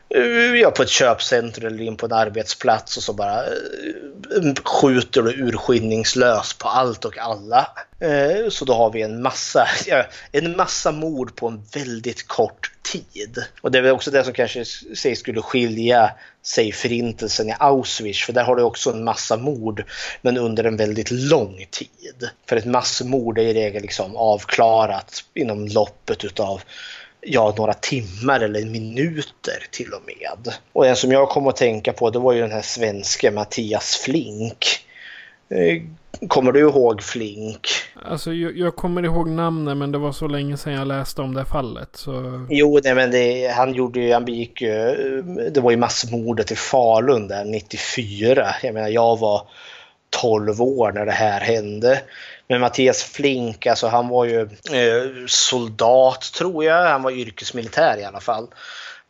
Eh, 0.09 0.61
ja, 0.61 0.71
på 0.71 0.83
ett 0.83 0.89
köpcentrum 0.89 1.67
eller 1.67 1.85
in 1.85 1.97
på 1.97 2.07
en 2.07 2.13
arbetsplats 2.13 2.97
och 2.97 3.03
så 3.03 3.13
bara 3.13 3.45
eh, 3.45 4.55
skjuter 4.65 5.23
du 5.23 5.31
urskillningslöst 5.31 6.59
på 6.59 6.69
allt 6.69 7.05
och 7.05 7.19
alla. 7.19 7.69
Eh, 8.01 8.49
så 8.49 8.65
då 8.65 8.75
har 8.75 8.91
vi 8.91 9.03
en 9.03 9.23
massa, 9.23 9.69
en 10.33 10.57
massa 10.57 10.93
mord 10.93 11.37
på 11.37 11.49
en 11.49 11.63
väldigt 11.75 12.29
kort 12.29 12.71
tid. 12.93 13.45
Och 13.61 13.73
det 13.73 13.79
är 13.79 13.83
väl 13.83 13.93
också 13.93 14.11
det 14.11 14.25
som 14.25 14.33
kanske 14.33 14.65
sägs 14.97 15.21
skulle 15.21 15.43
skilja 15.43 16.11
sig 16.43 16.73
förintelsen 16.73 17.49
i 17.49 17.55
Auschwitz, 17.59 18.25
för 18.25 18.33
där 18.33 18.45
har 18.45 18.57
du 18.57 18.63
också 18.63 18.91
en 18.91 19.05
massa 19.05 19.37
mord, 19.37 19.85
men 20.23 20.39
under 20.39 20.65
en 20.65 20.77
väldigt 20.77 21.11
lång 21.11 21.67
tid. 21.71 22.31
För 22.49 22.57
ett 22.57 22.65
massmord 22.65 23.39
är 23.39 23.43
i 23.43 23.55
regel 23.55 23.83
liksom 23.83 24.17
avklarat 24.17 25.25
inom 25.35 25.67
loppet 25.67 26.25
utav 26.25 26.63
ja, 27.27 27.55
några 27.57 27.75
timmar 27.75 28.41
eller 28.41 28.65
minuter 28.65 29.67
till 29.71 29.93
och 29.93 30.03
med. 30.07 30.55
Och 30.73 30.87
en 30.87 30.97
som 30.97 31.13
jag 31.13 31.29
kom 31.29 31.47
att 31.47 31.57
tänka 31.57 31.93
på 31.93 32.11
det 32.11 32.19
var 32.19 32.33
ju 32.33 32.41
den 32.41 32.53
här 32.53 32.63
svenske 32.63 33.31
Mattias 33.31 33.97
Flink. 33.97 34.67
Eh, 35.49 35.83
kommer 36.29 36.53
du 36.53 36.61
ihåg 36.61 37.03
Flink? 37.03 37.69
Alltså 38.05 38.33
jag, 38.33 38.59
jag, 38.59 38.77
kommer 38.77 39.05
ihåg 39.05 39.29
namnet 39.29 39.77
men 39.77 39.93
det 39.93 39.99
var 39.99 40.13
så 40.13 40.27
länge 40.27 40.57
sedan 40.57 40.73
jag 40.73 40.89
läste 40.89 41.23
om 41.23 41.35
det 41.35 41.45
fallet. 41.45 41.89
Så... 41.93 42.47
Jo, 42.51 42.81
nej, 42.85 42.95
men 42.95 43.11
det, 43.11 43.49
han 43.49 43.75
gjorde 43.75 44.01
ju, 44.01 44.13
han 44.13 44.25
begick 44.25 44.61
det 45.51 45.61
var 45.61 45.71
ju 45.71 45.77
massmordet 45.77 46.51
i 46.51 46.57
Falun 46.57 47.29
där 47.29 47.45
94. 47.45 48.55
Jag 48.63 48.75
menar 48.75 48.89
jag 48.89 49.19
var 49.19 49.49
12 50.11 50.63
år 50.63 50.93
när 50.93 51.07
det 51.07 51.13
här 51.13 51.41
hände. 51.41 52.01
Men 52.49 52.61
Mattias 52.61 53.03
Flink, 53.03 53.67
alltså 53.67 53.87
han 53.87 54.09
var 54.09 54.25
ju 54.25 54.41
eh, 54.73 55.27
soldat 55.27 56.33
tror 56.35 56.65
jag, 56.65 56.87
han 56.87 57.03
var 57.03 57.11
yrkesmilitär 57.11 57.99
i 57.99 58.05
alla 58.05 58.21
fall. 58.21 58.49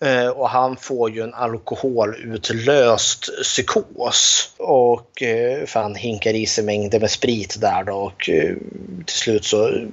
Eh, 0.04 0.28
och 0.28 0.48
han 0.48 0.76
får 0.76 1.10
ju 1.10 1.22
en 1.22 1.34
alkoholutlöst 1.34 3.28
psykos. 3.42 4.50
Och 4.58 5.22
eh, 5.22 5.66
för 5.66 5.80
han 5.80 5.94
hinkar 5.94 6.34
i 6.34 6.46
sig 6.46 6.64
mängder 6.64 7.00
med 7.00 7.10
sprit 7.10 7.60
där 7.60 7.84
då 7.84 7.92
och 7.92 8.28
eh, 8.28 8.56
till 9.06 9.16
slut 9.16 9.44
så 9.44 9.86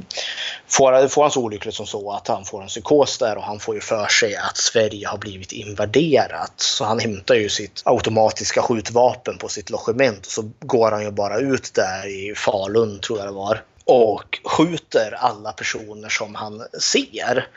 får, 0.67 1.07
får 1.07 1.21
han 1.21 1.31
så 1.31 1.43
olyckligt 1.43 1.75
som 1.75 1.85
så 1.85 2.11
att 2.11 2.27
han 2.27 2.45
får 2.45 2.61
en 2.61 2.67
psykos 2.67 3.17
där 3.17 3.37
och 3.37 3.43
han 3.43 3.59
får 3.59 3.75
ju 3.75 3.81
för 3.81 4.07
sig 4.07 4.35
att 4.35 4.57
Sverige 4.57 5.07
har 5.07 5.17
blivit 5.17 5.51
invaderat. 5.51 6.53
Så 6.55 6.85
han 6.85 6.99
hämtar 6.99 7.35
ju 7.35 7.49
sitt 7.49 7.81
automatiska 7.85 8.61
skjutvapen 8.61 9.37
på 9.37 9.47
sitt 9.49 9.69
logement 9.69 10.25
och 10.25 10.31
så 10.31 10.51
går 10.59 10.91
han 10.91 11.03
ju 11.03 11.11
bara 11.11 11.39
ut 11.39 11.73
där 11.73 12.07
i 12.07 12.35
Falun 12.35 12.99
tror 12.99 13.19
jag 13.19 13.27
det 13.27 13.33
var 13.33 13.63
och 13.85 14.39
skjuter 14.43 15.11
alla 15.11 15.51
personer 15.51 16.09
som 16.09 16.35
han 16.35 16.63
ser. 16.81 17.47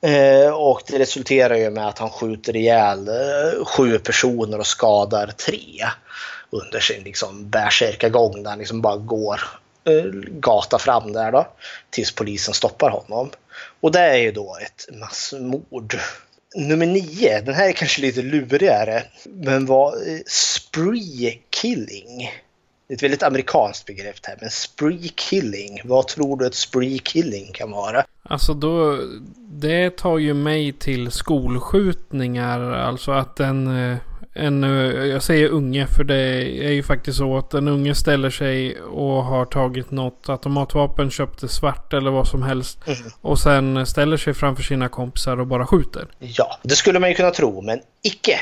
Eh, 0.00 0.52
och 0.52 0.82
det 0.86 0.98
resulterar 0.98 1.56
ju 1.56 1.70
med 1.70 1.88
att 1.88 1.98
han 1.98 2.10
skjuter 2.10 2.56
ihjäl 2.56 3.08
eh, 3.08 3.64
sju 3.64 3.98
personer 3.98 4.58
och 4.58 4.66
skadar 4.66 5.26
tre 5.26 5.84
under 6.50 6.80
sin 6.80 7.02
liksom 7.02 7.50
bärsärkagång 7.50 8.42
där 8.42 8.50
han 8.50 8.58
liksom 8.58 8.80
bara 8.80 8.96
går 8.96 9.40
eh, 9.84 10.04
gata 10.30 10.78
fram 10.78 11.12
där 11.12 11.32
då 11.32 11.46
tills 11.90 12.12
polisen 12.12 12.54
stoppar 12.54 12.90
honom. 12.90 13.30
Och 13.80 13.92
det 13.92 14.00
är 14.00 14.16
ju 14.16 14.32
då 14.32 14.56
ett 14.62 14.88
massmord. 15.00 15.98
Nummer 16.54 16.86
nio, 16.86 17.40
den 17.40 17.54
här 17.54 17.68
är 17.68 17.72
kanske 17.72 18.00
lite 18.00 18.22
lurigare, 18.22 19.02
men 19.24 19.66
var 19.66 19.92
eh, 19.92 20.20
spree 20.26 21.38
killing. 21.50 22.30
Det 22.88 22.94
är 22.94 22.96
ett 22.96 23.02
väldigt 23.02 23.22
amerikanskt 23.22 23.86
begrepp 23.86 24.16
här, 24.22 24.36
men 24.40 24.50
spree 24.50 25.08
killing. 25.14 25.80
Vad 25.84 26.08
tror 26.08 26.36
du 26.36 26.46
ett 26.46 26.54
spree 26.54 26.98
killing 26.98 27.52
kan 27.52 27.70
vara? 27.70 28.04
Alltså 28.22 28.54
då, 28.54 28.98
det 29.38 29.96
tar 29.96 30.18
ju 30.18 30.34
mig 30.34 30.72
till 30.72 31.10
skolskjutningar. 31.10 32.60
Alltså 32.60 33.12
att 33.12 33.40
en, 33.40 33.90
eh, 33.92 33.98
en, 34.34 34.64
eh, 34.64 35.04
jag 35.06 35.22
säger 35.22 35.48
unge 35.48 35.86
för 35.86 36.04
det 36.04 36.14
är 36.66 36.70
ju 36.70 36.82
faktiskt 36.82 37.18
så 37.18 37.38
att 37.38 37.54
en 37.54 37.68
unge 37.68 37.94
ställer 37.94 38.30
sig 38.30 38.80
och 38.80 39.24
har 39.24 39.44
tagit 39.44 39.90
något 39.90 40.28
automatvapen, 40.28 41.10
köpte 41.10 41.48
svart 41.48 41.92
eller 41.92 42.10
vad 42.10 42.28
som 42.28 42.42
helst. 42.42 42.78
Mm. 42.86 42.98
Och 43.20 43.38
sen 43.38 43.86
ställer 43.86 44.16
sig 44.16 44.34
framför 44.34 44.62
sina 44.62 44.88
kompisar 44.88 45.40
och 45.40 45.46
bara 45.46 45.66
skjuter. 45.66 46.06
Ja, 46.18 46.58
det 46.62 46.74
skulle 46.74 46.98
man 46.98 47.08
ju 47.08 47.14
kunna 47.14 47.30
tro, 47.30 47.62
men 47.62 47.80
icke. 48.02 48.38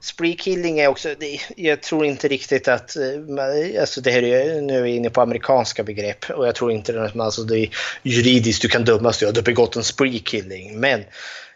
Spree 0.00 0.34
killing 0.34 0.78
är 0.78 0.88
också, 0.88 1.14
jag 1.56 1.82
tror 1.82 2.04
inte 2.04 2.28
riktigt 2.28 2.68
att, 2.68 2.96
eh, 2.96 3.80
alltså 3.80 4.00
det 4.00 4.10
här 4.10 4.22
är, 4.22 4.60
nu 4.60 4.78
är 4.78 4.82
vi 4.82 4.90
inne 4.90 5.10
på 5.10 5.20
amerikanska 5.20 5.82
begrepp 5.82 6.30
och 6.30 6.46
jag 6.46 6.54
tror 6.54 6.72
inte 6.72 7.02
att 7.02 7.16
alltså 7.16 7.42
det 7.42 7.58
är 7.58 7.70
juridiskt 8.02 8.62
du 8.62 8.68
kan 8.68 8.84
dömas 8.84 9.22
att 9.22 9.34
du 9.34 9.40
har 9.40 9.44
begått 9.44 9.76
en 9.76 9.84
spree 9.84 10.18
killing. 10.18 10.80
Men 10.80 11.00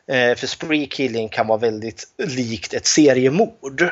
eh, 0.06 0.36
för 0.36 0.46
spree 0.46 0.86
killing 0.86 1.28
kan 1.28 1.46
vara 1.46 1.58
väldigt 1.58 2.04
likt 2.18 2.74
ett 2.74 2.86
seriemord. 2.86 3.90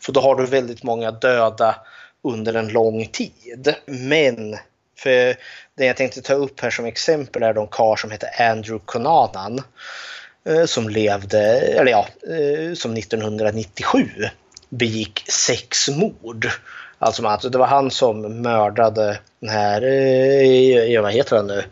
För 0.00 0.12
då 0.12 0.20
har 0.20 0.36
du 0.36 0.46
väldigt 0.46 0.82
många 0.82 1.10
döda 1.10 1.76
under 2.22 2.54
en 2.54 2.68
lång 2.68 3.06
tid. 3.06 3.74
Men 3.86 4.56
för 4.98 5.36
det 5.76 5.84
jag 5.86 5.96
tänkte 5.96 6.22
ta 6.22 6.34
upp 6.34 6.60
här 6.60 6.70
som 6.70 6.84
exempel 6.84 7.42
är 7.42 7.52
de 7.52 7.68
kar 7.68 7.96
som 7.96 8.10
heter 8.10 8.50
Andrew 8.50 8.82
Conanan. 8.84 9.62
Eh, 10.46 10.64
som 10.64 10.88
levde, 10.88 11.40
eller 11.60 11.90
ja, 11.90 12.06
eh, 12.22 12.74
som 12.74 12.94
1997 12.94 14.08
begick 14.68 15.24
sexmord. 15.28 16.48
Alltså 16.98 17.22
att 17.22 17.32
alltså, 17.32 17.48
det 17.48 17.58
var 17.58 17.66
han 17.66 17.90
som 17.90 18.42
mördade 18.42 19.18
den 19.40 19.50
här, 19.50 19.82
eh, 19.82 20.84
ja, 20.92 21.02
vad 21.02 21.12
heter 21.12 21.36
han 21.36 21.46
nu, 21.46 21.64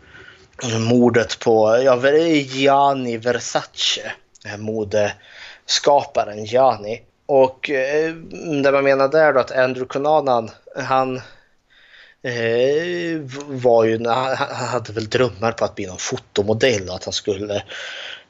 mordet 0.79 1.39
på 1.39 1.81
ja, 1.83 2.11
Gianni 2.17 3.17
Versace, 3.17 4.11
modeskaparen 4.57 6.45
Gianni. 6.45 7.01
Och 7.25 7.69
det 8.63 8.71
man 8.71 8.83
menar 8.83 9.07
där 9.07 9.33
då 9.33 9.39
att 9.39 9.51
Andrew 9.51 9.87
Cunanan, 9.87 10.49
han 10.75 11.21
var 13.47 13.83
ju, 13.83 14.07
han 14.07 14.67
hade 14.67 14.93
väl 14.93 15.09
drömmar 15.09 15.51
på 15.51 15.65
att 15.65 15.75
bli 15.75 15.85
någon 15.85 15.97
fotomodell 15.97 16.89
och 16.89 16.95
att 16.95 17.03
han 17.03 17.13
skulle 17.13 17.63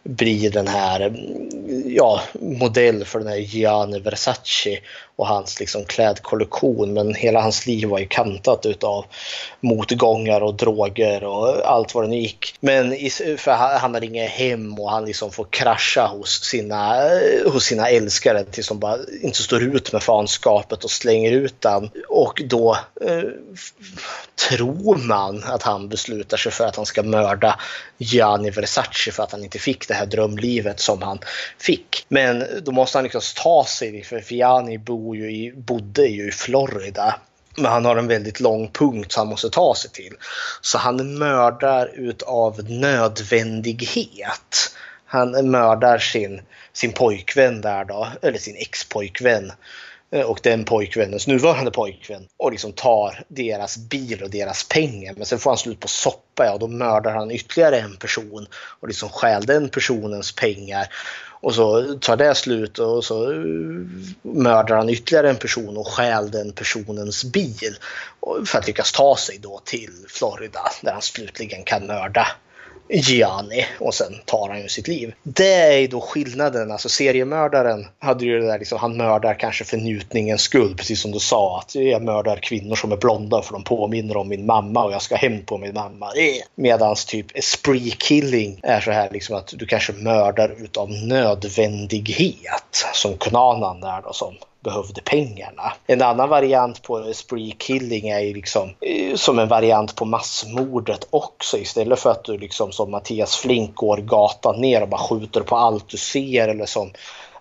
bli 0.04 0.50
den 0.50 0.68
här 0.68 1.02
mm, 1.02 1.50
ja, 1.86 2.22
modell 2.40 3.06
för 3.06 3.20
den 3.20 3.28
här 3.28 3.38
Gianni 3.38 4.00
Versace 4.00 4.80
och 5.16 5.28
hans 5.28 5.60
liksom 5.60 5.86
klädkollektion. 5.86 6.94
Men 6.94 7.14
hela 7.14 7.42
hans 7.42 7.66
liv 7.66 7.88
var 7.90 8.00
ju 8.00 8.08
kantat 8.08 8.66
utav 8.66 9.06
motgångar 9.60 10.42
och 10.42 10.54
droger 10.54 11.24
och 11.24 11.72
allt 11.72 11.96
vad 11.96 12.04
det 12.04 12.08
nu 12.08 12.18
gick. 12.18 12.56
Men 12.60 12.96
för 13.38 13.52
han 13.52 13.94
har 13.94 14.04
inget 14.04 14.30
hem 14.30 14.80
och 14.80 14.92
han 14.92 15.06
liksom 15.06 15.32
får 15.32 15.48
krascha 15.50 16.08
hos 16.08 16.44
sina, 16.44 17.10
hos 17.46 17.64
sina 17.64 17.90
älskare 17.90 18.44
tills 18.44 18.68
de 18.68 18.80
bara 18.80 18.98
inte 19.22 19.44
står 19.44 19.64
ut 19.64 19.94
med 19.94 20.04
fanskapet 20.04 20.84
och 20.84 20.92
slänger 20.92 21.32
ut 21.32 21.62
den. 21.62 21.90
Och 22.10 22.42
då 22.46 22.78
eh, 23.02 23.24
tror 24.50 25.08
man 25.08 25.44
att 25.44 25.64
han 25.64 25.90
beslutar 25.90 26.38
sig 26.38 26.52
för 26.52 26.66
att 26.66 26.76
han 26.76 26.86
ska 26.86 27.04
mörda 27.04 27.60
Gianni 27.98 28.50
Versace 28.50 29.12
för 29.12 29.24
att 29.24 29.32
han 29.32 29.44
inte 29.44 29.60
fick 29.60 29.88
det 29.88 29.94
här 29.94 30.06
drömlivet 30.06 30.80
som 30.80 31.02
han 31.02 31.20
fick. 31.60 32.06
Men 32.08 32.46
då 32.62 32.72
måste 32.72 32.98
han 32.98 33.04
liksom 33.04 33.22
ta 33.44 33.66
sig, 33.66 34.04
för 34.04 34.34
Gianni 34.34 34.78
bor 34.78 35.03
ju 35.16 35.32
i, 35.32 35.54
bodde 35.56 36.08
ju 36.08 36.28
i 36.28 36.32
Florida. 36.32 37.16
Men 37.56 37.72
han 37.72 37.86
har 37.86 37.96
en 37.96 38.08
väldigt 38.08 38.40
lång 38.40 38.68
punkt 38.68 39.12
som 39.12 39.20
han 39.20 39.28
måste 39.28 39.50
ta 39.50 39.76
sig 39.76 39.92
till. 39.92 40.14
Så 40.62 40.78
han 40.78 41.18
mördar 41.18 41.92
utav 41.94 42.70
nödvändighet. 42.70 44.76
Han 45.06 45.52
mördar 45.52 45.98
sin, 45.98 46.42
sin 46.74 46.92
pojkvän 46.92 47.62
där 47.62 47.86
då, 47.86 48.08
eller 48.22 48.38
sin 48.38 48.56
ex-pojkvän 48.56 49.52
eh, 50.12 50.22
och 50.22 50.40
den 50.44 50.66
pojkvännens 50.66 51.28
nuvarande 51.28 51.72
pojkvän 51.72 52.28
och 52.38 52.52
liksom 52.52 52.72
tar 52.72 53.24
deras 53.28 53.78
bil 53.78 54.24
och 54.24 54.30
deras 54.30 54.68
pengar. 54.68 55.14
Men 55.18 55.26
sen 55.26 55.40
får 55.40 55.52
han 55.52 55.58
slut 55.58 55.80
på 55.80 55.88
soppa 55.88 56.54
och 56.54 56.60
då 56.60 56.68
mördar 56.68 57.12
han 57.12 57.32
ytterligare 57.32 57.80
en 57.80 57.98
person 57.98 58.48
och 58.54 58.88
liksom 58.88 59.10
stjäl 59.10 59.46
den 59.46 59.70
personens 59.70 60.36
pengar. 60.36 60.88
Och 61.44 61.56
så 61.56 61.94
tar 61.94 62.18
det 62.18 62.36
slut 62.36 62.80
och 62.80 63.06
så 63.06 63.32
eh, 63.32 63.40
mördar 64.22 64.76
han 64.76 64.90
ytterligare 64.90 65.30
en 65.30 65.36
person 65.36 65.78
och 65.78 65.88
stjäl 65.88 66.32
den 66.32 66.52
personens 66.52 67.24
bil. 67.24 67.76
För 68.46 68.60
att 68.60 68.68
lyckas 68.68 68.92
ta 68.92 69.16
sig 69.16 69.38
då 69.42 69.62
till 69.66 69.94
Florida 70.08 70.60
där 70.82 70.92
han 70.92 71.02
slutligen 71.02 71.64
kan 71.64 71.88
mörda 71.88 72.28
Gianni 72.90 73.66
och 73.80 73.94
sen 73.94 74.14
tar 74.26 74.50
han 74.50 74.62
ju 74.62 74.68
sitt 74.68 74.88
liv. 74.88 75.14
Det 75.24 75.54
är 75.54 75.78
ju 75.78 75.88
då 75.88 76.02
skillnaden. 76.02 76.72
Alltså 76.72 76.90
seriemördaren 76.90 77.88
hade 78.00 78.26
ju 78.26 78.40
det 78.40 78.48
där 78.48 78.60
liksom, 78.60 78.78
han 78.78 78.98
mördar 78.98 79.34
kanske 79.34 79.64
för 79.64 79.78
njutningens 79.78 80.42
skull, 80.42 80.76
precis 80.76 81.02
som 81.02 81.12
du 81.12 81.20
sa. 81.20 81.60
Att 81.60 81.76
jag 81.76 82.04
mördar 82.04 82.36
kvinnor 82.36 82.76
som 82.76 82.92
är 82.92 82.98
blonda 82.98 83.42
för 83.42 83.54
de 83.54 83.64
påminner 83.64 84.18
om 84.18 84.28
min 84.28 84.46
mamma 84.46 84.84
och 84.84 84.92
jag 84.92 85.02
ska 85.02 85.16
hem 85.16 85.46
på 85.46 85.58
min 85.58 85.74
mamma. 85.74 86.06
Eh. 86.06 86.44
Medans 86.56 87.06
typ 87.06 87.44
spree 87.44 87.92
killing 87.98 88.60
är 88.64 88.82
så 88.82 88.92
här 88.92 89.10
liksom 89.12 89.36
att 89.36 89.54
du 89.56 89.66
kanske 89.66 89.94
mördar 89.94 90.56
utav 90.64 90.92
nödvändighet. 90.92 92.86
Som 92.94 93.18
Kunanan 93.18 93.80
där 93.80 94.02
då 94.02 94.14
som 94.14 94.36
behövde 94.64 95.02
pengarna. 95.02 95.74
En 95.88 96.02
annan 96.02 96.30
variant 96.30 96.82
på 96.82 97.14
spree 97.14 97.52
killing 97.58 98.10
är 98.10 98.20
ju 98.20 98.34
liksom 98.34 98.74
eh, 98.82 99.16
som 99.16 99.40
en 99.40 99.48
variant 99.48 99.96
på 99.96 100.06
massmordet 100.06 101.08
också. 101.10 101.58
Istället 101.58 102.00
för 102.00 102.12
att 102.12 102.24
du 102.24 102.38
liksom 102.38 102.72
som 102.72 102.92
Mattias 102.92 103.36
Flink 103.36 103.76
går 103.76 103.98
gatan 103.98 104.62
ner 104.62 104.82
och 104.82 104.90
bara 104.90 105.02
skjuter 105.02 105.42
på 105.42 105.56
allt 105.56 105.90
du 105.90 105.98
ser 105.98 106.48
eller 106.48 106.66
som 106.66 106.92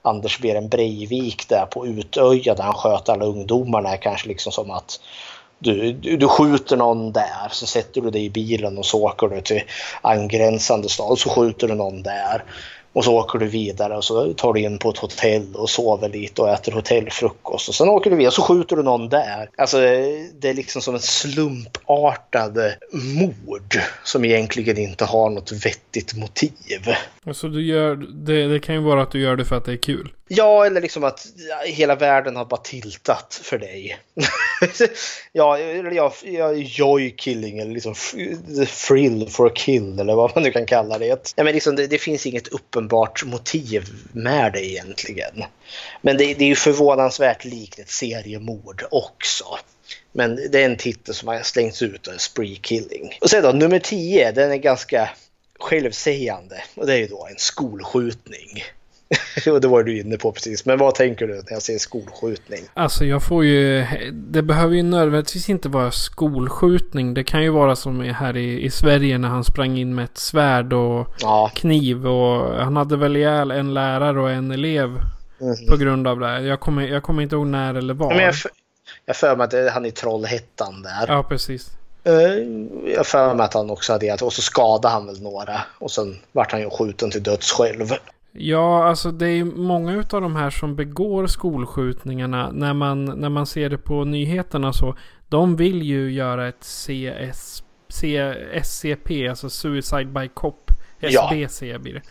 Anders 0.03 0.39
Beren 0.39 0.69
Breivik 0.69 1.49
där 1.49 1.67
på 1.67 1.87
Utöja 1.87 2.55
där 2.55 2.65
han 2.65 2.75
sköt 2.75 3.09
alla 3.09 3.25
ungdomarna. 3.25 3.97
Kanske 3.97 4.29
liksom 4.29 4.53
som 4.53 4.71
att 4.71 5.01
du, 5.59 5.93
du, 5.93 6.17
du, 6.17 6.29
skjuter 6.29 6.77
någon 6.77 7.13
där, 7.13 7.49
så 7.51 7.67
sätter 7.67 8.01
du 8.01 8.11
dig 8.11 8.25
i 8.25 8.31
bilen 8.31 8.79
och 8.79 8.87
så 8.87 9.03
åker 9.03 9.29
du 9.29 9.41
till 9.41 9.63
angränsande 10.01 10.89
stad 10.89 11.19
så 11.19 11.31
skjuter 11.31 11.69
du 11.69 11.75
någon 11.75 12.03
där. 12.03 12.45
Och 12.93 13.05
så 13.05 13.15
åker 13.15 13.39
du 13.39 13.47
vidare 13.47 13.97
och 13.97 14.05
så 14.05 14.35
tar 14.35 14.53
du 14.53 14.61
in 14.61 14.79
på 14.79 14.91
ett 14.91 14.99
hotell 14.99 15.55
och 15.55 15.71
sover 15.71 16.09
lite 16.09 16.43
och 16.43 16.51
äter 16.51 16.73
hotellfrukost. 16.73 17.69
Och 17.69 17.75
sen 17.75 17.89
åker 17.89 18.11
du 18.11 18.17
vidare 18.17 18.29
och 18.29 18.35
så 18.35 18.43
skjuter 18.43 18.77
du 18.77 18.83
någon 18.83 19.09
där. 19.09 19.51
Alltså 19.57 19.79
det 20.35 20.49
är 20.49 20.55
liksom 20.55 20.83
som 20.83 20.95
en 20.95 21.01
slumpartad 21.01 22.59
mord 22.93 23.79
som 24.05 24.25
egentligen 24.25 24.79
inte 24.79 25.05
har 25.05 25.31
något 25.31 25.53
vettigt 25.53 26.17
motiv. 26.17 26.53
Alltså 27.27 27.49
du 27.49 27.67
gör, 27.67 27.97
det, 27.97 28.47
det 28.49 28.61
kan 28.61 28.75
ju 28.75 28.81
vara 28.81 29.03
att 29.03 29.11
du 29.11 29.21
gör 29.21 29.37
det 29.37 29.45
för 29.45 29.57
att 29.57 29.65
det 29.65 29.73
är 29.73 29.77
kul. 29.77 30.13
Ja, 30.35 30.67
eller 30.67 30.81
liksom 30.81 31.05
att 31.05 31.27
hela 31.65 31.95
världen 31.95 32.37
har 32.37 32.45
bara 32.45 32.61
tiltat 32.61 33.41
för 33.43 33.59
dig. 33.59 33.99
ja, 35.33 35.59
eller 35.59 35.91
jag, 35.91 36.13
jag 36.23 36.59
joy 36.59 37.11
killing 37.11 37.59
eller 37.59 37.73
liksom 37.73 37.95
thrill 38.87 39.29
for 39.29 39.47
a 39.47 39.53
kill 39.55 39.99
eller 39.99 40.15
vad 40.15 40.35
man 40.35 40.43
nu 40.43 40.53
kan 40.53 40.67
kalla 40.67 40.99
det. 40.99 41.33
Ja, 41.37 41.45
men 41.45 41.55
liksom, 41.55 41.77
det, 41.77 41.87
det 41.87 41.99
finns 41.99 42.27
inget 42.27 42.49
uppenbart 42.49 43.25
motiv 43.25 43.85
med 44.13 44.53
det 44.53 44.67
egentligen. 44.67 45.45
Men 46.01 46.17
det, 46.17 46.35
det 46.35 46.45
är 46.45 46.49
ju 46.49 46.57
förvånansvärt 46.57 47.45
likt 47.45 47.79
ett 47.79 47.91
seriemord 47.91 48.85
också. 48.91 49.45
Men 50.13 50.37
det 50.51 50.63
är 50.63 50.67
en 50.67 50.77
titel 50.77 51.15
som 51.15 51.29
har 51.29 51.43
slängts 51.43 51.83
ut, 51.83 52.09
Spree 52.19 52.57
Killing. 52.57 53.19
Och 53.21 53.31
sen 53.31 53.43
då 53.43 53.53
nummer 53.53 53.79
10, 53.79 54.33
den 54.33 54.53
är 54.53 54.57
ganska 54.57 55.11
självsägande 55.59 56.63
och 56.75 56.87
det 56.87 56.95
är 56.95 56.99
ju 56.99 57.07
då 57.07 57.27
en 57.31 57.39
skolskjutning. 57.39 58.63
och 59.53 59.61
det 59.61 59.69
var 59.69 59.83
du 59.83 60.01
inne 60.01 60.17
på 60.17 60.33
precis. 60.33 60.67
Men 60.67 60.79
vad 60.79 60.95
tänker 60.95 61.27
du 61.27 61.35
när 61.35 61.53
jag 61.53 61.63
säger 61.63 61.79
skolskjutning? 61.79 62.61
Alltså 62.75 63.05
jag 63.05 63.23
får 63.23 63.45
ju... 63.45 63.87
Det 64.13 64.43
behöver 64.43 64.77
ju 64.77 64.83
nödvändigtvis 64.83 65.49
inte 65.49 65.69
vara 65.69 65.91
skolskjutning. 65.91 67.15
Det 67.15 67.25
kan 67.25 67.43
ju 67.43 67.51
vara 67.51 67.77
som 67.77 68.01
här 68.01 68.37
i, 68.37 68.63
i 68.65 68.71
Sverige 68.71 69.19
när 69.19 69.29
han 69.29 69.45
sprang 69.45 69.79
in 69.79 69.95
med 69.95 70.05
ett 70.05 70.19
svärd 70.19 70.73
och 70.73 71.07
ja. 71.21 71.51
kniv. 71.55 72.07
Och 72.07 72.65
han 72.65 72.77
hade 72.77 72.97
väl 72.97 73.17
ihjäl 73.17 73.51
en 73.51 73.75
lärare 73.75 74.21
och 74.21 74.31
en 74.31 74.51
elev. 74.51 74.89
Mm. 75.41 75.67
På 75.69 75.77
grund 75.77 76.09
av 76.09 76.21
det. 76.21 76.41
Jag 76.41 76.61
kommer, 76.61 76.89
jag 76.89 77.03
kommer 77.03 77.23
inte 77.23 77.37
ihåg 77.37 77.47
när 77.47 77.75
eller 77.75 77.95
var. 77.95 78.15
Men 78.15 78.25
jag, 78.25 78.35
jag 79.07 79.17
för 79.17 79.37
mig 79.37 79.45
att 79.45 79.51
det, 79.51 79.71
han 79.71 79.87
är 79.87 79.91
Trollhättan 79.91 80.83
där. 80.83 81.05
Ja, 81.09 81.23
precis. 81.23 81.71
Eh, 82.05 82.13
jag 82.95 83.07
för 83.07 83.35
mig 83.35 83.45
att 83.45 83.55
han 83.55 83.71
också 83.71 83.93
hade 83.93 84.07
det. 84.07 84.23
Och 84.23 84.33
så 84.33 84.43
skadade 84.43 84.95
han 84.95 85.07
väl 85.07 85.23
några. 85.23 85.61
Och 85.79 85.91
sen 85.91 86.19
vart 86.33 86.53
han 86.53 86.61
ju 86.61 86.71
skjuten 86.71 87.11
till 87.11 87.23
döds 87.23 87.53
själv. 87.53 87.89
Ja, 88.33 88.85
alltså 88.85 89.11
det 89.11 89.29
är 89.29 89.45
många 89.45 89.99
av 89.99 90.21
de 90.21 90.37
här 90.37 90.51
som 90.51 90.77
begår 90.77 91.27
skolskjutningarna. 91.27 92.51
När 92.53 92.75
man, 92.75 93.05
när 93.05 93.29
man 93.29 93.47
ser 93.47 93.71
det 93.71 93.79
på 93.79 94.05
nyheterna 94.05 94.73
så. 94.73 94.97
De 95.29 95.57
vill 95.57 95.83
ju 95.83 96.13
göra 96.13 96.49
ett 96.49 96.65
CS, 96.65 97.63
C, 97.89 98.35
SCP, 98.53 99.29
alltså 99.29 99.51
Suicide 99.51 100.05
by 100.05 100.29
Cop. 100.29 100.71
SBC 101.01 101.63
ja. 101.63 101.79
blir 101.79 101.95
det. 101.95 102.03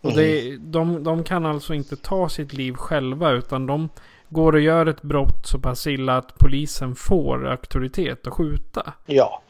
Och 0.00 0.12
det, 0.12 0.48
mm. 0.48 0.72
de, 0.72 1.04
de 1.04 1.24
kan 1.24 1.46
alltså 1.46 1.74
inte 1.74 1.96
ta 1.96 2.28
sitt 2.28 2.52
liv 2.52 2.74
själva 2.74 3.30
utan 3.30 3.66
de 3.66 3.88
går 4.32 4.52
och 4.52 4.60
gör 4.60 4.86
ett 4.86 5.02
brott 5.02 5.46
så 5.46 5.58
pass 5.58 5.86
illa 5.86 6.16
att 6.16 6.38
polisen 6.38 6.94
får 6.94 7.50
auktoritet 7.50 8.26
att 8.26 8.32
skjuta. 8.32 8.92
Ja, 9.06 9.42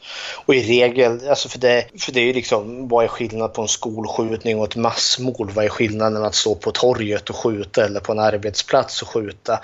och 0.45 0.55
i 0.55 0.61
regel, 0.61 1.29
alltså 1.29 1.49
för 1.49 1.59
det, 1.59 1.85
för 1.99 2.11
det 2.11 2.19
är 2.19 2.25
ju 2.25 2.33
liksom, 2.33 2.87
vad 2.87 3.03
är 3.03 3.07
skillnaden 3.07 3.53
på 3.55 3.61
en 3.61 3.67
skolskjutning 3.67 4.59
och 4.59 4.65
ett 4.65 4.75
massmord? 4.75 5.51
Vad 5.51 5.65
är 5.65 5.69
skillnaden 5.69 6.23
att 6.23 6.35
stå 6.35 6.55
på 6.55 6.71
torget 6.71 7.29
och 7.29 7.35
skjuta 7.35 7.85
eller 7.85 7.99
på 7.99 8.11
en 8.11 8.19
arbetsplats 8.19 9.01
och 9.01 9.07
skjuta? 9.07 9.59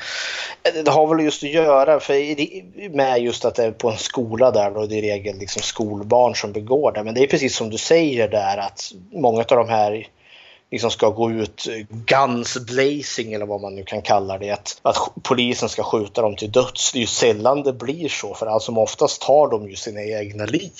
Det 0.83 0.91
har 0.91 1.07
väl 1.07 1.25
just 1.25 1.43
att 1.43 1.49
göra 1.49 1.99
för, 1.99 2.95
med 2.95 3.21
just 3.21 3.45
att 3.45 3.55
det 3.55 3.63
är 3.63 3.71
på 3.71 3.89
en 3.89 3.97
skola 3.97 4.51
där 4.51 4.77
och 4.77 4.89
det 4.89 4.95
är 4.95 5.03
i 5.03 5.11
regel 5.11 5.37
liksom 5.37 5.61
skolbarn 5.61 6.35
som 6.35 6.51
begår 6.51 6.91
det. 6.91 7.03
Men 7.03 7.13
det 7.13 7.23
är 7.23 7.27
precis 7.27 7.55
som 7.55 7.69
du 7.69 7.77
säger 7.77 8.27
där 8.29 8.57
att 8.57 8.91
många 9.11 9.39
av 9.39 9.57
de 9.57 9.69
här 9.69 10.07
liksom 10.71 10.91
ska 10.91 11.09
gå 11.09 11.31
ut 11.31 11.67
guns 11.89 12.57
blazing 12.57 13.33
eller 13.33 13.45
vad 13.45 13.61
man 13.61 13.75
nu 13.75 13.83
kan 13.83 14.01
kalla 14.01 14.37
det. 14.37 14.49
Att, 14.49 14.79
att 14.81 14.97
polisen 15.23 15.69
ska 15.69 15.83
skjuta 15.83 16.21
dem 16.21 16.35
till 16.35 16.51
döds. 16.51 16.91
Det 16.91 16.97
är 16.97 17.01
ju 17.01 17.07
sällan 17.07 17.63
det 17.63 17.73
blir 17.73 18.09
så 18.09 18.33
för 18.33 18.45
allt 18.45 18.63
som 18.63 18.77
oftast 18.77 19.21
tar 19.21 19.47
de 19.47 19.69
ju 19.69 19.75
sina 19.75 20.03
egna 20.03 20.45
liv. 20.45 20.71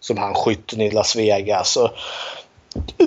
Som 0.00 0.18
han 0.18 0.34
skytten 0.34 0.80
i 0.80 0.90
Las 0.90 1.16
Vegas. 1.16 1.76
Och 1.76 1.90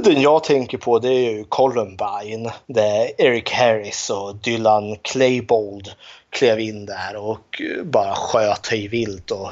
den 0.04 0.22
jag 0.22 0.44
tänker 0.44 0.78
på 0.78 1.00
det 1.00 1.10
är 1.10 1.32
ju 1.32 1.44
Columbine. 1.44 2.52
Där 2.66 3.22
Eric 3.22 3.52
Harris 3.52 4.10
och 4.10 4.36
Dylan 4.36 4.96
Claybold 5.02 5.90
klev 6.30 6.60
in 6.60 6.86
där 6.86 7.16
och 7.16 7.62
bara 7.84 8.16
sköt 8.16 8.68
hej 8.68 8.88
vilt 8.88 9.32
och 9.32 9.52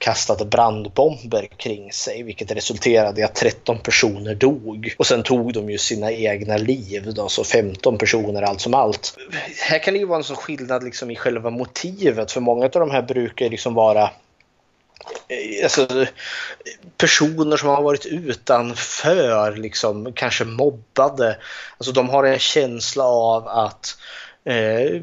kastade 0.00 0.44
brandbomber 0.44 1.48
kring 1.56 1.92
sig 1.92 2.22
vilket 2.22 2.50
resulterade 2.50 3.20
i 3.20 3.24
att 3.24 3.34
13 3.34 3.78
personer 3.78 4.34
dog. 4.34 4.94
Och 4.98 5.06
sen 5.06 5.22
tog 5.22 5.52
de 5.52 5.70
ju 5.70 5.78
sina 5.78 6.12
egna 6.12 6.56
liv 6.56 7.12
då, 7.14 7.28
så 7.28 7.44
15 7.44 7.98
personer 7.98 8.42
allt 8.42 8.60
som 8.60 8.74
allt. 8.74 9.16
Här 9.68 9.78
kan 9.78 9.94
det 9.94 10.00
ju 10.00 10.06
vara 10.06 10.18
en 10.18 10.24
sån 10.24 10.36
skillnad 10.36 10.84
liksom 10.84 11.10
i 11.10 11.16
själva 11.16 11.50
motivet 11.50 12.32
för 12.32 12.40
många 12.40 12.64
av 12.64 12.70
de 12.70 12.90
här 12.90 13.02
brukar 13.02 13.44
ju 13.44 13.50
liksom 13.50 13.74
vara 13.74 14.02
eh, 14.02 15.62
Alltså, 15.62 16.06
personer 16.96 17.56
som 17.56 17.68
har 17.68 17.82
varit 17.82 18.06
utanför, 18.06 19.56
liksom, 19.56 20.12
kanske 20.12 20.44
mobbade. 20.44 21.36
Alltså, 21.78 21.92
de 21.92 22.08
har 22.08 22.24
en 22.24 22.38
känsla 22.38 23.04
av 23.04 23.48
att 23.48 23.96
eh, 24.44 25.02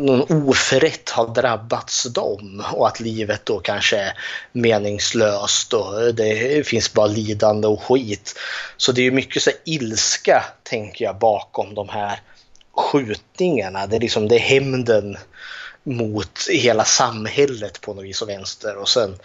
någon 0.00 0.46
oförrätt 0.48 1.10
har 1.10 1.34
drabbats 1.34 2.04
dem 2.04 2.64
och 2.72 2.88
att 2.88 3.00
livet 3.00 3.46
då 3.46 3.58
kanske 3.58 3.96
är 3.96 4.12
meningslöst 4.52 5.72
och 5.72 6.14
det 6.14 6.66
finns 6.66 6.92
bara 6.92 7.06
lidande 7.06 7.68
och 7.68 7.82
skit. 7.82 8.38
Så 8.76 8.92
det 8.92 9.06
är 9.06 9.10
mycket 9.10 9.42
så 9.42 9.50
ilska, 9.64 10.44
tänker 10.62 11.04
jag, 11.04 11.18
bakom 11.18 11.74
de 11.74 11.88
här 11.88 12.20
skjutningarna. 12.76 13.86
Det 13.86 13.96
är 13.96 14.00
liksom 14.00 14.28
det 14.28 14.36
är 14.36 14.40
hämnden 14.40 15.16
mot 15.82 16.48
hela 16.50 16.84
samhället 16.84 17.80
på 17.80 17.94
något 17.94 18.04
vis 18.04 18.22
och 18.22 18.28
vänster 18.28 18.76
och 18.76 18.88
sen 18.88 19.18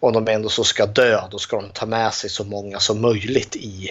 om 0.00 0.12
de 0.12 0.28
ändå 0.28 0.48
så 0.48 0.64
ska 0.64 0.86
dö 0.86 1.20
då 1.30 1.38
ska 1.38 1.56
de 1.56 1.70
ta 1.70 1.86
med 1.86 2.14
sig 2.14 2.30
så 2.30 2.44
många 2.44 2.80
som 2.80 3.00
möjligt 3.00 3.56
i 3.56 3.90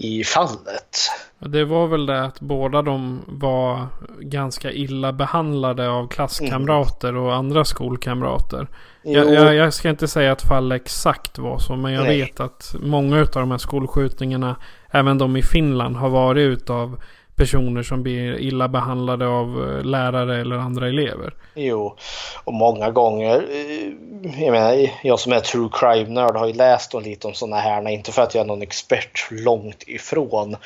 i 0.00 0.24
fallet. 0.24 1.10
Det 1.38 1.64
var 1.64 1.86
väl 1.86 2.06
det 2.06 2.24
att 2.24 2.40
båda 2.40 2.82
de 2.82 3.20
var 3.26 3.86
ganska 4.20 4.72
illa 4.72 5.12
behandlade 5.12 5.88
av 5.88 6.08
klasskamrater 6.08 7.08
mm. 7.08 7.22
och 7.22 7.34
andra 7.34 7.64
skolkamrater. 7.64 8.68
Jag, 9.02 9.34
jag, 9.34 9.54
jag, 9.54 9.74
ska 9.74 9.90
inte 9.90 10.08
säga 10.08 10.32
att 10.32 10.42
fallet 10.42 10.82
exakt 10.82 11.38
var 11.38 11.58
så, 11.58 11.76
men 11.76 11.92
jag 11.92 12.04
Nej. 12.04 12.20
vet 12.20 12.40
att 12.40 12.74
många 12.80 13.20
av 13.20 13.26
de 13.32 13.50
här 13.50 13.58
skolskjutningarna, 13.58 14.56
även 14.90 15.18
de 15.18 15.36
i 15.36 15.42
Finland, 15.42 15.96
har 15.96 16.08
varit 16.08 16.42
utav 16.42 17.00
personer 17.40 17.82
som 17.82 18.02
blir 18.02 18.38
illa 18.38 18.68
behandlade 18.68 19.26
av 19.26 19.48
eh, 19.48 19.84
lärare 19.84 20.40
eller 20.40 20.56
andra 20.56 20.88
elever. 20.88 21.34
Jo, 21.54 21.96
och 22.44 22.54
många 22.54 22.90
gånger, 22.90 23.46
eh, 23.50 24.44
jag 24.44 24.52
menar, 24.52 24.90
jag 25.02 25.20
som 25.20 25.32
är 25.32 25.40
true 25.40 25.68
crime-nörd 25.72 26.36
har 26.36 26.46
ju 26.46 26.52
läst 26.52 26.94
om 26.94 27.02
lite 27.02 27.26
om 27.26 27.34
sådana 27.34 27.56
här, 27.56 27.88
inte 27.88 28.12
för 28.12 28.22
att 28.22 28.34
jag 28.34 28.42
är 28.42 28.46
någon 28.46 28.62
expert 28.62 29.28
långt 29.30 29.82
ifrån. 29.86 30.56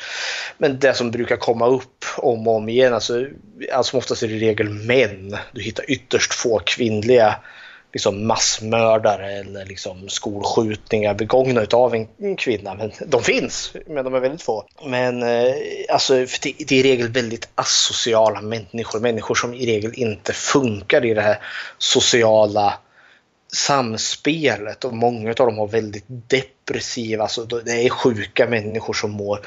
Men 0.59 0.79
det 0.79 0.95
som 0.95 1.11
brukar 1.11 1.37
komma 1.37 1.67
upp 1.67 2.05
om 2.19 2.49
och 2.49 2.57
om 2.57 2.69
igen, 2.69 2.95
alltså, 2.95 3.27
alltså 3.73 3.97
oftast 3.97 4.23
är 4.23 4.29
det 4.29 4.35
i 4.35 4.41
regel 4.41 4.69
män. 4.69 5.37
Du 5.53 5.63
hittar 5.63 5.91
ytterst 5.91 6.35
få 6.35 6.61
kvinnliga 6.65 7.37
liksom 7.95 8.27
massmördare 8.27 9.33
eller 9.33 9.65
liksom 9.65 10.09
skolskjutningar 10.09 11.15
begångna 11.15 11.67
av 11.73 11.95
en 11.95 12.37
kvinna. 12.37 12.75
Men 12.75 12.93
de 13.07 13.23
finns, 13.23 13.73
men 13.87 14.05
de 14.05 14.15
är 14.15 14.21
väldigt 14.21 14.43
få. 14.43 14.65
Men 14.85 15.23
eh, 15.23 15.55
alltså, 15.89 16.15
det, 16.15 16.55
det, 16.69 16.73
är 16.73 16.73
i 16.73 16.83
regel 16.83 17.09
väldigt 17.09 17.49
asociala 17.55 18.41
människor. 18.41 19.01
Människor 19.01 19.35
som 19.35 19.55
i 19.55 19.67
regel 19.67 19.93
inte 19.95 20.33
funkar 20.33 21.05
i 21.05 21.15
det 21.15 21.21
här 21.21 21.39
sociala 21.79 22.75
samspelet 23.53 24.85
och 24.85 24.95
många 24.95 25.29
av 25.29 25.35
dem 25.35 25.59
har 25.59 25.67
väldigt 25.67 26.05
depressiva, 26.09 27.23
alltså 27.23 27.45
det 27.45 27.73
är 27.73 27.89
sjuka 27.89 28.47
människor 28.47 28.93
som 28.93 29.11
mår 29.11 29.41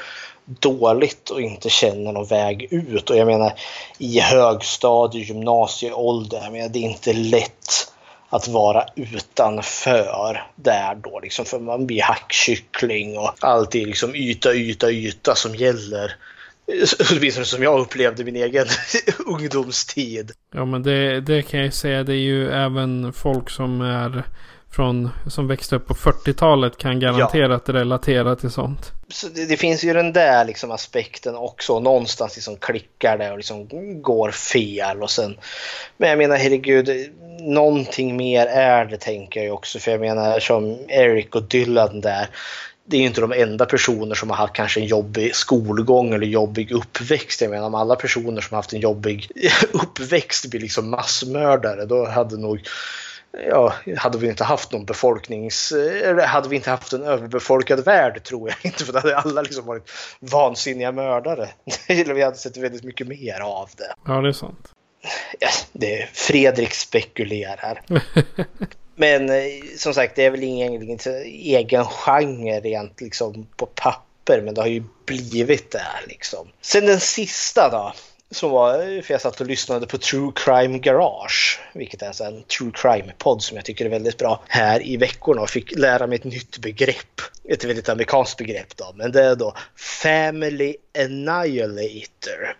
dåligt 0.44 1.30
och 1.30 1.40
inte 1.40 1.68
känner 1.68 2.12
någon 2.12 2.26
väg 2.26 2.68
ut. 2.70 3.10
Och 3.10 3.16
jag 3.16 3.26
menar 3.26 3.52
i 3.98 4.20
högstadie, 4.20 5.24
gymnasieålder, 5.24 6.40
jag 6.42 6.52
menar, 6.52 6.68
det 6.68 6.78
är 6.78 6.82
inte 6.82 7.12
lätt 7.12 7.92
att 8.30 8.48
vara 8.48 8.84
utanför 8.94 10.46
där 10.56 10.94
då 10.94 11.20
liksom 11.20 11.44
för 11.44 11.58
man 11.58 11.86
blir 11.86 12.02
hackkyckling 12.02 13.18
och 13.18 13.34
allt 13.40 13.74
är 13.74 13.86
liksom 13.86 14.14
yta, 14.14 14.54
yta, 14.54 14.90
yta 14.90 15.34
som 15.34 15.54
gäller. 15.54 16.14
Åtminstone 17.12 17.46
som 17.46 17.62
jag 17.62 17.80
upplevde 17.80 18.24
min 18.24 18.36
egen 18.36 18.66
ungdomstid. 19.26 20.32
Ja 20.54 20.64
men 20.64 20.82
det, 20.82 21.20
det 21.20 21.42
kan 21.42 21.60
jag 21.60 21.64
ju 21.64 21.72
säga 21.72 22.04
det 22.04 22.12
är 22.12 22.16
ju 22.16 22.50
även 22.50 23.12
folk 23.12 23.50
som 23.50 23.80
är 23.80 24.24
från, 24.78 25.10
som 25.26 25.48
växte 25.48 25.76
upp 25.76 25.86
på 25.86 25.94
40-talet 25.94 26.76
kan 26.76 27.00
garanterat 27.00 27.62
ja. 27.66 27.74
relatera 27.74 28.36
till 28.36 28.50
sånt. 28.50 28.92
Så 29.08 29.28
det, 29.28 29.46
det, 29.46 29.56
finns 29.56 29.84
ju 29.84 29.92
den 29.92 30.12
där 30.12 30.44
liksom 30.44 30.70
aspekten 30.70 31.36
också. 31.36 31.80
Någonstans 31.80 32.36
liksom 32.36 32.56
klickar 32.56 33.18
det 33.18 33.30
och 33.30 33.36
liksom 33.36 33.68
går 34.02 34.30
fel. 34.30 35.02
Och 35.02 35.10
sen, 35.10 35.38
men 35.96 36.08
jag 36.08 36.18
menar 36.18 36.36
herregud, 36.36 37.12
någonting 37.40 38.16
mer 38.16 38.46
är 38.46 38.84
det 38.84 38.96
tänker 38.96 39.44
jag 39.44 39.54
också. 39.54 39.78
För 39.78 39.90
jag 39.90 40.00
menar 40.00 40.40
som 40.40 40.78
Eric 40.88 41.34
och 41.34 41.42
Dylan 41.42 42.00
där. 42.00 42.28
Det 42.84 42.96
är 42.96 43.00
ju 43.00 43.06
inte 43.06 43.20
de 43.20 43.32
enda 43.32 43.66
personer 43.66 44.14
som 44.14 44.30
har 44.30 44.36
haft 44.36 44.54
kanske 44.54 44.80
en 44.80 44.86
jobbig 44.86 45.34
skolgång 45.34 46.14
eller 46.14 46.26
jobbig 46.26 46.72
uppväxt. 46.72 47.40
Jag 47.40 47.50
menar 47.50 47.66
om 47.66 47.74
alla 47.74 47.96
personer 47.96 48.40
som 48.40 48.54
har 48.54 48.58
haft 48.58 48.72
en 48.72 48.80
jobbig 48.80 49.30
uppväxt 49.72 50.50
blir 50.50 50.60
liksom 50.60 50.90
massmördare 50.90 51.84
då 51.84 52.06
hade 52.06 52.36
nog 52.36 52.60
ja, 53.32 53.74
hade 53.96 54.18
vi 54.18 54.28
inte 54.28 54.44
haft 54.44 54.72
någon 54.72 54.84
befolknings... 54.84 55.72
Eller 55.72 56.26
hade 56.26 56.48
vi 56.48 56.56
inte 56.56 56.70
haft 56.70 56.92
en 56.92 57.02
överbefolkad 57.02 57.84
värld 57.84 58.24
tror 58.24 58.48
jag 58.48 58.56
inte. 58.62 58.84
För 58.84 58.92
då 58.92 58.98
hade 58.98 59.16
alla 59.16 59.42
liksom 59.42 59.66
varit 59.66 59.90
vansinniga 60.20 60.92
mördare. 60.92 61.48
Eller 61.86 62.14
vi 62.14 62.22
hade 62.22 62.36
sett 62.36 62.56
väldigt 62.56 62.84
mycket 62.84 63.06
mer 63.06 63.40
av 63.40 63.70
det. 63.76 63.94
Ja, 64.06 64.20
det 64.20 64.28
är 64.28 64.32
sant. 64.32 64.72
Ja, 65.38 65.48
det 65.72 66.02
är 66.02 66.10
Fredrik 66.12 66.74
spekulerar. 66.74 67.82
Men 68.96 69.30
eh, 69.30 69.44
som 69.76 69.94
sagt, 69.94 70.16
det 70.16 70.24
är 70.24 70.30
väl 70.30 70.42
ingen 70.42 70.98
egen 71.24 71.84
genre 71.84 72.60
rent 72.60 73.00
liksom 73.00 73.46
på 73.56 73.66
papper. 73.66 74.42
Men 74.44 74.54
det 74.54 74.60
har 74.60 74.68
ju 74.68 74.82
blivit 75.06 75.70
det 75.70 75.86
liksom. 76.08 76.48
Sen 76.60 76.86
den 76.86 77.00
sista 77.00 77.68
då 77.70 77.92
som 78.30 78.50
var, 78.50 79.02
för 79.02 79.14
jag 79.14 79.20
satt 79.20 79.40
och 79.40 79.46
lyssnade 79.46 79.86
på 79.86 79.98
True 79.98 80.32
Crime 80.34 80.78
Garage, 80.78 81.60
vilket 81.72 82.02
är 82.02 82.06
alltså 82.06 82.24
en 82.24 82.42
true 82.42 82.70
crime-podd 82.74 83.42
som 83.42 83.56
jag 83.56 83.64
tycker 83.64 83.84
är 83.84 83.88
väldigt 83.88 84.18
bra 84.18 84.42
här 84.48 84.86
i 84.86 84.96
veckorna 84.96 85.40
och 85.40 85.50
fick 85.50 85.78
lära 85.78 86.06
mig 86.06 86.16
ett 86.16 86.24
nytt 86.24 86.58
begrepp. 86.58 87.20
Ett 87.48 87.64
väldigt 87.64 87.88
amerikanskt 87.88 88.38
begrepp 88.38 88.76
då, 88.76 88.92
men 88.94 89.12
det 89.12 89.24
är 89.24 89.36
då 89.36 89.54
Family 89.76 90.76
Annihilator. 90.98 92.56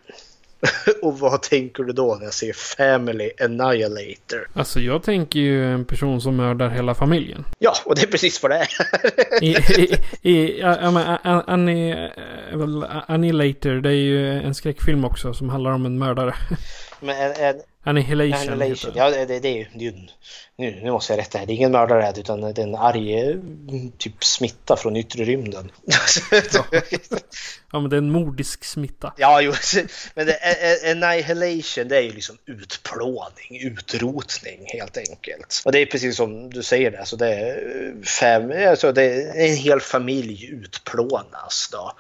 och 1.03 1.19
vad 1.19 1.43
tänker 1.43 1.83
du 1.83 1.93
då 1.93 2.15
när 2.15 2.25
jag 2.25 2.35
säger 2.35 2.53
Family 2.53 3.31
Annihilator? 3.41 4.49
Alltså 4.53 4.81
jag 4.81 5.03
tänker 5.03 5.41
ju 5.41 5.73
en 5.73 5.85
person 5.85 6.21
som 6.21 6.37
mördar 6.37 6.69
hela 6.69 6.95
familjen. 6.95 7.45
Ja, 7.59 7.73
och 7.85 7.95
det 7.95 8.03
är 8.03 8.07
precis 8.07 8.43
vad 8.43 8.51
det 8.51 8.57
är. 8.57 8.69
I, 9.45 9.57
i, 10.23 10.63
men, 10.63 11.19
Annihilator, 13.07 13.81
det 13.81 13.91
är 13.91 13.93
ju 13.93 14.33
en 14.33 14.55
skräckfilm 14.55 15.05
också 15.05 15.35
som 15.35 15.49
handlar 15.49 15.71
om 15.71 15.87
en 15.87 15.99
mördare. 15.99 16.35
Men 17.01 17.17
en, 17.17 17.33
en, 17.45 17.61
Annihilation. 17.83 18.53
Annihilation. 18.53 18.93
Ja, 18.95 19.11
det, 19.11 19.27
det, 19.27 19.41
det, 19.41 19.49
är 19.49 19.57
ju, 19.57 19.67
det 19.75 19.79
är 19.79 19.91
ju 19.91 19.93
nu, 20.59 20.81
nu 20.83 20.91
måste 20.91 21.13
jag 21.13 21.21
rätta 21.21 21.39
här. 21.39 21.47
Det 21.47 21.53
är 21.53 21.55
ingen 21.55 21.73
mördare 21.73 22.13
utan 22.19 22.41
det 22.41 22.59
är 22.59 22.63
en 22.63 22.75
arg 22.75 23.39
typ 23.99 24.25
smitta 24.25 24.77
från 24.77 24.97
yttre 24.97 25.25
rymden. 25.25 25.71
ja. 26.53 26.65
ja, 27.73 27.81
men 27.81 27.91
det 27.91 27.97
är 27.97 27.99
en 27.99 28.11
mordisk 28.11 28.65
smitta. 28.65 29.13
Ja, 29.17 29.41
jo, 29.41 29.53
men 30.15 30.27
det, 30.27 30.39
annihilation 30.93 31.89
det 31.89 31.97
är 31.97 32.01
ju 32.01 32.13
liksom 32.13 32.37
utplåning, 32.47 33.61
utrotning 33.63 34.65
helt 34.67 34.97
enkelt. 34.97 35.63
Och 35.65 35.73
det 35.73 35.79
är 35.79 35.87
precis 35.87 36.17
som 36.17 36.51
du 36.51 36.63
säger 36.63 36.91
det, 36.91 36.99
alltså 36.99 37.17
det 37.17 37.35
är 37.35 38.05
fem, 38.05 38.53
alltså 38.69 38.93
det 38.93 39.05
är 39.05 39.51
en 39.51 39.57
hel 39.57 39.81
familj 39.81 40.47
utplånas 40.47 41.69
då. 41.73 41.93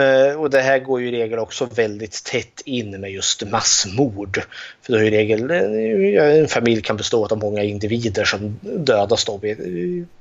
Eh, 0.00 0.40
och 0.40 0.50
det 0.50 0.60
här 0.60 0.78
går 0.78 1.00
ju 1.00 1.08
i 1.08 1.12
regel 1.12 1.38
också 1.38 1.64
väldigt 1.64 2.24
tätt 2.24 2.60
in 2.64 3.00
med 3.00 3.10
just 3.10 3.42
massmord. 3.42 4.42
För 4.82 4.92
då 4.92 4.98
är 4.98 5.02
i 5.02 5.10
regel 5.10 5.50
eh, 5.50 6.38
en 6.38 6.48
familj 6.48 6.82
kan 6.82 6.96
bestå 6.96 7.26
av 7.26 7.38
många 7.38 7.62
individer 7.62 7.91
som 8.24 8.60
dödas 8.62 9.24
då 9.24 9.40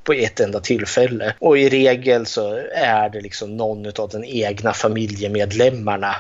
på 0.04 0.14
ett 0.14 0.40
enda 0.40 0.60
tillfälle. 0.60 1.36
Och 1.40 1.58
i 1.58 1.70
regel 1.70 2.26
så 2.26 2.56
är 2.74 3.10
det 3.10 3.22
liksom 3.22 3.58
någon 3.58 3.92
av 3.98 4.10
den 4.10 4.26
egna 4.26 4.74
familjemedlemmarna, 4.74 6.16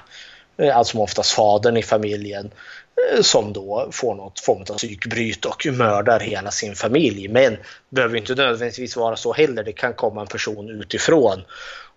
eh, 0.57 0.77
alltså 0.77 0.97
oftast 0.97 1.31
fadern 1.31 1.77
i 1.77 1.83
familjen, 1.83 2.51
eh, 3.15 3.21
som 3.21 3.53
då 3.53 3.89
får 3.91 4.15
något 4.15 4.39
form 4.39 4.61
av 4.69 4.77
psykbryt 4.77 5.45
och 5.45 5.67
mördar 5.71 6.19
hela 6.19 6.51
sin 6.51 6.75
familj. 6.75 7.27
Men 7.27 7.51
det 7.53 7.59
behöver 7.89 8.17
inte 8.17 8.35
nödvändigtvis 8.35 8.95
vara 8.95 9.15
så 9.15 9.33
heller. 9.33 9.63
Det 9.63 9.73
kan 9.73 9.93
komma 9.93 10.21
en 10.21 10.27
person 10.27 10.69
utifrån 10.69 11.41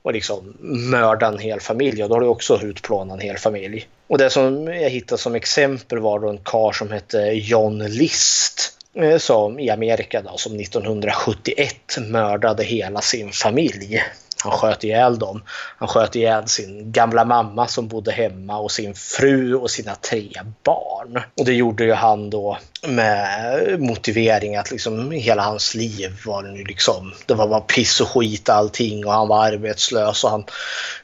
och 0.04 0.12
liksom 0.12 0.56
mörda 0.90 1.26
en 1.26 1.38
hel 1.38 1.60
familj 1.60 2.02
och 2.02 2.08
då 2.08 2.14
har 2.14 2.20
du 2.20 2.26
också 2.26 2.60
utplånat 2.62 3.14
en 3.14 3.28
hel 3.28 3.38
familj. 3.38 3.88
Och 4.06 4.18
det 4.18 4.30
som 4.30 4.66
jag 4.66 4.90
hittade 4.90 5.22
som 5.22 5.34
exempel 5.34 5.98
var 5.98 6.20
då 6.20 6.28
en 6.28 6.38
kar 6.38 6.72
som 6.72 6.90
hette 6.90 7.18
John 7.18 7.78
List 7.78 8.78
Eh, 8.96 9.18
som 9.18 9.60
i 9.60 9.70
Amerika 9.70 10.22
då, 10.22 10.36
som 10.36 10.60
1971 10.60 11.76
mördade 11.98 12.64
hela 12.64 13.00
sin 13.00 13.32
familj. 13.32 14.02
Han 14.44 14.52
sköt 14.52 14.84
ihjäl 14.84 15.18
dem. 15.18 15.42
Han 15.78 15.88
sköt 15.88 16.16
ihjäl 16.16 16.48
sin 16.48 16.92
gamla 16.92 17.24
mamma 17.24 17.66
som 17.66 17.88
bodde 17.88 18.12
hemma 18.12 18.58
och 18.58 18.72
sin 18.72 18.94
fru 18.94 19.54
och 19.54 19.70
sina 19.70 19.94
tre 19.94 20.30
barn. 20.62 21.22
Och 21.38 21.44
det 21.44 21.52
gjorde 21.52 21.84
ju 21.84 21.92
han 21.92 22.30
då 22.30 22.58
med 22.86 23.80
motivering 23.80 24.56
att 24.56 24.70
liksom 24.70 25.10
hela 25.10 25.42
hans 25.42 25.74
liv 25.74 26.12
var 26.26 26.42
det 26.42 26.52
nu 26.52 26.64
liksom, 26.64 27.12
det 27.26 27.34
var 27.34 27.48
bara 27.48 27.60
piss 27.60 28.00
och 28.00 28.08
skit 28.08 28.48
allting 28.48 29.06
och 29.06 29.12
han 29.12 29.28
var 29.28 29.46
arbetslös 29.46 30.24
och 30.24 30.30
han 30.30 30.44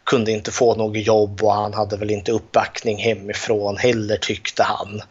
kunde 0.05 0.33
inte 0.33 0.51
få 0.51 0.75
något 0.75 1.07
jobb 1.07 1.43
och 1.43 1.53
han 1.53 1.75
hade 1.75 1.97
väl 1.97 2.11
inte 2.11 2.33
uppbackning 2.33 2.99
hemifrån 2.99 3.77
heller 3.77 4.17
tyckte 4.17 4.63
han. 4.63 5.03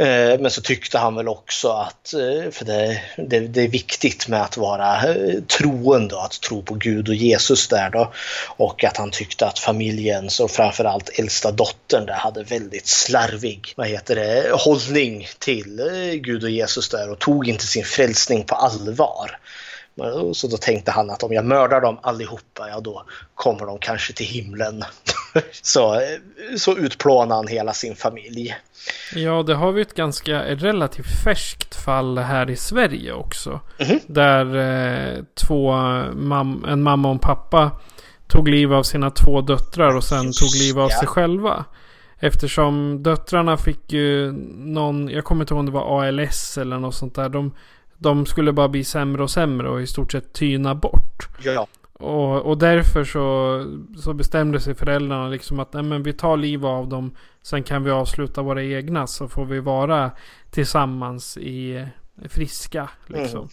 Eh, 0.00 0.40
men 0.40 0.50
så 0.50 0.60
tyckte 0.60 0.98
han 0.98 1.14
väl 1.14 1.28
också 1.28 1.68
att, 1.68 2.14
eh, 2.14 2.50
för 2.50 2.64
det, 2.64 3.02
det, 3.16 3.40
det, 3.40 3.62
är 3.62 3.68
viktigt 3.68 4.28
med 4.28 4.42
att 4.42 4.56
vara 4.56 4.96
eh, 4.96 5.40
troende 5.58 5.98
troende 6.08 6.22
att 6.22 6.40
tro 6.40 6.62
på 6.62 6.74
Gud 6.74 7.08
och 7.08 7.14
Jesus 7.14 7.68
där 7.68 7.90
då. 7.90 8.12
Och 8.56 8.84
att 8.84 8.96
han 8.96 9.10
tyckte 9.10 9.46
att 9.46 9.58
familjen, 9.58 10.28
och 10.40 10.50
framförallt 10.50 11.18
äldsta 11.18 11.52
dottern 11.52 12.06
där, 12.06 12.14
hade 12.14 12.42
väldigt 12.42 12.86
slarvig, 12.86 13.72
vad 13.76 13.86
heter 13.86 14.14
det, 14.14 14.50
hållning 14.52 15.26
till 15.38 15.80
Gud 16.22 16.44
och 16.44 16.50
Jesus 16.50 16.88
där 16.88 17.10
och 17.10 17.18
tog 17.18 17.48
inte 17.48 17.66
sin 17.66 17.84
frälsning 17.84 18.44
på 18.44 18.54
allvar. 18.54 19.38
Så 20.32 20.46
då 20.46 20.56
tänkte 20.56 20.90
han 20.90 21.10
att 21.10 21.22
om 21.22 21.32
jag 21.32 21.44
mördar 21.44 21.80
dem 21.80 21.98
allihopa, 22.02 22.68
ja 22.68 22.80
då 22.80 23.04
kommer 23.34 23.66
de 23.66 23.78
kanske 23.78 24.12
till 24.12 24.26
himlen. 24.26 24.84
så, 25.62 26.00
så 26.56 26.76
utplånade 26.76 27.34
han 27.34 27.46
hela 27.46 27.72
sin 27.72 27.96
familj. 27.96 28.56
Ja, 29.14 29.42
det 29.42 29.54
har 29.54 29.72
vi 29.72 29.82
ett 29.82 29.94
ganska 29.94 30.42
relativt 30.42 31.24
färskt 31.24 31.74
fall 31.74 32.18
här 32.18 32.50
i 32.50 32.56
Sverige 32.56 33.12
också. 33.12 33.60
Mm. 33.78 34.00
Där 34.06 34.56
eh, 34.56 35.24
två, 35.34 35.72
mam 36.14 36.64
en 36.68 36.82
mamma 36.82 37.08
och 37.08 37.14
en 37.14 37.18
pappa 37.18 37.70
tog 38.26 38.48
liv 38.48 38.74
av 38.74 38.82
sina 38.82 39.10
två 39.10 39.40
döttrar 39.40 39.96
och 39.96 40.04
sen 40.04 40.32
tog 40.32 40.54
liv 40.54 40.78
av 40.78 40.90
ja. 40.90 40.98
sig 40.98 41.08
själva. 41.08 41.64
Eftersom 42.20 43.02
döttrarna 43.02 43.56
fick 43.56 43.92
ju 43.92 44.32
någon, 44.56 45.08
jag 45.08 45.24
kommer 45.24 45.42
inte 45.42 45.54
ihåg 45.54 45.60
om 45.60 45.66
det 45.66 45.72
var 45.72 46.06
ALS 46.06 46.58
eller 46.58 46.78
något 46.78 46.94
sånt 46.94 47.14
där. 47.14 47.28
De, 47.28 47.54
de 47.98 48.26
skulle 48.26 48.52
bara 48.52 48.68
bli 48.68 48.84
sämre 48.84 49.22
och 49.22 49.30
sämre 49.30 49.68
och 49.68 49.82
i 49.82 49.86
stort 49.86 50.12
sett 50.12 50.32
tyna 50.32 50.74
bort. 50.74 51.28
Ja. 51.42 51.66
Och, 51.98 52.46
och 52.46 52.58
därför 52.58 53.04
så, 53.04 53.64
så 54.00 54.14
bestämde 54.14 54.60
sig 54.60 54.74
föräldrarna 54.74 55.28
liksom 55.28 55.60
att 55.60 55.72
nej, 55.72 55.82
men 55.82 56.02
vi 56.02 56.12
tar 56.12 56.36
liv 56.36 56.66
av 56.66 56.88
dem. 56.88 57.16
Sen 57.42 57.62
kan 57.62 57.84
vi 57.84 57.90
avsluta 57.90 58.42
våra 58.42 58.62
egna 58.62 59.06
så 59.06 59.28
får 59.28 59.44
vi 59.44 59.60
vara 59.60 60.10
tillsammans 60.50 61.36
i 61.36 61.86
friska. 62.28 62.90
Liksom. 63.06 63.38
Mm. 63.38 63.48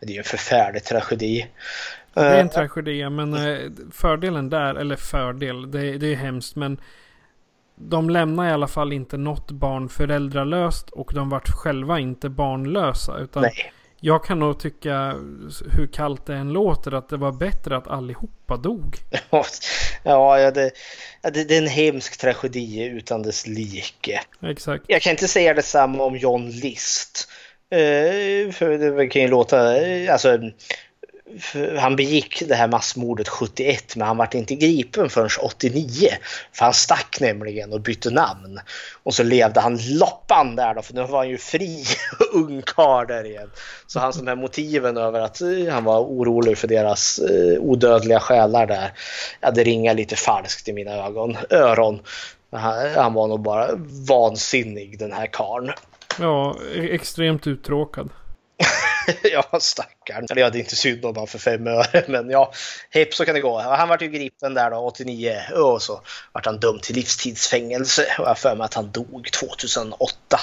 Det 0.00 0.06
är 0.06 0.12
ju 0.12 0.18
en 0.18 0.24
förfärlig 0.24 0.84
tragedi. 0.84 1.46
Det 2.14 2.20
är 2.20 2.40
en 2.40 2.46
eh, 2.46 2.52
tragedi 2.52 3.10
men 3.10 3.34
eh, 3.34 3.70
fördelen 3.92 4.50
där, 4.50 4.74
eller 4.74 4.96
fördel, 4.96 5.70
det, 5.70 5.98
det 5.98 6.06
är 6.06 6.16
hemskt 6.16 6.56
men 6.56 6.80
de 7.76 8.10
lämnar 8.10 8.48
i 8.48 8.52
alla 8.52 8.68
fall 8.68 8.92
inte 8.92 9.16
något 9.16 9.50
barn 9.50 9.88
föräldralöst 9.88 10.90
och 10.90 11.12
de 11.14 11.28
vart 11.28 11.48
själva 11.48 11.98
inte 11.98 12.28
barnlösa. 12.28 13.18
Utan 13.18 13.42
Nej. 13.42 13.72
Jag 14.04 14.24
kan 14.24 14.38
nog 14.38 14.60
tycka, 14.60 15.14
hur 15.76 15.86
kallt 15.86 16.26
det 16.26 16.34
än 16.34 16.52
låter, 16.52 16.94
att 16.94 17.08
det 17.08 17.16
var 17.16 17.32
bättre 17.32 17.76
att 17.76 17.88
allihopa 17.88 18.56
dog. 18.56 18.96
ja, 20.02 20.50
det, 20.50 20.70
det, 21.22 21.44
det 21.44 21.54
är 21.54 21.62
en 21.62 21.66
hemsk 21.66 22.20
tragedi 22.20 22.84
utan 22.84 23.22
dess 23.22 23.46
like. 23.46 24.20
Exakt. 24.42 24.84
Jag 24.86 25.02
kan 25.02 25.10
inte 25.10 25.28
säga 25.28 25.54
detsamma 25.54 26.04
om 26.04 26.16
John 26.16 26.50
List. 26.50 27.28
Uh, 27.74 28.52
för 28.52 28.96
det 28.96 29.08
kan 29.08 29.22
ju 29.22 29.28
låta, 29.28 29.74
alltså 30.12 30.38
han 31.78 31.96
begick 31.96 32.42
det 32.48 32.54
här 32.54 32.68
massmordet 32.68 33.28
71 33.28 33.96
men 33.96 34.06
han 34.06 34.16
vart 34.16 34.34
inte 34.34 34.54
gripen 34.54 35.08
förrän 35.08 35.28
89. 35.42 36.08
För 36.52 36.64
han 36.64 36.74
stack 36.74 37.20
nämligen 37.20 37.72
och 37.72 37.80
bytte 37.80 38.10
namn. 38.10 38.60
Och 39.02 39.14
så 39.14 39.22
levde 39.22 39.60
han 39.60 39.78
loppan 39.98 40.56
där 40.56 40.74
då 40.74 40.82
för 40.82 40.94
nu 40.94 41.02
var 41.02 41.18
han 41.18 41.28
ju 41.28 41.38
fri 41.38 41.84
ung 42.32 42.62
karl 42.62 43.06
där 43.06 43.26
igen. 43.26 43.50
Så 43.86 44.00
hans 44.00 44.16
de 44.16 44.26
här 44.26 44.36
motiven 44.36 44.96
över 44.96 45.20
att 45.20 45.40
eh, 45.40 45.48
han 45.70 45.84
var 45.84 46.00
orolig 46.00 46.58
för 46.58 46.68
deras 46.68 47.18
eh, 47.18 47.60
odödliga 47.60 48.20
själar 48.20 48.66
där. 48.66 48.92
Ja, 49.40 49.50
det 49.50 49.64
ringar 49.64 49.94
lite 49.94 50.16
falskt 50.16 50.68
i 50.68 50.72
mina 50.72 51.06
ögon, 51.06 51.36
öron. 51.50 52.00
Han, 52.52 52.90
han 52.94 53.14
var 53.14 53.28
nog 53.28 53.42
bara 53.42 53.68
vansinnig 54.08 54.98
den 54.98 55.12
här 55.12 55.26
karln. 55.26 55.72
Ja, 56.20 56.56
e-, 56.74 56.94
extremt 56.94 57.46
uttråkad. 57.46 58.08
ja, 59.32 59.60
stackarn. 59.60 60.26
Eller 60.30 60.42
ja, 60.42 60.50
det 60.50 60.58
är 60.58 60.60
inte 60.60 60.76
synd 60.76 61.04
om 61.04 61.14
honom 61.14 61.26
för 61.26 61.38
fem 61.38 61.66
öre, 61.66 62.04
men 62.08 62.30
ja, 62.30 62.52
hepp 62.90 63.14
så 63.14 63.24
kan 63.24 63.34
det 63.34 63.40
gå. 63.40 63.60
Han 63.60 63.88
vart 63.88 64.02
ju 64.02 64.08
gripen 64.08 64.54
där 64.54 64.70
då, 64.70 64.76
89, 64.76 65.36
och 65.54 65.82
så 65.82 66.00
vart 66.32 66.46
han 66.46 66.60
dömd 66.60 66.82
till 66.82 66.94
livstidsfängelse. 66.94 68.06
Och 68.18 68.28
jag 68.28 68.38
för 68.38 68.56
mig 68.56 68.64
att 68.64 68.74
han 68.74 68.90
dog 68.90 69.28
2008 69.32 70.40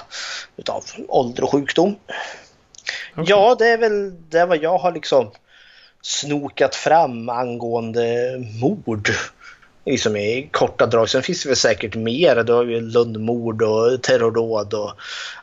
utav 0.57 0.83
ålder 1.07 1.43
och 1.43 1.51
sjukdom. 1.51 1.95
Okay. 3.11 3.25
Ja, 3.27 3.55
det 3.59 3.67
är 3.67 3.77
väl 3.77 4.29
det 4.29 4.45
vad 4.45 4.57
jag 4.57 4.77
har 4.77 4.91
liksom 4.91 5.31
snokat 6.01 6.75
fram 6.75 7.29
angående 7.29 8.37
mord 8.61 9.09
liksom 9.85 10.15
i 10.15 10.49
korta 10.51 10.85
drag. 10.85 11.09
Sen 11.09 11.23
finns 11.23 11.43
det 11.43 11.49
väl 11.49 11.55
säkert 11.55 11.95
mer. 11.95 12.43
Du 12.43 12.53
har 12.53 12.65
ju 12.65 12.81
Lundmord 12.81 13.61
och 13.61 14.01
terrordåd 14.03 14.73
och 14.73 14.93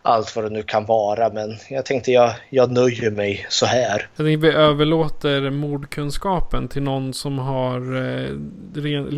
allt 0.02 0.36
vad 0.36 0.44
det 0.44 0.50
nu 0.50 0.62
kan 0.62 0.84
vara. 0.84 1.30
Men 1.30 1.56
jag 1.70 1.84
tänkte 1.84 2.12
jag, 2.12 2.34
jag 2.50 2.72
nöjer 2.72 3.10
mig 3.10 3.46
så 3.48 3.66
här. 3.66 4.08
Vi 4.16 4.48
överlåter 4.48 5.50
mordkunskapen 5.50 6.68
till 6.68 6.82
någon 6.82 7.14
som 7.14 7.38
har 7.38 7.96
eh, 7.96 8.30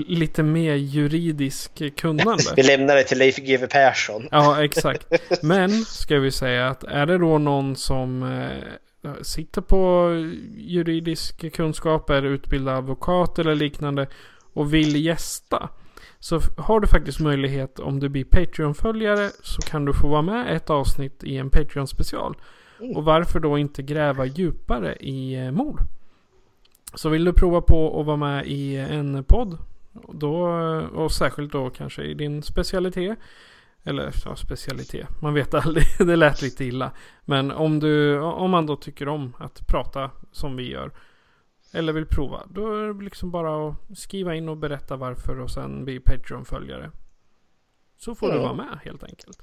lite 0.08 0.42
mer 0.42 0.74
juridisk 0.74 1.96
kunnande. 1.96 2.42
vi 2.56 2.62
lämnar 2.62 2.96
det 2.96 3.04
till 3.04 3.18
Leif 3.18 3.36
GW 3.36 3.66
Persson. 3.66 4.28
ja, 4.30 4.64
exakt. 4.64 5.06
Men 5.42 5.70
ska 5.70 6.18
vi 6.18 6.30
säga 6.30 6.68
att 6.68 6.84
är 6.84 7.06
det 7.06 7.18
då 7.18 7.38
någon 7.38 7.76
som 7.76 8.22
eh, 8.22 9.12
sitter 9.22 9.60
på 9.60 10.10
juridisk 10.56 11.52
kunskap, 11.52 12.10
är 12.10 12.22
utbildad 12.22 12.76
advokat 12.76 13.38
eller 13.38 13.54
liknande 13.54 14.06
och 14.58 14.74
vill 14.74 15.04
gästa 15.04 15.68
så 16.18 16.40
har 16.56 16.80
du 16.80 16.86
faktiskt 16.86 17.20
möjlighet 17.20 17.78
om 17.78 18.00
du 18.00 18.08
blir 18.08 18.24
Patreon-följare 18.24 19.30
så 19.42 19.62
kan 19.62 19.84
du 19.84 19.92
få 19.92 20.08
vara 20.08 20.22
med 20.22 20.56
ett 20.56 20.70
avsnitt 20.70 21.24
i 21.24 21.36
en 21.36 21.50
Patreon-special. 21.50 22.36
Mm. 22.80 22.96
Och 22.96 23.04
varför 23.04 23.40
då 23.40 23.58
inte 23.58 23.82
gräva 23.82 24.26
djupare 24.26 24.94
i 24.94 25.34
eh, 25.34 25.50
mord? 25.50 25.80
Så 26.94 27.08
vill 27.08 27.24
du 27.24 27.32
prova 27.32 27.60
på 27.60 28.00
att 28.00 28.06
vara 28.06 28.16
med 28.16 28.46
i 28.46 28.76
en 28.76 29.24
podd 29.24 29.58
då, 30.12 30.46
och 30.94 31.12
särskilt 31.12 31.52
då 31.52 31.70
kanske 31.70 32.02
i 32.02 32.14
din 32.14 32.42
specialitet. 32.42 33.18
Eller 33.84 34.12
ja, 34.24 34.36
specialitet. 34.36 35.08
Man 35.22 35.34
vet 35.34 35.54
aldrig. 35.66 35.84
det 35.98 36.16
lät 36.16 36.42
lite 36.42 36.64
illa. 36.64 36.90
Men 37.24 37.50
om, 37.50 37.80
du, 37.80 38.20
om 38.20 38.50
man 38.50 38.66
då 38.66 38.76
tycker 38.76 39.08
om 39.08 39.32
att 39.38 39.66
prata 39.66 40.10
som 40.32 40.56
vi 40.56 40.70
gör 40.70 40.90
eller 41.72 41.92
vill 41.92 42.06
prova. 42.06 42.46
Då 42.50 42.74
är 42.74 42.94
det 42.94 43.04
liksom 43.04 43.30
bara 43.30 43.68
att 43.68 43.98
skriva 43.98 44.34
in 44.34 44.48
och 44.48 44.56
berätta 44.56 44.96
varför 44.96 45.40
och 45.40 45.50
sen 45.50 45.84
bli 45.84 46.00
Patreon-följare. 46.00 46.90
Så 48.00 48.14
får 48.14 48.26
mm. 48.26 48.38
du 48.38 48.44
vara 48.44 48.54
med 48.54 48.78
helt 48.84 49.04
enkelt. 49.04 49.38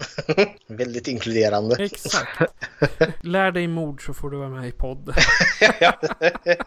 Väldigt 0.68 1.08
inkluderande. 1.08 1.76
Exakt. 1.84 2.54
Lär 3.22 3.52
dig 3.52 3.68
mord 3.68 4.06
så 4.06 4.14
får 4.14 4.30
du 4.30 4.38
vara 4.38 4.50
med 4.50 4.68
i 4.68 4.72
podden. 4.72 5.16
Okej. 6.42 6.58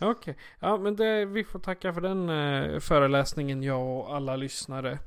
Okay. 0.00 0.34
Ja 0.60 0.76
men 0.76 0.96
det, 0.96 1.24
vi 1.24 1.44
får 1.44 1.58
tacka 1.58 1.92
för 1.92 2.00
den 2.00 2.28
eh, 2.28 2.80
föreläsningen 2.80 3.62
jag 3.62 3.98
och 3.98 4.16
alla 4.16 4.36
lyssnare. 4.36 4.98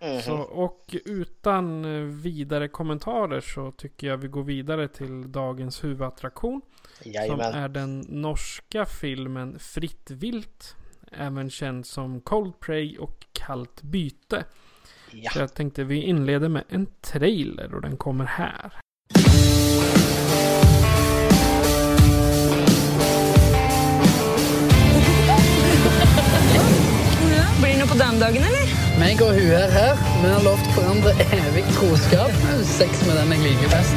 Mm 0.00 0.16
-hmm. 0.16 0.20
så, 0.20 0.36
och 0.36 0.96
utan 1.04 1.84
eh, 1.84 2.02
vidare 2.02 2.68
kommentarer 2.68 3.40
så 3.40 3.70
tycker 3.70 4.06
jag 4.06 4.16
vi 4.16 4.28
går 4.28 4.42
vidare 4.42 4.88
till 4.88 5.32
dagens 5.32 5.84
huvudattraktion. 5.84 6.60
Jajamän. 7.02 7.52
Som 7.52 7.62
är 7.62 7.68
den 7.68 8.04
norska 8.08 8.86
filmen 8.86 9.58
Fritt 9.58 10.10
vilt. 10.10 10.76
Även 11.12 11.50
känd 11.50 11.86
som 11.86 12.20
Cold 12.20 12.60
Prey 12.60 12.98
och 12.98 13.26
Kallt 13.32 13.82
byte. 13.82 14.44
Ja. 15.10 15.30
Så 15.30 15.38
jag 15.38 15.54
tänkte 15.54 15.84
vi 15.84 16.02
inleder 16.02 16.48
med 16.48 16.64
en 16.68 16.86
trailer 17.00 17.74
och 17.74 17.82
den 17.82 17.96
kommer 17.96 18.24
här. 18.24 18.72
Blir 27.60 27.72
det 27.72 27.78
något 27.78 27.88
på 27.90 27.98
den 27.98 28.20
dagen 28.20 28.36
eller? 28.36 28.64
Meg 28.98 29.22
og 29.22 29.34
hun 29.34 29.50
er 29.50 29.70
her. 29.74 29.96
Vi 30.22 30.28
har 30.30 30.42
lovt 30.46 30.68
hverandre 30.76 31.10
evig 31.34 31.64
troskap. 31.74 32.30
Sex 32.62 33.02
med 33.06 33.16
den 33.18 33.32
jeg 33.34 33.40
liker 33.48 33.68
best. 33.74 33.96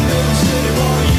Hva 0.00 0.88
er 1.04 1.09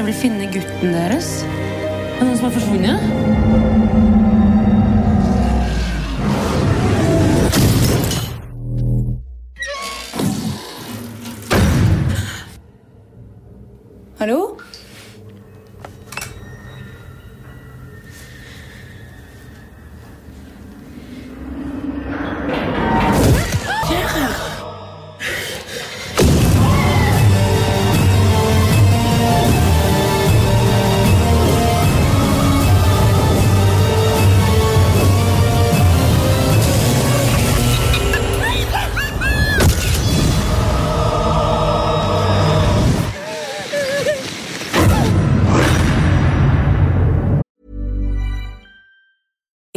dere 0.00 0.14
vil 0.14 0.16
finne 0.16 0.46
gutten 0.48 0.94
deres. 0.96 1.28
Er 1.44 2.22
det 2.22 2.28
noen 2.30 2.38
som 2.38 2.46
har 2.48 2.54
forsvunnet? 2.56 3.79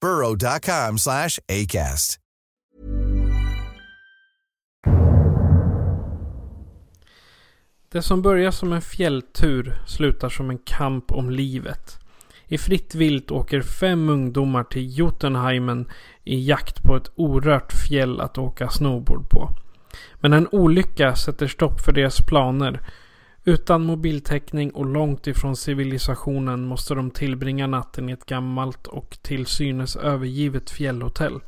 burrow.com 0.00 0.98
slash 0.98 1.38
ACAST. 1.48 2.20
Det 7.88 8.02
som 8.02 8.22
börjar 8.22 8.50
som 8.50 8.72
en 8.72 8.82
fjälltur 8.82 9.74
slutar 9.86 10.28
som 10.28 10.50
en 10.50 10.58
kamp 10.58 11.12
om 11.12 11.30
livet. 11.30 11.98
I 12.48 12.58
fritt 12.58 12.94
vilt 12.94 13.30
åker 13.30 13.60
fem 13.60 14.08
ungdomar 14.08 14.64
till 14.64 14.98
Jotunheimen 14.98 15.88
i 16.24 16.48
jakt 16.48 16.82
på 16.82 16.96
ett 16.96 17.10
orört 17.16 17.72
fjäll 17.72 18.20
att 18.20 18.38
åka 18.38 18.68
snowboard 18.68 19.30
på. 19.30 19.50
Men 20.20 20.32
en 20.32 20.48
olycka 20.52 21.16
sätter 21.16 21.46
stopp 21.46 21.80
för 21.80 21.92
deras 21.92 22.20
planer. 22.20 22.80
Utan 23.48 23.84
mobiltäckning 23.84 24.70
och 24.70 24.86
långt 24.86 25.26
ifrån 25.26 25.56
civilisationen 25.56 26.66
måste 26.66 26.94
de 26.94 27.10
tillbringa 27.10 27.66
natten 27.66 28.08
i 28.08 28.12
ett 28.12 28.26
gammalt 28.26 28.86
och 28.86 29.18
till 29.22 29.46
synes 29.46 29.96
övergivet 29.96 30.70
fjällhotell. 30.70 31.40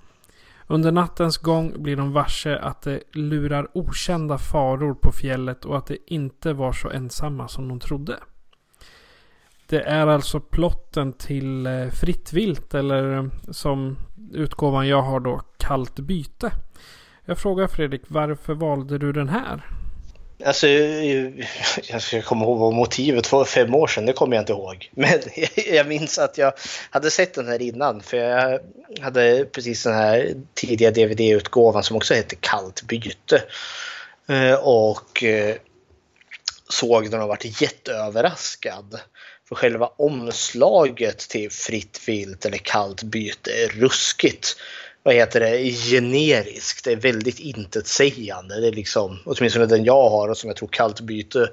Under 0.66 0.92
nattens 0.92 1.38
gång 1.38 1.82
blir 1.82 1.96
de 1.96 2.12
varse 2.12 2.58
att 2.58 2.82
det 2.82 3.00
lurar 3.12 3.68
okända 3.74 4.38
faror 4.38 4.94
på 4.94 5.12
fjället 5.12 5.64
och 5.64 5.78
att 5.78 5.86
de 5.86 5.98
inte 6.06 6.52
var 6.52 6.72
så 6.72 6.90
ensamma 6.90 7.48
som 7.48 7.68
de 7.68 7.80
trodde. 7.80 8.16
Det 9.66 9.80
är 9.80 10.06
alltså 10.06 10.40
plotten 10.40 11.12
till 11.12 11.66
eh, 11.66 11.88
Fritt 11.88 12.32
vilt 12.32 12.74
eller 12.74 13.16
eh, 13.16 13.24
som 13.50 13.96
utgåvan 14.32 14.88
jag 14.88 15.02
har 15.02 15.20
då 15.20 15.40
Kallt 15.56 15.98
byte. 15.98 16.52
Jag 17.24 17.38
frågar 17.38 17.66
Fredrik 17.66 18.02
varför 18.08 18.54
valde 18.54 18.98
du 18.98 19.12
den 19.12 19.28
här? 19.28 19.77
Alltså, 20.44 20.66
jag 21.82 22.02
ska 22.02 22.22
komma 22.22 22.44
ihåg 22.44 22.58
vad 22.58 22.74
motivet 22.74 23.32
var 23.32 23.44
fem 23.44 23.74
år 23.74 23.86
sedan, 23.86 24.06
det 24.06 24.12
kommer 24.12 24.36
jag 24.36 24.42
inte 24.42 24.52
ihåg. 24.52 24.90
Men 24.94 25.20
jag 25.72 25.86
minns 25.86 26.18
att 26.18 26.38
jag 26.38 26.52
hade 26.90 27.10
sett 27.10 27.34
den 27.34 27.48
här 27.48 27.62
innan, 27.62 28.00
för 28.02 28.16
jag 28.16 28.60
hade 29.00 29.44
precis 29.44 29.82
den 29.82 29.94
här 29.94 30.34
tidiga 30.54 30.90
DVD-utgåvan 30.90 31.82
som 31.82 31.96
också 31.96 32.14
hette 32.14 32.36
Kallt 32.36 32.82
byte. 32.82 33.42
Eh, 34.28 34.54
och 34.54 35.24
eh, 35.24 35.56
såg 36.68 37.10
den 37.10 37.20
och 37.20 37.28
varit 37.28 37.62
jätteöverraskad. 37.62 39.00
För 39.48 39.54
själva 39.54 39.86
omslaget 39.96 41.18
till 41.18 41.50
Fritt 41.50 42.00
vilt 42.06 42.44
eller 42.46 42.58
Kallt 42.58 43.02
byte 43.02 43.50
är 43.50 43.68
ruskigt 43.68 44.56
vad 45.02 45.14
heter 45.14 45.40
det, 45.40 45.72
generiskt. 45.72 46.84
Det 46.84 46.92
är 46.92 46.96
väldigt 46.96 47.38
intetsägande. 47.38 48.60
Det 48.60 48.66
är 48.66 48.72
liksom, 48.72 49.18
åtminstone 49.24 49.66
den 49.66 49.84
jag 49.84 50.10
har 50.10 50.28
och 50.28 50.36
som 50.36 50.48
jag 50.48 50.56
tror 50.56 50.68
Kallt 50.68 51.00
byte 51.00 51.48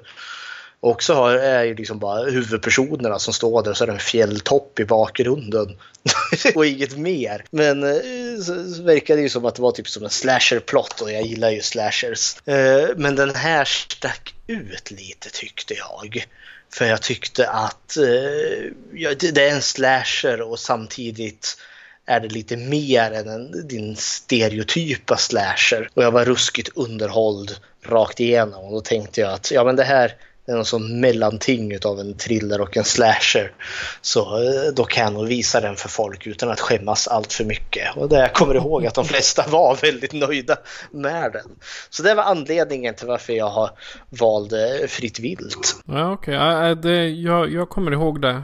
också 0.80 1.14
har, 1.14 1.34
är 1.34 1.64
ju 1.64 1.74
liksom 1.74 1.98
bara 1.98 2.30
huvudpersonerna 2.30 3.18
som 3.18 3.34
står 3.34 3.62
där 3.62 3.70
och 3.70 3.76
så 3.76 3.84
är 3.84 3.86
det 3.86 3.92
en 3.92 3.98
fjälltopp 3.98 4.80
i 4.80 4.84
bakgrunden. 4.84 5.78
och 6.54 6.66
inget 6.66 6.96
mer. 6.96 7.44
Men 7.50 7.82
eh, 7.82 8.42
så 8.44 8.82
verkar 8.82 9.16
det 9.16 9.22
ju 9.22 9.28
som 9.28 9.44
att 9.44 9.54
det 9.54 9.62
var 9.62 9.72
typ 9.72 9.88
som 9.88 10.04
en 10.04 10.10
slasher-plott 10.10 11.00
och 11.00 11.12
jag 11.12 11.22
gillar 11.22 11.50
ju 11.50 11.62
slashers. 11.62 12.46
Eh, 12.46 12.88
men 12.96 13.16
den 13.16 13.34
här 13.34 13.64
stack 13.64 14.34
ut 14.46 14.90
lite 14.90 15.30
tyckte 15.30 15.74
jag. 15.74 16.26
För 16.72 16.84
jag 16.84 17.02
tyckte 17.02 17.48
att 17.48 17.96
eh, 17.96 18.02
det 19.18 19.38
är 19.38 19.50
en 19.50 19.62
slasher 19.62 20.40
och 20.40 20.58
samtidigt 20.58 21.56
är 22.06 22.20
det 22.20 22.28
lite 22.28 22.56
mer 22.56 23.12
än 23.12 23.28
en, 23.28 23.68
din 23.68 23.96
stereotypa 23.96 25.16
slasher. 25.16 25.90
Och 25.94 26.02
jag 26.02 26.10
var 26.10 26.24
ruskigt 26.24 26.68
underhålld 26.74 27.56
rakt 27.82 28.20
igenom 28.20 28.64
och 28.64 28.72
då 28.72 28.80
tänkte 28.80 29.20
jag 29.20 29.32
att 29.32 29.50
ja 29.50 29.64
men 29.64 29.76
det 29.76 29.84
här 29.84 30.14
är 30.46 30.54
någon 30.54 30.64
sån 30.64 31.00
mellanting 31.00 31.78
av 31.84 32.00
en 32.00 32.14
thriller 32.14 32.60
och 32.60 32.76
en 32.76 32.84
slasher. 32.84 33.52
Så 34.00 34.20
eh, 34.20 34.72
då 34.76 34.84
kan 34.84 35.04
jag 35.04 35.12
nog 35.12 35.26
visa 35.26 35.60
den 35.60 35.76
för 35.76 35.88
folk 35.88 36.26
utan 36.26 36.50
att 36.50 36.60
skämmas 36.60 37.08
allt 37.08 37.32
för 37.32 37.44
mycket. 37.44 37.96
Och 37.96 38.08
det 38.08 38.18
jag 38.18 38.34
kommer 38.34 38.54
ihåg 38.54 38.86
att 38.86 38.94
de 38.94 39.04
flesta 39.04 39.44
var 39.50 39.76
väldigt 39.82 40.12
nöjda 40.12 40.56
med 40.90 41.32
den. 41.32 41.50
Så 41.90 42.02
det 42.02 42.14
var 42.14 42.22
anledningen 42.22 42.94
till 42.94 43.06
varför 43.06 43.32
jag 43.32 43.48
har 43.48 43.70
valt 44.08 44.52
eh, 44.52 44.86
Fritt 44.88 45.20
vilt. 45.20 45.76
Ja, 45.86 46.12
okej. 46.12 46.36
Okay. 46.36 46.92
Eh, 46.92 47.06
jag, 47.06 47.52
jag 47.52 47.68
kommer 47.68 47.92
ihåg 47.92 48.22
det. 48.22 48.42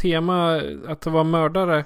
Tema 0.00 0.62
att 0.88 1.00
det 1.00 1.10
var 1.10 1.24
mördare 1.24 1.84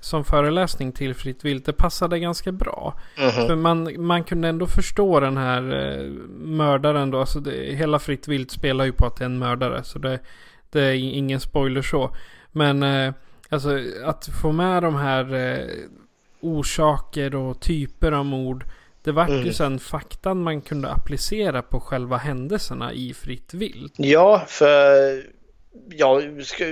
som 0.00 0.24
föreläsning 0.24 0.92
till 0.92 1.14
Fritt 1.14 1.44
vilt, 1.44 1.64
det 1.66 1.72
passade 1.72 2.18
ganska 2.18 2.52
bra. 2.52 3.00
Mm 3.16 3.30
-hmm. 3.30 3.46
För 3.46 3.56
man, 3.56 4.06
man 4.06 4.24
kunde 4.24 4.48
ändå 4.48 4.66
förstå 4.66 5.20
den 5.20 5.36
här 5.36 5.62
eh, 5.98 6.02
mördaren 6.38 7.10
då. 7.10 7.20
Alltså 7.20 7.40
det, 7.40 7.76
hela 7.76 7.98
Fritt 7.98 8.28
vilt 8.28 8.50
spelar 8.50 8.84
ju 8.84 8.92
på 8.92 9.06
att 9.06 9.16
det 9.16 9.24
är 9.24 9.26
en 9.26 9.38
mördare. 9.38 9.84
Så 9.84 9.98
det, 9.98 10.18
det 10.70 10.82
är 10.82 10.94
ingen 10.94 11.40
spoiler 11.40 11.82
så. 11.82 12.16
Men 12.52 12.82
eh, 12.82 13.14
alltså 13.48 13.78
att 14.04 14.28
få 14.42 14.52
med 14.52 14.82
de 14.82 14.94
här 14.94 15.34
eh, 15.34 15.66
orsaker 16.40 17.34
och 17.34 17.60
typer 17.60 18.12
av 18.12 18.24
mord 18.24 18.64
Det 19.02 19.12
var 19.12 19.24
Mm. 19.28 19.46
ju 19.46 19.52
sen 19.52 19.78
faktan 19.78 20.42
man 20.42 20.60
kunde 20.60 20.88
applicera 20.90 21.62
på 21.62 21.80
själva 21.80 22.16
händelserna 22.16 22.92
i 22.92 23.14
Fritt 23.14 23.54
vilt. 23.54 23.94
Ja, 23.96 24.44
för 24.48 25.22
ja, 25.90 26.20
ska, 26.44 26.64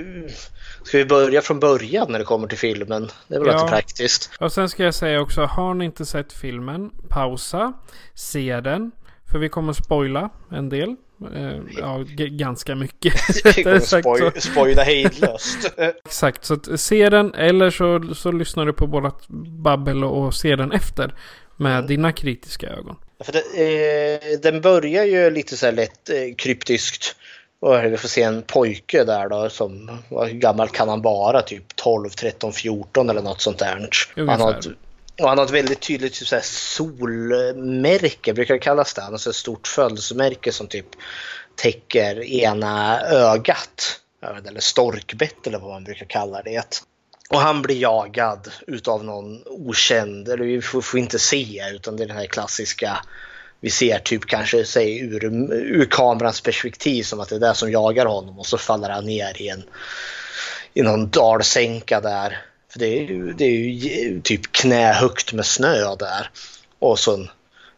ska 0.83 0.97
vi 0.97 1.05
börja 1.05 1.41
från 1.41 1.59
början 1.59 2.11
när 2.11 2.19
det 2.19 2.25
kommer 2.25 2.47
till 2.47 2.57
filmen? 2.57 3.09
Det 3.27 3.35
är 3.35 3.39
väl 3.39 3.47
Ja. 3.47 3.59
inte 3.61 3.71
praktiskt. 3.71 4.31
Och 4.39 4.51
sen 4.51 4.69
ska 4.69 4.83
jag 4.83 4.93
säga 4.95 5.21
också, 5.21 5.41
har 5.41 5.73
ni 5.73 5.85
inte 5.85 6.05
sett 6.05 6.33
filmen, 6.33 6.89
pausa, 7.09 7.73
se 8.13 8.61
den. 8.61 8.91
För 9.31 9.39
vi 9.39 9.49
kommer 9.49 9.73
spoila 9.73 10.29
en 10.51 10.69
del. 10.69 10.95
Eh, 11.35 11.57
ja, 11.77 12.03
ganska 12.17 12.75
mycket. 12.75 13.13
Vi 13.57 13.63
kommer 13.63 13.79
spoil, 13.79 14.31
spoila 14.41 14.83
hejdlöst. 14.83 15.73
Exakt, 16.05 16.45
så 16.45 16.53
att 16.53 16.79
se 16.79 17.09
den 17.09 17.33
eller 17.33 17.69
så, 17.69 18.13
så 18.15 18.31
lyssnar 18.31 18.65
du 18.65 18.73
på 18.73 18.85
vårat 18.85 19.27
babbel 19.63 20.03
och, 20.03 20.25
och 20.25 20.33
ser 20.33 20.57
den 20.57 20.71
efter. 20.71 21.13
Med 21.57 21.73
Mm. 21.75 21.87
dina 21.87 22.11
kritiska 22.11 22.67
ögon. 22.67 22.95
För 23.23 23.31
det, 23.33 24.13
eh, 24.33 24.39
den 24.39 24.61
börjar 24.61 25.03
ju 25.05 25.29
lite 25.31 25.57
så 25.57 25.65
här 25.65 25.73
lätt 25.73 26.09
eh, 26.09 26.35
kryptiskt. 26.37 27.15
Och 27.65 27.83
vi 27.83 27.97
får 27.97 28.07
se 28.07 28.21
en 28.21 28.41
pojke 28.41 29.03
där 29.03 29.29
då 29.29 29.49
som, 29.49 29.99
hur 30.09 30.39
gammal 30.39 30.69
kan 30.69 30.89
han 30.89 31.01
vara? 31.01 31.41
Typ 31.41 31.75
12, 31.75 32.09
13, 32.09 32.53
14 32.53 33.09
eller 33.09 33.21
något 33.21 33.41
sånt 33.41 33.59
där. 33.59 33.89
Han 34.15 34.41
har 34.41 34.53
ett, 34.53 34.65
och 35.21 35.29
han 35.29 35.37
har 35.37 35.45
ett 35.45 35.51
väldigt 35.51 35.81
tydligt 35.81 36.13
typ 36.13 36.27
så 36.27 36.35
här 36.35 36.43
solmärke, 36.45 38.33
brukar 38.33 38.53
det 38.53 38.59
kallas 38.59 38.93
det. 38.93 39.01
Han 39.01 39.13
har 39.13 39.29
ett 39.29 39.35
stort 39.35 39.67
födelsemärke 39.67 40.51
som 40.51 40.67
typ 40.67 40.85
täcker 41.55 42.23
ena 42.23 43.01
ögat. 43.01 43.99
Eller 44.47 44.59
storkbett 44.59 45.47
eller 45.47 45.59
vad 45.59 45.69
man 45.69 45.83
brukar 45.83 46.05
kalla 46.05 46.41
det. 46.41 46.83
Och 47.29 47.39
han 47.39 47.61
blir 47.61 47.81
jagad 47.81 48.51
utav 48.67 49.03
någon 49.03 49.41
okänd, 49.45 50.29
eller 50.29 50.45
vi 50.45 50.61
får, 50.61 50.81
får 50.81 50.99
inte 50.99 51.19
se 51.19 51.61
utan 51.73 51.97
det 51.97 52.03
är 52.03 52.07
den 52.07 52.17
här 52.17 52.25
klassiska 52.25 52.97
vi 53.65 53.71
ser 53.71 53.99
typ 53.99 54.25
kanske 54.25 54.65
säg 54.65 54.99
ur, 54.99 55.25
ur 55.53 55.85
kamerans 55.85 56.41
perspektiv 56.41 57.03
som 57.03 57.19
att 57.19 57.29
det 57.29 57.35
är 57.35 57.39
det 57.39 57.55
som 57.55 57.71
jagar 57.71 58.05
honom 58.05 58.39
och 58.39 58.45
så 58.45 58.57
faller 58.57 58.89
han 58.89 59.05
ner 59.05 59.41
i 59.41 59.49
en 59.49 59.63
i 60.73 60.81
någon 60.81 61.09
dalsänka 61.09 62.01
där. 62.01 62.45
För 62.71 62.79
det 62.79 62.85
är 62.85 63.01
ju, 63.01 63.33
det 63.33 63.45
är 63.45 63.49
ju 63.49 64.21
typ 64.21 64.51
knähögt 64.51 65.33
med 65.33 65.45
snö 65.45 65.95
där. 65.95 66.29
Och 66.79 66.99
sen 66.99 67.29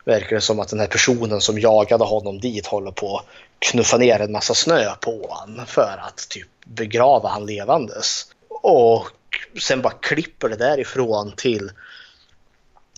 verkar 0.05 0.35
det 0.35 0.41
som 0.41 0.59
att 0.59 0.69
den 0.69 0.79
här 0.79 0.87
personen 0.87 1.41
som 1.41 1.59
jagade 1.59 2.03
honom 2.03 2.39
dit 2.39 2.67
håller 2.67 2.91
på 2.91 3.17
att 3.17 3.25
knuffa 3.59 3.97
ner 3.97 4.19
en 4.19 4.31
massa 4.31 4.53
snö 4.53 4.95
på 5.01 5.27
honom 5.29 5.65
för 5.65 5.99
att 6.07 6.29
typ 6.29 6.47
begrava 6.65 7.29
han 7.29 7.45
levandes. 7.45 8.25
Och 8.49 9.07
sen 9.61 9.81
bara 9.81 9.93
klipper 9.93 10.49
det 10.49 10.55
därifrån 10.55 11.33
till 11.37 11.71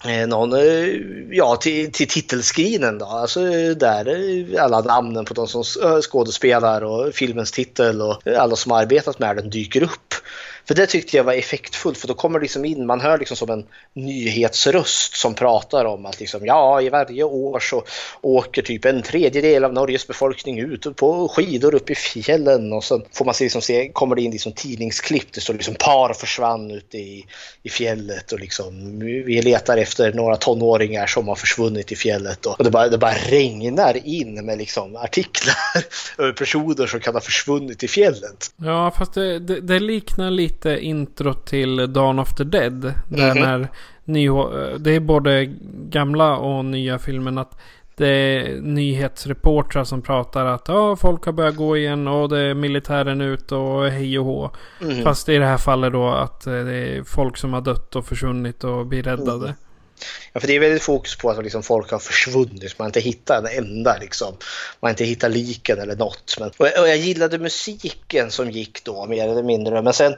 Eh, 0.05 0.27
någon, 0.27 0.53
eh, 0.53 0.87
ja 1.29 1.55
till, 1.55 1.91
till 1.91 2.07
titelscreenen 2.07 2.97
då. 2.97 3.05
Alltså 3.05 3.39
där 3.73 4.07
eh, 4.07 4.63
alla 4.63 4.81
namnen 4.81 5.25
på 5.25 5.33
de 5.33 5.47
som 5.47 5.63
skådespelar 6.01 6.83
och 6.83 7.13
filmens 7.13 7.51
titel 7.51 8.01
och 8.01 8.27
alla 8.37 8.55
som 8.55 8.71
har 8.71 8.81
arbetat 8.81 9.19
med 9.19 9.35
den 9.35 9.49
dyker 9.49 9.83
upp. 9.83 10.13
För 10.69 10.75
det 10.75 10.87
tyckte 10.87 11.17
jag 11.17 11.23
var 11.23 11.33
effektfullt 11.33 11.97
för 11.97 12.07
då 12.07 12.13
kommer 12.13 12.39
det 12.39 12.43
liksom 12.43 12.65
in, 12.65 12.85
man 12.85 13.01
hör 13.01 13.17
liksom 13.17 13.37
som 13.37 13.49
en 13.49 13.65
nyhetsröst 13.93 15.15
som 15.15 15.33
pratar 15.33 15.85
om 15.85 16.05
att 16.05 16.19
liksom, 16.19 16.45
ja 16.45 16.81
i 16.81 16.89
varje 16.89 17.23
år 17.23 17.59
så 17.59 17.83
åker 18.21 18.61
typ 18.61 18.85
en 18.85 19.01
tredjedel 19.01 19.65
av 19.65 19.73
Norges 19.73 20.07
befolkning 20.07 20.59
ut 20.59 20.95
på 20.95 21.27
skidor 21.27 21.75
upp 21.75 21.89
i 21.89 21.95
fjällen 21.95 22.73
och 22.73 22.83
så 22.83 23.01
får 23.11 23.25
man 23.25 23.33
se, 23.33 23.43
liksom, 23.43 23.61
se 23.61 23.89
kommer 23.93 24.15
det 24.15 24.21
in 24.21 24.31
liksom 24.31 24.51
tidningsklipp, 24.51 25.33
det 25.33 25.41
står 25.41 25.53
liksom 25.53 25.75
par 25.75 26.13
försvann 26.13 26.71
ute 26.71 26.97
i, 26.97 27.25
i 27.63 27.69
fjället 27.69 28.31
och 28.31 28.39
liksom 28.39 28.99
vi 28.99 29.41
letar 29.41 29.77
efter 29.77 30.13
några 30.13 30.35
tonåringar 30.35 31.07
som 31.07 31.27
har 31.27 31.35
försvunnit 31.35 31.91
i 31.91 31.95
fjället 31.95 32.45
och, 32.45 32.59
och 32.59 32.63
det, 32.63 32.71
bara, 32.71 32.89
det 32.89 32.97
bara 32.97 33.13
regnar 33.13 34.07
in 34.07 34.45
med 34.45 34.57
liksom 34.57 34.95
artiklar 34.95 35.55
över 36.17 36.33
personer 36.33 36.87
som 36.87 36.99
kan 36.99 37.13
ha 37.13 37.21
försvunnit 37.21 37.83
i 37.83 37.87
fjället. 37.87 38.51
Ja, 38.57 38.93
fast 38.97 39.13
det, 39.13 39.39
det, 39.39 39.61
det 39.61 39.79
liknar 39.79 40.31
lite 40.31 40.58
intro 40.65 41.33
till 41.33 41.93
Dawn 41.93 42.19
of 42.19 42.35
the 42.35 42.43
Dead. 42.43 42.93
Där 43.07 43.35
Mhm. 43.35 43.43
när 43.43 43.67
ny, 44.05 44.27
det 44.79 44.91
är 44.91 44.99
både 44.99 45.45
gamla 45.89 46.37
och 46.37 46.65
nya 46.65 46.99
filmen 46.99 47.37
att 47.37 47.57
det 47.95 48.07
är 48.07 48.61
nyhetsreportrar 48.61 49.83
som 49.83 50.01
pratar 50.01 50.45
att 50.45 50.67
ja, 50.67 50.95
folk 50.95 51.25
har 51.25 51.31
börjat 51.31 51.55
gå 51.55 51.77
igen 51.77 52.07
och 52.07 52.29
det 52.29 52.39
är 52.39 52.53
militären 52.53 53.21
ut 53.21 53.51
och 53.51 53.85
hej 53.89 54.19
och 54.19 54.25
hå. 54.25 54.51
Mhm. 54.81 55.03
Fast 55.03 55.29
i 55.29 55.37
det 55.37 55.45
här 55.45 55.57
fallet 55.57 55.93
då 55.93 56.07
att 56.09 56.47
eh, 56.47 56.53
det 56.53 56.75
är 56.75 57.03
folk 57.03 57.37
som 57.37 57.53
har 57.53 57.61
dött 57.61 57.95
och 57.95 58.05
försvunnit 58.05 58.63
och 58.63 58.85
blir 58.85 59.03
räddade. 59.03 59.45
Mm. 59.45 59.53
Ja, 60.33 60.39
för 60.39 60.47
det 60.47 60.55
är 60.55 60.59
väldigt 60.59 60.83
fokus 60.83 61.17
på 61.17 61.29
att 61.29 61.43
liksom 61.43 61.63
folk 61.63 61.91
har 61.91 61.99
försvunnit. 61.99 62.79
Man 62.79 62.83
har 62.85 62.89
inte 62.89 62.99
hittat 62.99 63.45
en 63.45 63.63
enda 63.65 63.97
liksom. 64.01 64.27
Man 64.79 64.87
har 64.87 64.89
inte 64.89 65.03
hittat 65.05 65.31
liken 65.31 65.79
eller 65.79 65.95
något. 65.95 66.35
Men, 66.39 66.49
och, 66.57 66.65
och 66.81 66.87
jag 66.89 66.97
gillade 66.97 67.37
musiken 67.39 68.31
som 68.31 68.51
gick 68.51 68.83
då 68.83 69.05
mer 69.05 69.27
eller 69.29 69.43
mindre. 69.43 69.81
Men 69.81 69.93
sen, 69.93 70.15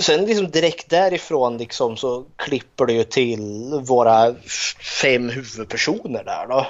sen 0.00 0.24
liksom 0.24 0.50
direkt 0.50 0.90
därifrån 0.90 1.58
liksom 1.58 1.96
så 1.96 2.24
klipper 2.36 2.86
det 2.86 2.92
ju 2.92 3.04
till 3.04 3.70
våra 3.82 4.34
fem 5.00 5.28
huvudpersoner 5.28 6.24
där 6.24 6.46
då. 6.46 6.66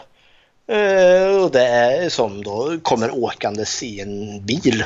Eh, 0.74 1.44
och 1.44 1.50
det 1.50 1.66
är 1.66 2.08
som 2.08 2.44
då 2.44 2.78
kommer 2.82 3.10
åkandes 3.24 3.82
i 3.82 4.00
en 4.00 4.46
bil 4.46 4.84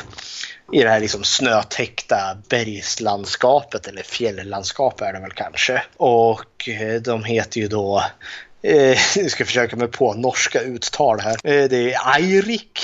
i 0.73 0.83
det 0.83 0.89
här 0.89 1.01
liksom 1.01 1.25
snötäckta 1.25 2.37
bergslandskapet 2.49 3.87
eller 3.87 4.03
fjälllandskap 4.03 5.01
är 5.01 5.13
det 5.13 5.21
väl 5.21 5.33
kanske. 5.33 5.83
Och 5.97 6.69
eh, 6.69 7.03
de 7.03 7.25
heter 7.25 7.61
ju 7.61 7.69
då 7.69 8.05
Eh, 8.63 8.99
jag 9.17 9.31
ska 9.31 9.45
försöka 9.45 9.77
mig 9.77 9.89
på 9.89 10.15
norska 10.15 10.61
uttal 10.61 11.21
här. 11.21 11.33
Eh, 11.45 11.69
det 11.69 11.93
är 11.93 12.15
Eirik 12.17 12.81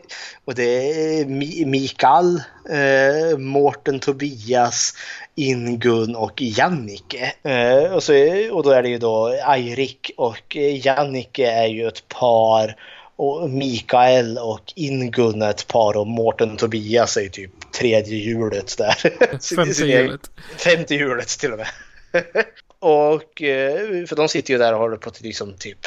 och 0.44 0.54
det 0.54 0.62
är 0.64 1.24
Mi- 1.24 1.66
Mikael, 1.66 2.42
eh, 2.70 3.38
Mårten 3.38 4.00
Tobias, 4.00 4.94
Ingun 5.34 6.16
och 6.16 6.42
Jannike. 6.42 7.32
Eh, 7.42 7.92
och, 7.92 8.02
så, 8.02 8.12
och 8.52 8.62
då 8.62 8.70
är 8.70 8.82
det 8.82 8.88
ju 8.88 8.98
då 8.98 9.28
Eirik 9.28 10.10
och 10.16 10.56
Jannike 10.56 11.50
är 11.50 11.66
ju 11.66 11.88
ett 11.88 12.08
par 12.08 12.76
och 13.16 13.50
Mikael 13.50 14.38
och 14.38 14.72
Ingun 14.76 15.42
är 15.42 15.50
ett 15.50 15.66
par 15.66 15.96
och 15.96 16.06
Mårten 16.06 16.56
Tobias 16.56 17.16
är 17.16 17.20
ju 17.20 17.28
typ 17.28 17.72
tredje 17.72 18.16
hjulet 18.16 18.78
där. 18.78 18.94
Femte 19.56 19.84
hjulet. 19.86 20.30
Femte 20.56 20.94
hjulet 20.94 21.28
till 21.28 21.52
och 21.52 21.58
med. 21.58 21.68
Och 22.80 23.42
eh, 23.42 24.06
för 24.06 24.16
de 24.16 24.28
sitter 24.28 24.52
ju 24.52 24.58
där 24.58 24.72
och 24.72 24.78
håller 24.80 24.96
på 24.96 25.08
att 25.08 25.20
liksom 25.20 25.54
typ 25.54 25.78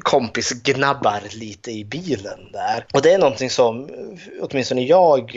kompisgnabbar 0.00 1.20
lite 1.32 1.70
i 1.70 1.84
bilen 1.84 2.38
där. 2.52 2.86
Och 2.92 3.02
det 3.02 3.12
är 3.12 3.18
någonting 3.18 3.50
som 3.50 3.84
eh, 3.84 4.18
åtminstone 4.40 4.82
jag 4.82 5.36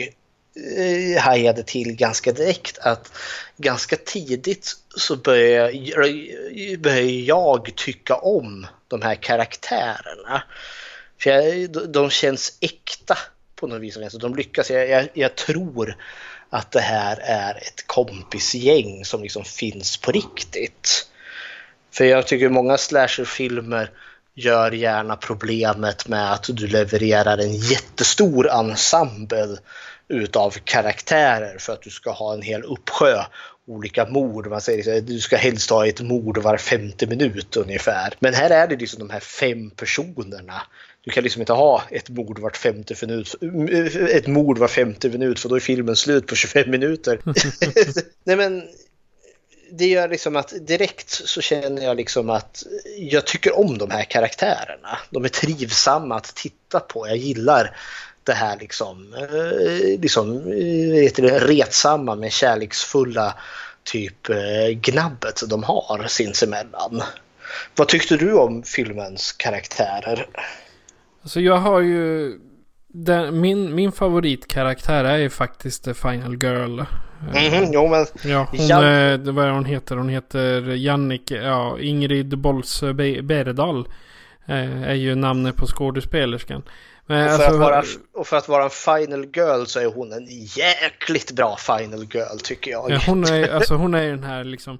eh, 0.76 1.20
hajade 1.22 1.62
till 1.62 1.92
ganska 1.96 2.32
direkt 2.32 2.78
att 2.78 3.12
ganska 3.56 3.96
tidigt 3.96 4.72
så 4.96 5.16
börjar 5.16 5.70
jag, 5.70 6.80
börjar 6.80 7.02
jag 7.28 7.72
tycka 7.76 8.14
om 8.16 8.66
de 8.88 9.02
här 9.02 9.14
karaktärerna. 9.14 10.42
För 11.20 11.30
jag, 11.30 11.70
de- 11.70 11.92
de 11.92 12.10
känns 12.10 12.58
äkta 12.60 13.18
på 13.56 13.66
något 13.66 13.80
vis. 13.80 13.96
Alltså, 13.96 14.18
De 14.18 14.34
lyckas. 14.34 14.70
Jag, 14.70 14.88
jag, 14.88 15.08
jag 15.14 15.34
tror 15.34 15.96
att 16.50 16.70
det 16.70 16.80
här 16.80 17.16
är 17.22 17.54
ett 17.54 17.86
kompisgäng 17.86 19.04
som 19.04 19.22
liksom 19.22 19.44
finns 19.44 19.96
på 19.96 20.12
riktigt. 20.12 21.06
För 21.90 22.04
jag 22.04 22.26
tycker 22.26 22.48
många 22.48 22.78
slasherfilmer 22.78 23.90
gör 24.34 24.72
gärna 24.72 25.16
problemet 25.16 26.08
med 26.08 26.32
att 26.32 26.44
du 26.48 26.66
levererar 26.66 27.38
en 27.38 27.56
jättestor 27.56 28.50
ensemble 28.50 29.56
utav 30.08 30.50
karaktärer 30.64 31.58
för 31.58 31.72
att 31.72 31.82
du 31.82 31.90
ska 31.90 32.10
ha 32.10 32.34
en 32.34 32.42
hel 32.42 32.64
uppsjö 32.64 33.24
olika 33.66 34.06
mord. 34.06 34.46
Man 34.46 34.60
säger 34.60 34.82
så 34.82 35.00
du 35.00 35.20
ska 35.20 35.36
helst 35.36 35.70
ha 35.70 35.86
ett 35.86 36.00
mord 36.00 36.38
var 36.38 36.56
femte 36.56 37.06
minut 37.06 37.56
ungefär. 37.56 38.14
Men 38.18 38.34
här 38.34 38.50
är 38.50 38.66
det 38.68 38.76
liksom 38.76 38.98
de 38.98 39.10
här 39.10 39.20
fem 39.20 39.70
personerna. 39.70 40.62
Du 41.08 41.12
kan 41.12 41.22
liksom 41.22 41.42
inte 41.42 41.52
ha 41.52 41.82
ett 41.90 42.08
mord 42.08 42.38
vart 42.38 42.56
femte 42.56 42.94
minut, 43.00 43.34
ett 44.10 44.26
mord 44.26 44.58
var 44.58 44.68
femte 44.68 45.08
minut 45.08 45.40
för 45.40 45.48
då 45.48 45.54
är 45.54 45.60
filmen 45.60 45.96
slut 45.96 46.26
på 46.26 46.34
25 46.34 46.70
minuter. 46.70 47.20
Nej 48.24 48.36
men 48.36 48.62
det 49.70 49.86
gör 49.86 50.08
liksom 50.08 50.36
att 50.36 50.54
direkt 50.60 51.10
så 51.10 51.40
känner 51.40 51.82
jag 51.82 51.96
liksom 51.96 52.30
att 52.30 52.66
jag 52.96 53.26
tycker 53.26 53.58
om 53.58 53.78
de 53.78 53.90
här 53.90 54.04
karaktärerna. 54.04 54.98
De 55.10 55.24
är 55.24 55.28
trivsamma 55.28 56.16
att 56.16 56.34
titta 56.34 56.80
på. 56.80 57.08
Jag 57.08 57.16
gillar 57.16 57.76
det 58.24 58.32
här 58.32 58.56
liksom, 58.60 59.14
eh, 59.14 60.00
liksom 60.00 60.52
eh, 60.52 61.02
heter 61.02 61.22
det, 61.22 61.38
retsamma 61.38 62.14
men 62.14 62.30
kärleksfulla 62.30 63.34
typ 63.84 64.28
eh, 64.28 64.68
gnabbet 64.68 65.42
de 65.48 65.62
har 65.62 66.04
sinsemellan. 66.08 67.02
Vad 67.76 67.88
tyckte 67.88 68.16
du 68.16 68.32
om 68.32 68.62
filmens 68.62 69.32
karaktärer? 69.32 70.26
Alltså 71.22 71.40
jag 71.40 71.56
har 71.56 71.80
ju 71.80 72.32
den, 72.88 73.40
min, 73.40 73.74
min 73.74 73.92
favoritkaraktär 73.92 75.04
är 75.04 75.16
ju 75.16 75.30
faktiskt 75.30 75.84
The 75.84 75.94
Final 75.94 76.42
Girl. 76.42 76.80
Mhm, 77.32 77.72
jo 77.72 77.88
men... 77.88 78.06
Ja, 78.24 78.46
hon, 78.50 78.66
Jan- 78.66 79.24
det- 79.24 79.32
vad 79.32 79.44
är 79.44 79.50
hon 79.50 79.64
heter? 79.64 79.96
Hon 79.96 80.08
heter 80.08 80.60
Jannik, 80.62 81.30
ja, 81.30 81.78
Ingrid 81.80 82.38
Bolsö 82.38 82.92
Be- 82.92 83.22
Berdal. 83.22 83.88
Eh, 84.46 84.82
är 84.82 84.94
ju 84.94 85.14
namnet 85.14 85.56
på 85.56 85.66
skådespelerskan. 85.66 86.62
Men 87.06 87.24
Och 87.24 87.30
för, 87.30 87.44
alltså, 87.44 87.50
att 87.54 87.58
vara, 87.60 87.82
och 88.14 88.26
för 88.26 88.36
att 88.36 88.48
vara 88.48 88.64
en 88.64 88.70
final 88.70 89.24
girl 89.34 89.64
så 89.64 89.80
är 89.80 89.86
hon 89.86 90.12
en 90.12 90.26
jäkligt 90.30 91.32
bra 91.32 91.56
final 91.56 92.06
girl 92.14 92.38
tycker 92.44 92.70
jag. 92.70 92.90
ja, 92.90 93.00
hon, 93.06 93.24
är, 93.24 93.48
alltså, 93.54 93.74
hon 93.74 93.94
är 93.94 94.02
ju 94.02 94.10
den 94.10 94.24
här 94.24 94.44
liksom 94.44 94.78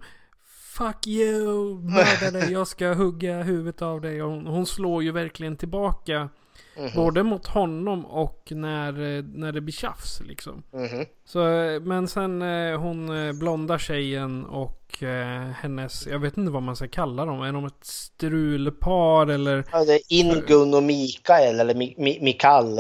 Fuck 0.79 1.07
you, 1.07 1.75
mörda 1.75 2.31
dig, 2.31 2.53
jag 2.53 2.69
ska 2.69 2.93
hugga 2.93 3.43
huvudet 3.43 3.83
av 3.83 4.01
dig. 4.01 4.21
Hon, 4.21 4.47
hon 4.47 4.67
slår 4.67 5.03
ju 5.03 5.13
verkligen 5.13 5.57
tillbaka. 5.57 6.29
Mhm. 6.77 6.91
Både 6.95 7.23
mot 7.23 7.47
honom 7.47 8.07
och 8.07 8.49
när, 8.51 8.93
eh, 8.93 9.25
när 9.25 9.53
det 9.53 9.61
blir 9.61 9.73
tjafs 9.73 10.21
liksom. 10.21 10.63
Mhm. 10.73 11.07
Så, 11.25 11.49
eh, 11.49 11.81
men 11.81 12.09
sen 12.09 12.43
eh, 12.43 12.81
hon 12.81 13.11
blonda 13.39 13.79
tjejen 13.79 14.45
och 14.45 15.03
eh, 15.03 15.51
hennes, 15.51 16.07
jag 16.07 16.19
vet 16.19 16.37
inte 16.37 16.53
vad 16.53 16.63
man 16.63 16.77
ska 16.77 16.89
kalla 16.89 17.25
dem. 17.25 17.43
Är 17.43 17.53
de 17.53 17.65
ett 17.65 17.85
strulpar 17.85 19.27
eller? 19.27 19.65
Ja, 19.73 19.85
det 19.85 19.95
är 19.95 20.01
Ingun 20.09 20.75
och 20.75 20.83
Mikael 20.83 21.61
eller 21.61 21.75
Mi, 21.75 21.95
Mi, 21.99 22.19
Mikal. 22.23 22.79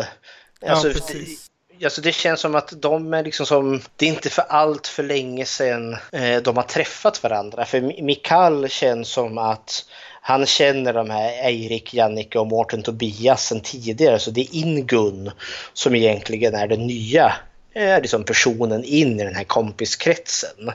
Alltså, 0.66 0.88
ja, 0.88 0.94
precis 0.94 1.47
det, 1.78 1.84
alltså 1.84 2.00
det 2.00 2.12
känns 2.12 2.40
som 2.40 2.54
att 2.54 2.72
de 2.82 3.14
är 3.14 3.24
liksom 3.24 3.46
som, 3.46 3.80
det 3.96 4.06
är 4.06 4.10
inte 4.10 4.30
för 4.30 4.44
allt 4.48 4.86
för 4.86 5.02
länge 5.02 5.44
sedan 5.44 5.96
eh, 6.12 6.42
de 6.42 6.56
har 6.56 6.64
träffat 6.64 7.22
varandra. 7.22 7.64
För 7.64 8.02
Mikal 8.02 8.68
känns 8.68 9.08
som 9.08 9.38
att 9.38 9.84
han 10.20 10.46
känner 10.46 10.92
de 10.92 11.10
här 11.10 11.28
Eirik, 11.28 11.94
Jannike 11.94 12.38
och 12.38 12.46
Mårten 12.46 12.82
Tobias 12.82 13.46
sen 13.46 13.60
tidigare. 13.60 14.18
Så 14.18 14.30
det 14.30 14.40
är 14.40 14.48
Ingun 14.52 15.30
som 15.72 15.94
egentligen 15.94 16.54
är 16.54 16.68
den 16.68 16.86
nya 16.86 17.32
eh, 17.74 18.00
liksom 18.00 18.24
personen 18.24 18.84
in 18.84 19.20
i 19.20 19.24
den 19.24 19.34
här 19.34 19.44
kompiskretsen. 19.44 20.72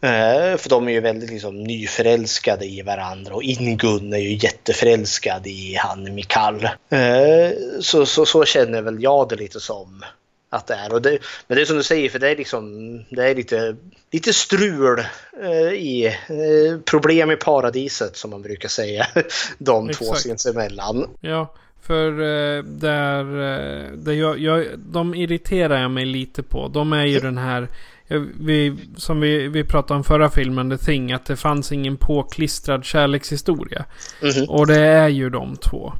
Eh, 0.00 0.56
För 0.56 0.68
de 0.68 0.88
är 0.88 0.92
ju 0.92 1.00
väldigt 1.00 1.30
liksom, 1.30 1.62
nyförälskade 1.62 2.64
i 2.64 2.82
varandra 2.82 3.34
och 3.34 3.42
Ingun 3.42 4.12
är 4.12 4.18
ju 4.18 4.34
jätteförälskad 4.34 5.46
i 5.46 5.74
han 5.78 6.14
Mikal. 6.14 6.64
Eh, 6.64 7.50
Så, 7.80 8.06
så, 8.06 8.26
så 8.26 8.44
känner 8.44 8.82
väl 8.82 9.02
jag 9.02 9.28
det 9.28 9.36
lite 9.36 9.60
som 9.60 10.04
att 10.50 10.66
det 10.66 10.74
är. 10.74 11.00
Det, 11.00 11.18
men 11.46 11.56
det 11.56 11.62
är 11.62 11.64
som 11.66 11.76
du 11.76 11.82
säger, 11.82 12.08
för 12.08 12.18
det 12.18 12.30
är 12.30 12.36
liksom 12.36 12.94
det 13.10 13.30
är 13.30 13.34
lite, 13.34 13.76
lite 14.12 14.32
strul 14.32 14.98
eh, 15.42 15.72
i 15.72 16.06
eh, 16.06 16.80
problem 16.84 17.30
i 17.30 17.36
paradiset 17.36 18.16
som 18.16 18.30
man 18.30 18.42
brukar 18.42 18.68
säga. 18.68 19.06
De 19.58 19.88
två 19.88 20.04
Exakt. 20.04 20.20
sinsemellan. 20.20 21.06
Ja, 21.20 21.54
för 21.82 22.08
eh, 22.10 22.62
där, 22.62 23.24
där 23.96 24.12
jag, 24.12 24.38
jag, 24.38 24.66
de 24.78 25.14
irriterar 25.14 25.82
jag 25.82 25.90
mig 25.90 26.04
lite 26.04 26.42
på. 26.42 26.68
De 26.68 26.92
är 26.92 27.04
ju 27.04 27.20
den 27.20 27.38
här, 27.38 27.68
vi, 28.40 28.76
som 28.96 29.20
vi, 29.20 29.48
vi 29.48 29.64
pratade 29.64 29.98
om 29.98 30.04
förra 30.04 30.30
filmen, 30.30 30.70
The 30.70 30.84
Thing, 30.84 31.12
att 31.12 31.26
det 31.26 31.36
fanns 31.36 31.72
ingen 31.72 31.96
påklistrad 31.96 32.84
kärlekshistoria. 32.84 33.84
Mhm. 34.22 34.48
Och 34.48 34.66
det 34.66 34.80
är 34.80 35.08
ju 35.08 35.30
de 35.30 35.56
två. 35.56 35.92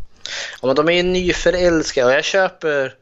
Ja, 0.60 0.66
men 0.66 0.76
de 0.76 0.89
är 0.89 0.93
ju 0.93 1.02
nyförälskade 1.02 2.06
och 2.06 2.12
jag 2.12 2.24
köper... 2.24 2.94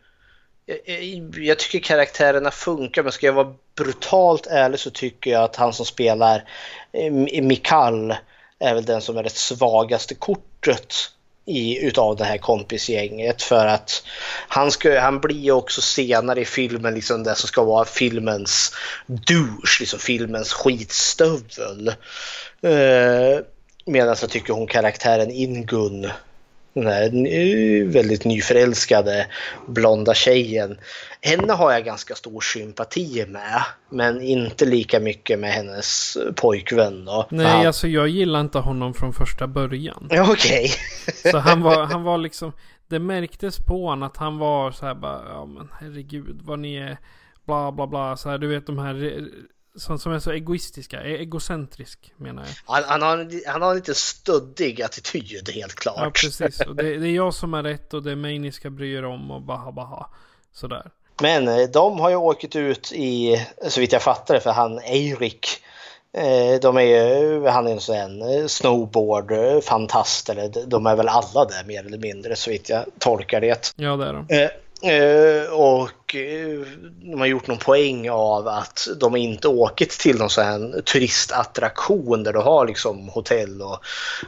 Jag, 0.66 0.78
jag, 0.86 1.38
jag 1.38 1.58
tycker 1.58 1.78
karaktärerna 1.78 2.50
funkar 2.50 3.02
men 3.02 3.12
ska 3.12 3.26
jag 3.26 3.32
vara 3.32 3.54
brutalt 3.76 4.46
ärlig 4.46 4.80
så 4.80 4.90
tycker 4.90 5.30
jag 5.30 5.42
att 5.42 5.56
han 5.56 5.72
som 5.72 5.86
spelar 5.86 6.44
eh, 6.92 7.42
Mikal 7.42 8.14
är 8.58 8.74
väl 8.74 8.84
den 8.84 9.00
som 9.00 9.16
är 9.16 9.22
det 9.22 9.36
svagaste 9.36 10.14
kortet 10.14 10.94
i, 11.46 11.86
utav 11.86 12.16
det 12.16 12.24
här 12.24 12.38
kompisgänget 12.38 13.42
för 13.42 13.66
att 13.66 14.02
han, 14.48 14.70
ska, 14.70 15.00
han 15.00 15.20
blir 15.20 15.50
också 15.52 15.80
senare 15.80 16.40
i 16.40 16.44
filmen 16.44 16.94
liksom 16.94 17.22
det 17.22 17.34
som 17.34 17.48
ska 17.48 17.64
vara 17.64 17.84
filmens 17.84 18.72
douche, 19.06 19.80
liksom 19.80 19.98
filmens 19.98 20.52
skitstövel. 20.52 21.88
Eh, 22.62 23.40
Medan 23.88 24.16
jag 24.20 24.30
tycker 24.30 24.52
hon 24.52 24.66
karaktären 24.66 25.30
Ingun 25.30 26.10
den 26.74 26.86
här 26.86 27.10
väldigt 27.92 28.24
nyförälskade 28.24 29.26
blonda 29.66 30.14
tjejen. 30.14 30.78
Henne 31.20 31.52
har 31.52 31.72
jag 31.72 31.84
ganska 31.84 32.14
stor 32.14 32.40
sympati 32.40 33.24
med. 33.28 33.62
Men 33.90 34.20
inte 34.22 34.64
lika 34.66 35.00
mycket 35.00 35.38
med 35.38 35.50
hennes 35.52 36.16
pojkvän. 36.36 37.04
Då. 37.04 37.26
Nej, 37.30 37.46
Han- 37.46 37.66
alltså 37.66 37.88
jag 37.88 38.08
gillar 38.08 38.40
inte 38.40 38.58
honom 38.58 38.94
från 38.94 39.12
första 39.12 39.46
början. 39.46 40.08
Ja, 40.10 40.32
Okej. 40.32 40.70
Så 41.30 41.38
han 41.38 41.62
var, 41.62 41.84
han 41.84 42.02
var 42.02 42.18
liksom, 42.18 42.52
det 42.88 42.98
märktes 42.98 43.58
på 43.58 43.86
honom 43.86 44.02
att 44.02 44.16
han 44.16 44.38
var 44.38 44.70
så 44.70 44.86
här 44.86 44.94
bara, 44.94 45.22
ja 45.28 45.46
men 45.46 45.68
herregud 45.80 46.40
vad 46.42 46.58
ni 46.58 46.76
är, 46.76 46.98
bla 47.46 47.72
bla 47.72 47.86
bla, 47.86 48.16
så 48.16 48.30
här, 48.30 48.38
du 48.38 48.46
vet 48.46 48.66
de 48.66 48.78
här 48.78 49.04
eh, 49.18 49.24
som, 49.76 49.98
som 49.98 50.12
är 50.12 50.18
så 50.18 50.30
egoistiska, 50.32 51.02
e- 51.04 51.16
egocentrisk 51.18 52.12
menar 52.16 52.42
jag. 52.42 52.74
Han, 52.74 52.84
han, 52.86 53.02
har, 53.02 53.18
en- 53.18 53.40
han 53.46 53.62
har 53.62 53.70
en 53.70 53.76
lite 53.76 53.94
stöddig 53.94 54.82
attityd 54.82 55.50
helt 55.54 55.74
klart. 55.74 55.96
Ja 55.98 56.10
precis, 56.10 56.60
och 56.60 56.76
det, 56.76 56.82
det 56.98 57.08
är 57.08 57.14
jag 57.14 57.34
som 57.34 57.54
är 57.54 57.62
rätt 57.62 57.94
och 57.94 58.02
det 58.02 58.12
är 58.12 58.16
mig 58.16 58.38
ni 58.38 58.52
ska 58.52 58.70
bry 58.70 58.94
er 58.94 59.04
om 59.04 59.30
och 59.30 59.42
baha 59.42 59.72
baha. 59.72 60.06
Sådär. 60.52 60.90
Men 61.22 61.48
eh, 61.48 61.68
de 61.68 62.00
har 62.00 62.10
ju 62.10 62.16
åkt 62.16 62.56
ut 62.56 62.92
i, 62.92 63.44
så 63.68 63.80
vitt 63.80 63.92
jag 63.92 64.02
fattar 64.02 64.34
det, 64.34 64.40
för 64.40 64.50
han 64.50 64.78
Eirik. 64.78 65.48
eh, 66.16 66.60
De 66.60 66.76
är 66.76 66.80
ju, 66.82 67.46
han 67.46 67.66
är 67.66 67.72
en 67.72 67.80
sån 67.80 68.22
eh, 68.22 68.46
snowboard 68.46 69.32
eh, 69.32 69.60
fantast 69.60 70.28
eller 70.28 70.66
de- 70.66 70.86
är 70.86 70.96
väl 70.96 71.08
alla 71.08 71.44
där 71.44 71.64
mer 71.66 71.86
eller 71.86 71.98
mindre 71.98 72.36
så 72.36 72.50
vitt 72.50 72.68
jag 72.68 72.84
tolkar 72.98 73.40
det. 73.40 73.72
Ja 73.76 73.96
det 73.96 74.06
är 74.06 74.12
de. 74.12 74.26
Eh, 74.82 75.52
och 75.52 76.16
har 77.26 77.30
gjort 77.30 77.46
någon 77.46 77.58
poäng 77.58 78.10
av 78.10 78.48
att 78.48 78.88
de 78.96 79.16
inte 79.16 79.48
åkt 79.48 80.00
till 80.00 80.18
någon 80.18 80.30
sån 80.30 80.44
här 80.44 80.80
turistattraktion 80.80 82.22
där 82.22 82.32
du 82.32 82.38
har 82.38 82.66
liksom 82.66 83.08
hotell 83.08 83.62
och 83.62 83.78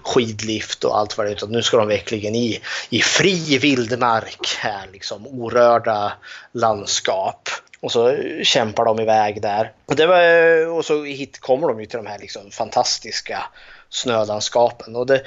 skidlift 0.02 0.84
och 0.84 0.98
allt 0.98 1.18
vad 1.18 1.26
det 1.26 1.30
är. 1.30 1.36
Utan 1.36 1.52
nu 1.52 1.62
ska 1.62 1.76
de 1.76 1.88
verkligen 1.88 2.34
i, 2.34 2.60
i 2.90 3.00
fri 3.00 3.58
vildmark 3.58 4.56
här 4.58 4.88
liksom 4.92 5.26
orörda 5.26 6.12
landskap. 6.52 7.48
Och 7.80 7.92
så 7.92 8.16
kämpar 8.42 8.84
de 8.84 9.00
iväg 9.00 9.42
där. 9.42 9.72
Och, 9.86 9.96
det 9.96 10.06
var, 10.06 10.66
och 10.76 10.84
så 10.84 11.04
hit 11.04 11.40
kommer 11.40 11.68
de 11.68 11.80
ju 11.80 11.86
till 11.86 11.96
de 11.96 12.06
här 12.06 12.18
liksom 12.18 12.50
fantastiska 12.50 13.44
snölandskapen. 13.90 14.96
Och 14.96 15.06
det, 15.06 15.22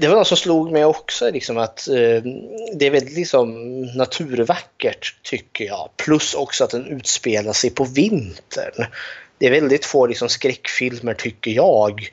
det 0.00 0.08
var 0.08 0.16
något 0.16 0.28
som 0.28 0.36
slog 0.36 0.72
mig 0.72 0.84
också, 0.84 1.30
liksom 1.30 1.58
att 1.58 1.88
eh, 1.88 2.22
det 2.74 2.86
är 2.86 2.90
väldigt 2.90 3.16
liksom 3.16 3.82
naturvackert 3.82 5.16
tycker 5.22 5.64
jag. 5.64 5.90
Plus 5.96 6.34
också 6.34 6.64
att 6.64 6.70
den 6.70 6.86
utspelar 6.86 7.52
sig 7.52 7.70
på 7.70 7.84
vintern. 7.84 8.86
Det 9.38 9.46
är 9.46 9.50
väldigt 9.50 9.84
få 9.84 10.06
liksom, 10.06 10.28
skräckfilmer 10.28 11.14
tycker 11.14 11.50
jag 11.50 12.10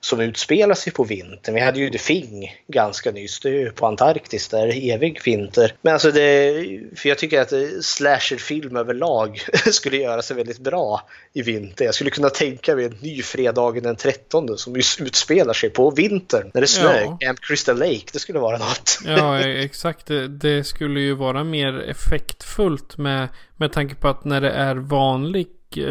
som 0.00 0.20
utspelar 0.20 0.74
sig 0.74 0.92
på 0.92 1.04
vintern. 1.04 1.54
Vi 1.54 1.60
hade 1.60 1.78
ju 1.78 1.90
The 1.90 1.98
Thing 1.98 2.56
ganska 2.68 3.10
nyss, 3.10 3.40
det 3.40 3.48
är 3.48 3.52
ju 3.52 3.70
på 3.70 3.86
Antarktis 3.86 4.48
där, 4.48 4.92
evig 4.92 5.20
vinter. 5.24 5.74
Men 5.82 5.92
alltså 5.92 6.10
det, 6.10 6.52
för 6.96 7.08
jag 7.08 7.18
tycker 7.18 7.40
att 7.40 7.52
eh, 7.52 7.60
slasherfilm 7.82 8.76
överlag 8.76 9.40
skulle 9.72 9.96
göra 9.96 10.22
sig 10.22 10.36
väldigt 10.36 10.58
bra 10.58 11.08
i 11.32 11.42
vinter. 11.42 11.84
Jag 11.84 11.94
skulle 11.94 12.10
kunna 12.10 12.30
tänka 12.30 12.76
mig 12.76 12.84
en 12.84 12.96
ny 13.00 13.22
fredagen 13.22 13.82
den 13.82 13.96
13 13.96 14.58
som 14.58 14.76
utspelar 14.76 15.52
sig 15.52 15.70
på 15.70 15.90
vintern 15.90 16.50
när 16.54 16.60
det 16.60 16.66
snöar. 16.66 17.00
Ja. 17.00 17.18
Camp 17.20 17.40
Crystal 17.40 17.78
Lake, 17.78 18.06
det 18.12 18.18
skulle 18.18 18.38
vara 18.38 18.58
något. 18.58 18.98
Ja 19.04 19.40
e- 19.46 19.64
exakt, 19.64 20.06
det, 20.06 20.28
det 20.28 20.64
skulle 20.64 21.00
ju 21.00 21.14
vara 21.14 21.44
mer 21.44 21.80
effektfullt 21.80 22.98
med, 22.98 23.28
med 23.56 23.72
tanke 23.72 23.94
på 23.94 24.08
att 24.08 24.24
när 24.24 24.40
det 24.40 24.50
är 24.50 24.74
vanlig 24.74 25.46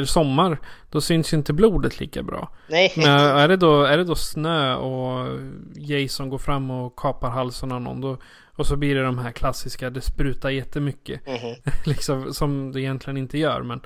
sommar 0.06 0.60
då 0.90 1.02
syns 1.02 1.34
ju 1.34 1.38
inte 1.38 1.54
blodet 1.54 2.00
lika 2.00 2.24
bra. 2.24 2.52
Nej. 2.68 2.94
Men 2.96 3.08
är 3.20 3.48
det 3.48 3.58
då, 3.58 3.84
är 3.84 3.98
det 3.98 4.04
då 4.04 4.16
snö 4.16 4.76
och 4.76 5.40
Jason 5.76 6.30
går 6.30 6.38
fram 6.38 6.72
och 6.72 6.96
kapar 6.96 7.30
halsen 7.30 7.72
av 7.72 7.82
någon 7.82 8.02
då, 8.02 8.18
och 8.56 8.68
så 8.68 8.76
blir 8.76 8.96
det 8.96 9.04
de 9.04 9.18
här 9.18 9.32
klassiska, 9.32 9.90
det 9.90 10.02
sprutar 10.02 10.50
jättemycket. 10.50 11.28
Mhm. 11.28 11.56
liksom, 11.86 12.34
som 12.34 12.72
det 12.72 12.82
egentligen 12.82 13.18
inte 13.18 13.38
gör 13.38 13.62
men 13.62 13.82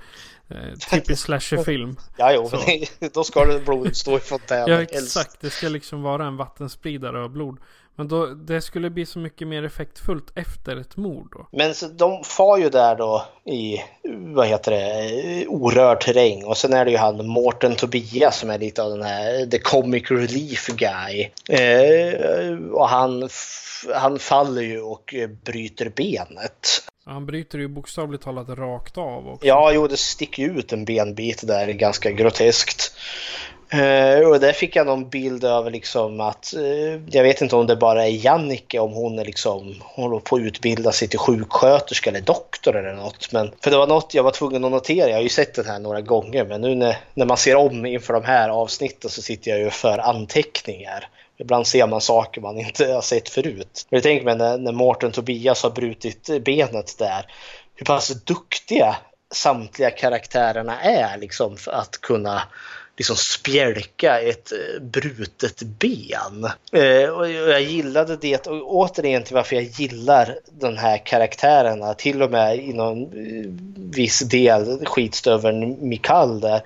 eh, 0.47 0.73
typisk 0.91 1.21
slasherfilm. 1.25 1.95
Ja, 2.17 2.33
jo, 2.33 2.51
då 3.13 3.23
ska 3.23 3.45
det 3.45 3.59
blodet 3.65 3.95
stå 3.95 4.17
i 4.17 4.19
fontän. 4.19 4.67
Ja 4.67 4.81
exakt, 4.81 5.41
det 5.41 5.49
ska 5.49 5.69
liksom 5.69 6.01
vara 6.01 6.25
en 6.25 6.37
vattenspridare 6.37 7.23
av 7.23 7.29
blod. 7.29 7.57
Men 7.95 8.07
då, 8.07 8.25
det 8.25 8.61
skulle 8.61 8.89
bli 8.89 9.05
så 9.05 9.19
mycket 9.19 9.47
mer 9.47 9.63
effektfullt 9.63 10.31
efter 10.35 10.77
ett 10.77 10.97
mord 10.97 11.27
då. 11.31 11.47
Men 11.51 11.75
så 11.75 11.87
de 11.87 12.23
far 12.23 12.57
ju 12.57 12.69
där 12.69 12.95
då 12.95 13.25
i, 13.45 13.77
vad 14.35 14.47
heter 14.47 14.71
det, 14.71 15.47
orörd 15.47 16.01
terräng. 16.01 16.45
Och 16.45 16.57
sen 16.57 16.73
är 16.73 16.85
det 16.85 16.91
ju 16.91 16.97
han 16.97 17.27
Mårten 17.27 17.75
Tobias 17.75 18.39
som 18.39 18.49
är 18.49 18.59
lite 18.59 18.83
av 18.83 18.89
den 18.89 19.01
här, 19.01 19.45
the 19.45 19.59
comic 19.59 20.11
relief 20.11 20.67
guy. 20.67 21.29
Eh, 21.49 22.57
och 22.71 22.89
han, 22.89 23.29
han 23.95 24.19
faller 24.19 24.61
ju 24.61 24.81
och 24.81 25.15
bryter 25.45 25.89
benet. 25.89 26.83
Han 27.05 27.25
bryter 27.25 27.59
ju 27.59 27.67
bokstavligt 27.67 28.23
talat 28.23 28.49
rakt 28.49 28.97
av 28.97 29.27
också. 29.27 29.47
Ja, 29.47 29.71
jo, 29.73 29.87
det 29.87 29.97
sticker 29.97 30.43
ju 30.43 30.59
ut 30.59 30.73
en 30.73 30.85
benbit 30.85 31.47
där, 31.47 31.67
ganska 31.67 32.11
groteskt. 32.11 32.95
Eh, 33.73 34.19
uh, 34.19 34.27
och 34.27 34.39
där 34.39 34.53
fick 34.53 34.75
jag 34.75 34.85
någon 34.85 35.09
bild 35.09 35.43
över 35.43 35.71
liksom 35.71 36.21
att, 36.21 36.53
uh, 36.57 36.99
jag 37.09 37.23
vet 37.23 37.41
inte 37.41 37.55
om 37.55 37.67
det 37.67 37.75
bara 37.75 38.05
är 38.05 38.25
Jannike, 38.25 38.79
om 38.79 38.93
hon 38.93 39.19
är 39.19 39.25
liksom, 39.25 39.81
hon 39.81 40.05
håller 40.05 40.19
på 40.19 40.35
att 40.35 40.41
utbilda 40.41 40.91
sig 40.91 41.07
till 41.07 41.19
sjuksköterska 41.19 42.09
eller 42.09 42.21
doktor 42.21 42.75
eller 42.75 42.93
något. 42.93 43.31
Men, 43.31 43.51
för 43.63 43.71
det 43.71 43.77
var 43.77 43.87
något 43.87 44.13
jag 44.13 44.23
var 44.23 44.31
tvungen 44.31 44.63
att 44.63 44.71
notera, 44.71 45.09
jag 45.09 45.15
har 45.15 45.21
ju 45.21 45.29
sett 45.29 45.55
den 45.55 45.65
här 45.65 45.79
några 45.79 46.01
gånger, 46.01 46.45
men 46.45 46.61
nu 46.61 46.75
när, 46.75 46.97
när 47.13 47.25
man 47.25 47.37
ser 47.37 47.55
om 47.55 47.85
inför 47.85 48.13
de 48.13 48.23
här 48.23 48.49
avsnitten 48.49 49.09
så 49.09 49.21
sitter 49.21 49.51
jag 49.51 49.59
ju 49.59 49.69
för 49.69 49.97
anteckningar. 49.97 51.09
Ibland 51.37 51.67
ser 51.67 51.87
man 51.87 52.01
saker 52.01 52.41
man 52.41 52.59
inte 52.59 52.93
har 52.93 53.01
sett 53.01 53.29
förut. 53.29 53.87
Jag 53.89 54.03
tänker 54.03 54.25
mig 54.25 54.35
när, 54.35 54.57
när 54.57 54.71
Mårten 54.71 55.11
Tobias 55.11 55.63
har 55.63 55.69
brutit 55.69 56.29
benet 56.45 56.97
där, 56.97 57.25
hur 57.75 57.85
pass 57.85 58.07
duktiga 58.07 58.95
samtliga 59.33 59.91
karaktärerna 59.91 60.81
är 60.81 61.17
liksom 61.17 61.57
för 61.57 61.71
att 61.71 62.01
kunna 62.01 62.41
liksom 62.97 63.15
spjälka 63.15 64.21
ett 64.21 64.51
eh, 64.51 64.81
brutet 64.81 65.61
ben. 65.61 66.49
Eh, 66.71 67.09
och 67.09 67.29
jag 67.29 67.61
gillade 67.61 68.17
det 68.17 68.47
och 68.47 68.75
återigen 68.75 69.23
till 69.23 69.35
varför 69.35 69.55
jag 69.55 69.65
gillar 69.65 70.37
den 70.51 70.77
här 70.77 70.97
karaktärerna, 71.05 71.93
till 71.93 72.21
och 72.21 72.31
med 72.31 72.57
inom 72.57 73.01
eh, 73.03 73.49
viss 73.75 74.19
del 74.19 74.85
skitstöveln 74.85 75.89
Mikal 75.89 76.39
där, 76.39 76.61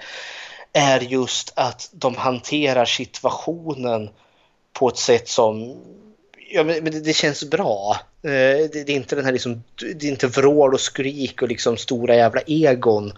är 0.74 1.00
just 1.00 1.54
att 1.56 1.90
de 1.92 2.16
hanterar 2.16 2.86
situationen 2.86 4.10
på 4.74 4.88
ett 4.88 4.98
sätt 4.98 5.28
som 5.28 5.78
ja, 6.50 6.64
men 6.64 6.84
det, 6.84 7.00
det 7.00 7.14
känns 7.14 7.50
bra. 7.50 7.98
Det, 8.22 8.74
det, 8.74 8.92
är 8.92 8.96
inte 8.96 9.16
den 9.16 9.26
här 9.26 9.32
liksom, 9.32 9.64
det 9.96 10.08
är 10.08 10.10
inte 10.10 10.28
vrål 10.28 10.74
och 10.74 10.80
skrik 10.80 11.42
och 11.42 11.48
liksom 11.48 11.78
stora 11.78 12.16
jävla 12.16 12.42
egon 12.42 13.14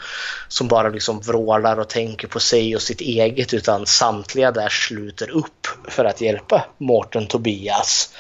som 0.47 0.68
bara 0.68 0.89
liksom 0.89 1.19
vrålar 1.19 1.80
och 1.80 1.89
tänker 1.89 2.27
på 2.27 2.39
sig 2.39 2.76
och 2.76 2.81
sitt 2.81 3.01
eget 3.01 3.53
utan 3.53 3.85
samtliga 3.85 4.51
där 4.51 4.69
sluter 4.69 5.30
upp 5.30 5.68
för 5.88 6.06
att 6.06 6.22
hjälpa 6.22 6.65
Mårten 6.77 7.27
Tobias. 7.27 8.14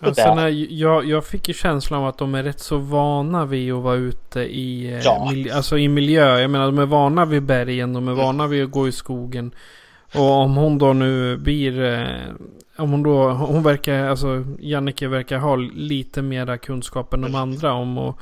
Alltså, 0.00 0.34
när 0.34 0.48
jag, 0.72 1.04
jag 1.04 1.26
fick 1.26 1.48
ju 1.48 1.54
känslan 1.54 2.00
av 2.00 2.08
att 2.08 2.18
de 2.18 2.34
är 2.34 2.42
rätt 2.42 2.60
så 2.60 2.78
vana 2.78 3.44
vid 3.44 3.72
att 3.72 3.82
vara 3.82 3.96
ute 3.96 4.40
i, 4.40 5.00
ja. 5.04 5.28
miljö, 5.30 5.54
alltså 5.54 5.78
i 5.78 5.88
miljö. 5.88 6.40
Jag 6.40 6.50
menar 6.50 6.66
de 6.66 6.78
är 6.78 6.86
vana 6.86 7.24
vid 7.24 7.42
bergen, 7.42 7.92
de 7.92 8.08
är 8.08 8.12
vana 8.12 8.46
vid 8.46 8.64
att 8.64 8.70
gå 8.70 8.88
i 8.88 8.92
skogen. 8.92 9.52
Och 10.14 10.30
om 10.30 10.56
hon 10.56 10.78
då 10.78 10.92
nu 10.92 11.36
blir 11.36 11.72
om 12.76 12.90
hon 12.90 13.02
då, 13.02 13.30
hon 13.30 13.62
verkar, 13.62 14.08
alltså 14.08 14.44
Jannike 14.58 15.08
verkar 15.08 15.38
ha 15.38 15.56
lite 15.56 16.22
mera 16.22 16.58
kunskap 16.58 17.14
än 17.14 17.20
de 17.20 17.34
andra 17.34 17.72
om 17.72 17.98
att 17.98 18.16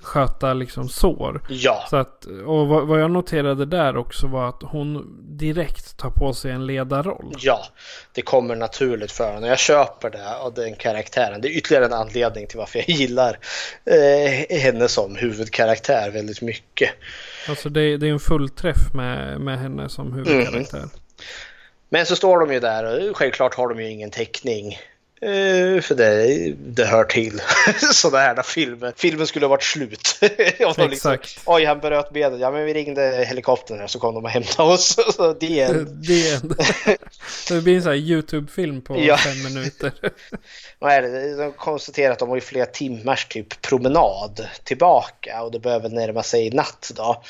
sköta 0.00 0.54
liksom 0.54 0.88
sår. 0.88 1.42
Ja. 1.48 1.86
Så 1.90 1.96
att, 1.96 2.24
och 2.24 2.68
vad, 2.68 2.86
vad, 2.86 3.00
jag 3.00 3.10
noterade 3.10 3.66
där 3.66 3.96
också 3.96 4.26
var 4.26 4.48
att 4.48 4.62
hon 4.62 5.16
direkt 5.20 5.96
tar 5.96 6.10
på 6.10 6.32
sig 6.32 6.50
en 6.50 6.66
ledarroll. 6.66 7.34
Ja, 7.38 7.66
det 8.12 8.22
kommer 8.22 8.56
naturligt 8.56 9.12
för 9.12 9.32
henne. 9.32 9.46
Jag 9.46 9.58
köper 9.58 10.10
det 10.10 10.36
av 10.36 10.54
den 10.54 10.74
karaktären. 10.74 11.40
Det 11.40 11.48
är 11.48 11.58
ytterligare 11.58 11.84
en 11.84 11.92
anledning 11.92 12.46
till 12.46 12.58
varför 12.58 12.78
jag 12.78 12.88
gillar 12.88 13.38
eh, 13.84 14.58
henne 14.58 14.88
som 14.88 15.16
huvudkaraktär 15.16 16.10
väldigt 16.10 16.42
mycket. 16.42 16.90
Alltså 17.48 17.68
det, 17.68 17.96
det 17.96 18.08
är 18.08 18.12
en 18.12 18.20
fullträff 18.20 18.94
med, 18.94 19.40
med 19.40 19.58
henne 19.58 19.88
som 19.88 20.12
huvudkaraktär. 20.12 20.78
Mm. 20.78 20.90
Men 21.88 22.06
så 22.06 22.16
står 22.16 22.38
de 22.38 22.52
ju 22.52 22.60
där 22.60 23.10
och 23.10 23.16
självklart 23.16 23.54
har 23.54 23.68
de 23.68 23.80
ju 23.80 23.90
ingen 23.90 24.10
täckning. 24.10 24.78
Uh, 25.22 25.80
för 25.80 25.94
det, 25.94 26.52
det 26.58 26.84
hör 26.84 27.04
till 27.04 27.40
sådana 27.92 28.18
här 28.18 28.42
filmer. 28.42 28.92
Filmen 28.96 29.26
skulle 29.26 29.46
ha 29.46 29.50
varit 29.50 29.62
slut. 29.62 30.18
Exakt. 30.22 30.90
Liksom, 30.90 31.18
Oj, 31.44 31.64
han 31.64 31.80
bröt 31.80 32.12
benet. 32.12 32.40
Ja, 32.40 32.50
men 32.50 32.64
vi 32.64 32.74
ringde 32.74 33.24
helikoptern 33.28 33.78
här 33.78 33.86
så 33.86 33.98
kom 33.98 34.14
de 34.14 34.24
och 34.24 34.30
hämtade 34.30 34.72
oss. 34.72 34.96
så 35.16 35.32
det 35.32 35.60
är 35.60 35.74
det 37.48 37.62
blir 37.62 37.76
en 37.76 37.82
sån 37.82 37.92
här 37.92 37.98
YouTube-film 37.98 38.80
på 38.80 38.98
ja. 39.00 39.16
fem 39.16 39.42
minuter. 39.42 39.92
Vad 40.78 40.92
är 40.92 41.02
det? 41.02 41.36
De 41.36 41.52
konstaterar 41.52 42.12
att 42.12 42.18
de 42.18 42.28
har 42.28 42.36
ju 42.36 42.40
flera 42.40 42.66
timmars 42.66 43.26
typ 43.26 43.62
promenad 43.62 44.48
tillbaka 44.64 45.42
och 45.42 45.52
det 45.52 45.58
behöver 45.58 45.88
närma 45.88 46.22
sig 46.22 46.50
natt 46.50 46.92
då. 46.96 47.22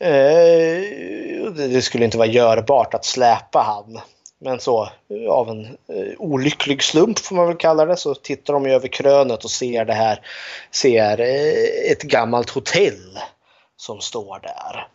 Eh, 0.00 1.52
det 1.52 1.82
skulle 1.82 2.04
inte 2.04 2.18
vara 2.18 2.28
görbart 2.28 2.94
att 2.94 3.04
släpa 3.04 3.58
han. 3.58 4.00
Men 4.38 4.60
så 4.60 4.88
av 5.28 5.48
en 5.48 5.64
eh, 5.64 6.14
olycklig 6.18 6.82
slump 6.82 7.18
får 7.18 7.36
man 7.36 7.46
väl 7.46 7.56
kalla 7.56 7.84
det 7.84 7.96
så 7.96 8.14
tittar 8.14 8.54
de 8.54 8.66
över 8.66 8.88
krönet 8.88 9.44
och 9.44 9.50
ser 9.50 9.84
det 9.84 9.92
här. 9.92 10.26
Ser 10.70 11.20
eh, 11.20 11.92
ett 11.92 12.02
gammalt 12.02 12.50
hotell 12.50 13.18
som 13.76 14.00
står 14.00 14.40
där. 14.42 14.86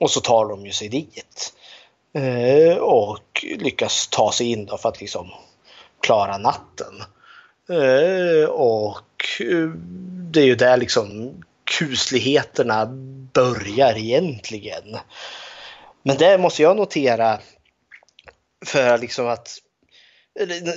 Och 0.00 0.10
så 0.10 0.20
tar 0.20 0.48
de 0.48 0.66
ju 0.66 0.72
sig 0.72 0.88
dit. 0.88 1.52
Och 2.80 3.44
lyckas 3.58 4.08
ta 4.08 4.32
sig 4.32 4.50
in 4.50 4.66
då 4.66 4.76
för 4.76 4.88
att 4.88 5.00
liksom 5.00 5.30
klara 6.00 6.38
natten. 6.38 7.02
Och 8.48 9.40
det 10.30 10.40
är 10.40 10.44
ju 10.44 10.54
där 10.54 10.76
liksom 10.76 11.34
kusligheterna 11.78 12.86
börjar 13.32 13.98
egentligen. 13.98 14.96
Men 16.02 16.16
det 16.16 16.38
måste 16.38 16.62
jag 16.62 16.76
notera 16.76 17.38
för 18.66 18.98
liksom 18.98 19.26
att 19.26 19.58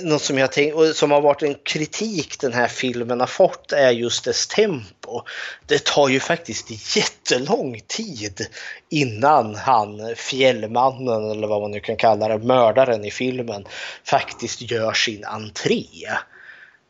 något 0.02 0.22
som 0.22 0.38
jag 0.38 0.52
tänk, 0.52 0.74
och 0.74 0.86
som 0.86 1.10
har 1.10 1.20
varit 1.20 1.42
en 1.42 1.54
kritik 1.54 2.40
den 2.40 2.52
här 2.52 2.68
filmen 2.68 3.20
har 3.20 3.26
fått 3.26 3.72
är 3.72 3.90
just 3.90 4.24
dess 4.24 4.46
tempo. 4.46 5.22
Det 5.66 5.84
tar 5.84 6.08
ju 6.08 6.20
faktiskt 6.20 6.96
jättelång 6.96 7.80
tid 7.86 8.46
innan 8.90 9.54
han, 9.54 10.14
fjällmannen 10.16 11.30
eller 11.30 11.46
vad 11.46 11.60
man 11.62 11.70
nu 11.70 11.80
kan 11.80 11.96
kalla 11.96 12.28
det, 12.28 12.38
mördaren 12.38 13.04
i 13.04 13.10
filmen, 13.10 13.64
faktiskt 14.04 14.70
gör 14.70 14.92
sin 14.92 15.24
entré 15.24 15.86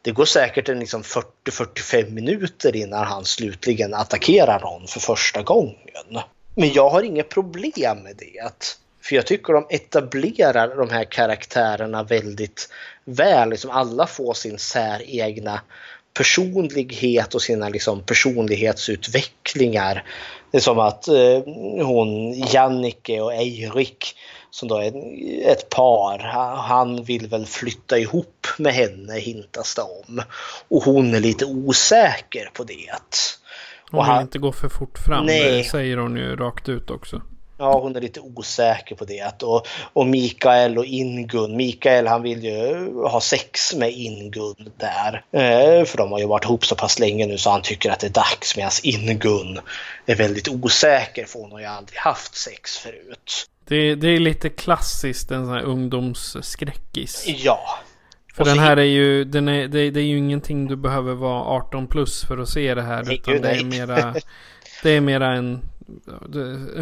det 0.04 0.12
går 0.12 0.24
säkert 0.24 0.68
en 0.68 0.78
liksom 0.78 1.02
40-45 1.02 2.10
minuter 2.10 2.76
innan 2.76 3.04
han 3.04 3.24
slutligen 3.24 3.94
attackerar 3.94 4.60
någon 4.60 4.86
för 4.86 5.00
första 5.00 5.42
gången. 5.42 6.20
Men 6.54 6.72
jag 6.72 6.90
har 6.90 7.02
inget 7.02 7.28
problem 7.28 7.98
med 7.98 8.16
det. 8.16 8.76
För 9.02 9.16
jag 9.16 9.26
tycker 9.26 9.52
de 9.52 9.66
etablerar 9.70 10.76
de 10.76 10.90
här 10.90 11.04
karaktärerna 11.04 12.02
väldigt 12.02 12.68
väl. 13.04 13.50
Liksom 13.50 13.70
alla 13.70 14.06
får 14.06 14.34
sin 14.34 14.58
säregna 14.58 15.60
personlighet 16.14 17.34
och 17.34 17.42
sina 17.42 17.68
liksom 17.68 18.02
personlighetsutvecklingar. 18.02 20.04
Det 20.50 20.58
är 20.58 20.62
som 20.62 20.78
att 20.78 21.08
eh, 21.08 21.42
hon, 21.84 22.32
Jannike 22.32 23.20
och 23.20 23.34
Eirik 23.34 24.16
som 24.54 24.68
då 24.68 24.76
är 24.76 24.92
ett 25.46 25.68
par. 25.68 26.18
Han 26.56 27.04
vill 27.04 27.26
väl 27.26 27.46
flytta 27.46 27.98
ihop 27.98 28.46
med 28.58 28.74
henne 28.74 29.18
hintas 29.18 29.74
det 29.74 29.82
om. 29.82 30.22
Och 30.68 30.82
hon 30.82 31.14
är 31.14 31.20
lite 31.20 31.44
osäker 31.44 32.50
på 32.52 32.64
det. 32.64 32.90
Hon 33.90 34.04
vill 34.04 34.12
han, 34.12 34.22
inte 34.22 34.38
gå 34.38 34.52
för 34.52 34.68
fort 34.68 34.98
fram, 34.98 35.26
nej. 35.26 35.58
det 35.58 35.64
säger 35.64 35.96
hon 35.96 36.16
ju 36.16 36.36
rakt 36.36 36.68
ut 36.68 36.90
också. 36.90 37.22
Ja, 37.58 37.80
hon 37.80 37.96
är 37.96 38.00
lite 38.00 38.20
osäker 38.20 38.94
på 38.94 39.04
det. 39.04 39.42
Och, 39.42 39.66
och 39.92 40.06
Mikael 40.06 40.78
och 40.78 40.86
Ingun. 40.86 41.56
Mikael 41.56 42.06
han 42.06 42.22
vill 42.22 42.44
ju 42.44 42.92
ha 42.94 43.20
sex 43.20 43.74
med 43.74 43.92
Ingun 43.92 44.72
där. 44.78 45.24
Eh, 45.32 45.84
för 45.84 45.96
de 45.96 46.12
har 46.12 46.18
ju 46.18 46.26
varit 46.26 46.44
ihop 46.44 46.66
så 46.66 46.74
pass 46.74 46.98
länge 46.98 47.26
nu 47.26 47.38
så 47.38 47.50
han 47.50 47.62
tycker 47.62 47.90
att 47.90 48.00
det 48.00 48.06
är 48.06 48.10
dags. 48.10 48.56
Medan 48.56 48.70
Ingun 48.82 49.60
är 50.06 50.14
väldigt 50.14 50.48
osäker 50.48 51.24
för 51.24 51.38
hon 51.38 51.52
har 51.52 51.60
ju 51.60 51.66
aldrig 51.66 51.98
haft 51.98 52.34
sex 52.34 52.78
förut. 52.78 53.48
Det, 53.66 53.94
det 53.94 54.08
är 54.08 54.18
lite 54.18 54.48
klassiskt 54.48 55.30
en 55.30 55.44
sån 55.44 55.54
här 55.54 55.62
ungdomsskräckis. 55.62 57.24
Ja. 57.26 57.78
För 58.34 58.44
den 58.44 58.58
här 58.58 58.76
är 58.76 58.82
ju, 58.82 59.24
den 59.24 59.48
är, 59.48 59.68
det, 59.68 59.90
det, 59.90 60.00
är 60.00 60.04
ju 60.04 60.18
ingenting 60.18 60.66
du 60.66 60.76
behöver 60.76 61.14
vara 61.14 61.44
18 61.44 61.86
plus 61.86 62.24
för 62.24 62.38
att 62.38 62.48
se 62.48 62.74
det 62.74 62.82
här. 62.82 63.02
Nej, 63.02 63.14
utan 63.14 63.40
det 63.40 63.50
är 63.50 63.64
mera, 63.64 64.14
det 64.82 64.90
är 64.90 65.00
mera 65.00 65.34
en, 65.34 65.60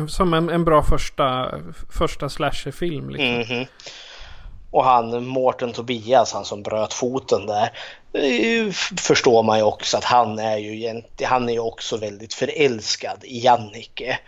som 0.08 0.34
en, 0.34 0.48
en 0.48 0.64
bra 0.64 0.82
första, 0.82 1.54
första 1.90 2.28
slasherfilm. 2.28 3.10
Liksom. 3.10 3.28
Mm 3.28 3.42
-hmm. 3.42 3.66
Och 4.70 4.84
han 4.84 5.24
Mårten 5.26 5.72
Tobias, 5.72 6.32
han 6.32 6.44
som 6.44 6.62
bröt 6.62 6.92
foten 6.92 7.46
där, 7.46 7.70
förstår 8.98 9.42
man 9.42 9.58
ju 9.58 9.64
också 9.64 9.96
att 9.96 10.04
han 10.04 10.38
är 10.38 10.56
ju, 10.56 11.02
han 11.22 11.48
är 11.48 11.52
ju 11.52 11.58
också 11.58 11.96
väldigt 11.96 12.34
förälskad 12.34 13.24
i 13.24 13.44
Jannike. 13.44 14.18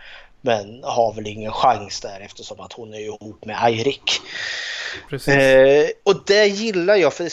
Men 0.45 0.83
har 0.83 1.13
väl 1.13 1.27
ingen 1.27 1.51
chans 1.51 2.01
där 2.01 2.19
eftersom 2.19 2.59
att 2.59 2.73
hon 2.73 2.93
är 2.93 2.99
ihop 2.99 3.45
med 3.45 3.57
Eirik. 3.63 4.21
Eh, 5.11 5.89
och 6.03 6.23
det 6.25 6.45
gillar 6.45 6.95
jag 6.95 7.13
för 7.13 7.29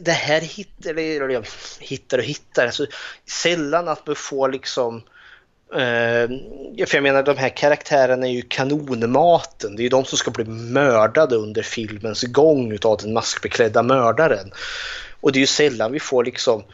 det 0.00 0.12
här 0.12 0.40
hittar, 0.40 0.90
eller 0.90 1.44
hittar 1.80 2.18
och 2.18 2.24
hittar, 2.24 2.66
alltså, 2.66 2.86
sällan 3.42 3.88
att 3.88 4.06
man 4.06 4.16
får 4.16 4.52
liksom 4.52 4.96
eh, 5.74 6.28
för 6.86 6.94
jag 6.94 7.02
menar 7.02 7.22
de 7.22 7.36
här 7.36 7.48
karaktärerna 7.48 8.26
är 8.26 8.32
ju 8.32 8.42
kanonmaten. 8.42 9.76
Det 9.76 9.82
är 9.82 9.84
ju 9.84 9.88
de 9.88 10.04
som 10.04 10.18
ska 10.18 10.30
bli 10.30 10.44
mördade 10.44 11.36
under 11.36 11.62
filmens 11.62 12.22
gång 12.22 12.72
utav 12.72 12.98
den 13.02 13.12
maskbeklädda 13.12 13.82
mördaren. 13.82 14.52
Och 15.20 15.32
det 15.32 15.38
är 15.38 15.40
ju 15.40 15.46
sällan 15.46 15.92
vi 15.92 16.00
får 16.00 16.24
liksom 16.24 16.64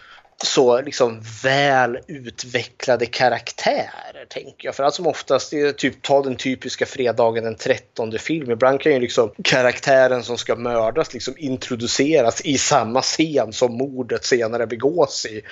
så 0.45 0.83
liksom 0.83 1.23
väl 1.43 1.99
utvecklade 2.07 3.07
karaktärer, 3.07 4.27
tänker 4.29 4.69
jag. 4.69 4.75
För 4.75 4.83
allt 4.83 4.95
som 4.95 5.07
oftast, 5.07 5.53
är 5.53 5.73
typ, 5.73 6.03
ta 6.03 6.23
den 6.23 6.37
typiska 6.37 6.87
fredagen 6.87 7.45
den 7.45 7.57
13 7.57 8.19
film. 8.19 8.51
Ibland 8.51 8.81
kan 8.81 8.93
ju 8.93 9.01
liksom 9.01 9.31
karaktären 9.45 10.23
som 10.23 10.39
ska 10.39 10.57
mördas 10.57 11.15
liksom 11.15 11.35
introduceras 11.39 12.41
i 12.41 12.59
samma 12.59 13.03
scen 13.03 13.53
som 13.53 13.77
mordet 13.77 14.25
senare 14.25 14.67
begås 14.67 15.27
i. 15.27 15.43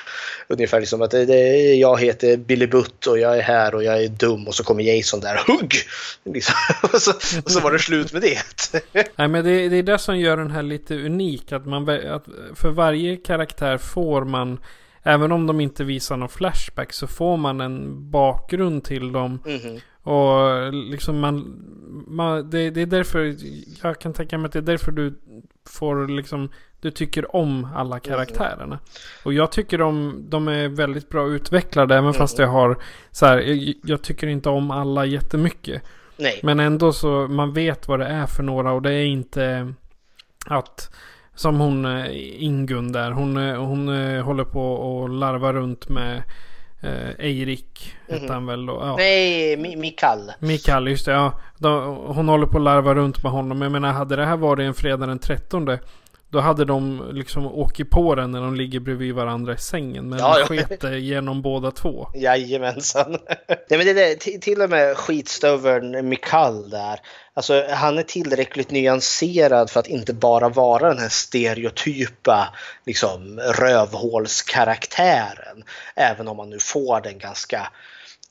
Ungefär 0.49 0.81
liksom 0.81 1.03
att 1.03 1.15
eh, 1.15 1.21
det, 1.21 1.27
det, 1.27 1.75
jag 1.75 2.01
heter 2.01 2.37
Billy 2.37 2.67
Butt 2.67 3.07
och 3.07 3.19
jag 3.19 3.39
är 3.39 3.43
här 3.43 3.75
och 3.75 3.85
jag 3.85 4.03
är 4.03 4.09
dum 4.09 4.47
och 4.47 4.55
så 4.55 4.65
kommer 4.65 4.83
Jason 4.83 5.21
där, 5.21 5.41
hugg! 5.47 5.75
Liksom. 6.25 6.55
och, 6.93 7.03
så, 7.03 7.13
och 7.45 7.51
så 7.51 7.61
var 7.61 7.73
det 7.73 7.79
slut 7.79 8.13
med 8.13 8.23
det. 8.23 8.39
Nej 9.17 9.29
men 9.29 9.45
det, 9.45 9.69
det 9.69 9.77
är 9.77 9.83
det 9.83 9.99
som 9.99 10.19
gör 10.19 10.37
den 10.37 10.51
här 10.51 10.63
lite 10.63 10.95
unik. 10.95 11.53
Att 11.53 11.67
man, 11.67 11.89
att 11.89 12.25
för 12.55 12.71
varje 12.71 13.17
karaktär 13.17 13.79
får 13.79 14.25
man 14.25 14.59
Även 15.09 15.33
om 15.33 15.47
de 15.47 15.61
inte 15.61 15.85
visar 15.85 16.17
någon 16.17 16.29
flashback 16.29 16.93
så 16.93 17.07
får 17.07 17.37
man 17.37 17.61
en 17.61 18.11
bakgrund 18.11 18.85
till 18.85 19.13
dem. 19.13 19.39
Mhm. 19.47 19.81
Och 20.03 20.73
liksom 20.73 21.21
man, 21.21 21.65
man 22.07 22.51
det, 22.51 22.71
det 22.71 22.83
är 22.83 22.87
därför 22.87 23.37
jag 23.83 24.01
kan 24.01 24.13
tänka 24.13 24.39
mig 24.39 24.47
att 24.47 24.53
det 24.53 24.59
är 24.59 24.63
därför 24.63 24.93
du 24.93 25.15
får 25.67 26.09
liksom 26.09 26.49
du 26.81 26.91
tycker 26.91 27.37
om 27.37 27.69
alla 27.77 28.01
karaktärerna. 28.01 28.79
Och 29.23 29.33
jag 29.33 29.53
tycker 29.53 29.79
de, 29.79 30.25
de 30.29 30.49
är 30.49 30.69
väldigt 30.69 31.09
bra 31.09 31.29
utvecklade 31.29 31.97
även 31.97 32.15
fast 32.15 32.39
jag 32.39 32.49
har 32.49 32.79
så 33.11 33.27
här, 33.27 33.39
jag, 33.39 33.75
jag 33.85 34.03
tycker 34.03 34.27
inte 34.27 34.49
om 34.49 34.71
alla 34.71 35.07
jättemycket. 35.07 35.83
Nej. 36.17 36.41
Men 36.43 36.61
ändå 36.61 36.93
så 36.93 37.29
man 37.29 37.53
vet 37.53 37.89
vad 37.89 38.01
det 38.01 38.07
är 38.07 38.27
för 38.27 38.43
några 38.43 38.73
och 38.73 38.83
det 38.83 38.93
är 38.93 39.07
inte 39.07 39.75
att 40.47 40.91
som 41.39 41.61
hon 41.61 41.85
eh, 41.85 42.07
Ingun 42.45 42.93
där. 42.93 43.11
Hon, 43.11 43.37
eh, 43.37 43.57
hon 43.65 43.89
eh, 43.89 44.23
håller 44.25 44.45
på 44.45 44.73
och 44.73 45.09
larvar 45.09 45.53
runt 45.53 45.89
med 45.89 46.23
eh, 46.81 47.09
Eirik. 47.19 47.95
Hette 48.09 48.23
Mhm. 48.25 48.33
han 48.33 48.47
väl 48.47 48.67
då. 48.67 48.79
Ja. 48.83 48.97
Nej, 48.97 49.57
Mi- 49.57 49.77
Mikael. 49.77 50.33
Mikael, 50.39 50.89
just 50.89 51.07
det. 51.07 51.13
Ja. 51.13 51.33
Hon 52.07 52.29
håller 52.29 52.47
på 52.47 52.57
att 52.59 52.63
larva 52.65 52.95
runt 52.95 53.23
med 53.23 53.33
honom. 53.33 53.63
Jag 53.63 53.73
menar, 53.73 53.93
hade 53.93 54.17
det 54.17 54.25
här 54.27 54.37
varit 54.37 54.67
en 54.67 54.75
fredag 54.75 55.07
den 55.07 55.19
13 55.19 55.79
då 56.31 56.41
hade 56.41 56.65
de 56.65 57.11
liksom 57.13 57.47
åkt 57.47 57.91
på 57.91 58.15
den 58.15 58.31
när 58.31 58.41
de 58.41 58.55
ligger 58.55 58.81
bredvid 58.81 59.15
varandra 59.15 59.55
i 59.55 59.59
sängen. 59.59 60.09
Men 60.09 60.19
Ja, 60.19 60.45
sket 60.47 60.81
det 60.81 60.99
genom 60.99 61.43
båda 61.43 61.71
två. 61.71 62.09
Jajamensan. 62.15 63.17
Nej, 63.49 63.59
men 63.71 63.81
det 63.81 64.13
är 64.13 64.15
till, 64.15 64.41
till 64.41 64.63
och 64.63 64.71
med 64.71 64.97
skitstöveln 64.97 66.09
Mikal 66.09 66.71
där. 66.71 67.01
Alltså, 67.35 67.65
han 67.71 67.99
är 67.99 68.03
tillräckligt 68.03 68.71
nyanserad 68.71 69.71
för 69.71 69.81
att 69.81 69.87
inte 69.87 70.15
bara 70.15 70.49
vara 70.49 70.89
den 70.89 70.99
här 70.99 71.09
stereotypa 71.09 72.55
liksom, 72.87 73.41
rövhålskaraktären. 73.41 75.65
Även 75.95 76.29
om 76.29 76.37
man 76.37 76.51
nu 76.51 76.59
får 76.59 77.01
den 77.01 77.19
ganska 77.19 77.69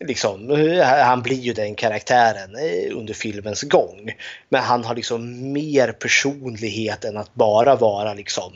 Liksom, 0.05 0.49
han 0.83 1.21
blir 1.21 1.37
ju 1.37 1.53
den 1.53 1.75
karaktären 1.75 2.55
eh, 2.55 2.97
under 2.97 3.13
filmens 3.13 3.61
gång. 3.63 4.11
Men 4.49 4.63
han 4.63 4.83
har 4.83 4.95
liksom 4.95 5.51
mer 5.51 5.91
personlighet 5.91 7.05
än 7.05 7.17
att 7.17 7.33
bara 7.33 7.75
vara 7.75 8.13
liksom 8.13 8.53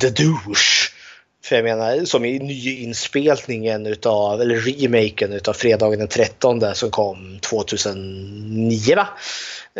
the 0.00 0.10
douche. 0.10 0.90
För 1.44 1.56
jag 1.56 1.64
menar, 1.64 2.04
som 2.04 2.24
i 2.24 2.38
nyinspelningen 2.38 3.86
utav, 3.86 4.40
eller 4.40 4.56
remaken 4.56 5.32
utav 5.32 5.52
Fredagen 5.52 5.98
den 5.98 6.08
13 6.08 6.74
som 6.74 6.90
kom 6.90 7.38
2009 7.40 8.96
va? 8.96 9.08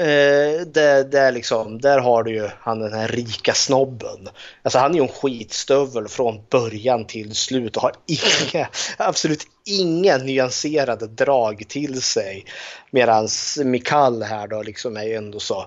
Eh, 0.01 0.67
där, 0.67 1.05
där, 1.05 1.33
liksom, 1.33 1.81
där 1.81 1.99
har 1.99 2.23
du 2.23 2.31
ju 2.31 2.49
han 2.61 2.81
den 2.81 2.93
här 2.93 3.09
rika 3.09 3.55
snobben. 3.55 4.29
Alltså 4.63 4.79
han 4.79 4.91
är 4.91 4.95
ju 4.95 5.03
en 5.03 5.09
skitstövel 5.09 6.09
från 6.09 6.41
början 6.51 7.05
till 7.05 7.35
slut 7.35 7.77
och 7.77 7.83
har 7.83 7.93
inga, 8.07 8.69
absolut 8.97 9.47
inga 9.65 10.17
nyanserade 10.17 11.07
drag 11.07 11.65
till 11.69 12.03
sig. 12.03 12.45
Medan 12.91 13.29
Mikal 13.65 14.23
här 14.23 14.49
då 14.49 14.63
liksom 14.63 14.97
är 14.97 15.05
ju 15.05 15.15
ändå 15.15 15.41
så, 15.41 15.67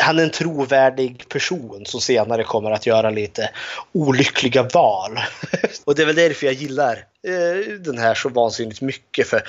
han 0.00 0.18
är 0.18 0.22
en 0.22 0.30
trovärdig 0.30 1.28
person 1.28 1.82
som 1.86 2.00
senare 2.00 2.44
kommer 2.44 2.70
att 2.70 2.86
göra 2.86 3.10
lite 3.10 3.50
olyckliga 3.92 4.62
val. 4.62 5.18
och 5.84 5.94
det 5.94 6.02
är 6.02 6.06
väl 6.06 6.16
därför 6.16 6.46
jag 6.46 6.54
gillar 6.54 7.04
eh, 7.26 7.72
den 7.78 7.98
här 7.98 8.14
så 8.14 8.28
vansinnigt 8.28 8.80
mycket. 8.80 9.26
för 9.26 9.42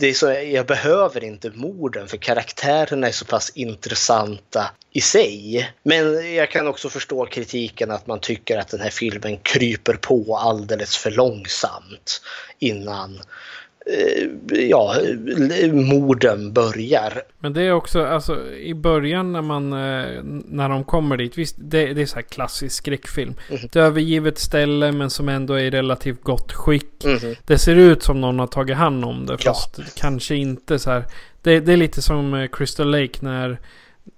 det 0.00 0.08
är 0.08 0.14
så, 0.14 0.30
jag 0.30 0.66
behöver 0.66 1.24
inte 1.24 1.50
morden 1.50 2.08
för 2.08 2.16
karaktärerna 2.16 3.08
är 3.08 3.12
så 3.12 3.24
pass 3.24 3.50
intressanta 3.54 4.70
i 4.92 5.00
sig. 5.00 5.70
Men 5.82 6.34
jag 6.34 6.50
kan 6.50 6.66
också 6.66 6.88
förstå 6.88 7.26
kritiken 7.26 7.90
att 7.90 8.06
man 8.06 8.20
tycker 8.20 8.58
att 8.58 8.68
den 8.68 8.80
här 8.80 8.90
filmen 8.90 9.38
kryper 9.38 9.94
på 9.94 10.36
alldeles 10.36 10.96
för 10.96 11.10
långsamt 11.10 12.22
innan 12.58 13.20
ja, 14.70 14.94
morden 15.72 16.52
börjar. 16.52 17.22
Men 17.38 17.52
det 17.52 17.62
är 17.62 17.72
också, 17.72 18.04
alltså 18.06 18.50
i 18.52 18.74
början 18.74 19.32
när 19.32 19.42
man, 19.42 19.72
eh, 19.72 20.22
när 20.48 20.68
de 20.68 20.84
kommer 20.84 21.16
dit, 21.16 21.38
visst 21.38 21.56
det, 21.58 21.92
det 21.92 22.02
är 22.02 22.06
så 22.06 22.14
här 22.14 22.22
klassisk 22.22 22.76
skräckfilm. 22.76 23.34
Ett 23.64 23.76
övergivet 23.76 24.38
ställe 24.38 24.92
men 24.92 25.10
som 25.10 25.28
ändå 25.28 25.54
är 25.54 25.60
i 25.64 25.70
relativt 25.70 26.22
gott 26.22 26.52
skick. 26.52 27.04
Mhm. 27.04 27.34
Det 27.46 27.58
ser 27.58 27.76
ut 27.76 28.02
som 28.02 28.20
någon 28.20 28.38
har 28.38 28.46
tagit 28.46 28.76
hand 28.76 29.04
om 29.04 29.26
det, 29.26 29.32
Ja. 29.32 29.54
fast 29.54 29.80
kanske 29.96 30.34
inte 30.34 30.78
så 30.78 30.90
här. 30.90 31.04
Det, 31.42 31.60
det 31.60 31.72
är 31.72 31.76
lite 31.76 32.02
som 32.02 32.34
eh, 32.34 32.48
Crystal 32.52 32.90
Lake 32.90 33.18
när 33.20 33.58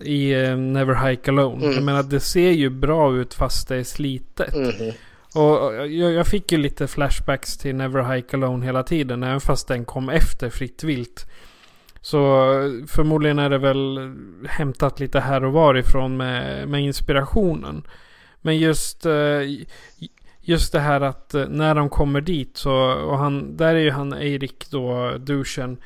i 0.05 0.33
eh, 0.33 0.57
Never 0.57 1.09
Hike 1.09 1.31
Alone. 1.31 1.65
Mm. 1.65 1.75
Jag 1.75 1.85
menar 1.85 2.03
det 2.03 2.21
ser 2.21 2.51
ju 2.51 2.71
bra 2.71 3.17
ut 3.17 3.35
fast 3.35 3.69
det 3.69 3.77
är 3.77 3.85
slitet. 3.85 4.57
Mhm. 4.57 4.93
Och 5.35 5.75
jag, 5.75 6.13
jag 6.13 6.27
fick 6.27 6.53
ju 6.53 6.59
lite 6.59 6.87
flashbacks 6.87 7.59
till 7.59 7.77
Never 7.77 8.15
Hike 8.15 8.37
Alone 8.37 8.67
hela 8.67 8.83
tiden. 8.83 9.23
Även 9.23 9.41
fast 9.41 9.69
den 9.69 9.85
kom 9.85 10.09
efter 10.09 10.51
Fritt 10.51 10.85
Vilt. 10.85 11.27
Så 12.01 12.19
förmodligen 12.89 13.39
är 13.39 13.51
det 13.51 13.59
väl 13.59 14.15
hämtat 14.49 15.01
lite 15.01 15.21
här 15.21 15.45
och 15.45 15.53
varifrån 15.53 16.17
med, 16.17 16.69
med 16.69 16.83
inspirationen. 16.83 17.83
Men 18.41 18.59
just, 18.59 19.07
eh, 19.07 19.41
just 20.41 20.73
det 20.73 20.81
här 20.81 21.01
att 21.01 21.35
eh, 21.35 21.49
när 21.49 21.75
de 21.75 21.89
kommer 21.89 22.21
dit 22.21 22.57
så, 22.57 22.73
och 22.93 23.19
han, 23.19 23.57
där 23.57 23.75
är 23.75 23.81
ju 23.81 23.91
han 23.91 24.13
Eirik 24.13 24.71
då, 24.71 25.13
duschen. 25.19 25.77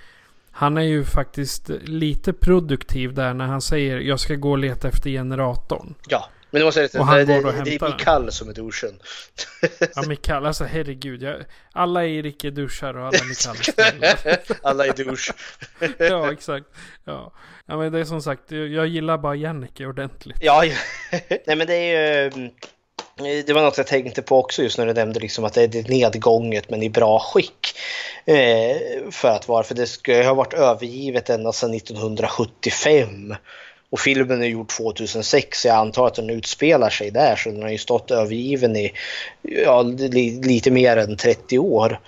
Han 0.51 0.77
är 0.77 0.83
ju 0.83 1.05
faktiskt 1.05 1.71
lite 1.83 2.33
produktiv 2.33 3.15
där 3.15 3.35
när 3.35 3.47
han 3.47 3.61
säger 3.61 4.01
jag 4.01 4.21
ska 4.21 4.35
gå 4.35 4.51
och 4.51 4.59
leta 4.59 4.89
efter 4.89 5.11
generatorn. 5.11 5.95
Ja, 6.09 6.29
men 6.51 6.61
det 6.61 6.65
måste 6.65 6.81
jag 6.81 6.91
säga, 6.91 7.01
Och 7.01 7.07
han 7.07 7.19
det, 7.19 7.25
går 7.25 7.43
det, 7.53 7.59
och 7.59 7.65
det 7.65 7.75
är. 7.75 7.89
Mikael 7.91 8.33
som 8.33 8.49
är 8.49 8.53
duschen. 8.53 8.99
Ja 9.95 10.03
Mikael, 10.09 10.47
alltså 10.47 10.65
herregud. 10.65 11.23
Jag, 11.23 11.37
alla 11.73 12.07
Erik 12.07 12.45
är 12.45 12.51
duschar 12.51 12.95
och 12.97 13.07
alla 13.07 13.19
Mikael 13.29 13.57
är. 14.03 14.39
Alla 14.63 14.87
är 14.87 14.93
douche. 14.93 15.33
Ja 16.09 16.33
exakt. 16.33 16.67
Ja. 17.05 17.33
ja 17.67 17.77
men 17.77 17.93
det 17.93 18.01
är 18.01 18.05
som 18.05 18.23
sagt, 18.23 18.51
jag 18.51 18.87
gillar 18.87 19.19
bara 19.19 19.35
Jannike 19.35 19.87
ordentligt. 19.87 20.37
Ja, 20.41 20.65
ja. 20.65 20.75
nej 21.47 21.57
men 21.57 21.67
det 21.67 21.75
är 21.75 22.23
ju... 22.25 22.27
mm, 22.27 22.51
Det 23.47 23.53
var 23.53 23.63
något 23.63 23.79
jag 23.79 23.87
tänkte 23.87 24.23
på 24.23 24.39
också 24.39 24.63
just 24.63 24.79
när 24.79 24.87
du 24.87 24.93
nämnde 24.93 25.21
liksom 25.21 25.45
att 25.45 25.53
det 25.53 25.63
är 25.75 25.89
nedgånget 25.89 26.71
men 26.71 26.83
i 26.83 26.91
bra 26.91 27.19
skick. 27.19 27.79
Eh, 28.25 28.77
för 29.11 29.29
att 29.29 29.49
vara, 29.49 29.63
för 29.63 29.75
det 29.75 29.87
ska 29.87 30.23
ha 30.23 30.35
varit 30.35 30.55
övergivet 30.55 31.31
ända 31.31 31.53
sedan 31.53 31.75
1975. 31.75 33.35
Och 33.91 34.01
filmen 34.01 34.43
är 34.43 34.47
gjord 34.47 34.69
2006 34.69 35.61
så 35.61 35.69
jag 35.69 35.77
antar 35.77 36.07
att 36.07 36.15
den 36.15 36.31
utspelar 36.31 36.91
sig 36.91 37.11
där 37.11 37.37
så 37.37 37.51
den 37.51 37.63
har 37.63 37.71
ju 37.71 37.79
stått 37.79 38.11
övergiven 38.11 38.77
i 38.77 38.93
ja, 39.43 39.83
li, 39.83 40.41
lite 40.43 40.71
mer 40.71 40.97
än 40.97 41.17
30 41.17 41.59
år. 41.59 42.01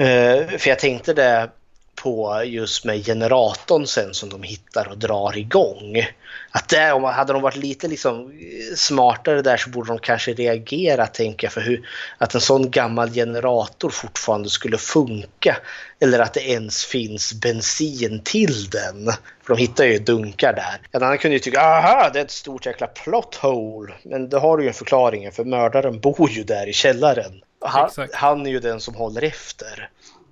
Uh, 0.00 0.58
för 0.58 0.68
jag 0.68 0.78
tänkte 0.78 1.14
det 1.14 1.50
på 1.94 2.42
just 2.44 2.84
med 2.84 3.06
generatorn 3.06 3.86
sen 3.86 4.14
som 4.14 4.28
de 4.28 4.42
hittar 4.42 4.88
och 4.88 4.98
drar 4.98 5.38
igång. 5.38 6.06
Att 6.50 6.68
där, 6.68 6.92
om 6.92 7.04
hade 7.04 7.32
de 7.32 7.42
varit 7.42 7.56
lite 7.56 7.88
liksom 7.88 8.30
eh, 8.30 8.76
smartare 8.76 9.42
där 9.42 9.56
så 9.56 9.70
borde 9.70 9.88
de 9.88 9.98
kanske 9.98 10.32
reagera 10.32 11.06
tänker 11.06 11.46
jag 11.46 11.52
för 11.52 11.60
hur 11.60 11.88
att 12.18 12.34
en 12.34 12.40
sån 12.40 12.70
gammal 12.70 13.10
generator 13.10 13.90
fortfarande 13.90 14.48
skulle 14.48 14.78
funka. 14.78 15.56
Eller 16.00 16.18
att 16.18 16.34
det 16.34 16.50
ens 16.50 16.84
finns 16.84 17.34
bensin 17.34 18.20
till 18.24 18.70
den. 18.70 19.12
För 19.42 19.54
de 19.54 19.56
hittar 19.56 19.84
ju 19.84 19.98
dunkar 19.98 20.52
där. 20.52 20.80
En 20.92 21.02
annan 21.02 21.18
kunde 21.18 21.34
ju 21.36 21.38
tycka 21.38 21.60
aha 21.60 22.10
det 22.12 22.20
är 22.20 22.24
ett 22.24 22.30
stort 22.30 22.66
jäkla 22.66 22.86
plot 22.86 23.34
hole. 23.34 23.92
Men 24.02 24.28
det 24.28 24.38
har 24.38 24.56
du 24.56 24.62
ju 24.62 24.68
en 24.68 24.74
förklaring 24.74 25.32
för 25.32 25.44
mördaren 25.44 26.00
bor 26.00 26.30
ju 26.30 26.44
där 26.44 26.66
i 26.66 26.72
källaren. 26.72 27.42
Han, 27.64 27.90
han 28.12 28.46
är 28.46 28.50
ju 28.50 28.60
den 28.60 28.80
som 28.80 28.94
håller 28.94 29.22
efter. 29.22 29.90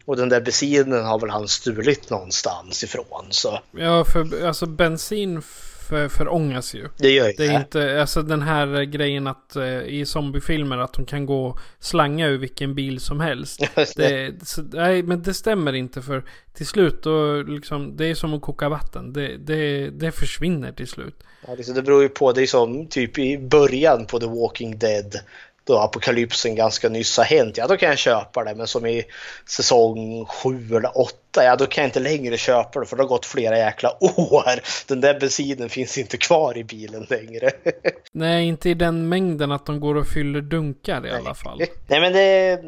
Och 0.08 0.16
den 0.16 0.28
där 0.28 0.40
bensinen 0.40 1.04
har 1.04 1.20
väl 1.20 1.30
han 1.30 1.48
stulit 1.48 2.10
någonstans 2.10 2.84
ifrån. 2.84 3.26
Så 3.30 3.60
Ja, 3.70 4.04
för 4.04 4.46
alltså 4.46 4.66
bensin 4.66 5.42
för, 5.88 6.08
förångas 6.08 6.74
ju. 6.74 6.88
det 6.96 7.10
gör 7.10 7.26
ju 7.26 7.32
Det 7.32 7.46
är 7.46 7.60
inte, 7.60 8.00
alltså 8.00 8.22
den 8.22 8.42
här 8.42 8.82
grejen 8.82 9.26
att 9.26 9.56
eh, 9.56 9.80
i 9.82 10.06
zombiefilmer 10.06 10.78
att 10.78 10.92
de 10.92 11.06
kan 11.06 11.26
gå 11.26 11.46
och 11.46 11.58
slanga 11.80 12.26
ur 12.26 12.38
vilken 12.38 12.74
bil 12.74 13.00
som 13.00 13.20
helst. 13.20 13.60
Det, 13.96 14.34
så, 14.42 14.62
nej, 14.62 15.02
men 15.02 15.22
det 15.22 15.34
stämmer 15.34 15.72
inte 15.72 16.02
för 16.02 16.24
till 16.54 16.66
slut 16.66 17.02
då 17.02 17.42
liksom, 17.42 17.96
det 17.96 18.06
är 18.06 18.14
som 18.14 18.34
att 18.34 18.42
koka 18.42 18.68
vatten. 18.68 19.12
Det, 19.12 19.36
det, 19.36 19.90
det 19.90 20.12
försvinner 20.12 20.72
till 20.72 20.88
slut. 20.88 21.24
Ja, 21.46 21.54
liksom, 21.54 21.74
det 21.74 21.82
beror 21.82 22.02
ju 22.02 22.08
på. 22.08 22.32
Det 22.32 22.42
är 22.42 22.46
som 22.46 22.86
typ 22.88 23.18
i 23.18 23.38
början 23.38 24.06
på 24.06 24.20
The 24.20 24.26
Walking 24.26 24.78
Dead. 24.78 25.20
Då 25.68 25.78
apokalypsen 25.78 26.54
ganska 26.54 26.88
nyss 26.88 27.16
har 27.16 27.24
hänt, 27.24 27.56
ja 27.56 27.66
då 27.66 27.76
kan 27.76 27.88
jag 27.88 27.98
köpa 27.98 28.44
det. 28.44 28.54
Men 28.54 28.66
som 28.66 28.86
i 28.86 29.04
säsong 29.46 30.26
7 30.26 30.76
eller 30.76 30.98
8, 30.98 31.12
ja 31.34 31.56
då 31.56 31.66
kan 31.66 31.82
jag 31.82 31.88
inte 31.88 32.00
längre 32.00 32.36
köpa 32.36 32.80
det 32.80 32.86
för 32.86 32.96
det 32.96 33.02
har 33.02 33.08
gått 33.08 33.26
flera 33.26 33.58
jäkla 33.58 33.96
år. 34.00 34.60
Den 34.88 35.00
där 35.00 35.20
bensinen 35.20 35.68
finns 35.68 35.98
inte 35.98 36.16
kvar 36.16 36.58
i 36.58 36.64
bilen 36.64 37.06
längre. 37.10 37.50
Nej, 38.12 38.48
inte 38.48 38.70
i 38.70 38.74
den 38.74 39.08
mängden 39.08 39.52
att 39.52 39.66
de 39.66 39.80
går 39.80 39.94
och 39.94 40.06
fyller 40.06 40.40
dunkar 40.40 41.06
i 41.06 41.10
alla 41.10 41.34
fall. 41.34 41.62
Nej 41.86 42.00
men 42.00 42.12
det, 42.12 42.60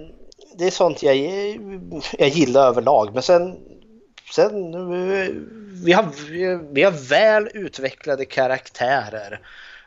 det 0.59 0.67
är 0.67 0.71
sånt 0.71 1.03
jag, 1.03 1.17
jag 2.19 2.29
gillar 2.29 2.69
överlag. 2.69 3.15
Men 3.15 3.23
sen, 3.23 3.57
sen 4.35 4.53
vi, 5.85 5.93
har, 5.93 6.05
vi 6.73 6.83
har 6.83 7.09
väl 7.09 7.49
utvecklade 7.55 8.25
karaktärer. 8.25 9.41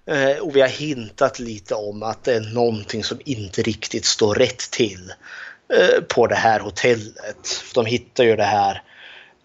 Eh, 0.05 0.37
och 0.37 0.55
vi 0.55 0.61
har 0.61 0.67
hintat 0.67 1.39
lite 1.39 1.75
om 1.75 2.03
att 2.03 2.23
det 2.23 2.33
är 2.33 2.53
någonting 2.53 3.03
som 3.03 3.19
inte 3.25 3.61
riktigt 3.61 4.05
står 4.05 4.35
rätt 4.35 4.71
till 4.71 5.13
eh, 5.73 6.03
på 6.07 6.27
det 6.27 6.35
här 6.35 6.59
hotellet. 6.59 7.63
De 7.73 7.85
hittar 7.85 8.23
ju 8.23 8.35
det 8.35 8.43
här 8.43 8.83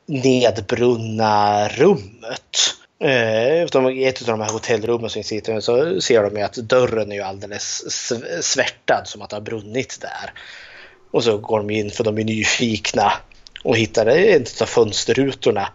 nedbrunna 0.07 1.69
rummet. 1.69 2.75
Eh, 3.01 3.63
I 3.93 4.05
ett 4.05 4.21
av 4.21 4.27
de 4.27 4.41
här 4.41 4.53
hotellrummen 4.53 5.11
som 5.11 5.23
sitter 5.23 5.61
så 5.61 6.01
ser 6.01 6.23
de 6.23 6.37
ju 6.37 6.43
att 6.43 6.55
dörren 6.55 7.13
är 7.13 7.17
ju 7.17 7.23
alldeles 7.23 7.85
svärtad 8.41 9.03
som 9.05 9.23
att 9.23 9.31
det 9.31 9.37
har 9.37 9.41
brunnit 9.41 9.99
där. 10.01 10.33
Och 11.11 11.25
så 11.25 11.39
går 11.39 11.59
de 11.59 11.71
in 11.71 11.91
för 11.91 12.05
de 12.05 12.19
är 12.19 12.25
nyfikna 12.25 13.13
och 13.65 13.77
hittar 13.77 14.07
en 14.07 14.45
av 14.61 14.67
fönsterrutorna 14.67 15.69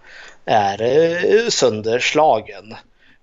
är 0.46 0.82
eh, 0.82 1.50
sönderslagen. 1.50 2.76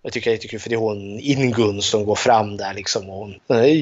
Jag 0.02 0.12
tycker 0.12 0.31
det 0.31 0.35
är 0.35 0.36
lite 0.36 0.48
kul 0.48 0.60
för 0.60 0.68
det 0.68 0.74
är 0.74 0.78
hon 0.78 1.20
Ingun 1.20 1.82
som 1.82 2.05
går 2.05 2.14
fram 2.14 2.56
där 2.56 2.74
liksom 2.74 3.10
och 3.10 3.16
hon 3.16 3.35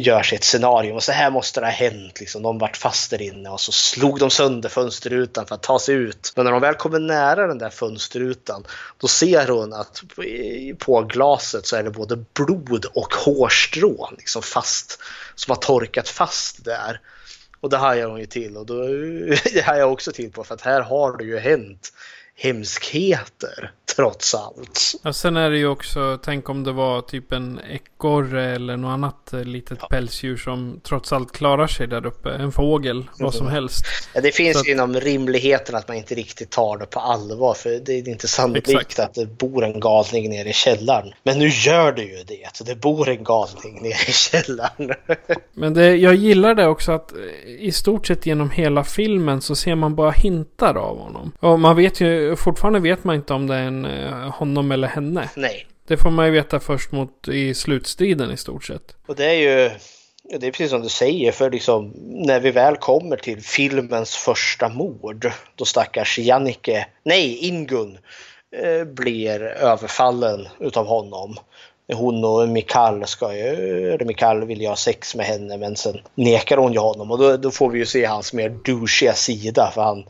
gör 0.03 0.23
sig 0.23 0.37
ett 0.37 0.45
scenario 0.45 0.93
och 0.93 1.03
så 1.03 1.13
här 1.13 1.31
måste 1.31 1.61
det 1.61 1.67
ha 1.67 1.73
hänt 1.73 2.21
liksom. 2.21 2.43
De 2.43 2.59
vart 2.59 2.77
fast 2.77 3.11
där 3.11 3.23
inne 3.23 3.51
och 3.51 3.61
så 3.61 3.73
slog 3.73 4.19
de 4.19 4.31
sönder 4.31 4.69
fönsterrutan 4.69 5.47
för 5.47 5.55
att 5.55 5.63
ta 5.63 5.79
sig 5.79 5.95
ut. 5.95 6.33
Men 6.37 6.45
när 6.45 6.53
de 6.53 6.61
väl 6.61 6.75
kommer 6.75 6.99
nära 6.99 7.47
den 7.47 7.59
där 7.59 7.71
fönsterrutan 7.71 8.65
då 8.99 9.09
ser 9.09 9.49
hon 9.49 9.73
att 9.73 10.03
på 10.79 11.03
glaset 11.03 11.67
så 11.67 11.77
är 11.77 11.83
det 11.83 11.91
både 11.91 12.17
blod 12.35 12.87
och 12.95 13.15
hårstrån 13.15 14.15
liksom 14.17 14.43
fast 14.43 14.99
som 15.35 15.51
har 15.51 15.57
torkat 15.57 16.09
fast 16.09 16.65
där. 16.65 17.01
Och 17.61 17.71
det 17.71 17.77
hajar 17.77 18.09
hon 18.09 18.21
ju 18.21 18.27
till 18.27 18.57
och 18.57 18.67
då, 18.67 18.75
det 19.53 19.65
hajar 19.65 19.81
jag 19.81 19.93
också 19.93 20.13
till 20.13 20.33
på 20.33 20.45
för 20.45 20.55
att 20.55 20.63
här 20.63 20.81
har 20.81 21.17
det 21.17 21.25
ju 21.25 21.39
hänt 21.39 21.93
hemskheter 22.35 23.73
trots 23.97 24.35
allt. 24.35 24.95
Ja, 25.03 25.13
sen 25.13 25.37
är 25.37 25.51
det 25.51 25.59
ju 25.59 25.69
också, 25.69 26.19
tänk 26.25 26.49
om 26.49 26.65
det 26.65 26.73
var 26.73 27.01
typ 27.01 27.33
en 27.33 27.61
ekorre 27.71 28.55
eller 28.55 28.77
något 28.77 28.89
annat 28.89 29.33
eh, 29.33 29.45
litet 29.45 29.79
ja. 29.81 29.87
pälsdjur 29.87 30.37
som 30.37 30.81
trots 30.83 31.13
allt 31.13 31.33
klarar 31.33 31.67
sig 31.67 31.87
där 31.87 32.07
uppe. 32.07 32.31
En 32.31 32.53
fågel, 32.53 33.05
vad 33.19 33.35
som 33.35 33.47
mm. 33.47 33.55
helst. 33.55 33.85
Ja, 34.15 34.21
det 34.21 34.33
finns 34.33 34.67
ju 34.67 34.73
inom 34.73 34.95
rimligheten 34.95 35.75
att 35.75 35.89
man 35.89 35.97
inte 35.97 36.15
riktigt 36.15 36.51
tar 36.51 36.79
det 36.79 36.87
på 36.87 37.01
allvar 37.01 37.55
för 37.55 37.71
det 37.71 37.93
är 37.93 38.09
inte 38.09 38.29
sannolikt 38.29 38.69
Exakt. 38.69 38.99
att 38.99 39.15
det 39.15 39.27
bor 39.27 39.65
en 39.65 39.81
galning 39.81 40.31
nere 40.31 40.49
i 40.49 40.53
källaren. 40.53 41.13
Men 41.23 41.39
nu 41.39 41.49
gör 41.49 41.93
det 41.93 42.03
ju 42.03 42.25
det, 42.27 42.49
så 42.53 42.65
det 42.65 42.75
bor 42.75 43.09
en 43.09 43.25
galning 43.25 43.83
nere 43.83 44.09
i 44.09 44.13
källaren. 44.13 44.95
Men 45.55 45.75
det, 45.75 45.97
jag 45.97 46.15
gillar 46.15 46.55
det 46.55 46.67
också 46.67 46.93
att 46.93 47.13
eh, 47.13 47.19
i 47.59 47.73
stort 47.73 48.07
sett 48.07 48.27
genom 48.27 48.51
hela 48.51 48.85
filmen 48.85 49.41
så 49.41 49.55
ser 49.55 49.75
man 49.75 49.95
bara 49.95 50.11
hintar 50.11 50.75
av 50.75 50.99
honom. 50.99 51.33
Och 51.41 51.61
man 51.61 51.77
vet 51.77 52.01
ju, 52.01 52.37
fortfarande 52.37 52.81
vet 52.81 53.05
man 53.05 53.17
inte 53.17 53.35
om 53.35 53.47
det 53.47 53.55
är 53.55 53.63
en 53.63 53.78
Eh, 53.85 54.31
honom 54.31 54.73
eller 54.73 54.89
henne. 54.89 55.31
Nej. 55.37 55.67
Det 55.87 55.97
får 55.97 56.11
man 56.11 56.27
ju 56.27 56.33
veta 56.33 56.61
först 56.61 56.93
mot 56.93 57.29
i 57.29 57.55
slutstriden 57.55 58.31
i 58.31 58.37
stort 58.37 58.65
sett. 58.65 58.97
Och 59.07 59.17
det 59.17 59.25
är 59.25 59.35
ju 59.35 59.71
det 60.23 60.47
är 60.47 60.51
precis 60.51 60.71
som 60.71 60.83
du 60.83 60.89
säger, 60.89 61.33
för 61.33 61.51
liksom, 61.51 61.93
när 61.97 62.41
vi 62.41 62.51
väl 62.51 62.77
kommer 62.77 63.17
till 63.17 63.43
filmens 63.43 64.17
första 64.17 64.69
mord, 64.69 65.33
då 65.55 65.65
stackars 65.65 66.19
Jannike, 66.19 66.87
nej 67.03 67.39
Ingun, 67.39 67.99
eh, 68.57 68.85
blir 68.85 69.43
överfallen 69.43 70.49
utav 70.61 70.87
honom. 70.87 71.37
Hon 71.93 72.25
och 72.25 72.49
Mikael 72.49 73.07
ska 73.07 73.37
ju, 73.37 73.43
eller 73.93 74.05
Mikael 74.05 74.45
vill 74.45 74.61
ju 74.61 74.69
ha 74.69 74.77
sex 74.77 75.15
med 75.15 75.27
henne 75.27 75.57
men 75.57 75.77
sen 75.77 76.01
nekar 76.15 76.57
hon 76.57 76.73
ju 76.73 76.79
honom 76.79 77.11
och 77.11 77.19
då, 77.19 77.37
då 77.37 77.51
får 77.51 77.71
vi 77.71 77.79
ju 77.79 77.87
se 77.87 78.05
hans 78.05 78.33
mer 78.33 78.49
douchiga 78.49 79.15
sida 79.15 79.71
för 79.75 79.83
han 79.83 80.05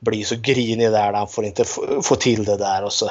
blir 0.00 0.24
så 0.24 0.36
grinig 0.36 0.90
där 0.90 1.12
han 1.12 1.28
får 1.28 1.44
inte 1.44 1.64
få 2.02 2.16
till 2.16 2.44
det 2.44 2.56
där 2.56 2.84
och 2.84 2.92
så 2.92 3.10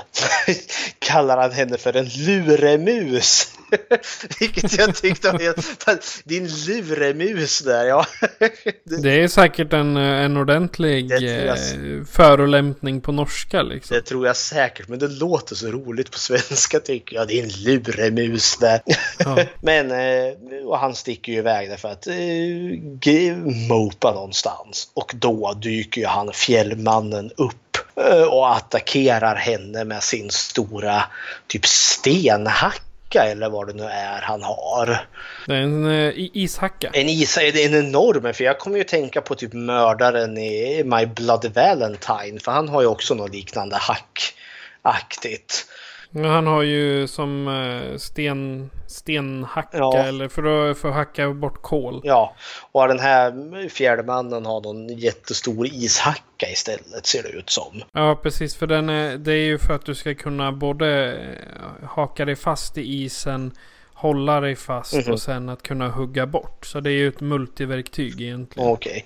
kallar 0.99 1.37
han 1.37 1.51
henne 1.51 1.77
för 1.77 1.95
en 1.95 2.05
luremus. 2.05 3.55
Vilket 4.39 4.77
jag 4.77 4.95
tyckte 4.95 5.31
var 5.31 5.99
din 6.23 6.47
luremus 6.47 7.59
där 7.59 7.85
ja. 7.85 8.05
det 9.01 9.23
är 9.23 9.27
säkert 9.27 9.73
en, 9.73 9.97
en 9.97 10.37
ordentlig 10.37 11.11
jag... 11.11 11.23
Eh, 11.23 12.03
förolämpning 12.11 13.01
på 13.01 13.11
norska 13.11 13.61
liksom. 13.61 13.95
Det 13.95 14.01
tror 14.01 14.27
jag 14.27 14.37
säkert 14.37 14.87
men 14.87 14.99
det 14.99 15.07
låter 15.07 15.55
så 15.55 15.67
roligt 15.67 16.11
på 16.11 16.19
svenska 16.19 16.79
tycker 16.79 17.15
jag. 17.15 17.27
Din 17.27 17.49
luremus 17.49 18.57
där. 18.57 18.81
Ja. 19.17 19.37
men 19.61 19.91
eh, 19.91 20.33
och 20.65 20.79
han 20.79 20.95
sticker 20.95 21.31
ju 21.31 21.37
iväg 21.37 21.69
därför 21.69 21.89
att 21.89 22.07
eh, 22.07 23.35
mopa 23.69 24.13
någonstans. 24.13 24.91
Och 24.93 25.13
då 25.15 25.53
dyker 25.61 26.01
ju 26.01 26.07
han 26.07 26.33
fjällmannen 26.79 27.31
upp 27.37 27.77
eh, 27.95 28.23
och 28.23 28.55
attackerar 28.55 29.35
henne 29.35 29.83
med 29.83 30.03
sin 30.03 30.29
stora 30.29 31.03
typ 31.47 31.65
stenhacka 31.65 33.23
eller 33.23 33.49
vad 33.49 33.67
det 33.67 33.73
nu 33.73 33.83
är 33.83 34.21
han 34.21 34.43
har. 34.43 35.07
Det 35.47 35.53
är 35.53 35.61
en 35.61 35.85
uh, 35.85 36.13
ishacka. 36.15 36.89
En 36.93 37.07
det 37.53 37.63
är 37.63 37.75
en 37.75 37.87
enorm, 37.87 38.33
för 38.33 38.43
jag 38.43 38.59
kommer 38.59 38.77
ju 38.77 38.83
tänka 38.83 39.21
på 39.21 39.35
typ 39.35 39.53
mördaren 39.53 40.37
i 40.37 40.83
My 40.83 41.05
Bloody 41.05 41.49
Valentine, 41.49 42.39
för 42.39 42.51
han 42.51 42.69
har 42.69 42.81
ju 42.81 42.87
också 42.87 43.13
något 43.13 43.33
liknande 43.33 43.77
hackaktigt. 43.77 45.65
Han 46.13 46.47
har 46.47 46.61
ju 46.61 47.07
som 47.07 47.47
eh, 47.47 47.97
sten, 47.97 48.69
stenhacka 48.87 49.77
ja. 49.77 49.97
eller 49.97 50.27
för 50.27 50.69
att, 50.69 50.77
för 50.77 50.89
att 50.89 50.95
hacka 50.95 51.29
bort 51.29 51.61
kol. 51.61 52.01
Ja, 52.03 52.35
och 52.71 52.87
den 52.87 52.99
här 52.99 53.69
fjärde 53.69 54.03
mannen 54.03 54.45
har 54.45 54.61
någon 54.61 54.87
jättestor 54.87 55.67
ishacka 55.67 56.49
istället 56.51 57.05
ser 57.05 57.23
det 57.23 57.29
ut 57.29 57.49
som. 57.49 57.81
Ja, 57.91 58.19
precis. 58.23 58.55
För 58.55 58.67
den 58.67 58.89
är, 58.89 59.17
det 59.17 59.33
är 59.33 59.45
ju 59.45 59.57
för 59.57 59.73
att 59.73 59.85
du 59.85 59.95
ska 59.95 60.15
kunna 60.15 60.51
både 60.51 61.13
eh, 61.13 61.89
haka 61.89 62.25
dig 62.25 62.35
fast 62.35 62.77
i 62.77 62.81
isen 62.81 63.51
hålla 63.99 64.39
dig 64.39 64.55
fast 64.55 64.93
mm 64.93 65.05
-hmm. 65.05 65.11
och 65.11 65.21
sen 65.21 65.49
att 65.49 65.63
kunna 65.63 65.89
hugga 65.89 66.25
bort. 66.25 66.65
Så 66.65 66.79
det 66.79 66.89
är 66.89 66.93
ju 66.93 67.07
ett 67.07 67.21
multiverktyg 67.21 68.21
egentligen. 68.21 68.69
Okej. 68.69 68.91
Okay. 68.91 69.03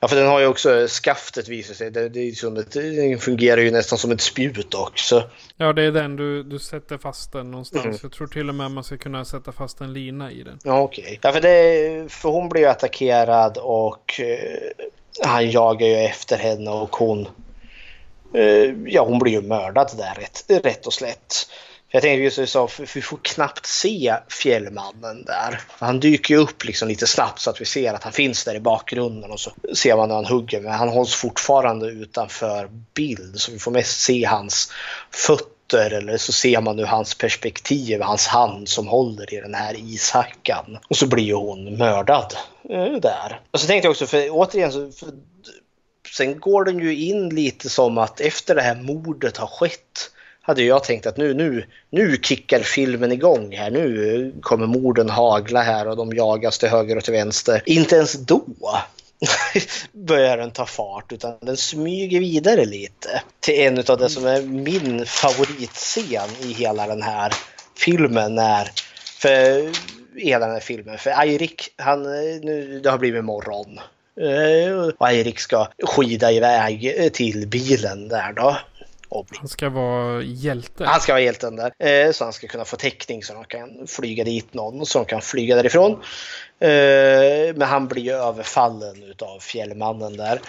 Ja, 0.00 0.08
för 0.08 0.16
den 0.16 0.26
har 0.26 0.40
ju 0.40 0.46
också 0.46 0.86
skaftet 0.88 1.48
visar 1.48 1.74
sig. 1.74 1.90
Det, 1.90 2.08
det, 2.08 2.20
är 2.20 2.32
som 2.32 2.56
ett, 2.56 2.72
det 2.72 3.22
fungerar 3.22 3.60
ju 3.60 3.70
nästan 3.70 3.98
som 3.98 4.10
ett 4.10 4.20
spjut 4.20 4.74
också. 4.74 5.30
Ja, 5.56 5.72
det 5.72 5.82
är 5.82 5.92
den 5.92 6.16
du, 6.16 6.42
du 6.42 6.58
sätter 6.58 6.98
fast 6.98 7.32
den 7.32 7.50
någonstans. 7.50 7.84
Mm. 7.84 7.98
Jag 8.02 8.12
tror 8.12 8.26
till 8.26 8.48
och 8.48 8.54
med 8.54 8.70
man 8.70 8.84
ska 8.84 8.96
kunna 8.96 9.24
sätta 9.24 9.52
fast 9.52 9.80
en 9.80 9.92
lina 9.92 10.30
i 10.30 10.42
den. 10.42 10.58
Ja, 10.64 10.80
okej. 10.80 11.04
Okay. 11.04 11.18
Ja, 11.22 11.32
för, 11.32 11.40
det, 11.40 12.12
för 12.12 12.28
hon 12.28 12.48
blir 12.48 12.62
ju 12.62 12.68
attackerad 12.68 13.58
och 13.58 14.20
eh, 14.20 14.86
han 15.24 15.50
jagar 15.50 15.86
ju 15.86 15.94
efter 15.94 16.36
henne 16.36 16.70
och 16.70 16.96
hon 16.96 17.28
eh, 18.34 18.74
ja, 18.86 19.04
hon 19.04 19.18
blir 19.18 19.32
ju 19.32 19.42
mördad 19.42 19.90
där 19.96 20.14
rätt, 20.20 20.64
rätt 20.64 20.86
och 20.86 20.92
slätt. 20.92 21.48
Jag 21.94 22.02
tänkte 22.02 22.40
just 22.40 22.52
så, 22.52 22.68
vi 22.94 23.02
får 23.02 23.18
knappt 23.22 23.66
se 23.66 24.14
fjällmannen 24.28 25.24
där. 25.24 25.60
Han 25.78 26.00
dyker 26.00 26.34
ju 26.34 26.40
upp 26.40 26.64
liksom 26.64 26.88
lite 26.88 27.06
snabbt 27.06 27.40
så 27.40 27.50
att 27.50 27.60
vi 27.60 27.64
ser 27.64 27.94
att 27.94 28.04
han 28.04 28.12
finns 28.12 28.44
där 28.44 28.54
i 28.54 28.60
bakgrunden 28.60 29.30
och 29.30 29.40
så 29.40 29.50
ser 29.74 29.96
man 29.96 30.08
när 30.08 30.14
han 30.14 30.26
hugger. 30.26 30.60
Men 30.60 30.72
han 30.72 30.88
hålls 30.88 31.14
fortfarande 31.14 31.86
utanför 31.86 32.68
bild 32.94 33.40
så 33.40 33.52
vi 33.52 33.58
får 33.58 33.70
mest 33.70 34.00
se 34.00 34.24
hans 34.24 34.72
fötter 35.10 35.90
eller 35.90 36.16
så 36.16 36.32
ser 36.32 36.60
man 36.60 36.76
nu 36.76 36.84
hans 36.84 37.14
perspektiv, 37.14 38.00
hans 38.00 38.26
hand 38.26 38.68
som 38.68 38.86
håller 38.88 39.34
i 39.34 39.40
den 39.40 39.54
här 39.54 39.74
ishackan. 39.76 40.78
Och 40.88 40.96
så 40.96 41.06
blir 41.06 41.24
ju 41.24 41.34
hon 41.34 41.76
mördad 41.76 42.34
eh, 42.70 42.92
där. 43.00 43.40
Och 43.50 43.60
så 43.60 43.66
tänkte 43.66 43.86
jag 43.86 43.90
också, 43.90 44.06
för 44.06 44.28
återigen 44.30 44.72
så 44.72 44.92
för, 44.92 45.08
sen 46.16 46.40
går 46.40 46.64
den 46.64 46.78
ju 46.78 46.96
in 46.96 47.28
lite 47.28 47.68
som 47.68 47.98
att 47.98 48.20
efter 48.20 48.54
det 48.54 48.62
här 48.62 48.74
mordet 48.74 49.36
har 49.36 49.46
skett 49.46 50.10
hade 50.46 50.62
jag 50.62 50.84
tänkt 50.84 51.06
att 51.06 51.16
nu, 51.16 51.34
nu, 51.34 51.64
nu 51.90 52.16
kickar 52.22 52.60
filmen 52.60 53.12
igång 53.12 53.56
här. 53.56 53.70
Nu 53.70 54.32
kommer 54.40 54.66
morden 54.66 55.10
hagla 55.10 55.62
här 55.62 55.88
och 55.88 55.96
de 55.96 56.12
jagas 56.12 56.58
till 56.58 56.68
höger 56.68 56.96
och 56.96 57.04
till 57.04 57.12
vänster. 57.12 57.62
Inte 57.66 57.96
ens 57.96 58.12
då 58.12 58.44
börjar 59.92 60.36
den 60.36 60.50
ta 60.50 60.66
fart 60.66 61.12
utan 61.12 61.34
den 61.40 61.56
smyger 61.56 62.20
vidare 62.20 62.64
lite 62.64 63.22
till 63.40 63.54
en 63.54 63.78
av 63.88 63.98
det 63.98 64.08
som 64.08 64.26
är 64.26 64.42
min 64.42 65.06
favoritscen 65.06 66.28
i 66.42 66.52
hela 66.52 66.86
den 66.86 67.02
här 67.02 67.32
filmen. 67.76 68.34
När, 68.34 68.70
för 69.18 69.70
hela 70.20 70.46
den 70.46 70.54
här 70.54 70.60
filmen. 70.60 70.98
För 70.98 71.10
Eirik, 71.10 71.68
han, 71.76 72.02
nu, 72.42 72.80
det 72.82 72.90
har 72.90 72.98
blivit 72.98 73.24
morgon. 73.24 73.80
Eh, 74.20 74.78
och 74.98 75.08
Eirik 75.08 75.38
ska 75.38 75.68
skida 75.82 76.32
iväg 76.32 77.10
till 77.12 77.46
bilen 77.48 78.08
där 78.08 78.32
då. 78.32 78.56
Han 79.10 79.48
ska 79.48 79.68
vara 79.68 80.22
hjälte. 80.22 80.84
Han 80.84 81.00
ska 81.00 81.12
vara 81.12 81.22
hjälten 81.22 81.56
där. 81.56 81.72
Eh, 81.78 82.12
så 82.12 82.24
han 82.24 82.32
ska 82.32 82.46
kunna 82.46 82.64
få 82.64 82.76
täckning 82.76 83.22
så 83.22 83.34
de 83.34 83.44
kan 83.44 83.86
flyga 83.86 84.24
dit 84.24 84.54
någon 84.54 84.86
så 84.86 84.98
de 84.98 85.04
kan 85.04 85.20
flyga 85.20 85.56
därifrån. 85.56 85.92
Eh, 86.60 87.54
men 87.54 87.62
han 87.62 87.88
blir 87.88 88.02
ju 88.02 88.12
överfallen 88.12 89.02
utav 89.02 89.38
fjällmannen 89.38 90.16
där. 90.16 90.40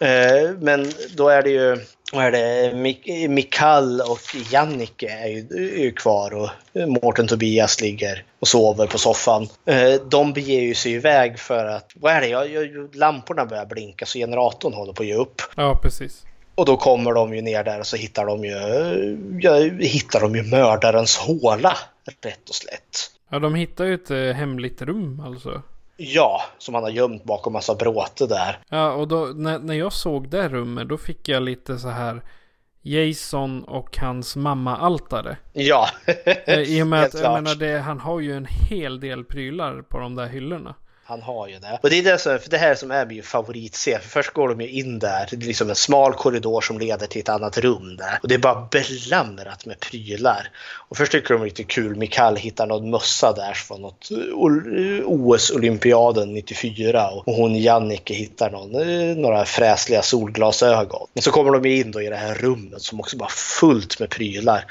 Eh, 0.00 0.50
men 0.60 0.92
då 1.16 1.28
är 1.28 1.42
det 1.42 1.50
ju 1.50 1.76
vad 2.12 2.24
är 2.24 2.32
det, 2.32 2.76
Mik 2.76 3.06
Mikal 3.28 4.00
och 4.00 4.20
Jannike 4.50 5.08
är 5.08 5.28
ju, 5.28 5.46
är 5.78 5.82
ju 5.82 5.92
kvar 5.92 6.34
och 6.34 6.50
Mårten 6.88 7.26
Tobias 7.26 7.80
ligger 7.80 8.24
och 8.40 8.48
sover 8.48 8.86
på 8.86 8.98
soffan. 8.98 9.48
Eh, 9.66 9.94
de 10.10 10.32
beger 10.32 10.60
ju 10.60 10.74
sig 10.74 10.92
iväg 10.92 11.38
för 11.38 11.66
att, 11.66 11.92
vad 11.94 12.12
är 12.12 12.20
det, 12.20 12.28
jag, 12.28 12.50
jag, 12.50 12.94
lamporna 12.94 13.46
börjar 13.46 13.66
blinka 13.66 14.06
så 14.06 14.18
generatorn 14.18 14.72
håller 14.72 14.92
på 14.92 15.02
att 15.02 15.06
ge 15.06 15.14
upp. 15.14 15.42
Ja, 15.56 15.80
precis. 15.82 16.22
Och 16.54 16.66
då 16.66 16.76
kommer 16.76 17.12
de 17.12 17.34
ju 17.34 17.42
ner 17.42 17.64
där 17.64 17.80
och 17.80 17.86
så 17.86 17.96
hittar 17.96 18.26
de 18.26 18.44
ju, 18.44 19.38
ja, 19.40 19.54
hittar 19.80 20.20
de 20.20 20.34
ju 20.36 20.42
mördarens 20.42 21.16
håla, 21.16 21.76
rätt 22.22 22.48
och 22.48 22.54
slätt. 22.54 23.10
Ja, 23.30 23.38
de 23.38 23.54
hittar 23.54 23.84
ju 23.84 23.94
ett 23.94 24.10
eh, 24.10 24.18
hemligt 24.18 24.82
rum 24.82 25.22
alltså. 25.26 25.62
Ja, 25.96 26.42
som 26.58 26.74
han 26.74 26.82
har 26.82 26.90
gömt 26.90 27.24
bakom 27.24 27.52
massa 27.52 27.74
bråte 27.74 28.26
där. 28.26 28.58
Ja, 28.68 28.92
och 28.92 29.08
då 29.08 29.24
när, 29.34 29.58
när 29.58 29.74
jag 29.74 29.92
såg 29.92 30.28
det 30.28 30.48
rummet 30.48 30.88
då 30.88 30.98
fick 30.98 31.28
jag 31.28 31.42
lite 31.42 31.78
så 31.78 31.88
här 31.88 32.22
Jason 32.82 33.64
och 33.64 33.98
hans 33.98 34.36
mamma-altare. 34.36 35.36
Ja, 35.52 35.88
Eh, 36.46 36.60
I 36.60 36.82
och 36.82 36.86
med 36.86 37.04
att 37.04 37.14
jag 37.14 37.32
menar, 37.32 37.54
det, 37.54 37.78
han 37.78 38.00
har 38.00 38.20
ju 38.20 38.36
en 38.36 38.46
hel 38.70 39.00
del 39.00 39.24
prylar 39.24 39.82
på 39.82 39.98
de 39.98 40.14
där 40.14 40.26
hyllorna. 40.26 40.74
Han 41.06 41.22
har 41.22 41.48
ju 41.48 41.58
det. 41.58 41.78
Och 41.82 41.90
det 41.90 41.98
är 41.98 42.02
det, 42.02 42.18
som, 42.18 42.38
för 42.38 42.50
det 42.50 42.58
här 42.58 42.74
som 42.74 42.90
är 42.90 43.06
min 43.06 43.22
favoritscen. 43.22 44.00
För 44.00 44.08
först 44.08 44.32
går 44.32 44.48
de 44.48 44.60
ju 44.60 44.68
in 44.68 44.98
där. 44.98 45.28
Det 45.30 45.36
är 45.36 45.46
liksom 45.46 45.68
en 45.68 45.74
smal 45.74 46.12
korridor 46.12 46.60
som 46.60 46.78
leder 46.78 47.06
till 47.06 47.20
ett 47.20 47.28
annat 47.28 47.58
rum 47.58 47.96
där. 47.96 48.18
Och 48.22 48.28
det 48.28 48.34
är 48.34 48.38
bara 48.38 48.68
belamrat 48.70 49.66
med 49.66 49.80
prylar. 49.80 50.48
Och 50.88 50.96
först 50.96 51.12
tycker 51.12 51.34
de 51.34 51.40
det 51.40 51.44
är 51.44 51.44
lite 51.44 51.64
kul. 51.64 51.96
Mikael 51.96 52.36
hittar 52.36 52.66
någon 52.66 52.90
mössa 52.90 53.32
där 53.32 53.52
från 53.52 53.82
något 53.82 54.10
eh, 54.10 55.04
OS-olympiaden 55.04 56.34
94. 56.34 57.10
Och 57.10 57.34
hon 57.34 57.54
Jannike 57.54 58.14
hittar 58.14 58.50
någon, 58.50 58.74
eh, 58.74 59.16
några 59.16 59.44
fräsliga 59.44 60.02
solglasögon. 60.02 61.06
Men 61.12 61.22
så 61.22 61.30
kommer 61.30 61.52
de 61.52 61.68
in 61.68 61.90
då 61.90 62.02
i 62.02 62.08
det 62.08 62.16
här 62.16 62.34
rummet 62.34 62.82
som 62.82 63.00
också 63.00 63.16
bara 63.16 63.28
fullt 63.60 64.00
med 64.00 64.10
prylar. 64.10 64.64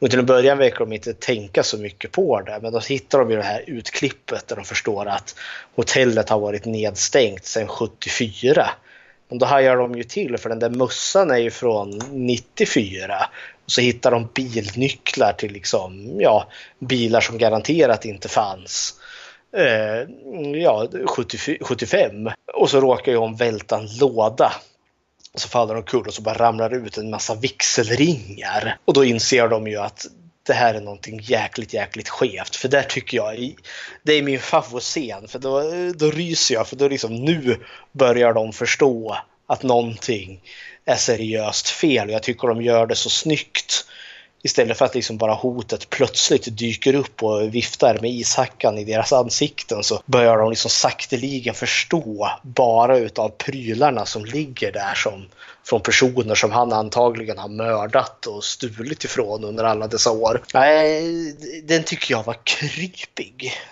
Och 0.00 0.10
till 0.10 0.18
en 0.18 0.26
början 0.26 0.58
verkar 0.58 0.78
de 0.78 0.92
inte 0.92 1.14
tänka 1.14 1.62
så 1.62 1.78
mycket 1.78 2.12
på 2.12 2.40
det, 2.40 2.58
men 2.62 2.72
då 2.72 2.78
hittar 2.78 3.18
de 3.18 3.30
ju 3.30 3.36
det 3.36 3.42
här 3.42 3.64
utklippet 3.66 4.48
där 4.48 4.56
de 4.56 4.64
förstår 4.64 5.06
att 5.06 5.34
hotellet 5.76 6.28
har 6.28 6.40
varit 6.40 6.64
nedstängt 6.64 7.44
sedan 7.44 7.68
74. 7.68 8.70
Men 9.28 9.38
då 9.38 9.46
hajar 9.46 9.76
de 9.76 9.94
ju 9.94 10.02
till 10.02 10.38
för 10.38 10.48
den 10.48 10.58
där 10.58 10.70
mössan 10.70 11.30
är 11.30 11.38
ju 11.38 11.50
från 11.50 12.00
94. 12.10 13.28
Och 13.64 13.70
så 13.70 13.80
hittar 13.80 14.10
de 14.10 14.28
bilnycklar 14.34 15.32
till 15.32 15.52
liksom, 15.52 16.16
ja, 16.20 16.46
bilar 16.78 17.20
som 17.20 17.38
garanterat 17.38 18.04
inte 18.04 18.28
fanns. 18.28 18.94
Eh, 19.56 20.08
ja, 20.54 20.88
70, 21.16 21.58
75. 21.60 22.30
Och 22.54 22.70
så 22.70 22.80
råkar 22.80 23.12
ju 23.12 23.18
hon 23.18 23.36
välta 23.36 23.78
en 23.78 23.88
låda 24.00 24.52
så 25.34 25.48
faller 25.48 25.74
de 25.74 25.80
omkull 25.80 26.06
och 26.06 26.14
så 26.14 26.22
bara 26.22 26.38
ramlar 26.38 26.70
det 26.70 26.76
ut 26.76 26.98
en 26.98 27.10
massa 27.10 27.34
vigselringar. 27.34 28.78
Och 28.84 28.94
då 28.94 29.04
inser 29.04 29.48
de 29.48 29.66
ju 29.66 29.76
att 29.76 30.06
det 30.46 30.52
här 30.52 30.74
är 30.74 30.80
någonting 30.80 31.20
jäkligt, 31.22 31.74
jäkligt 31.74 32.08
skevt. 32.08 32.56
För 32.56 32.68
där 32.68 32.82
tycker 32.82 33.16
jag, 33.16 33.54
det 34.02 34.12
är 34.12 34.22
min 34.22 34.40
favoritscen. 34.40 35.28
För 35.28 35.38
då, 35.38 35.62
då 35.94 36.10
ryser 36.10 36.54
jag, 36.54 36.68
för 36.68 36.76
då 36.76 36.88
liksom 36.88 37.14
nu 37.14 37.60
börjar 37.92 38.32
de 38.32 38.52
förstå 38.52 39.16
att 39.46 39.62
någonting 39.62 40.40
är 40.84 40.96
seriöst 40.96 41.68
fel. 41.68 42.08
Och 42.08 42.14
jag 42.14 42.22
tycker 42.22 42.48
de 42.48 42.62
gör 42.62 42.86
det 42.86 42.96
så 42.96 43.10
snyggt. 43.10 43.86
Istället 44.42 44.78
för 44.78 44.84
att 44.84 44.94
liksom 44.94 45.16
bara 45.16 45.34
hotet 45.34 45.90
plötsligt 45.90 46.58
dyker 46.58 46.94
upp 46.94 47.22
och 47.22 47.54
viftar 47.54 47.98
med 48.00 48.10
ishackan 48.10 48.78
i 48.78 48.84
deras 48.84 49.12
ansikten 49.12 49.82
så 49.82 50.02
börjar 50.06 50.38
de 50.38 50.50
liksom 50.50 50.70
sakteligen 50.70 51.54
förstå 51.54 52.28
bara 52.42 52.98
utav 52.98 53.28
prylarna 53.28 54.06
som 54.06 54.24
ligger 54.24 54.72
där 54.72 54.94
som 54.94 55.26
från 55.64 55.80
personer 55.80 56.34
som 56.34 56.50
han 56.50 56.72
antagligen 56.72 57.38
har 57.38 57.48
mördat 57.48 58.26
och 58.26 58.44
stulit 58.44 59.04
ifrån 59.04 59.44
under 59.44 59.64
alla 59.64 59.86
dessa 59.86 60.10
år. 60.10 60.42
Nej, 60.54 61.36
den 61.64 61.84
tycker 61.84 62.14
jag 62.14 62.24
var 62.24 62.36
krypig. 62.44 63.52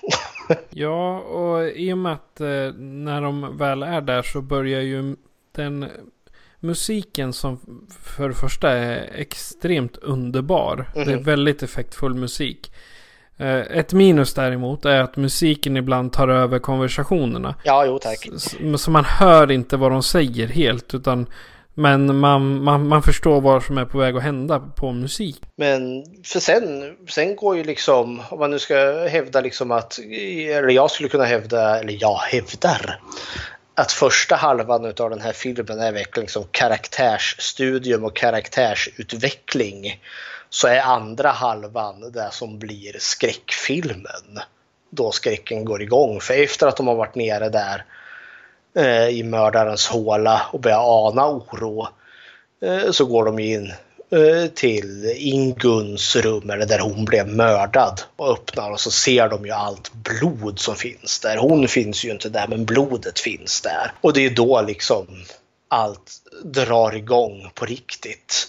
Ja, 0.70 1.18
och 1.18 1.68
i 1.68 1.92
och 1.92 1.98
med 1.98 2.12
att 2.12 2.40
eh, 2.40 2.72
när 2.78 3.22
de 3.22 3.58
väl 3.58 3.82
är 3.82 4.00
där 4.00 4.22
så 4.22 4.40
börjar 4.40 4.80
ju 4.80 5.16
den 5.52 5.90
musiken 6.60 7.32
som 7.32 7.60
för 8.02 8.28
det 8.28 8.34
första 8.34 8.70
är 8.70 9.10
extremt 9.14 9.96
underbar. 9.96 10.90
Det 10.94 11.00
är 11.00 11.06
Mhm. 11.06 11.22
väldigt 11.22 11.62
effektfull 11.62 12.14
musik. 12.14 12.72
Eh, 13.36 13.56
Ett 13.58 13.92
minus 13.92 14.34
däremot 14.34 14.84
är 14.84 15.00
att 15.00 15.16
musiken 15.16 15.76
ibland 15.76 16.12
tar 16.12 16.28
över 16.28 16.58
konversationerna. 16.58 17.54
Ja, 17.64 17.84
jo 17.86 17.98
tack. 17.98 18.28
Så 18.78 18.90
man 18.90 19.04
hör 19.04 19.50
inte 19.50 19.76
vad 19.76 19.92
de 19.92 20.02
säger 20.02 20.46
helt. 20.46 20.94
Utan, 20.94 21.26
men 21.74 22.16
man, 22.16 22.62
man, 22.62 22.88
man 22.88 23.02
förstår 23.02 23.40
vad 23.40 23.62
som 23.62 23.78
är 23.78 23.84
på 23.84 23.98
väg 23.98 24.16
att 24.16 24.22
hända 24.22 24.60
på 24.60 24.92
musik. 24.92 25.42
Men 25.56 26.04
för 26.24 26.40
sen, 26.40 26.96
sen 27.08 27.36
går 27.36 27.56
ju 27.56 27.64
liksom, 27.64 28.22
om 28.30 28.38
man 28.38 28.50
nu 28.50 28.58
ska 28.58 28.74
hävda 29.08 29.40
liksom 29.40 29.70
att, 29.70 29.98
eller 29.98 30.70
jag 30.70 30.90
skulle 30.90 31.08
kunna 31.08 31.24
hävda, 31.24 31.80
eller 31.80 31.96
jag 32.00 32.16
hävdar, 32.16 33.00
att 33.78 33.92
första 33.92 34.36
halvan 34.36 34.84
av 34.84 35.10
den 35.10 35.20
här 35.20 35.32
filmen 35.32 35.80
är 35.80 35.92
verkligen 35.92 36.28
som 36.28 36.44
karaktärsstudium 36.50 38.04
och 38.04 38.16
karaktärsutveckling. 38.16 40.02
Så 40.50 40.68
är 40.68 40.80
andra 40.80 41.28
halvan 41.28 42.12
det 42.12 42.28
som 42.32 42.58
blir 42.58 42.96
skräckfilmen. 42.98 44.38
Då 44.90 45.12
skräcken 45.12 45.64
går 45.64 45.82
igång. 45.82 46.20
För 46.20 46.34
efter 46.34 46.66
att 46.66 46.76
de 46.76 46.86
har 46.86 46.94
varit 46.94 47.14
nere 47.14 47.48
där 47.48 47.84
eh, 48.74 49.08
i 49.08 49.22
mördarens 49.22 49.86
håla 49.86 50.42
och 50.52 50.60
börjar 50.60 51.08
ana 51.08 51.28
oro 51.28 51.88
eh, 52.62 52.90
så 52.90 53.06
går 53.06 53.24
de 53.24 53.38
in 53.38 53.72
Eh, 54.10 54.50
till 54.54 55.14
Inguns 55.16 56.16
rum 56.16 56.50
eller 56.50 56.66
där 56.66 56.78
hon 56.78 57.04
blev 57.04 57.28
mördad 57.28 58.00
och 58.16 58.32
öppnar 58.32 58.70
och 58.70 58.80
så 58.80 58.90
ser 58.90 59.28
de 59.28 59.46
ju 59.46 59.52
allt 59.52 59.92
blod 59.92 60.58
som 60.58 60.76
finns 60.76 61.20
där. 61.20 61.36
Hon 61.36 61.68
finns 61.68 62.04
ju 62.04 62.10
inte 62.10 62.28
där 62.28 62.48
men 62.48 62.64
blodet 62.64 63.18
finns 63.18 63.60
där. 63.60 63.92
Och 64.00 64.12
det 64.12 64.26
är 64.26 64.30
då 64.30 64.62
liksom 64.62 65.06
allt 65.68 66.12
drar 66.44 66.94
igång 66.94 67.50
på 67.54 67.64
riktigt. 67.64 68.48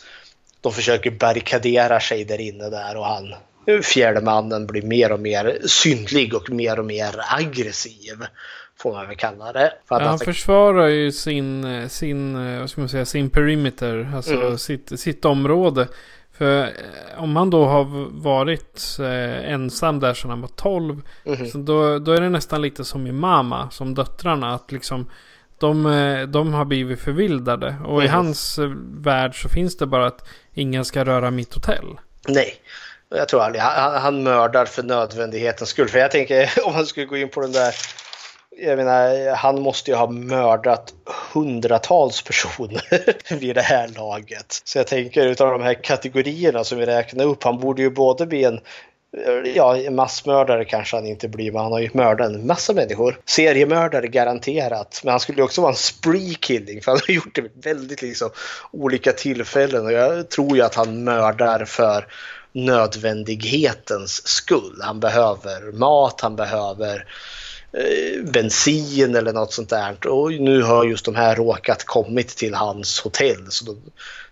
De 0.61 0.73
försöker 0.73 1.11
barrikadera 1.11 1.99
sig 1.99 2.25
där 2.25 2.41
inne 2.41 2.69
där 2.69 2.97
och 2.97 3.05
han 3.05 3.33
mannen 4.21 4.67
blir 4.67 4.81
mer 4.81 5.11
och 5.11 5.19
mer 5.19 5.57
synlig 5.65 6.33
och 6.33 6.49
mer 6.49 6.79
och 6.79 6.85
mer 6.85 7.15
aggressiv. 7.37 8.25
Får 8.81 8.93
man 8.93 9.07
väl 9.07 9.15
kalla 9.15 9.53
det. 9.53 9.73
För 9.87 9.95
att 9.95 10.01
Ja, 10.01 10.07
han 10.07 10.17
ska- 10.17 10.25
försvarar 10.25 10.87
ju 10.87 11.11
sin, 11.11 11.89
sin, 11.89 12.35
eh, 12.53 12.59
vad 12.59 12.69
ska 12.69 12.81
man 12.81 12.89
säga, 12.89 13.05
sin 13.05 13.29
perimeter. 13.29 14.11
Alltså 14.15 14.33
Mm. 14.33 14.57
sitt, 14.57 14.99
sitt 14.99 15.25
område. 15.25 15.87
För 16.37 16.61
eh, 16.63 16.67
om 17.23 17.35
han 17.35 17.49
då 17.49 17.65
har 17.65 17.83
varit 18.21 18.97
eh, 18.99 19.51
ensam 19.51 19.99
där 19.99 20.13
sedan 20.13 20.29
han 20.29 20.41
var 20.41 20.49
12. 20.55 21.01
Mhm. 21.23 21.47
Så 21.47 21.57
då, 21.57 21.99
då 21.99 22.11
är 22.11 22.21
det 22.21 22.29
nästan 22.29 22.61
lite 22.61 22.83
som 22.85 23.07
i 23.07 23.11
Mama, 23.11 23.69
som 23.71 23.95
döttrarna. 23.95 24.53
Att 24.55 24.71
liksom 24.71 25.09
de, 25.59 25.85
eh, 25.85 26.21
de 26.27 26.53
har 26.53 26.65
blivit 26.65 26.99
förvildade. 26.99 27.75
Och 27.85 28.03
i 28.03 28.05
Mhm. 28.07 28.13
hans 28.15 28.59
värld 28.97 29.41
så 29.41 29.49
finns 29.49 29.77
det 29.77 29.85
bara 29.85 30.05
att 30.07 30.27
ingen 30.53 30.85
ska 30.85 31.05
röra 31.05 31.31
mitt 31.31 31.53
hotell. 31.53 31.99
Nej, 32.27 32.53
jag 33.09 33.27
tror 33.29 33.41
aldrig. 33.41 33.61
Han, 33.61 34.01
han 34.01 34.23
mördar 34.23 34.65
för 34.65 34.83
nödvändighetens 34.83 35.69
skull. 35.69 35.87
För 35.87 35.99
jag 35.99 36.11
tänker 36.11 36.49
om 36.65 36.73
man 36.73 36.85
skulle 36.85 37.05
gå 37.05 37.17
in 37.17 37.29
på 37.29 37.41
den 37.41 37.51
där. 37.51 37.73
Jag 38.61 38.77
menar, 38.77 39.35
han 39.35 39.61
måste 39.61 39.91
ju 39.91 39.97
ha 39.97 40.07
mördat 40.09 40.93
hundratals 41.33 42.21
personer 42.21 42.83
vid 43.39 43.55
det 43.55 43.61
här 43.61 43.87
laget. 43.87 44.61
Så 44.63 44.77
jag 44.77 44.87
tänker 44.87 45.27
utav 45.27 45.51
de 45.51 45.61
här 45.61 45.73
kategorierna 45.73 46.63
som 46.63 46.77
vi 46.77 46.85
räknar 46.85 47.25
upp. 47.25 47.43
Han 47.43 47.59
borde 47.59 47.81
ju 47.81 47.89
både 47.89 48.25
bli 48.25 48.43
en 48.43 48.59
Ja, 49.55 49.91
massmördare 49.91 50.65
kanske 50.65 50.97
han 50.97 51.05
inte 51.05 51.27
blir, 51.27 51.51
men 51.51 51.61
han 51.61 51.71
har 51.71 51.79
ju 51.79 51.89
mördat 51.93 52.27
en 52.27 52.47
massa 52.47 52.73
människor. 52.73 53.19
Seriemördare 53.25 54.07
garanterat, 54.07 55.01
men 55.03 55.11
han 55.11 55.19
skulle 55.19 55.37
ju 55.37 55.43
också 55.43 55.61
vara 55.61 55.71
en 55.71 55.77
spree 55.77 56.35
killing 56.39 56.81
för 56.81 56.91
han 56.91 57.01
har 57.07 57.13
gjort 57.13 57.35
det 57.35 57.41
vid 57.41 57.63
väldigt 57.63 58.01
liksom 58.01 58.29
olika 58.71 59.11
tillfällen 59.11 59.85
och 59.85 59.91
jag 59.91 60.29
tror 60.29 60.57
ju 60.57 60.63
att 60.63 60.75
han 60.75 61.03
mördar 61.03 61.65
för 61.65 62.07
nödvändighetens 62.51 64.27
skull. 64.27 64.79
Han 64.81 64.99
behöver 64.99 65.71
mat, 65.71 66.21
han 66.21 66.35
behöver 66.35 66.95
eh, 66.95 67.03
bensin 68.23 69.15
eller 69.15 69.33
något 69.33 69.53
sånt 69.53 69.69
där. 69.69 70.07
Och 70.07 70.31
nu 70.31 70.61
har 70.61 70.85
just 70.85 71.05
de 71.05 71.15
här 71.15 71.35
råkat 71.35 71.83
kommit 71.83 72.27
till 72.27 72.53
hans 72.53 72.99
hotell 72.99 73.45
så 73.49 73.65
då 73.65 73.75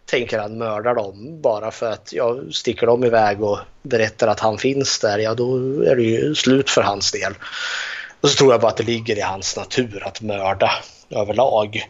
tänker 0.05 0.39
han 0.39 0.57
mörda 0.57 0.93
dem 0.93 1.41
bara 1.41 1.71
för 1.71 1.91
att 1.91 2.13
jag 2.13 2.53
sticker 2.53 2.87
de 2.87 3.03
iväg 3.03 3.43
och 3.43 3.59
berättar 3.81 4.27
att 4.27 4.39
han 4.39 4.57
finns 4.57 4.99
där, 4.99 5.19
ja 5.19 5.33
då 5.33 5.55
är 5.81 5.95
det 5.95 6.03
ju 6.03 6.35
slut 6.35 6.69
för 6.69 6.81
hans 6.81 7.11
del. 7.11 7.33
Och 8.21 8.29
så 8.29 8.37
tror 8.37 8.51
jag 8.51 8.61
bara 8.61 8.71
att 8.71 8.77
det 8.77 8.83
ligger 8.83 9.17
i 9.17 9.21
hans 9.21 9.57
natur 9.57 10.03
att 10.05 10.21
mörda 10.21 10.71
överlag. 11.09 11.89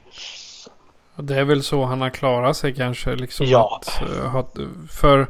Det 1.16 1.36
är 1.36 1.44
väl 1.44 1.64
så 1.64 1.84
han 1.84 2.02
har 2.02 2.10
klarat 2.10 2.58
sig 2.58 2.76
kanske. 2.76 3.16
Liksom 3.16 3.46
Ja. 3.46 3.82
Att, 3.82 4.02
eh, 4.02 4.66
för 4.92 5.28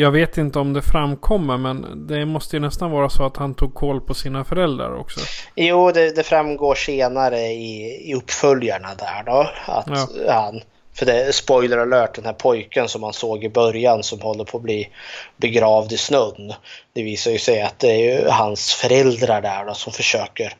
jag 0.00 0.10
vet 0.10 0.38
inte 0.38 0.58
om 0.58 0.72
det 0.72 0.82
framkommer 0.82 1.56
men 1.56 2.06
det 2.06 2.26
måste 2.26 2.56
ju 2.56 2.60
nästan 2.60 2.90
vara 2.90 3.08
så 3.08 3.26
att 3.26 3.36
han 3.36 3.54
tog 3.54 3.74
koll 3.74 4.00
på 4.00 4.14
sina 4.14 4.44
föräldrar 4.44 4.96
också. 4.96 5.20
Jo, 5.54 5.90
det, 5.92 6.16
det 6.16 6.22
framgår 6.22 6.74
senare 6.74 7.40
i, 7.40 8.00
i 8.10 8.14
uppföljarna 8.14 8.88
där 8.98 9.22
då. 9.26 9.50
Att 9.66 9.86
Ja. 10.26 10.32
han, 10.32 10.60
för 10.94 11.06
det 11.06 11.24
är 11.24 11.32
spoiler 11.32 11.78
alert, 11.78 12.14
den 12.14 12.24
här 12.24 12.32
pojken 12.32 12.88
som 12.88 13.00
man 13.00 13.12
såg 13.12 13.44
i 13.44 13.48
början 13.48 14.02
som 14.02 14.20
håller 14.20 14.44
på 14.44 14.56
att 14.56 14.62
bli 14.62 14.88
begravd 15.36 15.92
i 15.92 15.96
snön. 15.96 16.52
Det 16.92 17.02
visar 17.02 17.30
ju 17.30 17.38
sig 17.38 17.62
att 17.62 17.78
det 17.78 17.88
är 17.90 18.20
ju 18.20 18.28
hans 18.28 18.72
föräldrar 18.72 19.42
där 19.42 19.64
då 19.64 19.74
som 19.74 19.92
försöker 19.92 20.52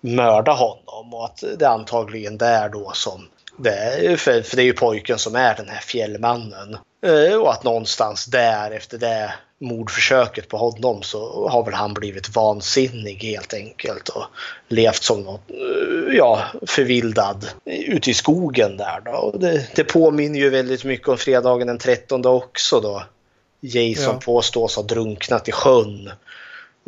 mörda 0.00 0.52
honom 0.52 1.14
och 1.14 1.24
att 1.24 1.44
det 1.58 1.64
är 1.64 1.70
antagligen 1.70 2.38
där 2.38 2.68
då 2.68 2.90
som 2.94 3.28
det 3.58 3.74
är, 3.74 4.16
för, 4.16 4.42
för 4.42 4.56
det 4.56 4.62
är 4.62 4.66
ju 4.66 4.72
pojken 4.72 5.18
som 5.18 5.34
är 5.34 5.54
den 5.54 5.68
här 5.68 5.80
fjällmannen. 5.80 6.76
Eh, 7.02 7.34
Och 7.36 7.52
att 7.52 7.64
någonstans 7.64 8.24
där 8.26 8.70
efter 8.70 8.98
det 8.98 9.32
mordförsöket 9.62 10.48
på 10.48 10.56
honom 10.56 11.02
så 11.02 11.48
har 11.48 11.64
väl 11.64 11.74
han 11.74 11.94
blivit 11.94 12.36
vansinnig 12.36 13.22
helt 13.22 13.54
enkelt 13.54 14.08
och 14.08 14.24
levt 14.68 15.02
som 15.02 15.22
något, 15.22 15.50
eh, 15.50 16.14
ja, 16.16 16.42
förvildad 16.66 17.46
ute 17.64 18.10
i 18.10 18.14
skogen 18.14 18.76
där 18.76 19.00
då. 19.04 19.10
Och 19.10 19.40
det, 19.40 19.66
det 19.76 19.84
påminner 19.84 20.38
ju 20.38 20.50
väldigt 20.50 20.84
mycket 20.84 21.08
om 21.08 21.18
fredagen 21.18 21.66
den 21.66 21.78
13 21.78 22.26
också 22.26 22.80
då. 22.80 23.02
Jason 23.60 24.04
Ja. 24.14 24.20
påstås 24.24 24.76
ha 24.76 24.82
drunknat 24.82 25.48
i 25.48 25.52
sjön. 25.52 26.10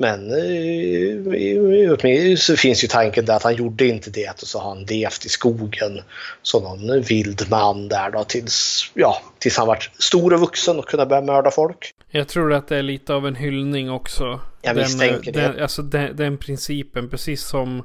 Men 0.02 0.30
eh, 0.30 2.36
så 2.36 2.56
finns 2.56 2.84
ju 2.84 2.88
tanken 2.88 3.24
där 3.24 3.36
att 3.36 3.42
han 3.42 3.54
gjorde 3.54 3.86
inte 3.86 4.10
det 4.10 4.30
och 4.42 4.48
så 4.48 4.58
har 4.58 4.68
han 4.74 4.84
levt 4.84 5.26
i 5.26 5.28
skogen 5.28 6.00
som 6.42 6.62
någon 6.62 7.02
vild 7.02 7.46
man 7.50 7.88
där 7.88 8.10
då 8.10 8.24
tills, 8.24 8.90
ja, 8.94 9.22
tills 9.38 9.56
han 9.58 9.66
vart 9.66 9.90
stor 9.98 10.34
och 10.34 10.40
vuxen 10.40 10.78
och 10.78 10.88
kunde 10.88 11.06
börja 11.06 11.22
mörda 11.22 11.50
folk. 11.50 11.94
Jag 12.10 12.28
tror 12.28 12.52
att 12.52 12.68
det 12.68 12.76
är 12.76 12.82
lite 12.82 13.14
av 13.14 13.26
en 13.26 13.36
hyllning 13.36 13.90
också. 13.90 14.40
Jag 14.62 14.76
misstänker 14.76 15.32
det. 15.32 15.40
den, 15.40 15.62
Alltså 15.62 15.82
den, 15.82 16.16
den 16.16 16.38
principen, 16.38 17.08
precis 17.10 17.42
som 17.42 17.82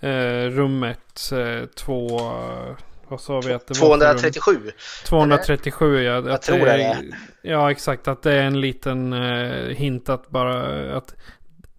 eh, 0.00 0.50
rummet 0.50 1.32
eh, 1.32 1.66
två... 1.76 2.18
eh, 2.18 2.76
Vad 3.08 3.20
sa 3.20 3.40
vi 3.40 3.52
att 3.52 3.66
det 3.66 3.80
var? 3.80 3.98
för 3.98 4.06
rum? 4.06 4.18
237. 4.18 4.70
237 5.08 6.02
ja. 6.02 6.30
Jag 6.30 6.42
tror 6.42 6.58
det 6.66 6.82
är. 6.82 6.96
Ja 7.42 7.70
exakt, 7.70 8.08
att 8.08 8.22
det 8.22 8.32
är 8.32 8.42
en 8.42 8.60
liten 8.60 9.12
eh, 9.12 9.76
hint 9.76 10.08
att 10.08 10.30
bara 10.30 10.96
att 10.96 11.14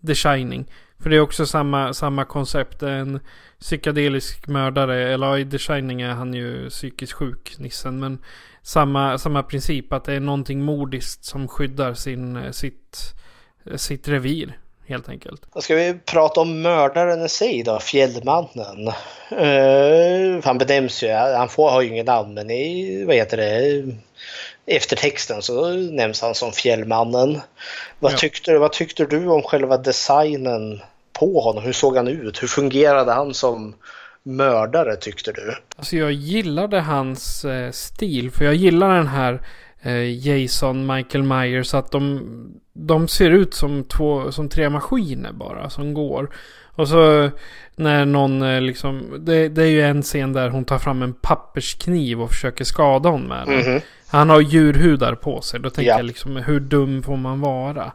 The 0.08 0.16
Shining. 0.16 0.66
För 1.00 1.10
det 1.10 1.16
är 1.16 1.20
också 1.20 1.46
samma, 1.46 1.94
samma 1.94 2.26
koncept. 2.26 2.84
En 2.84 3.20
psykedelisk 3.60 4.48
mördare, 4.48 5.14
eller 5.14 5.38
i 5.38 5.46
The 5.46 5.58
Shining 5.58 6.02
är 6.02 6.12
han 6.12 6.34
ju 6.34 6.70
psykiskt 6.70 7.14
sjuk, 7.14 7.56
nissen. 7.58 8.00
Men 8.00 8.20
samma, 8.62 9.18
samma 9.18 9.44
princip, 9.44 9.94
att 9.94 10.04
det 10.04 10.14
är 10.14 10.20
någonting 10.20 10.62
mordiskt 10.62 11.26
som 11.26 11.48
skyddar 11.48 11.94
sin, 11.94 12.54
sitt, 12.54 13.14
sitt 13.76 14.08
revir. 14.08 14.58
Helt 14.88 15.10
enkelt. 15.10 15.42
Då 15.54 15.62
ska 15.62 15.76
vi 15.76 16.00
prata 16.06 16.42
om 16.42 16.62
mördaren 16.62 17.26
i 17.26 17.30
sig 17.30 17.64
då, 17.64 17.80
Fjällmannen. 17.80 18.88
Uh, 19.32 20.46
han 20.46 20.58
benämns 20.58 21.04
ju, 21.04 21.12
han 21.12 21.50
får, 21.50 21.70
har 21.70 21.82
ju 21.82 21.90
inget 21.90 22.06
namn 22.06 22.34
men 22.34 22.50
i, 22.50 23.04
vad 23.06 23.16
heter 23.16 23.38
det, 23.38 23.84
eftertexten 24.68 25.42
så 25.42 25.72
nämns 25.74 26.22
han 26.22 26.36
som 26.36 26.52
Fjällmannen. 26.52 27.40
Vad, 28.00 28.12
Ja. 28.12 28.18
tyckte, 28.18 28.58
vad 28.58 28.72
tyckte 28.74 29.06
du 29.06 29.28
om 29.28 29.42
själva 29.44 29.78
designen 29.78 30.82
på 31.20 31.40
honom? 31.42 31.64
Hur 31.64 31.74
såg 31.74 31.96
han 31.98 32.08
ut? 32.08 32.44
Hur 32.44 32.48
fungerade 32.48 33.12
han 33.12 33.34
som 33.34 33.76
mördare 34.24 34.96
tyckte 34.96 35.32
du? 35.32 35.56
Alltså 35.78 35.96
jag 35.96 36.12
gillade 36.12 36.80
hans 36.80 37.46
eh, 37.46 37.72
stil. 37.72 38.32
För 38.32 38.46
jag 38.46 38.56
gillar 38.56 38.96
den 38.98 39.08
här 39.08 39.42
eh, 39.82 40.28
Jason, 40.28 40.96
Michael 40.96 41.24
Myers. 41.24 41.74
Att 41.74 41.92
de, 41.92 42.22
de 42.74 43.08
ser 43.08 43.30
ut 43.32 43.54
som, 43.54 43.84
två, 43.84 44.32
som 44.32 44.50
tre 44.50 44.70
maskiner 44.70 45.32
bara 45.32 45.70
som 45.70 45.94
går. 45.94 46.36
Och 46.78 46.88
så 46.88 47.30
när 47.76 48.06
någon 48.06 48.42
eh, 48.42 48.62
liksom. 48.62 49.16
Det, 49.26 49.50
det 49.50 49.64
är 49.64 49.68
ju 49.68 49.82
en 49.82 50.02
scen 50.02 50.34
där 50.34 50.50
hon 50.50 50.66
tar 50.66 50.78
fram 50.80 51.02
en 51.02 51.14
papperskniv 51.14 52.22
och 52.22 52.30
försöker 52.30 52.64
skada 52.66 53.10
honom 53.10 53.28
med 53.28 53.48
den. 53.48 53.72
Mhm. 53.74 53.82
Han 54.08 54.30
har 54.30 54.42
djurhudar 54.42 55.16
på 55.16 55.42
sig. 55.42 55.60
Då 55.60 55.70
tänker 55.70 55.92
Ja. 55.92 55.98
jag 55.98 56.06
liksom 56.06 56.36
hur 56.36 56.60
dum 56.60 57.04
får 57.04 57.18
man 57.18 57.42
vara? 57.42 57.92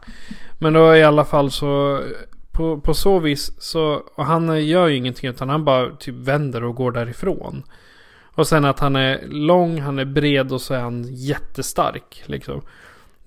Men 0.59 0.73
då 0.73 0.95
i 0.95 1.03
alla 1.03 1.25
fall 1.25 1.51
så 1.51 2.01
på, 2.51 2.79
på 2.79 2.93
så 2.93 3.19
vis 3.19 3.51
så, 3.61 4.01
och 4.15 4.25
han 4.25 4.65
gör 4.67 4.87
ju 4.87 4.95
ingenting 4.95 5.29
utan 5.29 5.49
han 5.49 5.65
bara 5.65 5.89
typ 5.95 6.15
vänder 6.15 6.63
och 6.63 6.75
går 6.75 6.91
därifrån. 6.91 7.63
Och 8.33 8.47
sen 8.47 8.65
att 8.65 8.79
han 8.79 8.95
är 8.95 9.19
lång, 9.27 9.81
han 9.81 9.99
är 9.99 10.05
bred 10.05 10.51
och 10.51 10.61
så 10.61 10.73
är 10.73 10.79
han 10.79 11.03
jättestark 11.09 12.23
liksom. 12.25 12.61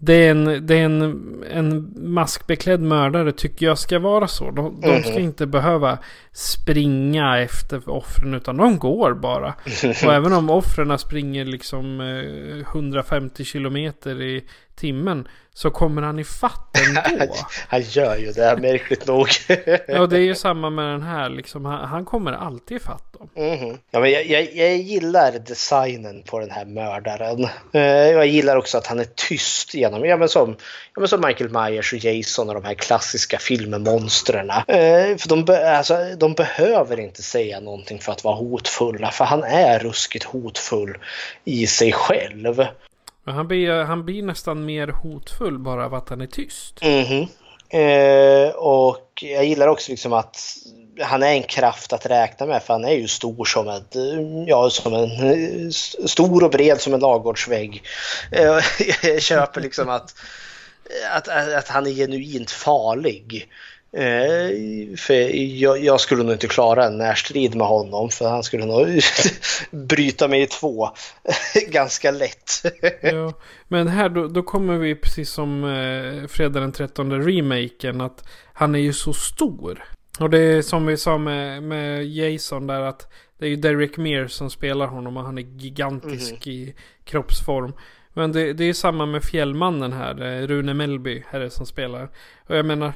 Det 0.04 0.14
är 0.14 0.30
en, 0.30 0.66
det 0.66 0.74
är 0.78 0.84
en, 0.84 1.02
en 1.50 1.94
maskbeklädd 1.96 2.80
mördare 2.80 3.32
tycker 3.32 3.66
jag 3.66 3.78
ska 3.78 3.98
vara 3.98 4.26
så. 4.28 4.50
De, 4.50 4.80
de 4.80 5.02
ska 5.02 5.12
Mhm. 5.12 5.22
inte 5.22 5.46
behöva 5.46 5.98
springa 6.32 7.38
efter 7.38 7.90
offren 7.90 8.34
utan 8.34 8.56
de 8.56 8.78
går 8.78 9.14
bara. 9.14 9.54
Och 10.06 10.12
även 10.14 10.32
om 10.32 10.50
offren 10.50 10.98
springer 10.98 11.44
liksom 11.44 12.00
eh, 12.00 12.68
150 12.72 13.44
kilometer 13.44 14.22
i 14.22 14.44
timmen 14.74 15.28
så 15.56 15.70
kommer 15.70 16.02
han 16.02 16.18
i 16.18 16.24
fatt 16.24 16.78
ändå. 16.88 17.34
Han 17.68 17.80
gör 17.82 18.16
ju 18.16 18.32
det, 18.32 18.56
märkligt 18.56 19.06
nog. 19.06 19.28
Ja, 19.86 20.06
det 20.06 20.16
är 20.16 20.20
ju 20.20 20.34
samma 20.34 20.70
med 20.70 20.84
den 20.84 21.02
här 21.02 21.28
liksom. 21.28 21.64
Han, 21.64 21.88
han 21.88 22.04
kommer 22.04 22.32
alltid 22.32 22.76
i 22.76 22.80
fatt 22.80 23.12
dem. 23.18 23.28
Mhm. 23.34 23.78
Ja, 23.90 24.00
men 24.00 24.10
jag, 24.10 24.26
jag, 24.26 24.54
jag 24.54 24.76
gillar 24.76 25.32
designen 25.32 26.22
på 26.22 26.40
den 26.40 26.50
här 26.50 26.64
mördaren. 26.64 27.48
Eh, 27.72 27.82
jag 27.82 28.26
gillar 28.26 28.56
också 28.56 28.78
att 28.78 28.86
han 28.86 29.00
är 29.00 29.06
tyst 29.14 29.74
genom, 29.74 30.04
ja 30.04 30.16
men 30.16 30.28
som, 30.28 30.56
ja, 30.94 31.00
men 31.00 31.08
som 31.08 31.20
Michael 31.26 31.50
Myers 31.50 31.92
och 31.92 31.98
Jason 31.98 32.48
och 32.48 32.54
de 32.54 32.64
här 32.64 32.74
klassiska 32.74 33.38
filmmonstren. 33.38 34.50
Eh, 34.50 35.16
för 35.16 35.28
de, 35.28 35.44
be, 35.44 35.76
alltså, 35.76 35.96
de 36.18 36.34
behöver 36.34 37.00
inte 37.00 37.22
säga 37.22 37.60
någonting 37.60 37.98
för 37.98 38.12
att 38.12 38.24
vara 38.24 38.36
hotfulla, 38.36 39.10
för 39.10 39.24
han 39.24 39.44
är 39.44 39.78
ruskigt 39.78 40.24
hotfull 40.24 40.98
i 41.44 41.66
sig 41.66 41.92
själv. 41.92 42.64
Men 43.24 43.34
han 43.34 43.48
blir, 43.48 43.84
han 43.84 44.04
blir 44.04 44.22
nästan 44.22 44.64
mer 44.64 44.88
hotfull 44.88 45.58
bara 45.58 45.84
av 45.84 45.94
att 45.94 46.08
han 46.08 46.20
är 46.20 46.26
tyst. 46.26 46.80
Mhm. 46.82 47.26
Eh, 47.68 48.50
och 48.50 49.22
jag 49.22 49.44
gillar 49.44 49.68
också 49.68 49.90
liksom 49.90 50.12
att 50.12 50.56
han 51.00 51.22
är 51.22 51.32
en 51.32 51.42
kraft 51.42 51.92
att 51.92 52.06
räkna 52.06 52.46
med 52.46 52.62
för 52.62 52.74
han 52.74 52.84
är 52.84 52.92
ju 52.92 53.08
stor 53.08 53.44
som 53.44 53.68
ett, 53.68 53.94
ja 54.46 54.70
som 54.70 54.94
en, 54.94 55.10
eh, 55.10 55.70
stor 56.06 56.44
och 56.44 56.50
bred 56.50 56.80
som 56.80 56.94
en 56.94 57.00
ladugårdsvägg. 57.00 57.82
Eh, 58.32 58.58
jag 59.02 59.22
köper 59.22 59.60
liksom 59.60 59.88
att, 59.88 60.14
att, 61.12 61.28
att 61.28 61.68
han 61.68 61.86
är 61.86 61.90
genuint 61.90 62.50
farlig. 62.50 63.48
Eh, 63.96 64.96
för 64.96 65.36
jag, 65.62 65.84
jag 65.84 66.00
skulle 66.00 66.22
nog 66.22 66.32
inte 66.32 66.48
klara 66.48 66.84
en 66.86 66.98
närstrid 66.98 67.54
med 67.54 67.66
honom 67.66 68.10
för 68.10 68.28
han 68.28 68.42
skulle 68.42 68.66
nog 68.66 68.86
bryta 69.70 70.28
mig 70.28 70.42
i 70.42 70.46
två 70.46 70.88
ganska 71.68 72.10
lätt. 72.10 72.62
Ja, 73.02 73.32
men 73.68 73.88
här 73.88 74.08
då, 74.08 74.28
då 74.28 74.42
kommer 74.42 74.78
vi 74.78 74.94
precis 74.94 75.30
som 75.30 75.64
eh, 75.64 76.26
Fredag 76.28 76.60
den 76.60 76.72
13 76.72 77.22
remaken 77.22 78.00
att 78.00 78.24
han 78.52 78.74
är 78.74 78.78
ju 78.78 78.92
så 78.92 79.12
stor. 79.12 79.84
Och 80.20 80.30
det 80.30 80.38
är 80.38 80.62
som 80.62 80.86
vi 80.86 80.96
sa 80.96 81.18
med, 81.18 81.62
med 81.62 82.04
Jason 82.04 82.66
där 82.66 82.80
att 82.80 83.12
det 83.38 83.46
är 83.46 83.50
ju 83.50 83.56
Derek 83.56 83.96
Mears 83.96 84.32
som 84.32 84.50
spelar 84.50 84.86
honom 84.86 85.16
och 85.16 85.24
han 85.24 85.38
är 85.38 85.42
gigantisk 85.42 86.46
i 86.46 86.74
kroppsform. 87.04 87.72
Men 88.12 88.32
det, 88.32 88.52
det 88.52 88.64
är 88.64 88.72
samma 88.72 89.06
med 89.06 89.24
Fjällmannen 89.24 89.92
här, 89.92 90.22
eh, 90.22 90.46
Rune 90.46 90.74
Mellby 90.74 91.24
här 91.28 91.40
är 91.40 91.44
det 91.44 91.50
som 91.50 91.66
spelar. 91.66 92.08
Och 92.46 92.56
jag 92.56 92.66
menar, 92.66 92.92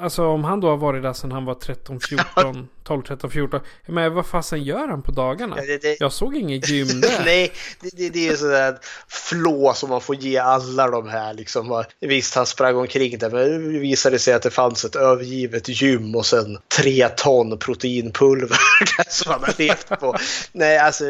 alltså 0.00 0.26
om 0.26 0.44
han 0.44 0.60
då 0.60 0.68
har 0.68 0.76
varit 0.76 1.02
där 1.02 1.12
sedan 1.12 1.32
han 1.32 1.44
var 1.44 1.54
13, 1.54 2.00
14, 2.00 2.68
12, 2.84 3.02
13, 3.02 3.30
14. 3.30 3.60
Men 3.86 4.14
vad 4.14 4.26
fasen 4.26 4.62
gör 4.62 4.88
han 4.88 5.02
på 5.02 5.12
dagarna? 5.12 5.56
Det- 5.56 5.82
det- 5.82 6.00
Jag 6.00 6.12
såg 6.12 6.36
inget 6.36 6.68
gym 6.68 7.00
där. 7.00 7.20
Nej, 7.24 7.52
det, 7.80 8.08
det, 8.08 8.28
är 8.28 8.36
sådär 8.36 8.78
flå 9.08 9.72
som 9.74 9.88
man 9.90 10.00
får 10.00 10.16
ge 10.16 10.38
alla 10.38 10.90
de 10.90 11.08
här. 11.08 11.34
Liksom. 11.34 11.84
Visst, 12.00 12.34
han 12.34 12.46
sprang 12.46 12.76
omkring 12.76 13.18
där, 13.18 13.30
men 13.30 13.72
det 13.72 13.78
visade 13.78 14.18
sig 14.18 14.34
att 14.34 14.42
det 14.42 14.50
fanns 14.50 14.84
ett 14.84 14.96
övergivet 14.96 15.68
gym 15.82 16.14
och 16.14 16.26
sen 16.26 16.58
tre 16.76 17.08
ton 17.08 17.58
proteinpulver 17.58 18.58
som 19.08 19.32
han 19.32 19.40
har 19.44 19.54
levt 19.58 19.88
på. 20.00 20.16
Nej, 20.52 20.78
alltså 20.78 21.04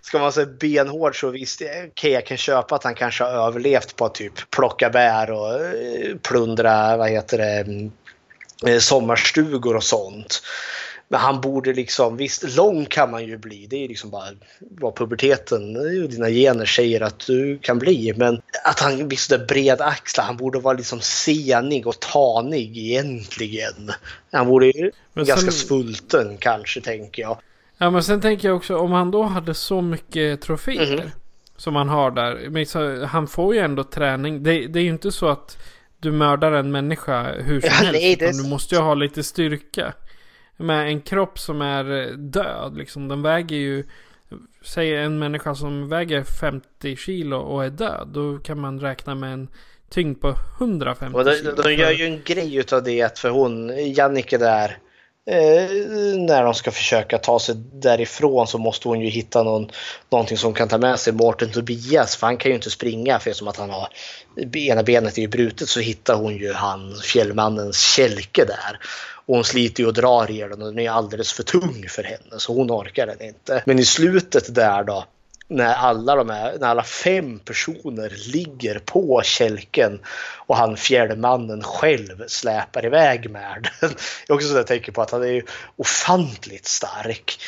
ska 0.00 0.18
man 0.18 0.32
säga 0.32 0.46
benhård 0.60 1.20
så 1.20 1.30
visst, 1.30 1.62
okej, 1.90 2.12
jag 2.12 2.26
kan 2.26 2.36
köpa 2.36 2.74
att 2.74 2.84
han 2.84 2.94
kanske 2.94 3.24
har 3.24 3.46
överlevt 3.46 3.96
på 3.96 4.04
att 4.04 4.14
typ 4.14 4.50
plocka 4.50 4.90
bär 4.90 5.30
och 5.30 5.54
eh, 5.54 6.16
plundra, 6.22 6.96
vad 6.96 7.10
heter 7.10 7.38
det, 7.38 7.90
sommarstugor 8.80 9.76
och 9.76 9.84
sånt. 9.84 10.42
Men 11.08 11.20
han 11.20 11.40
borde 11.40 11.72
liksom, 11.72 12.16
visst 12.16 12.56
lång 12.56 12.84
kan 12.86 13.10
man 13.10 13.24
ju 13.24 13.36
bli. 13.38 13.66
Det 13.70 13.84
är 13.84 13.88
liksom 13.88 14.10
bara 14.10 14.24
vad 14.58 14.96
puberteten 14.96 15.76
och 15.76 16.08
dina 16.08 16.28
gener 16.30 16.64
säger 16.64 17.00
att 17.00 17.26
du 17.26 17.58
kan 17.58 17.78
bli. 17.78 18.12
Men 18.16 18.42
att 18.64 18.80
han 18.80 19.08
blir 19.08 19.18
sådär 19.18 19.46
bred 19.46 19.80
axlar, 19.80 20.24
han 20.24 20.36
borde 20.36 20.58
vara 20.58 20.76
liksom 20.76 21.00
senig 21.00 21.86
och 21.86 22.00
tanig 22.00 22.78
egentligen. 22.78 23.90
Han 24.32 24.46
borde 24.46 24.66
ju 24.66 24.90
Men 25.12 25.24
ganska 25.24 25.50
sen- 25.50 25.68
svulten 25.68 26.36
kanske 26.38 26.80
tänker 26.80 27.22
jag. 27.22 27.38
Ja 27.78 27.90
men 27.90 28.02
sen 28.02 28.20
tänker 28.20 28.48
jag 28.48 28.56
också 28.56 28.76
om 28.76 28.92
han 28.92 29.10
då 29.10 29.22
hade 29.22 29.54
så 29.54 29.80
mycket 29.80 30.40
troféer. 30.40 30.96
Mhm. 30.96 31.10
Som 31.56 31.76
han 31.76 31.88
har 31.88 32.10
där. 32.10 32.48
Men 32.50 32.66
så, 32.66 33.04
han 33.04 33.26
får 33.28 33.54
ju 33.54 33.60
ändå 33.60 33.84
träning. 33.84 34.42
Det, 34.42 34.66
det 34.66 34.78
är 34.78 34.82
ju 34.82 34.88
inte 34.90 35.12
så 35.12 35.28
att 35.28 35.56
du 36.02 36.12
mördar 36.12 36.52
en 36.52 36.70
människa 36.72 37.32
hur 37.32 37.60
som 37.60 37.70
Ja, 37.70 37.74
helst. 37.92 38.18
det 38.18 38.42
du 38.42 38.48
måste 38.48 38.74
ju 38.74 38.80
ha 38.80 38.94
lite 38.94 39.22
styrka. 39.22 39.92
Med 40.56 40.86
en 40.88 41.00
kropp 41.00 41.38
som 41.38 41.62
är 41.62 42.00
eh, 42.02 42.16
död 42.16 42.76
liksom. 42.76 43.08
Den 43.08 43.22
väger 43.22 43.56
ju. 43.56 43.84
Säg 44.64 44.96
en 44.96 45.18
människa 45.18 45.54
som 45.54 45.88
väger 45.88 46.22
50 46.40 46.96
kilo 46.96 47.36
och 47.36 47.64
är 47.64 47.70
död. 47.70 48.08
Då 48.12 48.38
kan 48.38 48.60
man 48.60 48.80
räkna 48.80 49.14
med 49.14 49.32
en 49.32 49.48
tyngd 49.90 50.20
på 50.20 50.34
150 50.60 51.16
Och 51.18 51.24
de, 51.24 51.34
kilo. 51.34 51.52
de 51.62 51.74
gör 51.74 51.90
ju 51.90 52.04
en 52.04 52.20
grej 52.24 52.56
utav 52.56 52.82
det 52.82 53.18
för 53.18 53.30
hon, 53.30 53.72
Jannike 53.94 54.38
där, 54.38 54.78
eh, 55.26 55.70
när 56.18 56.44
de 56.44 56.54
ska 56.54 56.70
försöka 56.70 57.18
ta 57.18 57.38
sig 57.38 57.54
därifrån 57.72 58.46
så 58.46 58.58
måste 58.58 58.88
hon 58.88 59.00
ju 59.00 59.08
hitta 59.08 59.42
någon, 59.42 59.70
någonting 60.10 60.36
som 60.36 60.54
kan 60.54 60.68
ta 60.68 60.78
med 60.78 60.98
sig 60.98 61.12
Mårten 61.12 61.50
Tobias 61.50 62.16
för 62.16 62.26
han 62.26 62.36
kan 62.36 62.50
ju 62.50 62.54
inte 62.54 62.70
springa 62.70 63.18
för 63.18 63.32
som 63.32 63.48
att 63.48 63.56
han 63.56 63.70
har 63.70 63.88
ena 64.54 64.82
benet 64.82 65.18
är 65.18 65.22
ju 65.22 65.28
brutet 65.28 65.68
så 65.68 65.80
hittar 65.80 66.14
hon 66.14 66.36
ju 66.36 66.52
han 66.52 66.96
fjällmannens 67.04 67.80
kälke 67.80 68.44
där. 68.44 68.78
Och 69.26 69.34
hon 69.34 69.44
sliter 69.44 69.82
ju 69.82 69.86
och 69.86 69.94
drar 69.94 70.30
i 70.30 70.38
den 70.38 70.62
och 70.62 70.68
den 70.68 70.78
är 70.78 70.90
alldeles 70.90 71.32
för 71.32 71.42
tung 71.42 71.86
för 71.88 72.02
henne 72.02 72.38
så 72.38 72.54
hon 72.54 72.70
orkar 72.70 73.06
den 73.06 73.22
inte. 73.22 73.62
Men 73.66 73.78
i 73.78 73.84
slutet 73.84 74.54
där 74.54 74.84
då 74.84 75.04
när 75.52 75.74
alla, 75.74 76.16
de 76.16 76.30
här, 76.30 76.58
när 76.58 76.68
alla 76.68 76.82
fem 76.82 77.38
personer 77.38 78.32
ligger 78.32 78.78
på 78.78 79.22
kälken 79.24 80.00
och 80.46 80.56
han 80.56 80.76
fjällmannen 80.76 81.62
själv 81.62 82.24
släpar 82.26 82.86
iväg 82.86 83.30
med 83.30 83.68
den. 83.80 83.90
Jag 84.26 84.34
är 84.34 84.36
också 84.36 84.48
så 84.48 84.56
jag 84.56 84.66
tänker 84.66 84.92
på 84.92 85.02
att 85.02 85.10
han 85.10 85.22
är 85.22 85.32
ju 85.32 85.42
ofantligt 85.76 86.66
stark. 86.66 87.38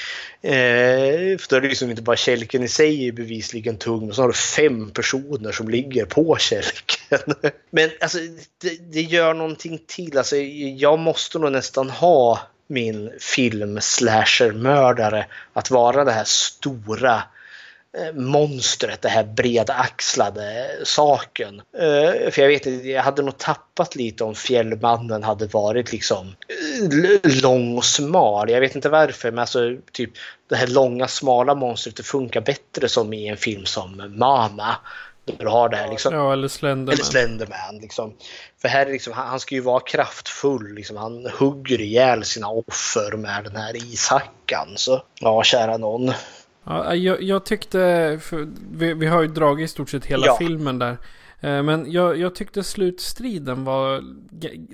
Eh, 0.43 1.39
för 1.39 1.49
då 1.49 1.57
är 1.57 1.61
det 1.61 1.69
liksom 1.69 1.91
inte 1.91 2.03
bara 2.03 2.17
kälken 2.17 2.63
i 2.63 2.69
sig 2.69 3.09
är 3.09 3.13
bevisligen 3.13 3.77
tung, 3.77 4.07
men 4.07 4.15
så 4.15 4.23
har 4.23 4.29
du 4.29 4.35
fem 4.35 4.91
personer 4.91 5.53
som 5.53 5.69
ligger 5.69 6.05
på 6.05 6.37
kälken. 6.37 7.19
Men 7.71 7.91
alltså 8.01 8.19
det, 8.63 8.93
det 8.93 9.03
gör 9.03 9.35
någonting 9.35 9.81
till. 9.87 10.19
Alltså, 10.19 10.37
jag 10.37 10.99
måste 10.99 11.39
nog 11.39 11.53
nästan 11.53 11.91
ha 11.91 12.41
min 12.67 13.11
film 13.21 13.81
slasher-mördare 13.81 15.27
att 15.53 15.71
vara 15.71 16.05
det 16.05 16.13
här 16.13 16.25
stora 16.25 17.23
monstret, 18.15 19.03
det 19.03 19.09
här 19.09 19.25
bredaxlade 19.25 20.71
saken. 20.85 21.63
Eh, 21.79 22.31
För 22.31 22.43
jag 22.43 22.49
vet 22.49 22.67
inte, 22.67 22.89
jag 22.89 23.03
hade 23.03 23.23
nog 23.23 23.39
tappat 23.39 23.97
lite 23.97 24.25
om 24.25 24.35
Fjällmannen 24.35 25.23
hade 25.23 25.47
varit 25.47 25.93
liksom 25.93 26.27
eh, 26.27 27.43
lång 27.43 27.77
och 27.77 27.85
smal. 27.85 28.51
Jag 28.51 28.61
vet 28.61 28.75
inte 28.75 28.89
varför, 28.89 29.31
men 29.31 29.39
alltså 29.39 29.77
typ 29.93 30.11
det 30.49 30.57
här 30.57 30.67
långa 30.67 31.09
smala 31.09 31.55
monstret 31.55 31.97
det 31.97 32.03
funkar 32.03 32.41
bättre 32.41 32.89
som 32.89 33.13
i 33.13 33.29
en 33.29 33.37
film 33.37 33.67
som 33.67 34.13
Mama. 34.17 34.77
Där 35.25 35.35
du 35.39 35.49
har 35.49 35.69
det 35.69 35.77
här 35.77 35.91
liksom. 35.91 36.15
Ja 36.15 36.33
eller 36.33 36.49
Slenderman. 36.49 36.93
Eller 36.93 37.05
Slenderman. 37.05 37.79
Liksom. 37.81 38.15
För 38.61 38.69
här 38.69 38.87
är 38.87 38.93
liksom, 38.93 39.13
han, 39.13 39.29
han 39.29 39.41
ska 39.41 39.55
ju 39.55 39.61
vara 39.61 39.81
kraftfull. 39.81 40.75
Liksom. 40.75 40.97
Han 40.97 41.27
hugger 41.39 41.81
ihjäl 41.81 42.25
sina 42.25 42.49
offer 42.49 43.17
med 43.17 43.45
den 43.45 43.57
här 43.57 43.77
ishackan. 43.77 44.69
Så 44.77 45.03
ja, 45.21 45.43
kära 45.43 45.77
någon. 45.77 46.13
Ja, 46.65 46.95
jag, 46.95 47.23
jag 47.23 47.45
tyckte, 47.45 48.21
vi, 48.73 48.95
vi 48.95 49.07
har 49.07 49.23
ju 49.23 49.29
dragit 49.29 49.65
i 49.65 49.69
stort 49.69 49.91
sett 49.91 50.05
hela 50.07 50.27
Ja. 50.27 50.37
filmen 50.39 50.79
där. 50.79 50.97
Eh, 51.41 51.63
Men 51.63 51.93
jag, 51.93 52.19
jag 52.19 52.35
tyckte 52.35 52.63
slutstriden 52.63 53.65
var 53.65 54.03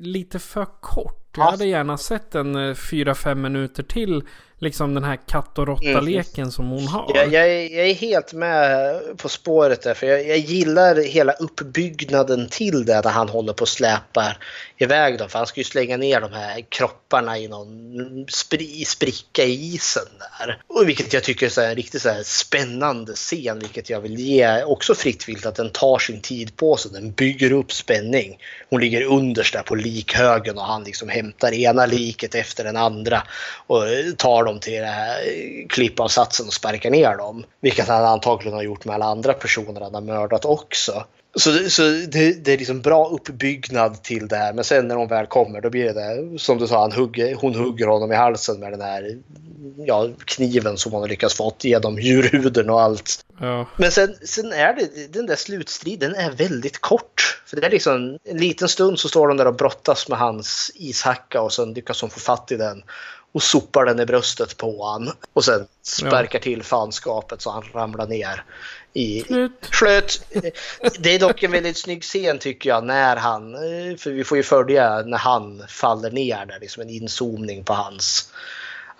lite 0.00 0.38
för 0.38 0.64
kort. 0.80 1.16
Jag 1.36 1.46
Ja. 1.46 1.50
hade 1.50 1.66
gärna 1.66 1.96
sett 1.96 2.34
en 2.34 2.56
eh, 2.56 2.74
fyra 2.74 3.14
fem 3.14 3.42
minuter 3.42 3.82
till. 3.82 4.22
Liksom 4.62 4.94
den 4.94 5.04
här 5.04 5.18
katt 5.26 5.58
och 5.58 5.66
råtta-leken 5.66 6.52
som 6.52 6.68
hon 6.68 6.86
har. 6.86 7.12
Jag, 7.14 7.32
jag, 7.32 7.48
är, 7.48 7.76
jag 7.76 7.86
är 7.86 7.94
helt 7.94 8.32
med 8.32 9.00
på 9.16 9.28
spåret 9.28 9.82
där. 9.82 9.94
För 9.94 10.06
jag, 10.06 10.28
jag 10.28 10.38
gillar 10.38 10.96
hela 10.96 11.32
uppbyggnaden 11.32 12.48
till 12.48 12.84
det 12.84 13.00
när 13.04 13.10
han 13.10 13.28
håller 13.28 13.52
på 13.52 13.62
och 13.62 13.68
släpar 13.68 14.38
iväg 14.78 15.18
dem. 15.18 15.28
För 15.28 15.38
han 15.38 15.46
ska 15.46 15.60
ju 15.60 15.64
slänga 15.64 15.96
ner 15.96 16.20
de 16.20 16.32
här 16.32 16.60
kropparna 16.68 17.38
i 17.38 17.48
någon 17.48 18.26
spri, 18.28 18.84
spricka 18.84 19.44
i 19.44 19.74
isen 19.74 20.02
där. 20.18 20.62
Och 20.66 20.88
vilket 20.88 21.12
jag 21.12 21.24
tycker 21.24 21.58
är 21.60 21.68
en 21.68 21.76
riktigt 21.76 22.02
så 22.02 22.14
spännande 22.24 23.12
scen. 23.12 23.58
Vilket 23.58 23.90
jag 23.90 24.00
vill 24.00 24.18
ge 24.18 24.64
också 24.64 24.94
fritt 24.94 25.28
vilt 25.28 25.46
att 25.46 25.56
den 25.56 25.70
tar 25.70 25.98
sin 25.98 26.20
tid 26.20 26.56
på 26.56 26.76
sig. 26.76 26.92
Den 26.92 27.12
bygger 27.12 27.52
upp 27.52 27.72
spänning. 27.72 28.38
Hon 28.70 28.80
ligger 28.80 29.04
underst 29.04 29.52
där 29.52 29.62
på 29.62 29.74
likhögen 29.74 30.58
och 30.58 30.64
han 30.64 30.84
liksom 30.84 31.08
hämtar 31.08 31.52
ena 31.52 31.86
liket 31.86 32.34
efter 32.34 32.64
den 32.64 32.76
andra. 32.76 33.22
Och 33.66 33.82
tar 34.16 34.44
dem 34.44 34.49
till 34.58 34.80
det 34.80 34.86
här 34.86 35.18
klippavsatsen 35.68 36.46
och 36.46 36.52
sparkar 36.52 36.90
ner 36.90 37.16
dem. 37.16 37.44
Vilket 37.60 37.88
han 37.88 38.04
antagligen 38.04 38.54
har 38.54 38.62
gjort 38.62 38.84
med 38.84 38.94
alla 38.94 39.06
andra 39.06 39.32
personer 39.32 39.80
han 39.80 39.94
har 39.94 40.00
mördat 40.00 40.44
också. 40.44 41.04
Så, 41.34 41.70
så 41.70 41.82
det, 41.82 42.44
det 42.44 42.52
är 42.52 42.58
liksom 42.58 42.80
bra 42.80 43.08
uppbyggnad 43.08 44.02
till 44.02 44.28
det 44.28 44.36
här. 44.36 44.52
Men 44.52 44.64
sen 44.64 44.88
när 44.88 44.96
de 44.96 45.08
väl 45.08 45.26
kommer 45.26 45.60
då 45.60 45.70
blir 45.70 45.94
det 45.94 46.38
som 46.38 46.58
du 46.58 46.66
sa, 46.66 46.80
han 46.80 46.92
hugger, 46.92 47.34
hon 47.34 47.54
hugger 47.54 47.86
honom 47.86 48.12
i 48.12 48.14
halsen 48.14 48.60
med 48.60 48.72
den 48.72 48.80
här 48.80 49.18
ja, 49.76 50.08
kniven 50.24 50.76
som 50.76 50.92
hon 50.92 51.00
har 51.00 51.08
lyckats 51.08 51.34
fått 51.34 51.64
genom 51.64 51.98
djurhuden 51.98 52.70
och 52.70 52.80
allt. 52.80 53.24
Ja. 53.40 53.66
Men 53.76 53.92
sen, 53.92 54.14
sen 54.24 54.52
är 54.52 54.74
det, 54.74 55.12
den 55.12 55.26
där 55.26 55.36
slutstriden 55.36 56.14
är 56.14 56.30
väldigt 56.30 56.80
kort. 56.80 57.42
För 57.46 57.56
det 57.56 57.66
är 57.66 57.70
liksom 57.70 58.18
en 58.24 58.36
liten 58.36 58.68
stund 58.68 58.98
så 58.98 59.08
står 59.08 59.28
de 59.28 59.36
där 59.36 59.46
och 59.46 59.54
brottas 59.54 60.08
med 60.08 60.18
hans 60.18 60.70
ishacka 60.74 61.40
och 61.40 61.52
sen 61.52 61.74
lyckas 61.74 62.00
hon 62.00 62.10
få 62.10 62.20
fatt 62.20 62.52
i 62.52 62.56
den 62.56 62.82
och 63.32 63.42
sopar 63.42 63.84
den 63.84 64.00
i 64.00 64.06
bröstet 64.06 64.56
på 64.56 64.84
han 64.84 65.12
och 65.32 65.44
sen 65.44 65.66
sparkar 65.82 66.38
till 66.38 66.62
fanskapet 66.62 67.42
så 67.42 67.50
han 67.50 67.64
ramlar 67.72 68.06
ner 68.06 68.44
i 68.92 69.22
Slut. 69.22 69.52
Slut. 69.70 70.22
Det 70.98 71.14
är 71.14 71.18
dock 71.18 71.42
en 71.42 71.52
väldigt 71.52 71.78
snygg 71.78 72.02
scen 72.02 72.38
tycker 72.38 72.70
jag 72.70 72.84
när 72.84 73.16
han, 73.16 73.52
för 73.98 74.10
vi 74.10 74.24
får 74.24 74.36
ju 74.36 74.42
följa 74.42 75.02
när 75.02 75.18
han 75.18 75.62
faller 75.68 76.10
ner 76.10 76.46
där, 76.46 76.58
liksom 76.60 76.82
en 76.82 76.90
inzoomning 76.90 77.64
på 77.64 77.72
hans 77.72 78.32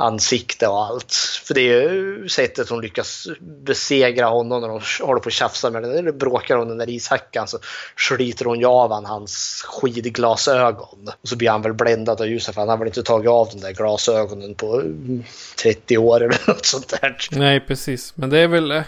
ansikte 0.00 0.68
och 0.68 0.84
allt. 0.84 1.12
För 1.44 1.54
det 1.54 1.60
är 1.60 1.92
ju 1.92 2.28
sättet 2.28 2.68
hon 2.68 2.80
lyckas 2.80 3.28
besegra 3.40 4.26
honom 4.26 4.60
när 4.60 4.68
de 4.68 4.80
håller 5.06 5.20
på 5.20 5.26
och 5.26 5.32
tjafsar 5.32 5.70
med 5.70 5.82
den, 5.82 5.98
eller 5.98 6.12
bråkar 6.12 6.56
om 6.56 6.68
den 6.68 6.78
där 6.78 6.90
ishackan 6.90 7.48
så 7.48 7.58
sliter 7.96 8.44
hon 8.44 8.60
ju 8.60 8.66
av 8.66 8.92
han 8.92 9.04
hans 9.04 9.64
skidglasögon. 9.66 11.08
Och 11.22 11.28
så 11.28 11.36
blir 11.36 11.50
han 11.50 11.62
väl 11.62 11.74
bländad 11.74 12.20
av 12.20 12.26
ljuset 12.26 12.54
för 12.54 12.60
han 12.62 12.68
har 12.68 12.76
väl 12.76 12.86
inte 12.86 13.02
tagit 13.02 13.28
av 13.28 13.48
de 13.52 13.60
där 13.60 13.72
glasögonen 13.72 14.54
på 14.54 14.80
mm, 14.80 15.24
30 15.62 15.98
år 15.98 16.22
eller 16.22 16.38
något 16.48 16.66
sånt 16.66 16.88
där. 17.00 17.16
Nej, 17.30 17.60
precis. 17.60 18.12
Men 18.16 18.30
det 18.30 18.38
är 18.38 18.48
väl... 18.48 18.70
Eh, 18.70 18.82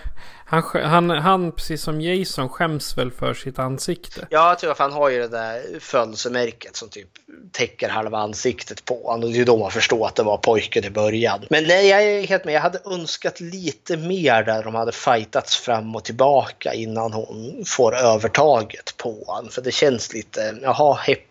han, 0.52 0.62
han, 0.84 1.10
han, 1.10 1.52
precis 1.52 1.82
som 1.82 2.00
Jason, 2.00 2.48
skäms 2.48 2.98
väl 2.98 3.10
för 3.10 3.34
sitt 3.34 3.58
ansikte. 3.58 4.26
Ja, 4.30 4.48
jag 4.48 4.58
tror 4.58 4.72
att 4.72 4.78
han 4.78 4.92
har 4.92 5.08
ju 5.08 5.18
det 5.18 5.28
där 5.28 5.80
födelsemärket 5.80 6.76
som 6.76 6.88
typ 6.88 7.08
täcker 7.52 7.88
halva 7.88 8.18
ansiktet 8.18 8.84
på 8.84 9.02
honom. 9.02 9.22
Och 9.22 9.30
det 9.30 9.36
är 9.36 9.38
ju 9.38 9.44
då 9.44 9.56
man 9.56 9.70
förstår 9.70 10.06
att 10.06 10.14
det 10.14 10.22
var 10.22 10.36
pojken 10.36 10.84
i 10.84 10.90
början. 10.90 11.46
Men 11.50 11.64
nej, 11.64 11.88
jag 11.88 12.02
är 12.02 12.26
helt 12.26 12.44
med. 12.44 12.54
Jag 12.54 12.60
hade 12.60 12.78
önskat 12.84 13.40
lite 13.40 13.96
mer 13.96 14.42
där 14.42 14.62
de 14.62 14.74
hade 14.74 14.92
fightats 14.92 15.56
fram 15.56 15.96
och 15.96 16.04
tillbaka 16.04 16.74
innan 16.74 17.12
hon 17.12 17.62
får 17.66 17.96
övertaget 17.96 18.96
på 18.96 19.24
honom. 19.26 19.50
För 19.50 19.62
det 19.62 19.72
känns 19.72 20.14
lite, 20.14 20.58
jaha, 20.62 20.94
hepp. 20.94 21.28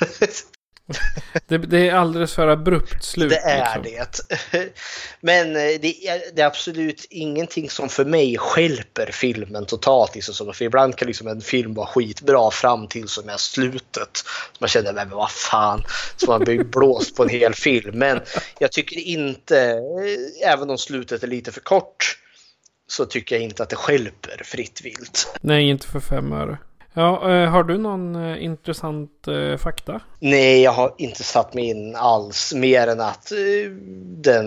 Det, 1.46 1.58
det 1.58 1.88
är 1.88 1.94
alldeles 1.94 2.34
för 2.34 2.48
abrupt 2.48 3.04
slut. 3.04 3.30
Det 3.30 3.36
är 3.38 3.82
liksom. 3.82 4.32
det. 4.52 4.68
Men 5.20 5.56
eh, 5.56 5.80
det 5.80 6.06
är, 6.06 6.34
det 6.34 6.42
är 6.42 6.46
absolut 6.46 7.06
ingenting 7.10 7.70
som 7.70 7.88
för 7.88 8.04
mig 8.04 8.38
skälper 8.38 9.10
filmen 9.12 9.66
totalt. 9.66 10.14
Liksom. 10.14 10.34
Så 10.34 10.52
För 10.52 10.64
ibland 10.64 10.96
kan 10.96 11.08
liksom 11.08 11.28
en 11.28 11.40
film 11.40 11.74
vara 11.74 11.86
skitbra 11.86 12.50
fram 12.50 12.88
till 12.88 13.08
som 13.08 13.28
är 13.28 13.36
slutet. 13.36 14.16
Så 14.16 14.58
man 14.58 14.68
känner, 14.68 14.92
men 14.92 15.10
vad 15.10 15.30
fan, 15.30 15.84
så 16.16 16.26
man 16.26 16.40
blir 16.40 16.64
blåst 16.72 17.16
på 17.16 17.22
en 17.22 17.28
hel 17.28 17.54
film. 17.54 17.98
Men 17.98 18.20
jag 18.58 18.72
tycker 18.72 18.98
inte, 18.98 19.70
eh, 19.70 20.52
även 20.52 20.70
om 20.70 20.78
slutet 20.78 21.22
är 21.22 21.26
lite 21.26 21.52
för 21.52 21.60
kort, 21.60 22.18
så 22.86 23.04
tycker 23.04 23.34
jag 23.34 23.44
inte 23.44 23.62
att 23.62 23.70
det 23.70 23.76
skälper 23.76 24.42
fritt 24.44 24.80
vilt. 24.84 25.38
Nej, 25.40 25.68
inte 25.68 25.86
för 25.86 26.00
fem 26.00 26.32
öre. 26.32 26.58
Ja, 26.98 27.30
eh, 27.30 27.48
har 27.50 27.64
du 27.64 27.78
någon 27.78 28.16
eh, 28.16 28.44
intressant 28.44 29.28
eh, 29.28 29.56
fakta? 29.56 30.00
Nej, 30.20 30.62
jag 30.62 30.72
har 30.72 30.94
inte 30.98 31.22
satt 31.22 31.54
mig 31.54 31.64
in 31.64 31.96
alls 31.96 32.54
mer 32.54 32.86
än 32.86 33.00
att 33.00 33.32
den 34.00 34.46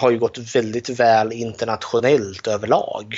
har 0.00 0.10
ju 0.10 0.18
gått 0.18 0.38
väldigt 0.54 1.00
väl 1.00 1.32
internationellt 1.32 2.46
överlag. 2.46 3.14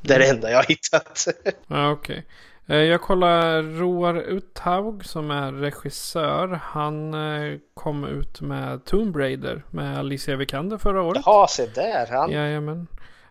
Det 0.00 0.14
är 0.14 0.18
det 0.18 0.28
enda 0.28 0.50
jag 0.50 0.58
har 0.58 0.64
hittat. 0.68 1.28
Ja, 1.68 1.90
okej. 1.90 2.26
Eh, 2.66 2.76
Jag 2.76 3.00
kollar 3.00 3.62
Roar 3.62 4.14
Uthaug 4.14 5.04
som 5.04 5.30
är 5.30 5.52
regissör. 5.52 6.60
Han 6.62 7.14
kom 7.74 8.04
ut 8.04 8.40
med 8.40 8.84
Tomb 8.84 9.16
Raider 9.16 9.64
med 9.70 9.98
Alicia 9.98 10.36
Vikander 10.36 10.78
förra 10.78 11.02
året. 11.02 11.22
Jaha, 11.26 11.46
se 11.46 11.66
där. 11.66 12.06
Han, 12.10 12.30
Jajamän. 12.32 12.86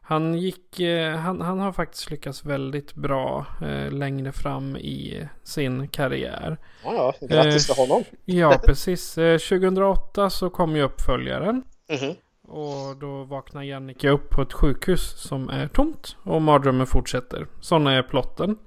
Han 0.09 0.33
gick, 0.33 0.79
eh, 0.79 1.15
han, 1.15 1.41
han 1.41 1.59
har 1.59 1.71
faktiskt 1.71 2.11
lyckats 2.11 2.45
väldigt 2.45 2.93
bra 2.93 3.45
eh, 3.61 3.91
längre 3.91 4.31
fram 4.31 4.77
i 4.77 5.27
sin 5.43 5.87
karriär. 5.87 6.57
ja, 6.83 7.13
ja, 7.21 7.27
grattis 7.27 7.65
till 7.67 7.75
Eh, 7.83 7.87
honom. 7.87 8.03
Ja, 8.25 8.61
precis. 8.65 9.17
Eh, 9.17 9.37
2008 9.37 10.29
så 10.29 10.49
kom 10.49 10.75
ju 10.75 10.81
uppföljaren. 10.81 11.63
Mhm. 11.89 12.15
Och 12.47 12.97
då 12.99 13.23
vaknar 13.23 13.63
Jannike 13.63 14.09
upp 14.09 14.29
på 14.29 14.41
ett 14.41 14.53
sjukhus 14.53 15.01
som 15.17 15.49
är 15.49 15.67
tomt. 15.67 16.15
Och 16.23 16.41
mardrömmen 16.41 16.87
fortsätter. 16.87 17.47
Sån 17.59 17.87
är 17.87 18.03
plotten. 18.03 18.57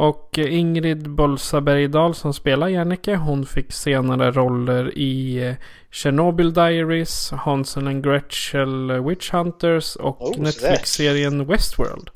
Och 0.00 0.38
Ingrid 0.38 1.10
Bolsa 1.10 1.60
Bergdahl 1.60 2.14
som 2.14 2.34
spelar 2.34 2.68
Jannike. 2.68 3.16
Hon 3.16 3.46
fick 3.46 3.72
senare 3.72 4.30
roller 4.30 4.98
i 4.98 5.46
eh, 5.48 5.54
Chernobyl 5.90 6.52
Diaries, 6.54 7.30
Hansen 7.30 7.86
and 7.86 8.04
Gretel 8.04 9.00
Witch 9.02 9.32
Hunters 9.32 9.96
och 9.96 10.22
Oh, 10.22 10.38
Netflix-serien 10.42 11.46
Westworld. 11.46 12.10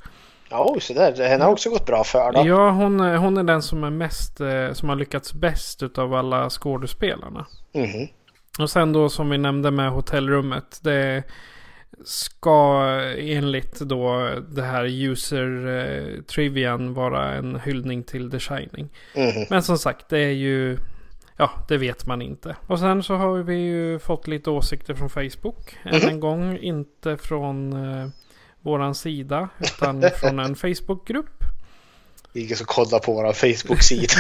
Ja, 0.51 0.65
oh, 0.65 0.79
så 0.79 0.93
där. 0.95 1.29
Henne 1.29 1.45
har 1.45 1.53
också 1.53 1.71
gått 1.71 1.87
bra 1.87 2.05
för 2.05 2.33
då. 2.33 2.43
Ja, 2.47 2.71
hon, 2.71 3.01
är- 3.01 3.17
hon 3.17 3.37
är 3.37 3.45
den 3.45 3.63
som 3.63 3.85
är 3.85 3.91
mest, 3.91 4.41
eh, 4.41 4.73
som 4.73 4.89
har 4.89 4.97
lyckats 4.97 5.35
bäst 5.35 5.83
utav 5.83 6.15
alla 6.15 6.51
skådespelarna. 6.51 7.47
Mhm. 7.75 8.09
Och 8.59 8.71
sen 8.71 8.93
då 8.93 9.09
som 9.09 9.31
vi 9.31 9.39
nämnde 9.39 9.71
med 9.71 9.91
hotellrummet. 9.91 10.81
Det 10.83 11.23
ska 12.05 12.85
enligt 13.19 13.81
då 13.81 14.31
det 14.49 14.63
här 14.63 14.85
user 14.85 15.67
eh, 15.67 16.23
vara 16.95 17.33
en 17.33 17.61
hyllning 17.61 18.03
till 18.03 18.31
The 18.31 18.39
Shining. 18.39 18.89
Mhm. 19.17 19.47
Men 19.51 19.63
som 19.63 19.79
sagt, 19.79 20.09
det 20.09 20.19
är 20.19 20.31
ju... 20.33 20.79
Ja, 21.37 21.51
det 21.69 21.77
vet 21.77 22.07
man 22.07 22.23
inte. 22.23 22.57
Och 22.67 22.79
sen 22.79 23.03
så 23.03 23.15
har 23.15 23.39
vi 23.39 23.55
ju 23.57 23.99
fått 23.99 24.27
lite 24.27 24.51
åsikter 24.51 24.95
från 24.95 25.11
Facebook. 25.11 25.77
Än 25.85 26.01
Mhm. 26.01 26.09
en 26.09 26.21
gång 26.21 26.59
inte 26.59 27.17
från 27.17 27.73
eh, 27.73 28.09
våran 28.61 28.95
sida. 28.95 29.49
Utan 29.61 30.03
från 30.21 30.39
en 30.39 30.55
Facebookgrupp. 30.57 31.34
Ingen 32.37 32.57
som 32.57 32.67
kollar 32.67 32.99
på 32.99 33.13
vår 33.13 33.33
Facebook-sida. 33.33 34.15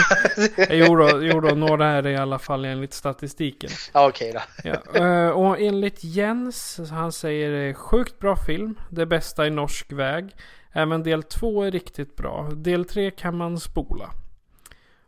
Jo 0.75 0.97
då, 0.97 1.23
jo 1.23 1.41
då, 1.41 1.55
några 1.55 1.87
är 1.87 2.03
det 2.03 2.11
i 2.11 2.17
alla 2.17 2.39
fall 2.39 2.65
enligt 2.65 2.93
statistiken. 2.95 3.71
ja, 3.93 4.09
okej 4.09 4.33
då. 4.33 4.41
Ja, 4.65 5.01
eh, 5.01 5.29
och 5.29 5.61
enligt 5.61 6.05
Jens, 6.05 6.81
han 6.91 7.13
säger 7.13 7.75
sjukt 7.75 8.19
bra 8.19 8.37
film. 8.37 8.79
Det 8.91 9.07
bästa 9.07 9.47
i 9.47 9.51
norsk 9.51 9.93
väg. 9.93 10.37
Även 10.73 11.03
del 11.03 11.23
två 11.23 11.63
är 11.63 11.71
riktigt 11.71 12.17
bra. 12.17 12.51
Del 12.53 12.85
tre 12.85 13.11
kan 13.11 13.37
man 13.37 13.61
spola. 13.61 14.11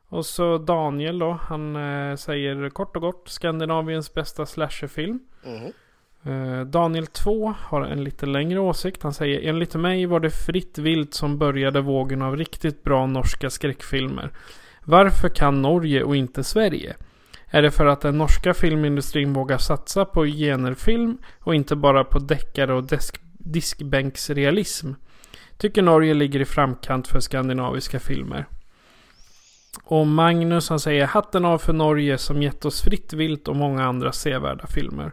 Och 0.08 0.26
så 0.26 0.58
Daniel 0.58 1.18
då, 1.18 1.38
han 1.42 1.76
eh, 1.76 2.16
säger 2.16 2.70
kort 2.70 2.96
och 2.96 3.02
gott 3.02 3.28
Skandinaviens 3.28 4.14
bästa 4.14 4.46
slasherfilm. 4.46 5.20
Mhm. 5.44 5.72
Eh, 6.26 6.60
Daniel 6.60 7.06
2 7.06 7.54
har 7.58 7.82
en 7.82 8.04
lite 8.04 8.26
längre 8.26 8.60
åsikt. 8.60 9.02
Han 9.02 9.14
säger 9.14 9.48
enligt 9.48 9.74
mig 9.74 10.06
var 10.06 10.20
det 10.20 10.30
fritt 10.30 10.78
vilt 10.78 11.14
som 11.14 11.38
började 11.38 11.80
vågen 11.80 12.22
av 12.22 12.36
riktigt 12.36 12.82
bra 12.82 13.06
norska 13.06 13.50
skräckfilmer. 13.50 14.30
Varför 14.84 15.28
kan 15.28 15.62
Norge 15.62 16.02
och 16.02 16.16
inte 16.16 16.44
Sverige? 16.44 16.96
Är 17.46 17.62
det 17.62 17.70
för 17.70 17.86
att 17.86 18.00
den 18.00 18.18
norska 18.18 18.54
filmindustrin 18.54 19.32
vågar 19.32 19.58
satsa 19.58 20.04
på 20.04 20.24
generfilm 20.24 21.18
och 21.40 21.54
inte 21.54 21.76
bara 21.76 22.04
på 22.04 22.18
deckare 22.18 22.74
och 22.74 22.82
desk- 22.82 23.20
diskbänksrealism? 23.38 24.92
Tycker 25.56 25.82
Norge 25.82 26.14
ligger 26.14 26.40
i 26.40 26.44
framkant 26.44 27.08
för 27.08 27.20
skandinaviska 27.20 28.00
filmer. 28.00 28.46
Och 29.84 30.06
Magnus 30.06 30.68
han 30.68 30.80
säger 30.80 31.06
hatten 31.06 31.44
av 31.44 31.58
för 31.58 31.72
Norge 31.72 32.18
som 32.18 32.42
gett 32.42 32.64
oss 32.64 32.82
fritt 32.82 33.12
vilt 33.12 33.48
och 33.48 33.56
många 33.56 33.84
andra 33.84 34.12
sevärda 34.12 34.66
filmer. 34.66 35.12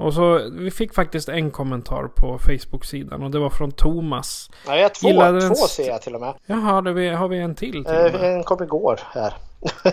Och 0.00 0.14
så 0.14 0.50
vi 0.52 0.70
fick 0.70 0.94
faktiskt 0.94 1.28
en 1.28 1.50
kommentar 1.50 2.08
på 2.16 2.38
Facebook-sidan 2.38 3.22
och 3.22 3.30
det 3.30 3.38
var 3.38 3.50
från 3.50 3.72
Thomas. 3.72 4.50
Ja, 4.66 4.76
jag 4.76 4.94
två, 4.94 5.08
Gillade 5.08 5.48
två 5.48 5.54
ser 5.54 5.88
jag 5.88 6.02
till 6.02 6.14
och 6.14 6.20
med. 6.20 6.34
Jaha, 6.46 6.80
det 6.80 6.92
vi, 6.92 7.08
har 7.08 7.28
vi 7.28 7.38
en 7.38 7.54
till? 7.54 7.84
till 7.84 7.94
Eh, 7.94 8.24
en 8.24 8.42
kom 8.42 8.62
igår 8.62 9.00
här. 9.14 9.34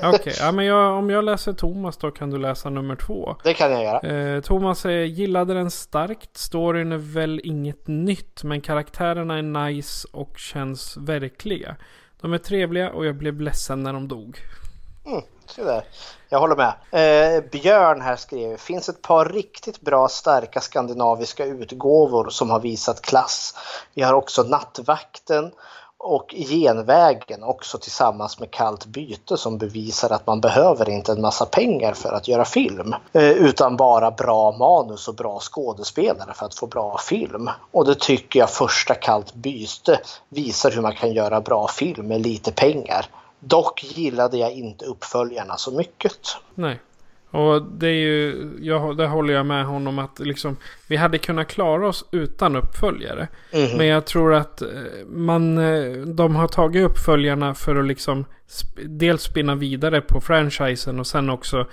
Okej, 0.04 0.34
ja, 0.40 0.52
men 0.52 0.66
jag, 0.66 0.98
om 0.98 1.10
jag 1.10 1.24
läser 1.24 1.54
Thomas 1.54 1.98
då 1.98 2.12
kan 2.12 2.30
du 2.30 2.38
läsa 2.38 2.70
nummer 2.70 2.96
två. 2.96 3.36
Det 3.44 3.54
kan 3.54 3.72
jag 3.72 3.84
göra. 3.84 4.00
Eh, 4.36 4.42
Thomas 4.42 4.80
säger 4.80 5.06
gillade 5.06 5.54
den 5.54 5.72
starkt. 5.72 6.38
Storyn 6.38 6.92
är 6.92 6.98
väl 6.98 7.42
inget 7.44 7.88
nytt 7.88 8.44
men 8.44 8.62
karaktärerna 8.62 9.38
är 9.38 9.42
nice 9.42 10.08
och 10.12 10.38
känns 10.38 10.98
verkliga. 10.98 11.76
De 12.22 12.34
är 12.34 12.38
trevliga 12.38 12.90
och 12.92 13.06
jag 13.06 13.16
blev 13.16 13.42
ledsen 13.42 13.84
när 13.84 13.94
de 13.94 14.08
dog. 14.08 14.38
Mm, 15.06 15.22
se 15.50 15.64
där. 15.64 15.84
Jag 16.30 16.40
håller 16.40 16.56
med. 16.56 16.74
Eh, 16.92 17.44
Björn 17.52 18.02
här 18.02 18.16
skrev, 18.16 18.58
finns 18.58 18.90
ett 18.90 19.02
par 19.02 19.26
riktigt 19.26 19.82
bra 19.82 20.08
starka 20.08 20.62
skandinaviska 20.62 21.46
utgåvor 21.46 22.30
som 22.30 22.50
har 22.50 22.60
visat 22.60 23.02
klass. 23.02 23.56
Vi 23.94 24.02
har 24.02 24.14
också 24.14 24.44
Nattvakten 24.44 25.52
och 26.00 26.34
Genvägen 26.38 27.44
också 27.44 27.78
tillsammans 27.78 28.40
med 28.40 28.52
Kallt 28.52 28.86
byte 28.86 29.38
som 29.38 29.58
bevisar 29.58 30.10
att 30.10 30.28
man 30.28 30.42
behöver 30.42 30.90
inte 30.90 31.12
en 31.12 31.22
massa 31.22 31.46
pengar 31.46 31.94
för 31.94 32.14
att 32.14 32.28
göra 32.28 32.46
film. 32.46 32.96
Eh, 33.14 33.24
utan 33.24 33.78
bara 33.78 34.12
bra 34.12 34.52
manus 34.52 35.08
och 35.08 35.16
bra 35.16 35.40
skådespelare 35.40 36.34
för 36.34 36.46
att 36.46 36.56
få 36.56 36.68
bra 36.68 36.98
film. 36.98 37.50
Och 37.72 37.86
det 37.86 38.00
tycker 38.00 38.40
jag 38.40 38.50
första 38.50 38.96
Kallt 38.96 39.34
byte 39.34 40.00
visar 40.30 40.72
hur 40.72 40.82
man 40.82 40.96
kan 40.96 41.14
göra 41.14 41.42
bra 41.42 41.68
film 41.68 42.08
med 42.08 42.22
lite 42.22 42.52
pengar. 42.52 43.06
Dock 43.40 43.84
gillade 43.84 44.38
jag 44.38 44.52
inte 44.52 44.86
uppföljarna 44.86 45.58
så 45.58 45.72
mycket. 45.78 46.18
Nej. 46.56 46.80
Och 47.32 47.64
det 47.64 47.88
är 47.88 47.92
ju, 47.94 48.50
jag, 48.62 48.98
där 48.98 49.08
håller 49.08 49.34
jag 49.34 49.46
med 49.46 49.66
honom 49.66 50.00
att 50.00 50.20
liksom, 50.20 50.58
vi 50.88 50.96
hade 50.96 51.18
kunnat 51.18 51.48
klara 51.48 51.88
oss 51.88 52.06
utan 52.12 52.56
uppföljare. 52.56 53.28
Mhm. 53.54 53.78
Men 53.78 53.88
jag 53.88 54.06
tror 54.06 54.34
att 54.34 54.62
eh, 54.62 54.68
man, 55.08 55.58
eh, 55.58 55.92
de 56.06 56.36
har 56.36 56.48
tagit 56.48 56.86
uppföljarna 56.86 57.54
för 57.54 57.76
att 57.76 57.86
liksom 57.88 58.26
dels 58.86 59.22
spinna 59.24 59.56
vidare 59.56 60.02
på 60.02 60.22
franchisen 60.22 61.00
och 61.00 61.08
sen 61.08 61.30
också 61.30 61.66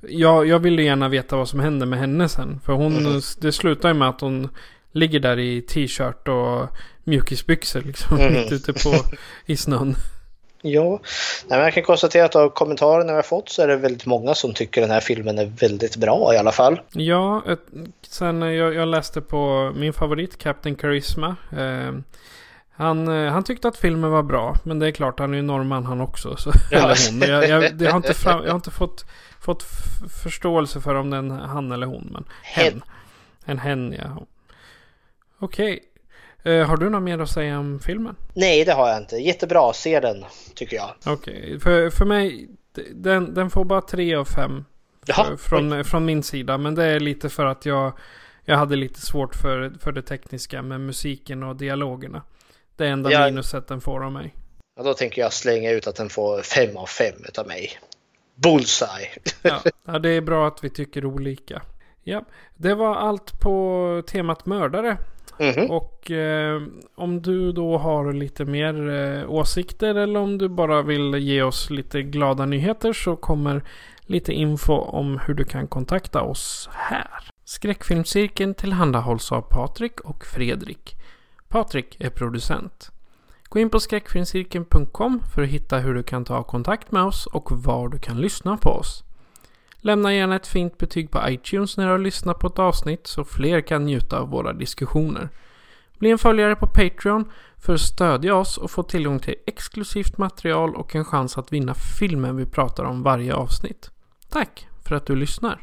jag, 0.00 0.46
jag 0.46 0.58
vill 0.58 0.78
ju 0.78 0.84
gärna 0.84 1.08
veta 1.08 1.36
vad 1.36 1.48
som 1.48 1.60
händer 1.60 1.86
med 1.86 1.98
henne 1.98 2.28
sen. 2.28 2.60
För 2.64 2.72
hon, 2.72 2.92
Mhm. 3.04 3.20
det 3.40 3.52
slutar 3.52 3.88
ju 3.88 3.94
med 3.94 4.08
att 4.08 4.20
hon 4.20 4.48
ligger 4.92 5.20
där 5.20 5.38
i 5.38 5.62
t-shirt 5.62 6.28
och 6.28 6.68
mjukisbyxor 7.04 7.80
liksom. 7.80 8.16
Mhm. 8.16 8.32
Mitt 8.32 8.52
ute 8.52 8.72
på, 8.72 8.94
i 9.46 9.56
snön. 9.56 9.94
Ja, 10.62 11.00
Nej, 11.46 11.60
jag 11.60 11.74
kan 11.74 11.82
konstatera 11.82 12.24
att 12.24 12.36
av 12.36 12.48
kommentarerna 12.48 13.12
vi 13.12 13.16
har 13.16 13.22
fått 13.22 13.48
så 13.48 13.62
är 13.62 13.68
det 13.68 13.76
väldigt 13.76 14.06
många 14.06 14.34
som 14.34 14.54
tycker 14.54 14.80
den 14.80 14.90
här 14.90 15.00
filmen 15.00 15.38
är 15.38 15.46
väldigt 15.46 15.96
bra 15.96 16.34
i 16.34 16.38
alla 16.38 16.52
fall. 16.52 16.80
Ja, 16.92 17.42
ett, 17.48 17.60
sen 18.08 18.42
eh, 18.42 18.48
jag, 18.48 18.74
jag 18.74 18.88
läste 18.88 19.20
på 19.20 19.72
min 19.76 19.92
favorit 19.92 20.38
Captain 20.38 20.76
Charisma. 20.76 21.36
Eh, 21.58 21.92
han, 22.70 23.08
eh, 23.08 23.32
han 23.32 23.44
tyckte 23.44 23.68
att 23.68 23.76
filmen 23.76 24.10
var 24.10 24.22
bra. 24.22 24.56
Men 24.62 24.78
det 24.78 24.86
är 24.86 24.90
klart, 24.90 25.18
han 25.18 25.32
är 25.32 25.36
ju 25.36 25.42
norrman 25.42 25.84
han 25.84 26.00
också. 26.00 26.36
Så, 26.36 26.52
Ja. 26.70 26.78
Eller 26.78 27.10
hon. 27.10 27.20
Jag, 27.20 27.48
jag, 27.48 27.76
det 27.76 27.86
har 27.86 27.96
inte 27.96 28.14
fram, 28.14 28.42
jag 28.44 28.50
har 28.50 28.56
inte 28.56 28.70
fått, 28.70 29.04
fått 29.40 29.64
förståelse 30.22 30.80
för 30.80 30.94
om 30.94 31.10
det 31.10 31.16
är 31.16 31.18
en 31.18 31.30
han 31.30 31.72
eller 31.72 31.86
hon. 31.86 32.08
Men 32.12 32.24
hen. 32.42 32.82
En 33.44 33.58
hen, 33.58 33.94
ja. 33.98 34.26
Okej. 35.38 35.82
Eh, 36.42 36.66
har 36.66 36.76
du 36.76 36.90
något 36.90 37.02
mer 37.02 37.18
att 37.18 37.30
säga 37.30 37.58
om 37.58 37.80
filmen? 37.80 38.16
Nej, 38.34 38.64
det 38.64 38.72
har 38.72 38.88
jag 38.88 38.98
inte. 38.98 39.16
Jättebra, 39.16 39.72
se 39.72 40.00
den 40.00 40.24
tycker 40.54 40.76
jag. 40.76 40.90
Okej, 41.06 41.60
för, 41.60 41.90
för 41.90 42.04
mig, 42.04 42.48
den, 42.94 43.34
den 43.34 43.50
får 43.50 43.64
bara 43.64 43.80
tre 43.80 44.14
av 44.14 44.24
fem. 44.24 44.64
Jaha, 45.06 45.24
För, 45.24 45.36
från, 45.36 45.84
från 45.84 46.04
min 46.04 46.22
sida. 46.22 46.58
Men 46.58 46.74
det 46.74 46.84
är 46.84 47.00
lite 47.00 47.28
för 47.28 47.44
att 47.46 47.66
jag, 47.66 47.92
jag 48.44 48.56
hade 48.56 48.76
lite 48.76 49.00
svårt 49.00 49.34
för, 49.34 49.72
för 49.80 49.92
det 49.92 50.02
tekniska 50.02 50.62
med 50.62 50.80
musiken 50.80 51.42
och 51.42 51.56
dialogerna. 51.56 52.22
Det 52.76 52.86
är 52.86 52.90
enda 52.90 53.12
Ja. 53.12 53.24
minuset 53.26 53.68
den 53.68 53.80
får 53.80 54.04
av 54.04 54.12
mig. 54.12 54.34
Ja, 54.76 54.82
då 54.82 54.94
tänker 54.94 55.22
jag 55.22 55.32
slänga 55.32 55.70
ut 55.70 55.86
att 55.86 55.96
den 55.96 56.08
får 56.08 56.42
fem 56.42 56.76
av 56.76 56.86
fem 56.86 57.14
utav 57.28 57.46
mig. 57.46 57.70
Bullseye! 58.34 59.08
Ja, 59.42 59.62
ja, 59.84 59.98
det 59.98 60.08
är 60.10 60.20
bra 60.20 60.46
att 60.48 60.64
vi 60.64 60.70
tycker 60.70 61.04
olika. 61.04 61.62
Ja, 62.02 62.24
det 62.56 62.74
var 62.74 62.94
allt 62.96 63.40
på 63.40 64.02
temat 64.06 64.46
mördare. 64.46 64.96
Mhm. 65.40 65.70
Och 65.70 66.10
eh, 66.10 66.62
om 66.94 67.22
du 67.22 67.52
då 67.52 67.78
har 67.78 68.12
lite 68.12 68.44
mer 68.44 68.88
eh, 68.90 69.30
åsikter 69.30 69.94
eller 69.94 70.20
om 70.20 70.38
du 70.38 70.48
bara 70.48 70.82
vill 70.82 71.14
ge 71.14 71.42
oss 71.42 71.70
lite 71.70 72.02
glada 72.02 72.46
nyheter 72.46 72.92
så 72.92 73.16
kommer 73.16 73.62
lite 74.00 74.32
info 74.32 74.72
om 74.72 75.20
hur 75.26 75.34
du 75.34 75.44
kan 75.44 75.68
kontakta 75.68 76.22
oss 76.22 76.68
här. 76.72 77.30
Skräckfilmscirkeln 77.44 78.54
tillhandahålls 78.54 79.32
av 79.32 79.40
Patrik 79.40 80.00
och 80.00 80.24
Fredrik. 80.24 80.96
Patrik 81.48 81.96
är 82.00 82.10
producent. 82.10 82.90
Gå 83.48 83.58
in 83.58 83.70
på 83.70 83.80
skräckfilmscirkeln.com 83.80 85.22
för 85.34 85.42
att 85.42 85.48
hitta 85.48 85.78
hur 85.78 85.94
du 85.94 86.02
kan 86.02 86.24
ta 86.24 86.42
kontakt 86.42 86.92
med 86.92 87.02
oss 87.02 87.26
och 87.26 87.52
var 87.52 87.88
du 87.88 87.98
kan 87.98 88.20
lyssna 88.20 88.56
på 88.56 88.70
oss. 88.70 89.04
Lämna 89.88 90.14
gärna 90.14 90.36
ett 90.36 90.46
fint 90.46 90.78
betyg 90.78 91.10
på 91.10 91.28
iTunes 91.28 91.76
när 91.76 91.84
du 91.84 91.90
har 91.90 91.98
lyssnat 91.98 92.38
på 92.38 92.46
ett 92.46 92.58
avsnitt 92.58 93.06
så 93.06 93.24
fler 93.24 93.60
kan 93.60 93.84
njuta 93.84 94.18
av 94.18 94.30
våra 94.30 94.52
diskussioner. 94.52 95.28
Bli 95.98 96.10
en 96.10 96.18
följare 96.18 96.56
på 96.56 96.66
Patreon 96.66 97.32
för 97.64 97.74
att 97.74 97.80
stödja 97.80 98.34
oss 98.34 98.58
och 98.58 98.70
få 98.70 98.82
tillgång 98.82 99.20
till 99.20 99.34
exklusivt 99.46 100.18
material 100.18 100.76
och 100.76 100.94
en 100.94 101.04
chans 101.04 101.38
att 101.38 101.52
vinna 101.52 101.74
filmen 101.98 102.36
vi 102.36 102.46
pratar 102.46 102.84
om 102.84 103.02
varje 103.02 103.34
avsnitt. 103.34 103.90
Tack 104.28 104.66
för 104.88 104.94
att 104.94 105.06
du 105.06 105.16
lyssnar. 105.16 105.58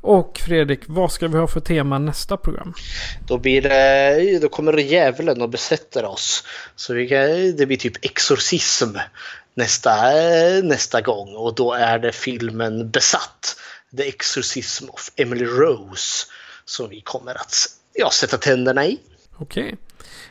Och 0.00 0.38
Fredrik, 0.38 0.80
vad 0.86 1.12
ska 1.12 1.28
vi 1.28 1.38
ha 1.38 1.46
för 1.46 1.60
tema 1.60 1.98
nästa 1.98 2.36
program? 2.36 2.74
Då, 3.26 3.38
blir 3.38 3.62
det, 3.62 4.38
då 4.42 4.48
kommer 4.48 4.76
djävulen 4.76 5.42
och 5.42 5.48
besätter 5.48 6.04
oss. 6.04 6.44
Så 6.76 6.94
vi 6.94 7.08
kan, 7.08 7.56
det 7.56 7.66
blir 7.66 7.76
typ 7.76 8.04
exorcism 8.04 8.96
nästa, 9.58 9.92
nästa 10.62 11.00
gång 11.00 11.36
och 11.36 11.54
då 11.54 11.72
är 11.72 11.98
det 11.98 12.12
filmen 12.12 12.90
Besatt. 12.90 13.56
The 13.96 14.08
Exorcism 14.08 14.84
of 14.88 15.10
Emily 15.16 15.44
Rose. 15.44 16.26
som 16.64 16.88
vi 16.88 17.00
kommer 17.00 17.34
att 17.34 17.54
ja, 17.94 18.10
sätta 18.10 18.36
tänderna 18.36 18.86
i. 18.86 18.98
Okej. 19.36 19.76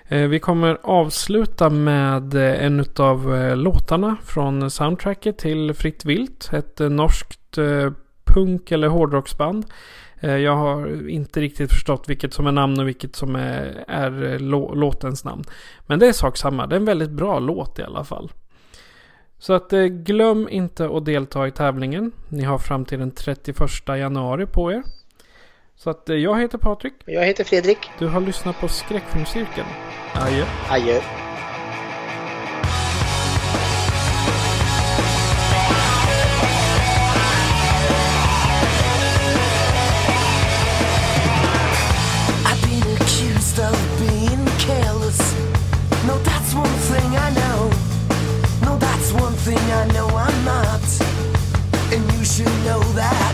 Okay. 0.08 0.28
Vi 0.28 0.40
kommer 0.40 0.78
avsluta 0.84 1.70
med 1.70 2.34
eh, 2.34 2.66
en 2.66 2.86
av 2.96 3.36
eh, 3.36 3.56
låtarna 3.56 4.18
från 4.26 4.72
soundtracket 4.72 5.38
till 5.38 5.74
Fritt 5.74 6.06
Vilt. 6.06 6.50
Ett 6.54 6.80
norskt 6.80 7.58
punk 8.26 8.72
eller 8.72 8.88
hårdrocksband. 8.88 9.66
Jag 10.20 10.56
har 10.56 11.10
inte 11.10 11.42
riktigt 11.42 11.72
förstått 11.72 12.10
vilket 12.10 12.34
som 12.34 12.48
är 12.48 12.52
namn 12.52 12.80
och 12.80 12.88
vilket 12.88 13.16
som 13.16 13.36
är, 13.36 13.86
är 13.88 14.40
låtens 14.76 15.24
namn. 15.24 15.44
Men 15.88 16.00
det 16.00 16.08
är 16.08 16.14
sak 16.14 16.38
samma. 16.38 16.68
Det 16.68 16.76
är 16.76 16.80
en 16.80 16.86
väldigt 16.86 17.10
bra 17.10 17.40
låt 17.40 17.80
i 17.80 17.84
alla 17.84 18.04
fall. 18.04 18.32
Så 19.40 19.54
att 19.54 19.74
eh, 19.74 19.84
glöm 19.86 20.50
inte 20.50 20.86
att 20.86 21.06
delta 21.06 21.48
i 21.48 21.52
tävlingen. 21.52 22.12
Ni 22.30 22.44
har 22.44 22.58
fram 22.58 22.86
till 22.86 23.00
den 23.00 23.12
31 23.12 23.60
januari 23.88 24.46
på 24.46 24.72
er. 24.72 24.84
Så 25.76 25.90
att 25.90 26.10
eh, 26.10 26.16
jag 26.16 26.42
heter 26.42 26.58
Patrik. 26.58 26.94
Jag 27.06 27.26
heter 27.26 27.44
Fredrik. 27.44 27.78
Du 28.00 28.08
har 28.08 28.22
lyssnat 28.22 28.60
på 28.60 28.68
Skräckfilmscirkeln. 28.68 29.68
Adjö. 30.14 30.46
Adjö. 30.70 31.02
You 52.40 52.46
know 52.46 52.82
that. 52.94 53.34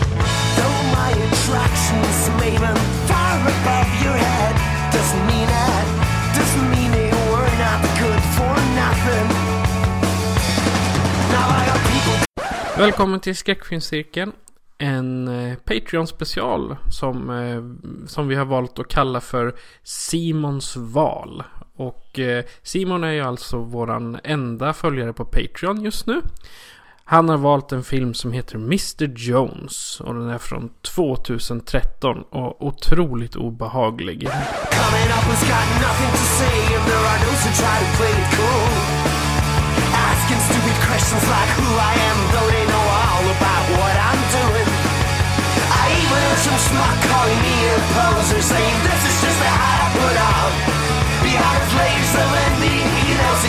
Though 0.56 0.80
my 0.98 1.10
attractions 1.26 2.16
far 3.08 3.36
above 3.36 3.90
your 4.04 4.16
head, 4.16 4.54
doesn't 4.92 5.26
mean 5.26 5.46
that. 5.46 5.84
Doesn't 6.36 6.70
mean 6.70 6.90
were 7.32 7.52
not 7.64 7.82
good 8.00 8.22
for 8.36 8.54
nothing. 8.82 9.28
Now 11.32 11.46
I 11.48 11.66
got 11.66 11.80
people 11.92 12.84
Välkommen 12.84 13.20
till 13.20 13.36
Skräckfilmscirkeln. 13.36 14.32
En 14.78 15.28
eh, 15.28 15.54
Patreon 15.58 16.06
special 16.06 16.76
som, 16.90 17.30
eh, 17.30 18.06
som 18.08 18.28
vi 18.28 18.34
har 18.34 18.44
valt 18.44 18.78
att 18.78 18.88
kalla 18.88 19.20
för 19.20 19.54
Simons 19.82 20.76
val. 20.76 21.42
Och 21.76 22.18
eh, 22.18 22.44
Simon 22.62 23.04
är 23.04 23.12
ju 23.12 23.20
alltså 23.20 23.58
våran 23.58 24.18
enda 24.24 24.72
följare 24.72 25.12
på 25.12 25.24
Patreon 25.24 25.84
just 25.84 26.06
nu. 26.06 26.22
Han 27.06 27.28
har 27.28 27.36
valt 27.36 27.72
en 27.72 27.84
film 27.84 28.14
som 28.14 28.32
heter 28.32 28.56
Mr 28.56 29.04
Jones 29.16 30.00
och 30.00 30.14
den 30.14 30.28
är 30.28 30.38
från 30.38 30.70
2013 30.82 32.22
och 32.30 32.66
otroligt 32.66 33.36
obehaglig. 33.36 34.20
Coming 34.20 35.08
up 35.08 35.28
of 35.32 35.40
got 35.48 35.66
nothing 35.80 36.10
to 36.10 36.24
say, 36.38 36.64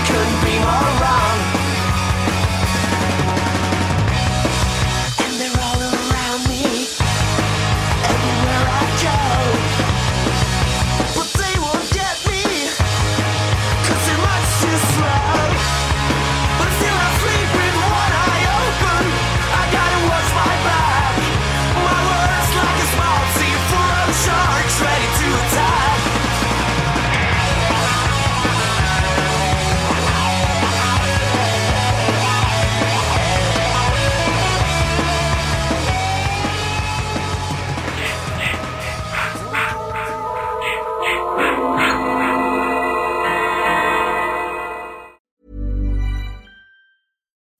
couldn't 0.06 0.42
be 0.44 0.60
more 0.60 1.00
wrong. 1.02 1.55